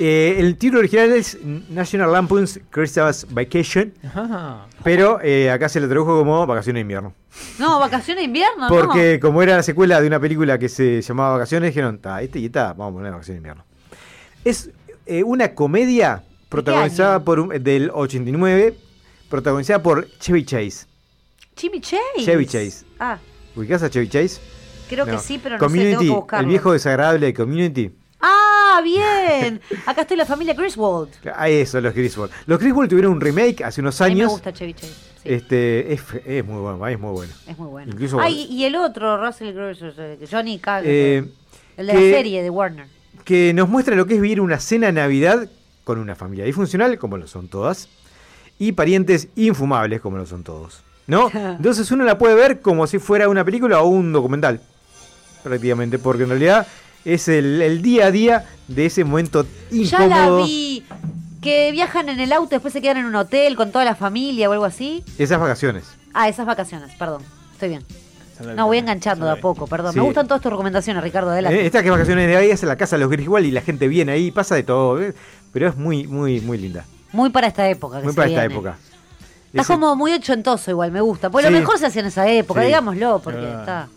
Eh, 0.00 0.36
el 0.38 0.56
título 0.56 0.80
original 0.80 1.12
es 1.12 1.38
National 1.68 2.10
Lampoon's 2.10 2.58
Christmas 2.70 3.26
Vacation, 3.30 3.92
Ajá. 4.02 4.66
pero 4.82 5.20
eh, 5.22 5.50
acá 5.50 5.68
se 5.68 5.80
le 5.80 5.86
tradujo 5.86 6.18
como 6.18 6.44
Vacaciones 6.46 6.78
de 6.78 6.80
Invierno. 6.80 7.12
No, 7.58 7.78
vacaciones 7.78 8.22
de 8.22 8.24
invierno, 8.26 8.66
Porque 8.68 9.20
como 9.20 9.42
era 9.42 9.56
la 9.56 9.62
secuela 9.62 10.00
de 10.00 10.06
una 10.06 10.18
película 10.18 10.58
que 10.58 10.68
se 10.68 11.02
llamaba 11.02 11.32
Vacaciones, 11.34 11.70
dijeron, 11.70 11.96
está, 11.96 12.20
este 12.22 12.38
y 12.40 12.46
esta, 12.46 12.72
vamos 12.72 12.92
a 12.92 12.94
poner 12.94 13.12
Vacaciones 13.12 13.42
de 13.42 13.48
Invierno. 13.48 13.64
Es 14.44 14.70
eh, 15.06 15.22
una 15.22 15.54
comedia 15.54 16.24
protagonizada 16.48 17.22
por 17.22 17.38
un- 17.38 17.62
del 17.62 17.90
89, 17.92 18.74
protagonizada 19.28 19.82
por 19.82 20.08
Chevy 20.18 20.44
Chase. 20.44 20.86
Jimmy 21.56 21.80
Chase. 21.80 22.24
Chevy 22.24 22.46
Chase. 22.46 22.84
Ah, 22.98 23.18
¿Ubicás 23.56 23.82
a 23.82 23.90
Chevy 23.90 24.08
Chase? 24.08 24.40
creo 24.88 25.06
que 25.06 25.18
sí, 25.18 25.40
pero 25.42 25.56
no 25.56 25.60
sé, 25.60 25.64
Community, 25.66 25.90
tengo 25.90 26.00
que 26.00 26.08
buscarlo. 26.20 26.44
el 26.44 26.48
viejo 26.50 26.72
desagradable 26.72 27.26
de 27.26 27.34
Community. 27.34 27.90
Ah, 28.20 28.80
bien. 28.84 29.60
Acá 29.86 30.02
estoy 30.02 30.16
la 30.18 30.26
familia 30.26 30.52
Griswold. 30.54 31.10
Ah, 31.34 31.48
eso, 31.48 31.80
los 31.80 31.94
Griswold. 31.94 32.30
Los 32.46 32.58
Griswold 32.60 32.90
tuvieron 32.90 33.12
un 33.12 33.20
remake 33.20 33.62
hace 33.64 33.80
unos 33.80 33.98
A 34.00 34.04
mí 34.08 34.14
me 34.14 34.20
años. 34.22 34.32
gusta 34.32 34.52
Chevy 34.52 34.74
Chase. 34.74 34.92
sí, 34.92 35.20
Este, 35.24 35.92
es, 35.94 36.02
es 36.26 36.44
muy 36.44 36.60
bueno, 36.60 36.86
es 36.86 36.98
muy 36.98 37.10
bueno. 37.12 37.32
es 37.46 37.58
muy 37.58 37.68
bueno. 37.68 37.92
Incluso 37.92 38.20
Ah, 38.20 38.28
y, 38.28 38.44
y 38.44 38.64
el 38.64 38.76
otro, 38.76 39.16
Russell 39.24 39.52
Crowe, 39.54 40.18
Johnny 40.30 40.58
Cage. 40.58 40.84
Eh, 40.86 41.24
el 41.78 41.86
de 41.86 41.92
que- 41.92 42.10
la 42.10 42.16
serie 42.16 42.42
de 42.42 42.50
Warner. 42.50 42.86
que 43.24 43.52
nos 43.54 43.68
muestra 43.68 43.96
lo 43.96 44.06
que 44.06 44.14
es 44.16 44.20
vivir 44.20 44.40
una 44.42 44.60
cena 44.60 44.88
de 44.88 44.92
Navidad 44.92 45.48
con 45.84 45.98
una 45.98 46.14
familia 46.14 46.44
disfuncional, 46.44 46.98
como 46.98 47.16
lo 47.16 47.26
son 47.26 47.48
todas, 47.48 47.88
y 48.58 48.72
parientes 48.72 49.28
infumables, 49.36 50.00
como 50.02 50.16
lo 50.18 50.26
son 50.26 50.44
todos. 50.44 50.82
¿No? 51.06 51.30
Entonces 51.34 51.90
uno 51.90 52.04
la 52.04 52.18
puede 52.18 52.34
ver 52.34 52.60
como 52.60 52.86
si 52.86 52.98
fuera 52.98 53.28
una 53.28 53.44
película 53.44 53.80
o 53.82 53.88
un 53.88 54.12
documental, 54.12 54.60
prácticamente, 55.42 55.98
porque 55.98 56.22
en 56.24 56.28
realidad 56.30 56.66
es 57.04 57.28
el, 57.28 57.60
el 57.62 57.82
día 57.82 58.06
a 58.06 58.10
día 58.10 58.44
de 58.68 58.86
ese 58.86 59.04
momento 59.04 59.46
Ya 59.70 60.00
la 60.00 60.06
incómodo. 60.24 60.44
vi. 60.44 60.84
Que 61.40 61.72
viajan 61.72 62.08
en 62.08 62.20
el 62.20 62.32
auto, 62.32 62.50
después 62.50 62.72
se 62.72 62.80
quedan 62.80 62.98
en 62.98 63.06
un 63.06 63.16
hotel 63.16 63.56
con 63.56 63.72
toda 63.72 63.84
la 63.84 63.96
familia 63.96 64.48
o 64.48 64.52
algo 64.52 64.64
así. 64.64 65.02
Esas 65.18 65.40
vacaciones. 65.40 65.84
Ah, 66.14 66.28
esas 66.28 66.46
vacaciones, 66.46 66.94
perdón. 66.96 67.22
Estoy 67.52 67.70
bien. 67.70 67.82
No, 68.56 68.66
voy 68.66 68.78
enganchando 68.78 69.26
de 69.26 69.32
a 69.32 69.36
poco, 69.36 69.66
perdón. 69.66 69.92
Sí. 69.92 69.98
Me 69.98 70.04
gustan 70.04 70.28
todas 70.28 70.40
tus 70.40 70.50
recomendaciones, 70.52 71.02
Ricardo, 71.02 71.30
adelante. 71.30 71.60
Eh, 71.60 71.66
Esta 71.66 71.80
que 71.82 71.88
es 71.88 71.92
vacaciones 71.92 72.26
de 72.28 72.32
Navidad 72.34 72.52
es 72.54 72.62
en 72.62 72.68
la 72.68 72.76
casa 72.76 72.96
de 72.96 73.00
los 73.02 73.10
Griswold 73.10 73.44
y 73.46 73.50
la 73.50 73.60
gente 73.60 73.88
viene 73.88 74.12
ahí, 74.12 74.30
pasa 74.30 74.54
de 74.54 74.62
todo, 74.62 75.00
¿eh? 75.02 75.14
pero 75.52 75.68
es 75.68 75.76
muy, 75.76 76.06
muy, 76.06 76.40
muy 76.40 76.58
linda. 76.58 76.84
Muy 77.12 77.30
para 77.30 77.48
esta 77.48 77.68
época. 77.68 77.98
que 77.98 78.04
Muy 78.04 78.12
se 78.12 78.16
para 78.16 78.28
esta 78.28 78.44
época. 78.44 78.76
Está 79.52 79.62
Ese- 79.62 79.72
como 79.74 79.94
muy 79.96 80.12
ochentoso 80.12 80.70
igual, 80.70 80.90
me 80.92 81.00
gusta. 81.00 81.28
Pues 81.30 81.44
lo 81.44 81.50
Sí. 81.50 81.56
mejor 81.58 81.78
se 81.78 81.86
hacía 81.86 82.00
en 82.00 82.06
esa 82.08 82.26
época, 82.28 82.60
Sí. 82.62 82.66
digámoslo, 82.68 83.20
porque 83.22 83.40
Ah. 83.46 83.58
está 83.60 83.88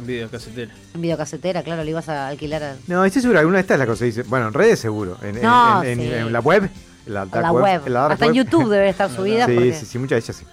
Un 0.00 0.06
video 0.06 0.28
casetero. 0.28 0.72
en 0.94 1.00
videocasetera, 1.00 1.62
claro, 1.62 1.84
le 1.84 1.90
ibas 1.90 2.08
a 2.08 2.28
alquilar 2.28 2.62
a... 2.62 2.76
No, 2.88 3.04
estoy 3.04 3.22
seguro, 3.22 3.38
alguna 3.38 3.58
de 3.58 3.62
estas 3.62 3.78
las 3.78 3.86
conseguís. 3.86 4.26
Bueno, 4.28 4.48
en 4.48 4.54
redes 4.54 4.80
seguro. 4.80 5.16
En, 5.22 5.36
en- 5.36 5.42
No, 5.42 5.82
en, 5.84 6.00
en- 6.00 6.06
sí. 6.08 6.12
en 6.14 6.32
la 6.32 6.40
web. 6.40 6.68
En 7.06 7.14
la, 7.14 7.24
web. 7.52 7.82
en 7.86 7.92
la 7.92 8.06
Hasta 8.08 8.26
en. 8.26 8.34
YouTube 8.34 8.68
debe 8.68 8.88
estar 8.88 9.08
subida. 9.14 9.46
Sí, 9.46 9.54
porque... 9.54 9.72
sí, 9.74 9.86
sí, 9.86 9.98
muchas 9.98 10.16
de 10.16 10.24
ellas 10.32 10.36
sí. 10.36 10.46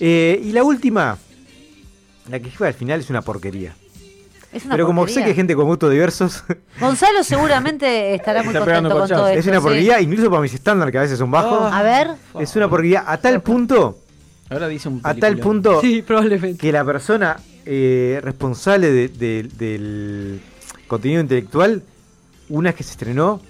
Eh, 0.00 0.40
y 0.42 0.50
la 0.52 0.64
última, 0.64 1.16
la 2.28 2.40
que 2.40 2.50
fue 2.50 2.66
al 2.68 2.74
final 2.74 2.98
es 3.00 3.10
una 3.10 3.22
porquería. 3.22 3.74
Es 4.52 4.64
una 4.64 4.74
Pero 4.74 4.86
como 4.86 5.06
sé 5.06 5.22
que 5.22 5.30
hay 5.30 5.34
gente 5.34 5.54
con 5.54 5.66
gustos 5.66 5.90
diversos, 5.90 6.42
Gonzalo 6.80 7.22
seguramente 7.22 8.14
estará 8.14 8.42
muy 8.42 8.54
Está 8.54 8.60
contento 8.64 8.88
con 8.90 9.08
todo 9.08 9.18
corchazo. 9.18 9.28
es 9.28 9.38
esto. 9.38 9.50
una 9.50 9.60
sí. 9.60 9.64
porquería, 9.64 10.00
incluso 10.00 10.30
para 10.30 10.42
mis 10.42 10.54
estándares 10.54 10.92
que 10.92 10.98
a 10.98 11.02
veces 11.02 11.18
son 11.18 11.30
bajos. 11.30 11.72
A 11.72 11.82
ver. 11.82 12.08
Es 12.40 12.56
una 12.56 12.68
porquería 12.68 13.04
a 13.06 13.18
tal 13.18 13.42
punto, 13.42 13.98
Ahora 14.50 14.66
dice 14.68 14.88
un 14.88 15.00
a 15.04 15.14
tal 15.14 15.36
punto 15.38 15.80
Sí, 15.82 16.00
probablemente. 16.00 16.58
que 16.58 16.72
la 16.72 16.82
persona 16.84 17.36
eh, 17.66 18.18
responsable 18.22 18.90
de- 18.90 19.08
de- 19.08 19.48
del 19.58 20.40
contenido 20.86 21.20
intelectual, 21.20 21.82
una 22.48 22.70
vez 22.70 22.76
que 22.76 22.82
se 22.84 22.92
estrenó, 22.92 23.42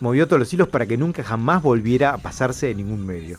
movió 0.00 0.26
todos 0.26 0.40
los 0.40 0.50
hilos 0.54 0.68
para 0.68 0.86
que 0.86 0.96
nunca 0.96 1.22
jamás 1.22 1.62
volviera 1.62 2.14
a 2.14 2.18
pasarse 2.18 2.70
en 2.70 2.78
ningún 2.78 3.04
medio. 3.04 3.36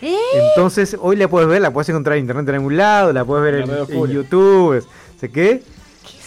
¿Eh? 0.00 0.14
Entonces, 0.50 0.96
hoy 1.00 1.16
la 1.16 1.26
puedes 1.26 1.48
ver, 1.48 1.60
la 1.60 1.72
puedes 1.72 1.88
encontrar 1.88 2.16
en 2.16 2.22
internet 2.22 2.48
en 2.50 2.54
algún 2.56 2.76
lado, 2.76 3.12
la 3.12 3.24
puedes 3.24 3.42
ver 3.44 3.66
La 3.66 3.78
en, 3.82 3.92
en. 3.92 4.06
YouTube, 4.10 4.86
¿sé 5.20 5.30
qué? 5.30 5.62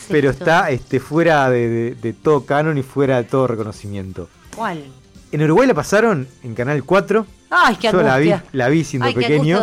Pero 0.10 0.30
está 0.32 0.70
este, 0.72 1.00
fuera 1.00 1.50
de, 1.50 1.68
de- 1.70 1.96
de 1.96 2.14
todo 2.14 2.46
canon 2.46 2.78
y 2.78 2.84
fuera 2.84 3.18
de 3.18 3.24
todo 3.24 3.48
reconocimiento. 3.48 4.30
¿Cuál? 4.56 4.84
En 5.32 5.42
Uruguay 5.42 5.68
la 5.68 5.74
pasaron 5.74 6.28
en 6.44 6.56
Canal 6.56 6.84
4. 6.84 7.26
Ay, 7.50 7.76
qué 7.76 7.92
Yo 7.92 8.02
la 8.02 8.18
vi, 8.18 8.34
la 8.54 8.70
vi 8.70 8.84
siendo 8.84 9.08
Ay, 9.08 9.14
qué 9.14 9.22
pequeño. 9.22 9.58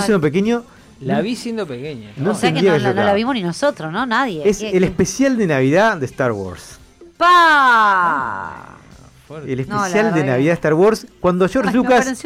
siendo 0.00 0.20
pequeño. 0.20 0.64
La 1.00 1.20
vi 1.20 1.36
siendo 1.36 1.66
pequeña. 1.66 2.10
No 2.16 2.32
o 2.32 2.34
sea 2.34 2.52
que 2.52 2.60
no, 2.62 2.72
que 2.72 2.78
la- 2.80 2.92
no 2.92 3.14
vimos 3.14 3.34
ni 3.34 3.42
nosotros, 3.42 3.92
¿no? 3.92 4.04
Nadie. 4.06 4.42
Es 4.48 4.58
¿Qué- 4.58 4.70
el 4.70 4.80
qué? 4.80 4.86
especial 4.86 5.36
de 5.36 5.46
Navidad 5.46 5.96
de 5.96 6.06
Star 6.06 6.32
Wars. 6.32 6.78
¡Pa! 7.16 8.76
El 9.46 9.68
No, 9.68 9.76
especial 9.84 10.14
de 10.14 10.24
Navidad 10.24 10.50
de 10.50 10.54
Star 10.54 10.74
Wars. 10.74 11.06
Cuando 11.20 11.46
George 11.48 11.68
Ay, 11.70 11.76
Lucas 11.76 12.24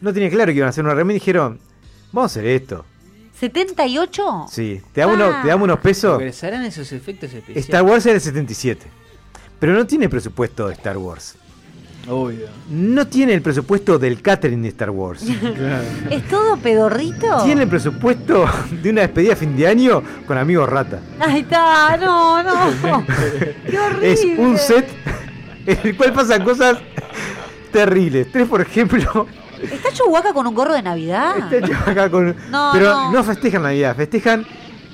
no 0.00 0.12
tenía 0.12 0.30
claro 0.30 0.52
que 0.52 0.56
iban 0.58 0.68
a 0.68 0.70
hacer 0.70 0.84
una 0.84 0.94
remake, 0.94 1.14
dijeron: 1.14 1.58
Vamos 2.12 2.30
a 2.30 2.32
hacer 2.32 2.46
esto. 2.46 2.84
¿78? 3.40 4.48
Sí, 4.48 4.82
te 4.92 5.00
damos, 5.00 5.16
unos, 5.16 5.42
te 5.42 5.48
damos 5.48 5.64
unos 5.64 5.78
pesos. 5.80 6.18
Regresarán 6.18 6.64
esos 6.64 6.92
efectos 6.92 7.32
especiales. 7.32 7.64
Star 7.64 7.82
Wars 7.82 8.04
era 8.06 8.16
el 8.16 8.20
77. 8.20 8.86
Pero 9.58 9.72
no 9.74 9.86
tiene 9.86 10.08
presupuesto 10.08 10.68
de 10.68 10.74
Star 10.74 10.98
Wars. 10.98 11.36
Obvio. 12.08 12.46
No 12.70 13.06
tiene 13.06 13.34
el 13.34 13.42
presupuesto 13.42 13.98
del 13.98 14.22
catering 14.22 14.62
de 14.62 14.68
Star 14.68 14.90
Wars. 14.90 15.22
¿Es 16.10 16.28
todo 16.28 16.56
pedorrito? 16.56 17.44
Tiene 17.44 17.62
el 17.62 17.68
presupuesto 17.68 18.46
de 18.82 18.90
una 18.90 19.02
despedida 19.02 19.34
a 19.34 19.36
fin 19.36 19.56
de 19.56 19.66
año 19.66 20.02
con 20.26 20.38
amigos 20.38 20.68
rata. 20.68 21.00
Ahí 21.18 21.40
está, 21.40 21.96
no, 21.98 22.42
no. 22.42 23.04
Qué 23.70 23.78
horrible. 23.78 24.12
Es 24.12 24.24
un 24.24 24.56
set 24.58 24.88
en 25.66 25.78
el 25.82 25.96
cual 25.96 26.12
pasan 26.12 26.42
cosas 26.42 26.78
terribles. 27.70 28.30
Tres, 28.32 28.48
por 28.48 28.60
ejemplo, 28.60 29.26
¿Está 29.62 29.90
Chewbacca 29.92 30.32
con 30.32 30.46
un 30.46 30.54
gorro 30.54 30.74
de 30.74 30.82
Navidad? 30.82 31.52
está 31.52 31.66
Chewbacca 31.66 32.10
con- 32.10 32.36
No, 32.50 32.70
pero 32.72 32.86
no. 32.94 33.12
no. 33.12 33.24
festejan 33.24 33.62
Navidad, 33.62 33.94
festejan 33.96 34.46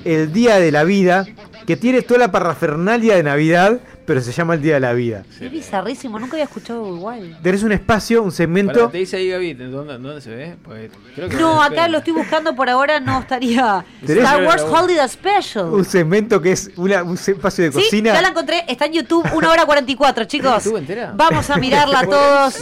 el 0.05 0.31
Día 0.31 0.59
de 0.59 0.71
la 0.71 0.83
Vida, 0.83 1.25
que 1.65 1.75
tiene 1.77 2.01
toda 2.01 2.19
la 2.19 2.31
parrafernalia 2.31 3.15
de 3.15 3.23
Navidad, 3.23 3.79
pero 4.07 4.21
se 4.21 4.31
llama 4.31 4.53
el 4.53 4.61
Día 4.61 4.75
de 4.75 4.79
la 4.79 4.93
Vida. 4.93 5.23
Qué 5.37 5.49
bizarrísimo, 5.49 6.17
nunca 6.17 6.33
había 6.35 6.45
escuchado 6.45 6.87
igual. 6.95 7.37
Tenés 7.43 7.61
un 7.61 7.73
espacio, 7.73 8.23
un 8.23 8.31
segmento. 8.31 8.73
Pará, 8.73 8.89
te 8.89 8.97
dice 8.99 9.17
ahí 9.17 9.29
Gaby, 9.29 9.53
¿dónde, 9.55 9.97
dónde 9.97 10.21
se 10.21 10.29
ve? 10.33 10.55
Pues, 10.63 10.89
creo 11.13 11.27
que 11.27 11.35
No, 11.35 11.61
acá 11.61 11.89
lo 11.89 11.97
estoy 11.97 12.13
buscando 12.13 12.55
por 12.55 12.69
ahora, 12.69 13.01
no 13.01 13.19
estaría. 13.19 13.83
¿Tenés- 14.05 14.19
Star 14.23 14.43
Wars 14.45 14.63
Holiday 14.63 15.09
Special. 15.09 15.65
Un 15.65 15.83
segmento 15.85 16.41
que 16.41 16.53
es 16.53 16.71
una- 16.77 17.03
un 17.03 17.15
espacio 17.15 17.65
de 17.65 17.71
Sí, 17.73 17.79
cocina. 17.83 18.13
ya 18.13 18.21
la 18.21 18.29
encontré, 18.29 18.63
está 18.69 18.85
en 18.85 18.93
YouTube, 18.93 19.27
1 19.35 19.51
hora 19.51 19.65
44, 19.65 20.23
chicos. 20.25 20.63
YouTube 20.63 20.77
entera? 20.77 21.11
Vamos 21.13 21.49
a 21.49 21.57
mirarla 21.59 22.03
todos. 22.07 22.61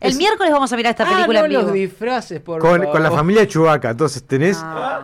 El 0.00 0.14
miércoles 0.16 0.50
vamos 0.50 0.72
a 0.72 0.76
mirar 0.76 0.92
esta 0.92 1.04
película 1.04 1.40
ah, 1.40 1.42
no, 1.42 1.44
en 1.44 1.50
vivo. 1.50 1.62
los 1.62 1.72
disfraces, 1.74 2.40
por 2.40 2.58
con, 2.62 2.78
favor. 2.78 2.90
con 2.92 3.02
la 3.02 3.10
familia 3.10 3.42
de 3.42 3.48
Chewbacca. 3.48 3.90
Entonces 3.90 4.22
tenés 4.26 4.56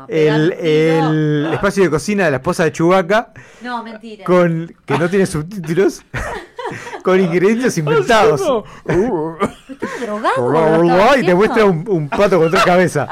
el, 0.08 0.52
el 0.52 1.50
espacio 1.52 1.82
de 1.84 1.90
cocina 1.90 2.24
de 2.24 2.30
la 2.30 2.36
esposa 2.38 2.64
de 2.64 2.72
Chewbacca 2.72 3.28
No, 3.60 3.82
mentira. 3.82 4.24
con 4.24 4.74
que 4.86 4.98
no 4.98 5.10
tiene 5.10 5.26
subtítulos, 5.26 5.65
con 7.02 7.20
ingredientes 7.20 7.78
inventados. 7.78 8.40
¿Estás 9.68 10.00
drogado? 10.00 10.82
¿Lo 10.82 10.88
estás 10.90 11.18
y 11.18 11.26
te 11.26 11.34
muestra 11.34 11.64
un, 11.64 11.84
un 11.88 12.08
pato 12.08 12.38
con 12.38 12.50
tres 12.50 12.64
cabezas. 12.64 13.08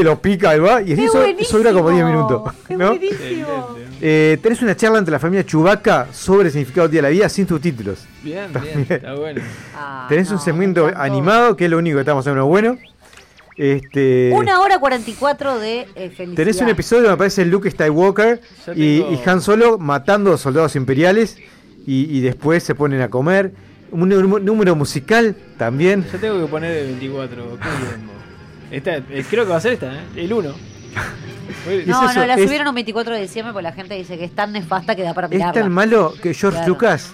y 0.00 0.04
lo 0.04 0.20
pica 0.20 0.54
y 0.56 0.60
va. 0.60 0.82
Y 0.82 0.94
¡Qué 0.94 1.04
eso, 1.04 1.22
eso 1.24 1.58
dura 1.58 1.72
como 1.72 1.90
10 1.90 2.02
buenísimo! 2.04 2.28
minutos. 2.28 2.54
¡Qué 2.68 2.76
¿no? 2.76 2.88
buenísimo! 2.90 3.76
Eh, 4.00 4.38
tenés 4.42 4.60
una 4.62 4.76
charla 4.76 4.98
entre 4.98 5.12
la 5.12 5.18
familia 5.18 5.44
Chewbacca 5.46 6.08
sobre 6.12 6.46
el 6.46 6.52
significado 6.52 6.82
del 6.86 6.92
día 6.92 6.98
de 6.98 7.02
la 7.02 7.08
vida 7.08 7.28
sin 7.28 7.48
subtítulos. 7.48 8.04
Bien, 8.22 8.52
También. 8.52 8.74
bien, 8.86 8.92
está 8.92 9.14
bueno. 9.14 9.42
Ah, 9.74 10.06
Tenés 10.08 10.30
un 10.30 10.38
segmento 10.38 10.90
animado, 10.94 11.56
que 11.56 11.64
es 11.64 11.70
lo 11.70 11.78
único 11.78 11.96
que 11.96 12.00
estamos 12.00 12.22
haciendo 12.24 12.44
bueno. 12.46 12.76
Este, 13.56 14.32
Una 14.34 14.60
hora 14.60 14.78
44 14.78 15.58
de 15.58 15.80
eh, 15.94 16.10
felicidad. 16.10 16.34
Tenés 16.36 16.60
un 16.60 16.68
episodio 16.68 17.02
donde 17.04 17.14
aparece 17.14 17.44
Luke 17.44 17.70
Skywalker 17.70 18.40
y, 18.74 18.98
tengo- 19.00 19.12
y 19.24 19.28
Han 19.28 19.40
Solo 19.40 19.78
matando 19.78 20.36
soldados 20.36 20.74
imperiales 20.76 21.38
y, 21.86 22.16
y 22.16 22.20
después 22.20 22.62
se 22.62 22.74
ponen 22.74 23.00
a 23.00 23.08
comer. 23.10 23.52
Un 23.92 24.08
número, 24.08 24.40
número 24.40 24.74
musical 24.74 25.36
también. 25.56 26.04
Yo 26.12 26.18
tengo 26.18 26.40
que 26.40 26.50
poner 26.50 26.76
el 26.78 26.86
24. 26.86 27.58
¿Qué 27.58 27.86
tiempo? 27.86 28.12
Esta, 28.72 28.96
eh, 28.96 29.24
creo 29.30 29.44
que 29.44 29.50
va 29.50 29.56
a 29.56 29.60
ser 29.60 29.74
esta, 29.74 29.94
¿eh? 29.94 30.00
El 30.16 30.32
1. 30.32 30.54
No, 31.86 32.12
no, 32.14 32.26
la 32.26 32.34
es- 32.34 32.42
subieron 32.44 32.68
un 32.68 32.74
24 32.74 33.14
de 33.14 33.20
diciembre 33.22 33.52
porque 33.52 33.62
la 33.64 33.72
gente 33.72 33.94
dice 33.94 34.18
que 34.18 34.24
es 34.24 34.32
tan 34.34 34.52
nefasta 34.52 34.94
que 34.96 35.02
da 35.02 35.14
para 35.14 35.26
Es 35.28 35.32
mirarla. 35.34 35.62
tan 35.62 35.72
malo 35.72 36.12
que 36.22 36.34
George 36.34 36.56
Claro. 36.58 36.68
Lucas 36.72 37.12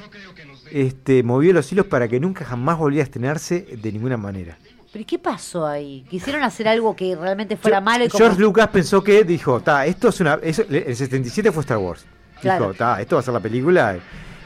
este, 0.71 1.23
movió 1.23 1.53
los 1.53 1.71
hilos 1.73 1.87
para 1.87 2.09
que 2.09 2.19
nunca 2.21 2.45
jamás 2.45 2.79
volviera 2.79 3.03
a 3.03 3.05
estrenarse 3.07 3.67
de 3.81 3.93
ninguna 3.93 4.17
manera. 4.17 4.57
¿Pero 4.93 5.03
¿y 5.03 5.05
qué 5.05 5.19
pasó 5.19 5.67
ahí? 5.67 6.05
¿Quisieron 6.11 6.43
hacer 6.43 6.67
algo 6.67 6.97
que 6.97 7.15
realmente 7.15 7.57
fuera 7.57 7.81
malo 7.81 8.05
y 8.05 8.09
como... 8.09 8.25
George 8.25 8.41
Lucas 8.41 8.69
pensó 8.69 9.05
que 9.05 9.23
dijo, 9.23 9.61
ta, 9.61 9.87
esto 9.87 10.09
es 10.09 10.19
una. 10.21 10.35
eso- 10.43 10.65
el 10.69 10.97
77 10.97 11.53
fue 11.53 11.61
Star 11.61 11.79
Wars. 11.79 12.05
Claro. 12.41 12.67
Dijo, 12.67 12.75
ta, 12.75 13.01
esto 13.01 13.15
va 13.17 13.21
a 13.21 13.23
ser 13.25 13.35
la 13.35 13.41
película. 13.41 13.99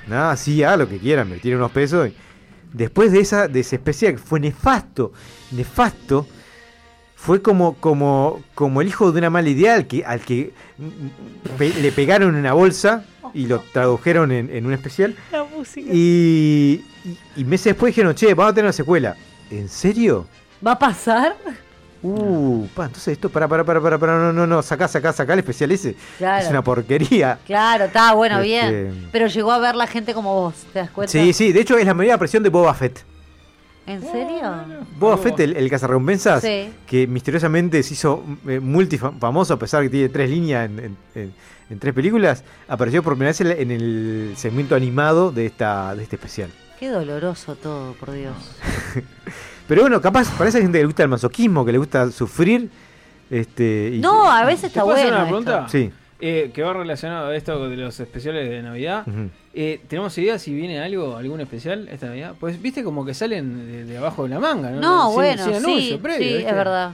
Nada, 0.06 0.36
sí, 0.36 0.62
haga 0.62 0.76
lo 0.78 0.88
que 0.88 0.98
quieran, 0.98 1.30
me 1.30 1.38
tiren 1.38 1.58
unos 1.58 1.70
pesos. 1.72 2.08
y- 2.08 2.14
Después 2.74 3.12
de 3.12 3.20
esa, 3.20 3.46
de 3.48 3.60
ese 3.60 3.76
especial 3.76 4.12
que 4.14 4.18
fue 4.18 4.38
nefasto, 4.40 5.12
nefasto, 5.52 6.26
fue 7.14 7.40
como, 7.40 7.74
como, 7.76 8.42
como 8.54 8.82
el 8.82 8.88
hijo 8.88 9.12
de 9.12 9.20
una 9.20 9.30
mala 9.30 9.48
idea 9.48 9.74
al 9.76 9.86
que, 9.86 10.04
al 10.04 10.20
que 10.20 10.52
mm, 10.76 11.56
pe- 11.56 11.72
le 11.80 11.92
pegaron 11.92 12.34
una 12.34 12.52
bolsa 12.52 13.04
y 13.32 13.46
lo 13.46 13.60
tradujeron 13.72 14.30
en, 14.32 14.50
en 14.50 14.66
un 14.66 14.72
especial. 14.74 15.14
La 15.32 15.44
música. 15.44 15.88
Y, 15.90 16.84
y- 17.04 17.18
y 17.40 17.44
meses 17.44 17.66
después 17.72 17.92
dijeron, 17.94 18.14
che, 18.14 18.34
vamos 18.34 18.50
a 18.50 18.54
tener 18.54 18.66
una 18.66 18.72
secuela. 18.72 19.16
¿En 19.50 19.68
serio? 19.68 20.26
¿Va 20.66 20.72
a 20.72 20.78
pasar? 20.78 21.36
Uh, 22.02 22.66
pa, 22.74 22.84
entonces 22.86 23.08
esto, 23.14 23.30
para, 23.30 23.48
para, 23.48 23.64
para, 23.64 23.80
para, 23.80 23.98
para, 23.98 24.18
no, 24.18 24.32
no, 24.32 24.46
no, 24.46 24.62
sacá, 24.62 24.86
sacá, 24.88 25.12
sacá 25.12 25.32
el 25.32 25.38
especial 25.38 25.72
ese. 25.72 25.96
Claro. 26.18 26.44
Es 26.44 26.50
una 26.50 26.62
porquería. 26.62 27.38
Claro, 27.46 27.84
está 27.84 28.12
bueno, 28.12 28.40
Este- 28.40 28.46
bien. 28.46 29.08
Pero 29.10 29.26
llegó 29.26 29.52
a 29.52 29.58
ver 29.58 29.74
la 29.74 29.86
gente 29.86 30.12
como 30.12 30.34
vos, 30.34 30.54
¿te 30.72 30.80
das 30.80 30.90
cuenta? 30.90 31.10
Sí, 31.12 31.32
sí, 31.32 31.52
de 31.52 31.60
hecho 31.60 31.78
es 31.78 31.86
la 31.86 31.94
de 31.94 32.18
presión 32.18 32.42
de 32.42 32.50
Boba 32.50 32.74
Fett. 32.74 33.02
¿En 33.86 34.00
serio? 34.02 34.50
Boba 34.98 35.16
Fett, 35.18 35.40
el, 35.40 35.56
el 35.56 35.70
cazarrecompensas, 35.70 36.42
Sí. 36.42 36.72
que 36.86 37.06
misteriosamente 37.06 37.82
se 37.82 37.94
hizo 37.94 38.22
eh, 38.48 38.60
multifamoso 38.60 39.54
a 39.54 39.58
pesar 39.58 39.80
de 39.80 39.86
que 39.86 39.90
tiene 39.90 40.08
tres 40.10 40.28
líneas 40.30 40.66
en, 40.70 40.78
en- 40.78 40.96
en- 41.14 41.34
en 41.70 41.78
tres 41.78 41.94
películas, 41.94 42.44
apareció 42.68 43.02
por 43.02 43.14
primera 43.14 43.30
vez 43.30 43.40
en, 43.40 43.46
en 43.48 43.70
el 43.70 44.34
segmento 44.36 44.74
animado 44.74 45.32
de, 45.32 45.46
esta, 45.46 45.94
de 45.94 46.02
este 46.02 46.16
especial. 46.16 46.50
Qué 46.84 46.90
doloroso 46.90 47.54
todo, 47.56 47.94
por 47.94 48.12
Dios. 48.12 48.34
Pero 49.68 49.80
bueno, 49.80 50.02
capaz 50.02 50.30
para 50.36 50.50
esa 50.50 50.58
gente 50.58 50.76
que 50.76 50.82
le 50.82 50.86
gusta 50.86 51.02
el 51.04 51.08
masoquismo, 51.08 51.64
que 51.64 51.72
le 51.72 51.78
gusta 51.78 52.10
sufrir. 52.10 52.68
Este, 53.30 53.92
y- 53.94 54.00
No, 54.00 54.30
a 54.30 54.44
veces 54.44 54.60
¿Te 54.60 54.66
está 54.66 54.82
puedo 54.82 54.94
hacer 54.96 55.06
bueno. 55.10 55.16
una 55.24 55.38
esto. 55.38 55.44
pregunta? 55.44 55.68
Sí. 55.70 55.90
Eh, 56.20 56.50
que 56.52 56.62
va 56.62 56.74
relacionado 56.74 57.28
a 57.28 57.36
esto 57.36 57.70
de 57.70 57.76
los 57.78 57.98
especiales 58.00 58.50
de 58.50 58.60
Navidad. 58.62 59.06
Eh, 59.54 59.80
¿Tenemos 59.88 60.16
idea 60.18 60.38
si 60.38 60.52
viene 60.52 60.78
algo, 60.82 61.16
algún 61.16 61.40
especial 61.40 61.88
esta 61.90 62.06
Navidad? 62.08 62.34
Pues 62.38 62.60
viste 62.60 62.84
como 62.84 63.06
que 63.06 63.14
salen 63.14 63.66
de, 63.72 63.84
de 63.86 63.96
abajo 63.96 64.24
de 64.24 64.28
la 64.28 64.38
manga, 64.40 64.70
¿no? 64.70 64.80
No, 64.82 65.06
Sin- 65.06 65.14
bueno, 65.14 65.44
sin 65.44 65.54
anuncio 65.54 65.96
sí, 65.96 65.98
previo, 66.02 66.28
sí, 66.28 66.34
¿viste? 66.34 66.50
es 66.50 66.54
verdad. 66.54 66.90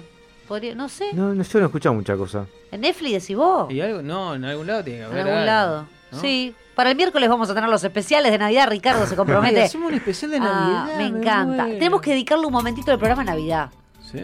Podría, 0.46 0.74
no 0.76 0.88
sé. 0.88 1.06
No, 1.14 1.34
no, 1.34 1.42
yo 1.42 1.58
no 1.58 1.64
he 1.64 1.66
escuchado 1.66 1.94
mucha 1.96 2.16
cosa. 2.16 2.46
¿En 2.70 2.80
Netflix 2.82 3.12
decís 3.22 3.36
vos? 3.36 3.72
¿Y 3.72 3.80
algo? 3.80 4.02
No, 4.02 4.36
en 4.36 4.44
algún 4.44 4.68
lado 4.68 4.84
tiene 4.84 5.00
que 5.00 5.04
En 5.06 5.10
haber. 5.10 5.20
algún 5.22 5.34
algo, 5.38 5.46
lado. 5.46 5.86
¿no? 6.12 6.20
Sí. 6.20 6.54
Para 6.80 6.92
el 6.92 6.96
miércoles 6.96 7.28
vamos 7.28 7.50
a 7.50 7.54
tener 7.54 7.68
los 7.68 7.84
especiales 7.84 8.32
de 8.32 8.38
Navidad. 8.38 8.66
Ricardo 8.70 9.04
se 9.06 9.14
compromete. 9.14 9.60
hacemos 9.64 9.88
un 9.90 9.94
especial 9.98 10.30
de 10.30 10.38
Ah, 10.38 10.86
Navidad. 10.88 10.96
me 10.96 11.06
encanta. 11.18 11.64
muero. 11.64 11.78
Tenemos 11.78 12.00
que 12.00 12.10
dedicarle 12.12 12.46
un 12.46 12.52
momentito 12.54 12.90
al 12.90 12.96
programa 12.96 13.22
Navidad. 13.22 13.68
¿Sí? 14.10 14.20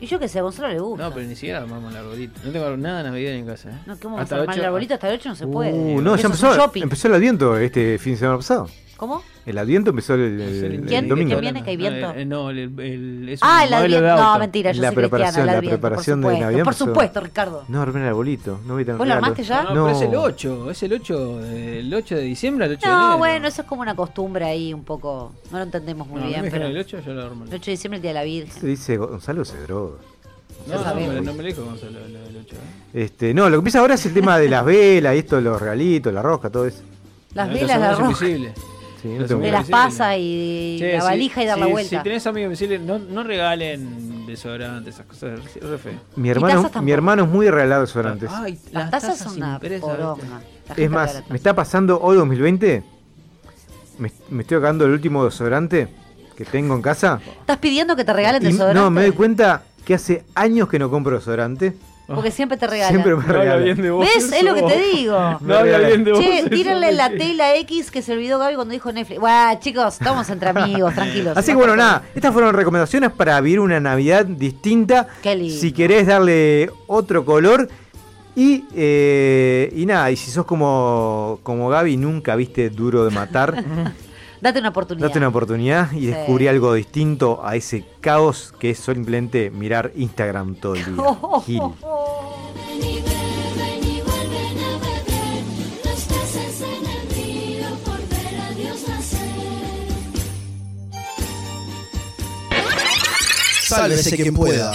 Y 0.00 0.06
yo 0.06 0.16
que 0.20 0.28
sé, 0.28 0.38
a 0.38 0.42
Gonzalo 0.42 0.68
le 0.68 0.78
gusta. 0.78 1.02
No, 1.08 1.12
pero 1.12 1.26
ni 1.26 1.34
siquiera 1.34 1.58
armamos 1.58 1.90
el 1.90 1.96
arbolito. 1.98 2.40
No 2.44 2.52
tengo 2.52 2.76
nada 2.76 2.98
de 3.02 3.10
Navidad 3.10 3.32
en 3.32 3.46
casa, 3.46 3.70
¿eh? 3.70 3.78
No, 3.86 3.96
¿cómo 3.98 4.14
vamos 4.14 4.20
Hasta 4.22 4.36
a 4.36 4.38
armar 4.38 4.54
ocho- 4.54 4.60
el 4.60 4.66
arbolito? 4.66 4.94
Hasta 4.94 5.08
el 5.08 5.14
8 5.16 5.28
no 5.30 5.34
se 5.34 5.46
puede. 5.48 5.72
Uh, 5.72 6.00
no, 6.00 6.14
ya 6.14 6.26
empezó, 6.26 6.54
shopping. 6.54 6.82
empezó 6.84 7.08
el 7.08 7.14
Adviento 7.14 7.56
este 7.58 7.98
fin 7.98 8.12
de 8.12 8.18
semana 8.20 8.36
pasado. 8.36 8.68
¿Cómo? 8.96 9.22
El 9.44 9.58
Adviento 9.58 9.90
empezó 9.90 10.14
el, 10.14 10.20
el- 10.22 10.40
el- 10.40 10.64
el 10.64 10.86
¿Quién? 10.86 11.06
domingo. 11.06 11.28
¿Quién 11.32 11.40
viene? 11.42 11.62
¿Que 11.62 11.70
hay 11.70 11.76
viento? 11.76 12.10
Eh, 12.12 12.22
eh, 12.22 12.24
no, 12.24 12.48
el, 12.48 12.58
el- 12.80 13.28
es 13.28 13.40
Ah, 13.42 13.58
un 13.60 13.66
el 13.68 13.74
Adviento. 13.74 14.00
de 14.02 14.10
auto. 14.10 14.22
No, 14.24 14.38
mentira, 14.38 14.72
yo 14.72 14.80
La 14.80 14.88
soy 14.88 14.96
preparación- 14.96 15.46
la 15.46 15.58
preparación 15.60 16.20
por 16.22 16.30
de 16.30 16.36
supuesto. 16.36 16.44
Navidad 16.50 16.64
Por 16.64 16.74
supuesto, 16.74 17.20
Ricardo. 17.20 17.64
No, 17.68 17.82
armé 17.82 18.00
el 18.00 18.06
arbolito. 18.06 18.58
No 18.66 18.72
voy 18.72 18.82
a 18.84 18.86
tener 18.86 18.98
¿Vos 18.98 19.06
lo 19.06 19.12
armaste 19.14 19.42
ya? 19.42 19.62
No, 19.64 19.68
pero 19.68 19.90
es 19.90 20.00
el 20.00 20.14
8, 20.16 20.70
es 20.70 20.82
el 20.82 20.92
8, 20.94 21.38
de- 21.40 21.80
el 21.80 21.92
8 21.94 22.16
de 22.16 22.22
diciembre 22.22 22.64
al 22.64 22.72
8 22.72 22.86
de 22.88 22.92
No, 22.94 23.02
enero. 23.02 23.18
bueno, 23.18 23.48
eso 23.48 23.62
es 23.62 23.68
como 23.68 23.82
una 23.82 23.94
costumbre 23.94 24.44
ahí 24.46 24.72
un 24.72 24.82
poco. 24.84 25.32
No 25.50 25.58
lo 25.58 25.64
entendemos 25.64 26.08
muy 26.08 26.22
No, 26.22 26.26
bien. 26.28 26.48
Pero 26.50 26.66
el 26.66 26.78
8, 26.78 26.98
yo 27.04 27.12
lo 27.12 27.22
armo. 27.22 27.44
el 27.44 27.50
8 27.54 27.64
de 27.66 27.70
diciembre, 27.72 27.96
el 27.96 28.02
día 28.02 28.10
de 28.12 28.14
la 28.14 28.24
Virgen. 28.24 28.60
Se 28.62 28.66
dice 28.66 28.96
Gonzalo 28.96 29.44
se 29.44 29.60
droga. 29.60 29.96
No, 30.68 30.72
Ya 30.82 30.94
no, 30.94 30.94
me- 31.12 31.20
no 31.20 31.34
me 31.34 31.44
dijo 31.44 31.62
Gonzalo, 31.66 31.98
el, 32.02 32.16
el 32.16 32.36
8. 32.46 32.56
¿eh? 32.94 33.02
Este, 33.04 33.34
no, 33.34 33.44
lo 33.50 33.56
que 33.56 33.58
empieza 33.58 33.80
ahora 33.80 33.94
es 33.94 34.06
el 34.06 34.14
tema 34.14 34.38
de 34.38 34.48
las 34.48 34.64
velas 34.64 35.14
y 35.14 35.18
esto, 35.18 35.38
los 35.40 35.60
regalitos, 35.60 36.14
la 36.14 36.22
rosca, 36.22 36.48
todo 36.48 36.66
eso. 36.66 36.82
Las 37.34 37.50
velas, 37.52 37.78
la 37.78 38.02
invisibles. 38.02 38.52
Sí, 39.06 39.34
no 39.34 39.38
De 39.38 39.50
las 39.52 39.68
pasas 39.68 40.16
y 40.18 40.76
Che, 40.78 40.92
la 40.94 41.00
si- 41.00 41.06
valija 41.06 41.42
y 41.42 41.46
dar 41.46 41.58
la 41.58 41.66
si- 41.66 41.72
vuelta. 41.72 41.96
Si 41.98 42.02
tenés 42.02 42.26
amigos 42.26 42.46
invisibles, 42.46 42.80
no, 42.80 42.98
no 42.98 43.22
regalen 43.22 44.26
desodorante, 44.26 44.90
esas 44.90 45.06
cosas. 45.06 45.40
Es 45.54 45.62
re 45.62 45.78
feo. 45.78 45.92
Mi 46.16 46.28
hermano, 46.30 46.70
mi 46.82 46.92
hermano 46.92 47.24
es 47.24 47.28
muy 47.28 47.48
regalado 47.50 47.82
de 47.82 47.86
sorantes. 47.86 48.30
Ay, 48.32 48.58
Las 48.72 48.90
tazas 48.90 49.18
son 49.18 49.36
una 49.36 49.58
poronga. 49.80 50.40
Es 50.76 50.90
más, 50.90 51.22
me 51.28 51.36
está 51.36 51.54
pasando 51.54 52.00
hoy 52.00 52.16
2020. 52.16 52.82
Me, 53.98 54.12
me 54.30 54.42
estoy 54.42 54.58
acabando 54.58 54.84
el 54.84 54.90
último 54.92 55.24
desodorante 55.24 55.88
que 56.36 56.44
tengo 56.44 56.74
en 56.74 56.82
casa. 56.82 57.20
¿Estás 57.40 57.58
pidiendo 57.58 57.96
que 57.96 58.04
te 58.04 58.12
regalen 58.12 58.42
Y 58.42 58.46
desodorante? 58.46 58.78
no, 58.80 58.90
me 58.90 59.02
doy 59.02 59.12
cuenta 59.12 59.62
que 59.84 59.94
hace 59.94 60.24
años 60.34 60.68
que 60.68 60.78
no 60.78 60.90
compro 60.90 61.16
desodorante. 61.16 61.74
Porque 62.06 62.30
siempre 62.30 62.56
te 62.56 62.66
regalan. 62.68 62.90
Siempre 62.92 63.16
me 63.16 63.24
No 63.24 63.32
regalan. 63.32 63.64
bien 63.64 63.82
de 63.82 63.90
vos. 63.90 64.06
¿Ves? 64.06 64.32
Es 64.32 64.42
lo 64.42 64.54
que 64.54 64.62
te 64.62 64.78
digo. 64.94 65.38
No 65.40 65.56
habla 65.56 65.78
bien 65.78 66.04
de 66.04 66.12
vos. 66.12 66.20
Che, 66.20 66.48
tírenle 66.50 66.92
la 66.92 67.10
T 67.10 67.24
y 67.24 67.32
la 67.34 67.54
X 67.56 67.90
que 67.90 68.02
se 68.02 68.12
olvidó 68.12 68.38
Gaby 68.38 68.54
cuando 68.54 68.72
dijo 68.72 68.92
Netflix. 68.92 69.20
Buah, 69.20 69.58
chicos, 69.58 69.94
estamos 69.94 70.28
entre 70.30 70.48
amigos, 70.50 70.94
tranquilos. 70.94 71.36
Así 71.36 71.50
que 71.50 71.56
bueno, 71.56 71.74
nada, 71.76 72.02
estas 72.14 72.32
fueron 72.32 72.54
recomendaciones 72.54 73.10
para 73.12 73.40
vivir 73.40 73.60
una 73.60 73.80
Navidad 73.80 74.24
distinta. 74.24 75.08
Qué 75.22 75.34
lindo. 75.34 75.54
Si 75.60 75.72
querés 75.72 76.06
darle 76.06 76.70
otro 76.86 77.24
color. 77.24 77.68
Y, 78.38 78.66
eh, 78.74 79.72
y 79.74 79.86
nada, 79.86 80.10
y 80.10 80.16
si 80.16 80.30
sos 80.30 80.44
como, 80.44 81.40
como 81.42 81.70
Gaby, 81.70 81.96
nunca 81.96 82.36
viste 82.36 82.68
Duro 82.68 83.06
de 83.06 83.10
Matar, 83.10 83.64
Date 84.46 84.60
una 84.60 84.68
oportunidad. 84.68 85.08
date 85.08 85.18
una 85.18 85.26
oportunidad 85.26 85.90
y 85.90 86.02
Sí. 86.02 86.06
descubrí 86.06 86.46
algo 86.46 86.72
distinto 86.72 87.40
a 87.44 87.56
ese 87.56 87.84
caos 88.00 88.54
que 88.60 88.70
es 88.70 88.78
simplemente 88.78 89.50
mirar 89.50 89.90
Instagram 89.96 90.54
todo 90.54 90.76
el 90.76 90.84
día. 90.84 90.94
Gil. 91.46 91.62
Nacer. 98.86 99.26
Sálvese 103.62 104.16
quien 104.16 104.34
pueda. 104.34 104.72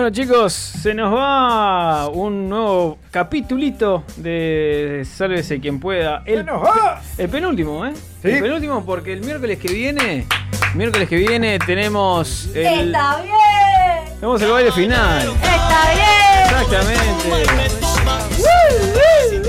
Bueno 0.00 0.14
chicos, 0.14 0.54
se 0.54 0.94
nos 0.94 1.14
va 1.14 2.08
un 2.08 2.48
nuevo 2.48 2.96
capitulito 3.10 4.02
de 4.16 5.04
Sálvese 5.04 5.60
quien 5.60 5.78
pueda. 5.78 6.22
El, 6.24 6.46
el 7.18 7.28
penúltimo, 7.28 7.84
¿eh? 7.84 7.92
El 8.22 8.40
penúltimo 8.40 8.82
porque 8.86 9.12
el 9.12 9.20
miércoles 9.20 9.58
que 9.58 9.68
viene, 9.68 10.26
miércoles 10.74 11.06
que 11.06 11.16
viene 11.16 11.58
tenemos 11.58 12.48
el, 12.54 12.86
Está 12.94 13.20
bien. 13.20 14.14
tenemos 14.14 14.40
el 14.40 14.50
baile 14.50 14.72
final. 14.72 15.34
Está 15.34 15.90
bien. 15.92 16.80
Exactamente. 16.80 17.99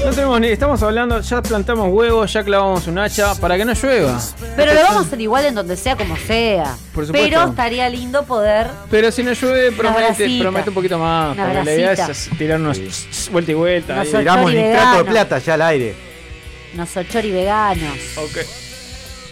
No 0.06 0.16
tenemos 0.16 0.42
ni, 0.42 0.48
estamos 0.48 0.84
hablando, 0.84 1.22
ya 1.22 1.42
plantamos 1.42 1.88
huevos, 1.90 2.34
ya 2.34 2.44
clavamos 2.44 2.86
un 2.88 3.00
hacha 3.00 3.34
para 3.36 3.56
que 3.56 3.64
no 3.64 3.74
llueva. 3.74 4.20
Pero 4.58 4.74
lo 4.74 4.82
vamos 4.82 4.98
a 4.98 5.08
hacer 5.08 5.22
igual 5.22 5.46
en 5.46 5.56
donde 5.56 5.78
sea 5.78 5.96
como 5.96 6.18
sea. 6.18 6.76
Por 6.94 7.06
supuesto. 7.06 7.14
Pero 7.14 7.50
estaría 7.50 7.88
lindo 7.88 8.24
poder. 8.24 8.68
Pero 8.90 9.12
si 9.12 9.24
no 9.24 9.32
llueve, 9.32 9.72
promete, 9.72 10.70
un 10.70 10.74
poquito 10.74 11.00
más. 11.00 11.34
Una 11.34 11.46
porque 11.46 11.64
la 11.64 11.74
idea 11.74 11.94
es 11.94 12.30
tirar 12.38 12.60
unos 12.60 12.80
vuelta 13.32 13.52
y 13.52 13.54
vuelta. 13.54 14.02
Ahí. 14.02 14.08
Tiramos 14.08 14.24
Tiramos 14.24 14.52
Chori 14.52 14.64
nitrato 14.64 14.98
de 14.98 15.06
plata 15.06 15.38
ya 15.40 15.54
al 15.54 15.62
aire. 15.62 15.96
Unos 16.74 16.98
ochori 16.98 17.32
veganos. 17.32 17.98
Ok. 18.18 18.38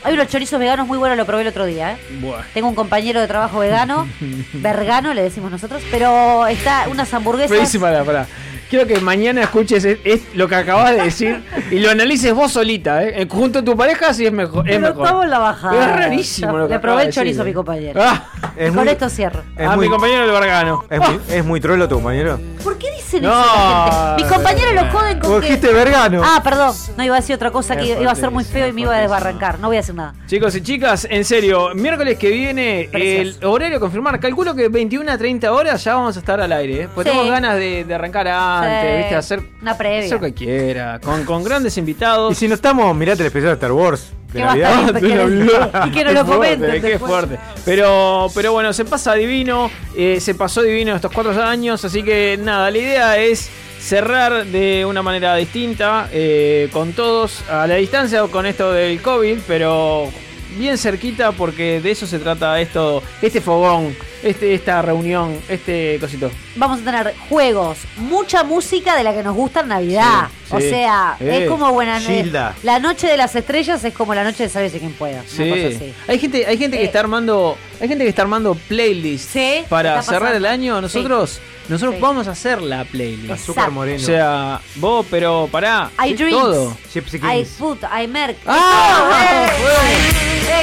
Hay 0.03 0.13
unos 0.13 0.27
chorizos 0.27 0.59
veganos 0.59 0.87
muy 0.87 0.97
buenos, 0.97 1.17
lo 1.17 1.25
probé 1.25 1.41
el 1.41 1.49
otro 1.49 1.65
día. 1.65 1.93
¿eh? 1.93 1.97
Buah. 2.21 2.43
Tengo 2.53 2.69
un 2.69 2.75
compañero 2.75 3.19
de 3.19 3.27
trabajo 3.27 3.59
vegano, 3.59 4.07
vergano 4.53 5.13
le 5.13 5.23
decimos 5.23 5.51
nosotros, 5.51 5.83
pero 5.91 6.47
está 6.47 6.87
unas 6.89 7.13
hamburguesas. 7.13 7.55
Feísima, 7.57 7.87
pará, 7.87 8.03
pará. 8.05 8.27
Quiero 8.69 8.85
que 8.85 8.99
mañana 8.99 9.41
escuches 9.41 9.83
es, 9.83 9.97
es 10.03 10.21
lo 10.35 10.47
que 10.47 10.53
acabas 10.55 10.91
de 10.95 11.01
decir 11.03 11.43
y 11.71 11.79
lo 11.79 11.89
analices 11.89 12.33
vos 12.35 12.51
solita, 12.51 13.03
¿eh? 13.03 13.27
Junto 13.27 13.59
a 13.59 13.63
tu 13.63 13.75
pareja 13.75 14.13
sí 14.13 14.27
es 14.27 14.31
mejor. 14.31 14.69
Es 14.69 14.75
Pero 14.77 14.89
mejor. 14.89 15.05
estamos 15.05 15.23
en 15.25 15.29
la 15.31 15.39
bajada. 15.39 15.71
Pero 15.73 15.83
es 15.85 15.95
rarísimo 15.97 16.57
lo 16.57 16.67
que 16.67 16.73
Le 16.75 16.79
probé 16.79 17.03
el 17.05 17.11
chorizo 17.13 17.41
a 17.41 17.45
decir. 17.45 17.45
mi 17.45 17.53
compañero. 17.55 17.99
Ah, 18.03 18.27
es 18.55 18.71
con 18.71 18.87
esto 18.87 19.09
cierro. 19.09 19.41
Es 19.57 19.65
a 19.67 19.75
muy, 19.75 19.85
mi 19.87 19.91
compañero 19.91 20.23
el 20.25 20.31
Vergano. 20.31 20.83
es 20.89 20.99
muy, 20.99 21.19
es 21.29 21.45
muy 21.45 21.59
trolo 21.59 21.87
tu 21.87 21.95
compañero. 21.95 22.39
¿Por 22.63 22.77
qué 22.77 22.91
dicen 22.91 23.23
No, 23.23 23.29
eso 23.31 23.39
la 23.55 24.15
gente? 24.17 24.23
Mis 24.23 24.33
compañeros 24.33 24.73
lo 24.75 24.91
joden 24.91 25.19
con 25.19 25.29
Vos 25.31 25.39
que... 25.41 25.47
dijiste 25.47 25.73
vergano. 25.73 26.21
Ah, 26.23 26.41
perdón. 26.43 26.75
No 26.95 27.03
iba 27.03 27.15
a 27.15 27.19
decir 27.21 27.35
otra 27.35 27.49
cosa 27.49 27.75
que 27.75 27.93
Es 27.93 28.01
iba 28.01 28.11
a 28.11 28.15
ser 28.15 28.29
muy 28.29 28.43
feo 28.43 28.67
y 28.67 28.73
me 28.73 28.81
iba 28.81 28.95
a 28.95 28.99
desbarrancar. 28.99 29.59
No 29.59 29.67
voy 29.69 29.77
a 29.77 29.79
decir 29.79 29.95
nada. 29.95 30.13
Chicos 30.27 30.53
y 30.55 30.61
chicas, 30.61 31.07
en 31.09 31.25
serio, 31.25 31.69
miércoles 31.73 32.19
que 32.19 32.29
viene, 32.29 32.87
Precioso. 32.91 33.39
el 33.39 33.45
horario 33.47 33.77
a 33.77 33.79
confirmar. 33.79 34.19
Calculo 34.19 34.53
que 34.53 34.67
21 34.69 35.11
a 35.11 35.17
30 35.17 35.51
horas 35.51 35.83
ya 35.83 35.95
vamos 35.95 36.15
a 36.17 36.19
estar 36.19 36.39
al 36.39 36.51
aire, 36.51 36.83
¿eh? 36.83 36.87
Porque 36.93 37.09
Sí. 37.09 37.15
tenemos 37.15 37.31
ganas 37.31 37.55
de, 37.55 37.83
de 37.85 37.95
arrancar 37.95 38.27
antes, 38.61 38.91
Sí. 38.91 38.97
¿viste? 38.99 39.15
Hacer, 39.15 39.41
Una 39.61 39.77
previa. 39.77 40.05
hacer 40.05 40.19
cualquiera, 40.19 40.99
con, 40.99 41.25
con 41.25 41.43
grandes 41.43 41.77
invitados. 41.77 42.31
Y 42.31 42.35
si 42.35 42.47
no 42.47 42.55
estamos, 42.55 42.95
mirate 42.95 43.21
el 43.21 43.27
especial 43.27 43.51
de 43.51 43.53
Star 43.55 43.71
Wars 43.71 44.11
de 44.31 44.33
Que 44.33 44.39
estar 44.39 44.55
Navidad. 44.57 45.87
y 45.87 45.91
que 45.91 46.03
no 46.03 46.09
Qué 46.09 46.13
lo 46.13 46.25
comenten 46.25 46.81
Qué 46.81 46.99
fuerte. 46.99 47.37
Pero, 47.65 48.27
pero 48.35 48.51
bueno, 48.53 48.71
se 48.73 48.85
pasa 48.85 49.13
divino, 49.15 49.71
eh, 49.95 50.19
se 50.19 50.35
pasó 50.35 50.61
divino 50.61 50.95
estos 50.95 51.11
cuatro 51.11 51.31
años, 51.43 51.83
así 51.83 52.03
que 52.03 52.39
nada, 52.41 52.69
la 52.69 52.77
idea 52.77 53.17
es 53.17 53.49
cerrar 53.79 54.45
de 54.45 54.85
una 54.85 55.01
manera 55.01 55.35
distinta, 55.35 56.09
eh, 56.11 56.69
con 56.73 56.91
todos 56.93 57.41
a 57.49 57.65
la 57.65 57.75
distancia 57.75 58.23
o 58.23 58.29
con 58.29 58.45
esto 58.45 58.71
del 58.73 59.01
COVID, 59.01 59.39
pero 59.47 60.09
bien 60.57 60.77
cerquita 60.77 61.31
porque 61.31 61.79
de 61.81 61.91
eso 61.91 62.05
se 62.07 62.19
trata 62.19 62.59
esto, 62.59 63.01
este 63.21 63.41
fogón, 63.41 63.95
este, 64.23 64.53
esta 64.53 64.81
reunión, 64.81 65.37
este 65.47 65.97
cosito. 65.99 66.31
Vamos 66.55 66.81
a 66.81 66.83
tener 66.83 67.13
juegos, 67.29 67.77
mucha 67.97 68.43
música 68.43 68.95
de 68.95 69.03
la 69.03 69.13
que 69.13 69.23
nos 69.23 69.35
gusta 69.35 69.61
en 69.61 69.67
Navidad. 69.69 70.27
Sí, 70.49 70.55
o 70.55 70.59
sí. 70.59 70.69
sea, 70.69 71.15
Eh, 71.19 71.43
es 71.43 71.49
como 71.49 71.71
buena 71.71 71.99
Gilda. 71.99 72.55
La 72.63 72.79
noche 72.79 73.07
de 73.07 73.17
las 73.17 73.35
estrellas 73.35 73.83
es 73.83 73.93
como 73.93 74.13
la 74.15 74.23
noche 74.23 74.43
de 74.43 74.49
Sálvese 74.49 74.79
quien 74.79 74.93
pueda. 74.93 75.21
Una 75.21 75.23
cosa 75.23 75.35
Sí. 75.69 75.75
así. 75.75 75.93
Hay 76.07 76.19
gente, 76.19 76.45
hay 76.45 76.57
gente 76.57 76.77
que 76.77 76.83
Eh. 76.83 76.87
está 76.87 76.99
armando, 77.01 77.57
hay 77.79 77.87
gente 77.87 78.03
que 78.03 78.09
está 78.09 78.23
armando 78.23 78.55
playlists 78.67 79.29
Sí, 79.31 79.63
para 79.69 80.01
cerrar 80.01 80.35
el 80.35 80.45
año. 80.45 80.81
Nosotros, 80.81 81.39
nosotros 81.69 81.95
Sí. 81.95 82.01
vamos 82.01 82.27
a 82.27 82.31
hacer 82.31 82.61
la 82.61 82.83
playlist. 82.83 83.31
Azúcar 83.31 83.71
moreno. 83.71 84.01
O 84.01 84.05
sea, 84.05 84.59
vos, 84.75 85.05
pero 85.09 85.47
pará, 85.51 85.89
Hay 85.97 86.13
drinks. 86.15 86.41
todo. 86.41 86.77
Hay 87.23 87.45
food, 87.45 87.77
hay 87.89 88.07
merc. 88.07 88.37
¡Ah! 88.45 89.47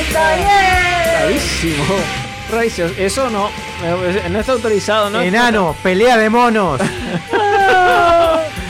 ¡Está 0.00 0.34
bien! 0.34 1.20
Bravísimo. 1.20 1.84
Raíces, 2.52 2.92
eso 2.98 3.28
no, 3.30 3.48
eh, 3.82 4.28
no 4.30 4.38
está 4.38 4.52
autorizado, 4.52 5.10
¿no? 5.10 5.20
Enano, 5.20 5.74
pelea 5.82 6.16
de 6.16 6.30
monos. 6.30 6.80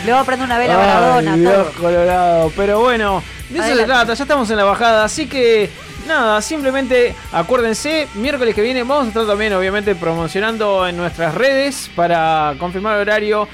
Le 0.05 0.13
voy 0.13 0.21
a 0.21 0.25
prender 0.25 0.47
una 0.47 0.59
vela 0.59 0.75
a 0.75 0.81
Ay, 0.81 0.87
Maradona. 0.87 1.37
Dios 1.37 1.53
todo. 1.73 1.83
colorado. 1.83 2.53
Pero 2.57 2.81
bueno, 2.81 3.23
de 3.51 3.59
eso 3.59 3.77
se 3.77 3.85
trata, 3.85 4.15
ya 4.15 4.23
estamos 4.25 4.49
en 4.51 4.57
la 4.57 4.65
bajada, 4.65 5.05
así 5.05 5.27
que 5.27 5.69
nada, 6.07 6.41
simplemente 6.41 7.15
acuérdense, 7.33 8.09
miércoles 8.15 8.55
que 8.55 8.62
viene 8.62 8.83
vamos 8.83 9.07
a 9.07 9.09
estar 9.09 9.27
también 9.27 9.53
obviamente 9.53 9.95
promocionando 9.95 10.87
en 10.87 10.97
nuestras 10.97 11.35
redes 11.35 11.91
para 11.95 12.55
confirmar 12.59 12.97
el 12.97 13.03
horario. 13.03 13.49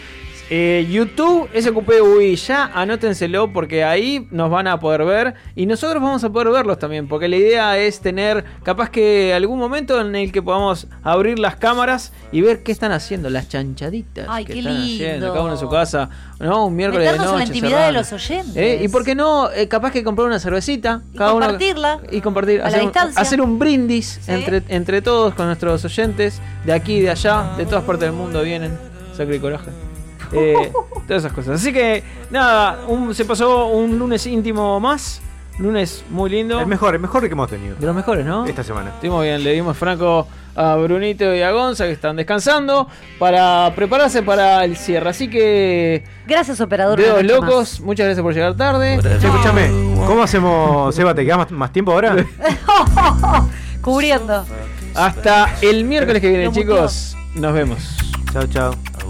Eh, 0.54 0.86
YouTube, 0.90 1.48
SQPUI, 1.58 2.36
ya 2.36 2.66
anótenselo 2.74 3.50
porque 3.54 3.84
ahí 3.84 4.28
nos 4.30 4.50
van 4.50 4.66
a 4.66 4.78
poder 4.78 5.02
ver 5.06 5.32
y 5.56 5.64
nosotros 5.64 6.02
vamos 6.02 6.22
a 6.24 6.28
poder 6.30 6.50
verlos 6.50 6.78
también 6.78 7.08
porque 7.08 7.26
la 7.26 7.36
idea 7.36 7.78
es 7.78 8.00
tener 8.00 8.44
capaz 8.62 8.90
que 8.90 9.32
algún 9.32 9.58
momento 9.58 9.98
en 9.98 10.14
el 10.14 10.30
que 10.30 10.42
podamos 10.42 10.88
abrir 11.02 11.38
las 11.38 11.56
cámaras 11.56 12.12
y 12.32 12.42
ver 12.42 12.62
qué 12.62 12.70
están 12.70 12.92
haciendo 12.92 13.30
las 13.30 13.48
chanchaditas 13.48 14.26
Ay, 14.28 14.44
que 14.44 14.52
qué 14.52 14.58
están 14.58 14.74
lindo. 14.74 15.04
haciendo 15.06 15.28
cada 15.28 15.40
uno 15.44 15.52
en 15.54 15.58
su 15.58 15.70
casa, 15.70 16.10
¿no? 16.38 16.66
Un 16.66 16.76
miércoles 16.76 17.06
de 17.06 17.12
Meternos 17.12 17.32
en 17.32 17.38
la 17.38 17.44
noche, 17.46 17.56
intimidad 17.56 17.86
de 17.86 17.92
los 17.92 18.12
oyentes. 18.12 18.56
¿Eh? 18.56 18.80
Y 18.84 18.88
por 18.88 19.04
qué 19.06 19.14
no, 19.14 19.50
eh, 19.52 19.68
capaz 19.68 19.90
que 19.90 20.04
comprar 20.04 20.26
una 20.26 20.38
cervecita, 20.38 21.00
Y 21.14 21.16
cada 21.16 21.32
uno 21.32 21.46
compartirla. 21.46 22.00
y 22.10 22.20
compartir, 22.20 22.60
a 22.60 22.64
la 22.64 22.68
hacer, 22.68 22.80
un, 22.80 22.86
distancia. 22.88 23.22
hacer 23.22 23.40
un 23.40 23.58
brindis 23.58 24.18
Sí. 24.22 24.30
entre, 24.32 24.62
entre 24.68 25.00
todos 25.00 25.32
con 25.32 25.46
nuestros 25.46 25.82
oyentes 25.86 26.42
de 26.66 26.74
aquí 26.74 26.96
y 26.96 27.00
de 27.00 27.08
allá, 27.10 27.52
de 27.56 27.64
todas 27.64 27.84
partes 27.84 28.02
del 28.10 28.12
mundo 28.12 28.42
vienen, 28.42 28.76
sacre 29.16 29.36
y 29.36 29.38
coraje. 29.38 29.70
Eh, 30.32 30.72
todas 31.06 31.24
esas 31.24 31.32
cosas. 31.32 31.60
Así 31.60 31.72
que 31.72 32.02
nada, 32.30 32.80
un- 32.88 33.14
se 33.14 33.24
pasó 33.24 33.66
un 33.66 33.98
lunes 33.98 34.26
íntimo 34.26 34.80
más, 34.80 35.20
lunes 35.58 36.04
muy 36.10 36.30
lindo, 36.30 36.58
El 36.60 36.66
mejor, 36.66 36.94
el 36.94 37.00
mejor 37.00 37.22
que 37.22 37.32
hemos 37.32 37.48
tenido 37.50 37.76
de 37.76 37.86
los 37.86 37.94
mejores, 37.94 38.24
¿no? 38.24 38.46
esta 38.46 38.62
semana. 38.64 38.90
Estuvimos 38.90 39.22
bien, 39.22 39.42
le 39.44 39.52
dimos 39.52 39.76
franco 39.76 40.26
a 40.54 40.76
Brunito 40.76 41.34
y 41.34 41.40
a 41.42 41.50
Gonza 41.50 41.84
que 41.86 41.92
están 41.92 42.16
descansando 42.16 42.86
para 43.18 43.72
prepararse 43.74 44.22
para 44.22 44.64
el 44.64 44.76
cierre. 44.76 45.08
Así 45.10 45.28
que 45.28 46.04
Gracias, 46.26 46.60
operador. 46.60 46.98
Dedos 46.98 47.22
locos, 47.24 47.80
muchas 47.80 48.04
gracias 48.06 48.22
por 48.22 48.34
llegar 48.34 48.54
tarde. 48.56 48.98
Che, 49.02 49.16
escúchame, 49.26 49.70
¿cómo 50.06 50.22
hacemos, 50.22 50.94
Seba? 50.94 51.14
¿Te 51.14 51.24
queda 51.24 51.38
más, 51.38 51.50
más 51.50 51.72
tiempo 51.72 51.92
ahora? 51.92 52.16
Cubriendo. 53.80 54.44
Hasta 54.94 55.54
el 55.62 55.84
miércoles 55.84 56.20
que 56.20 56.28
viene, 56.28 56.50
chicos. 56.52 57.16
Nos 57.34 57.52
vemos. 57.54 57.96
chao, 58.32 58.46
chao. 58.46 58.74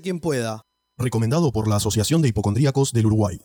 Quien 0.00 0.20
pueda. 0.20 0.62
Recomendado 0.98 1.52
por 1.52 1.68
la 1.68 1.76
Asociación 1.76 2.22
de 2.22 2.28
Hipocondríacos 2.28 2.92
del 2.92 3.06
Uruguay. 3.06 3.40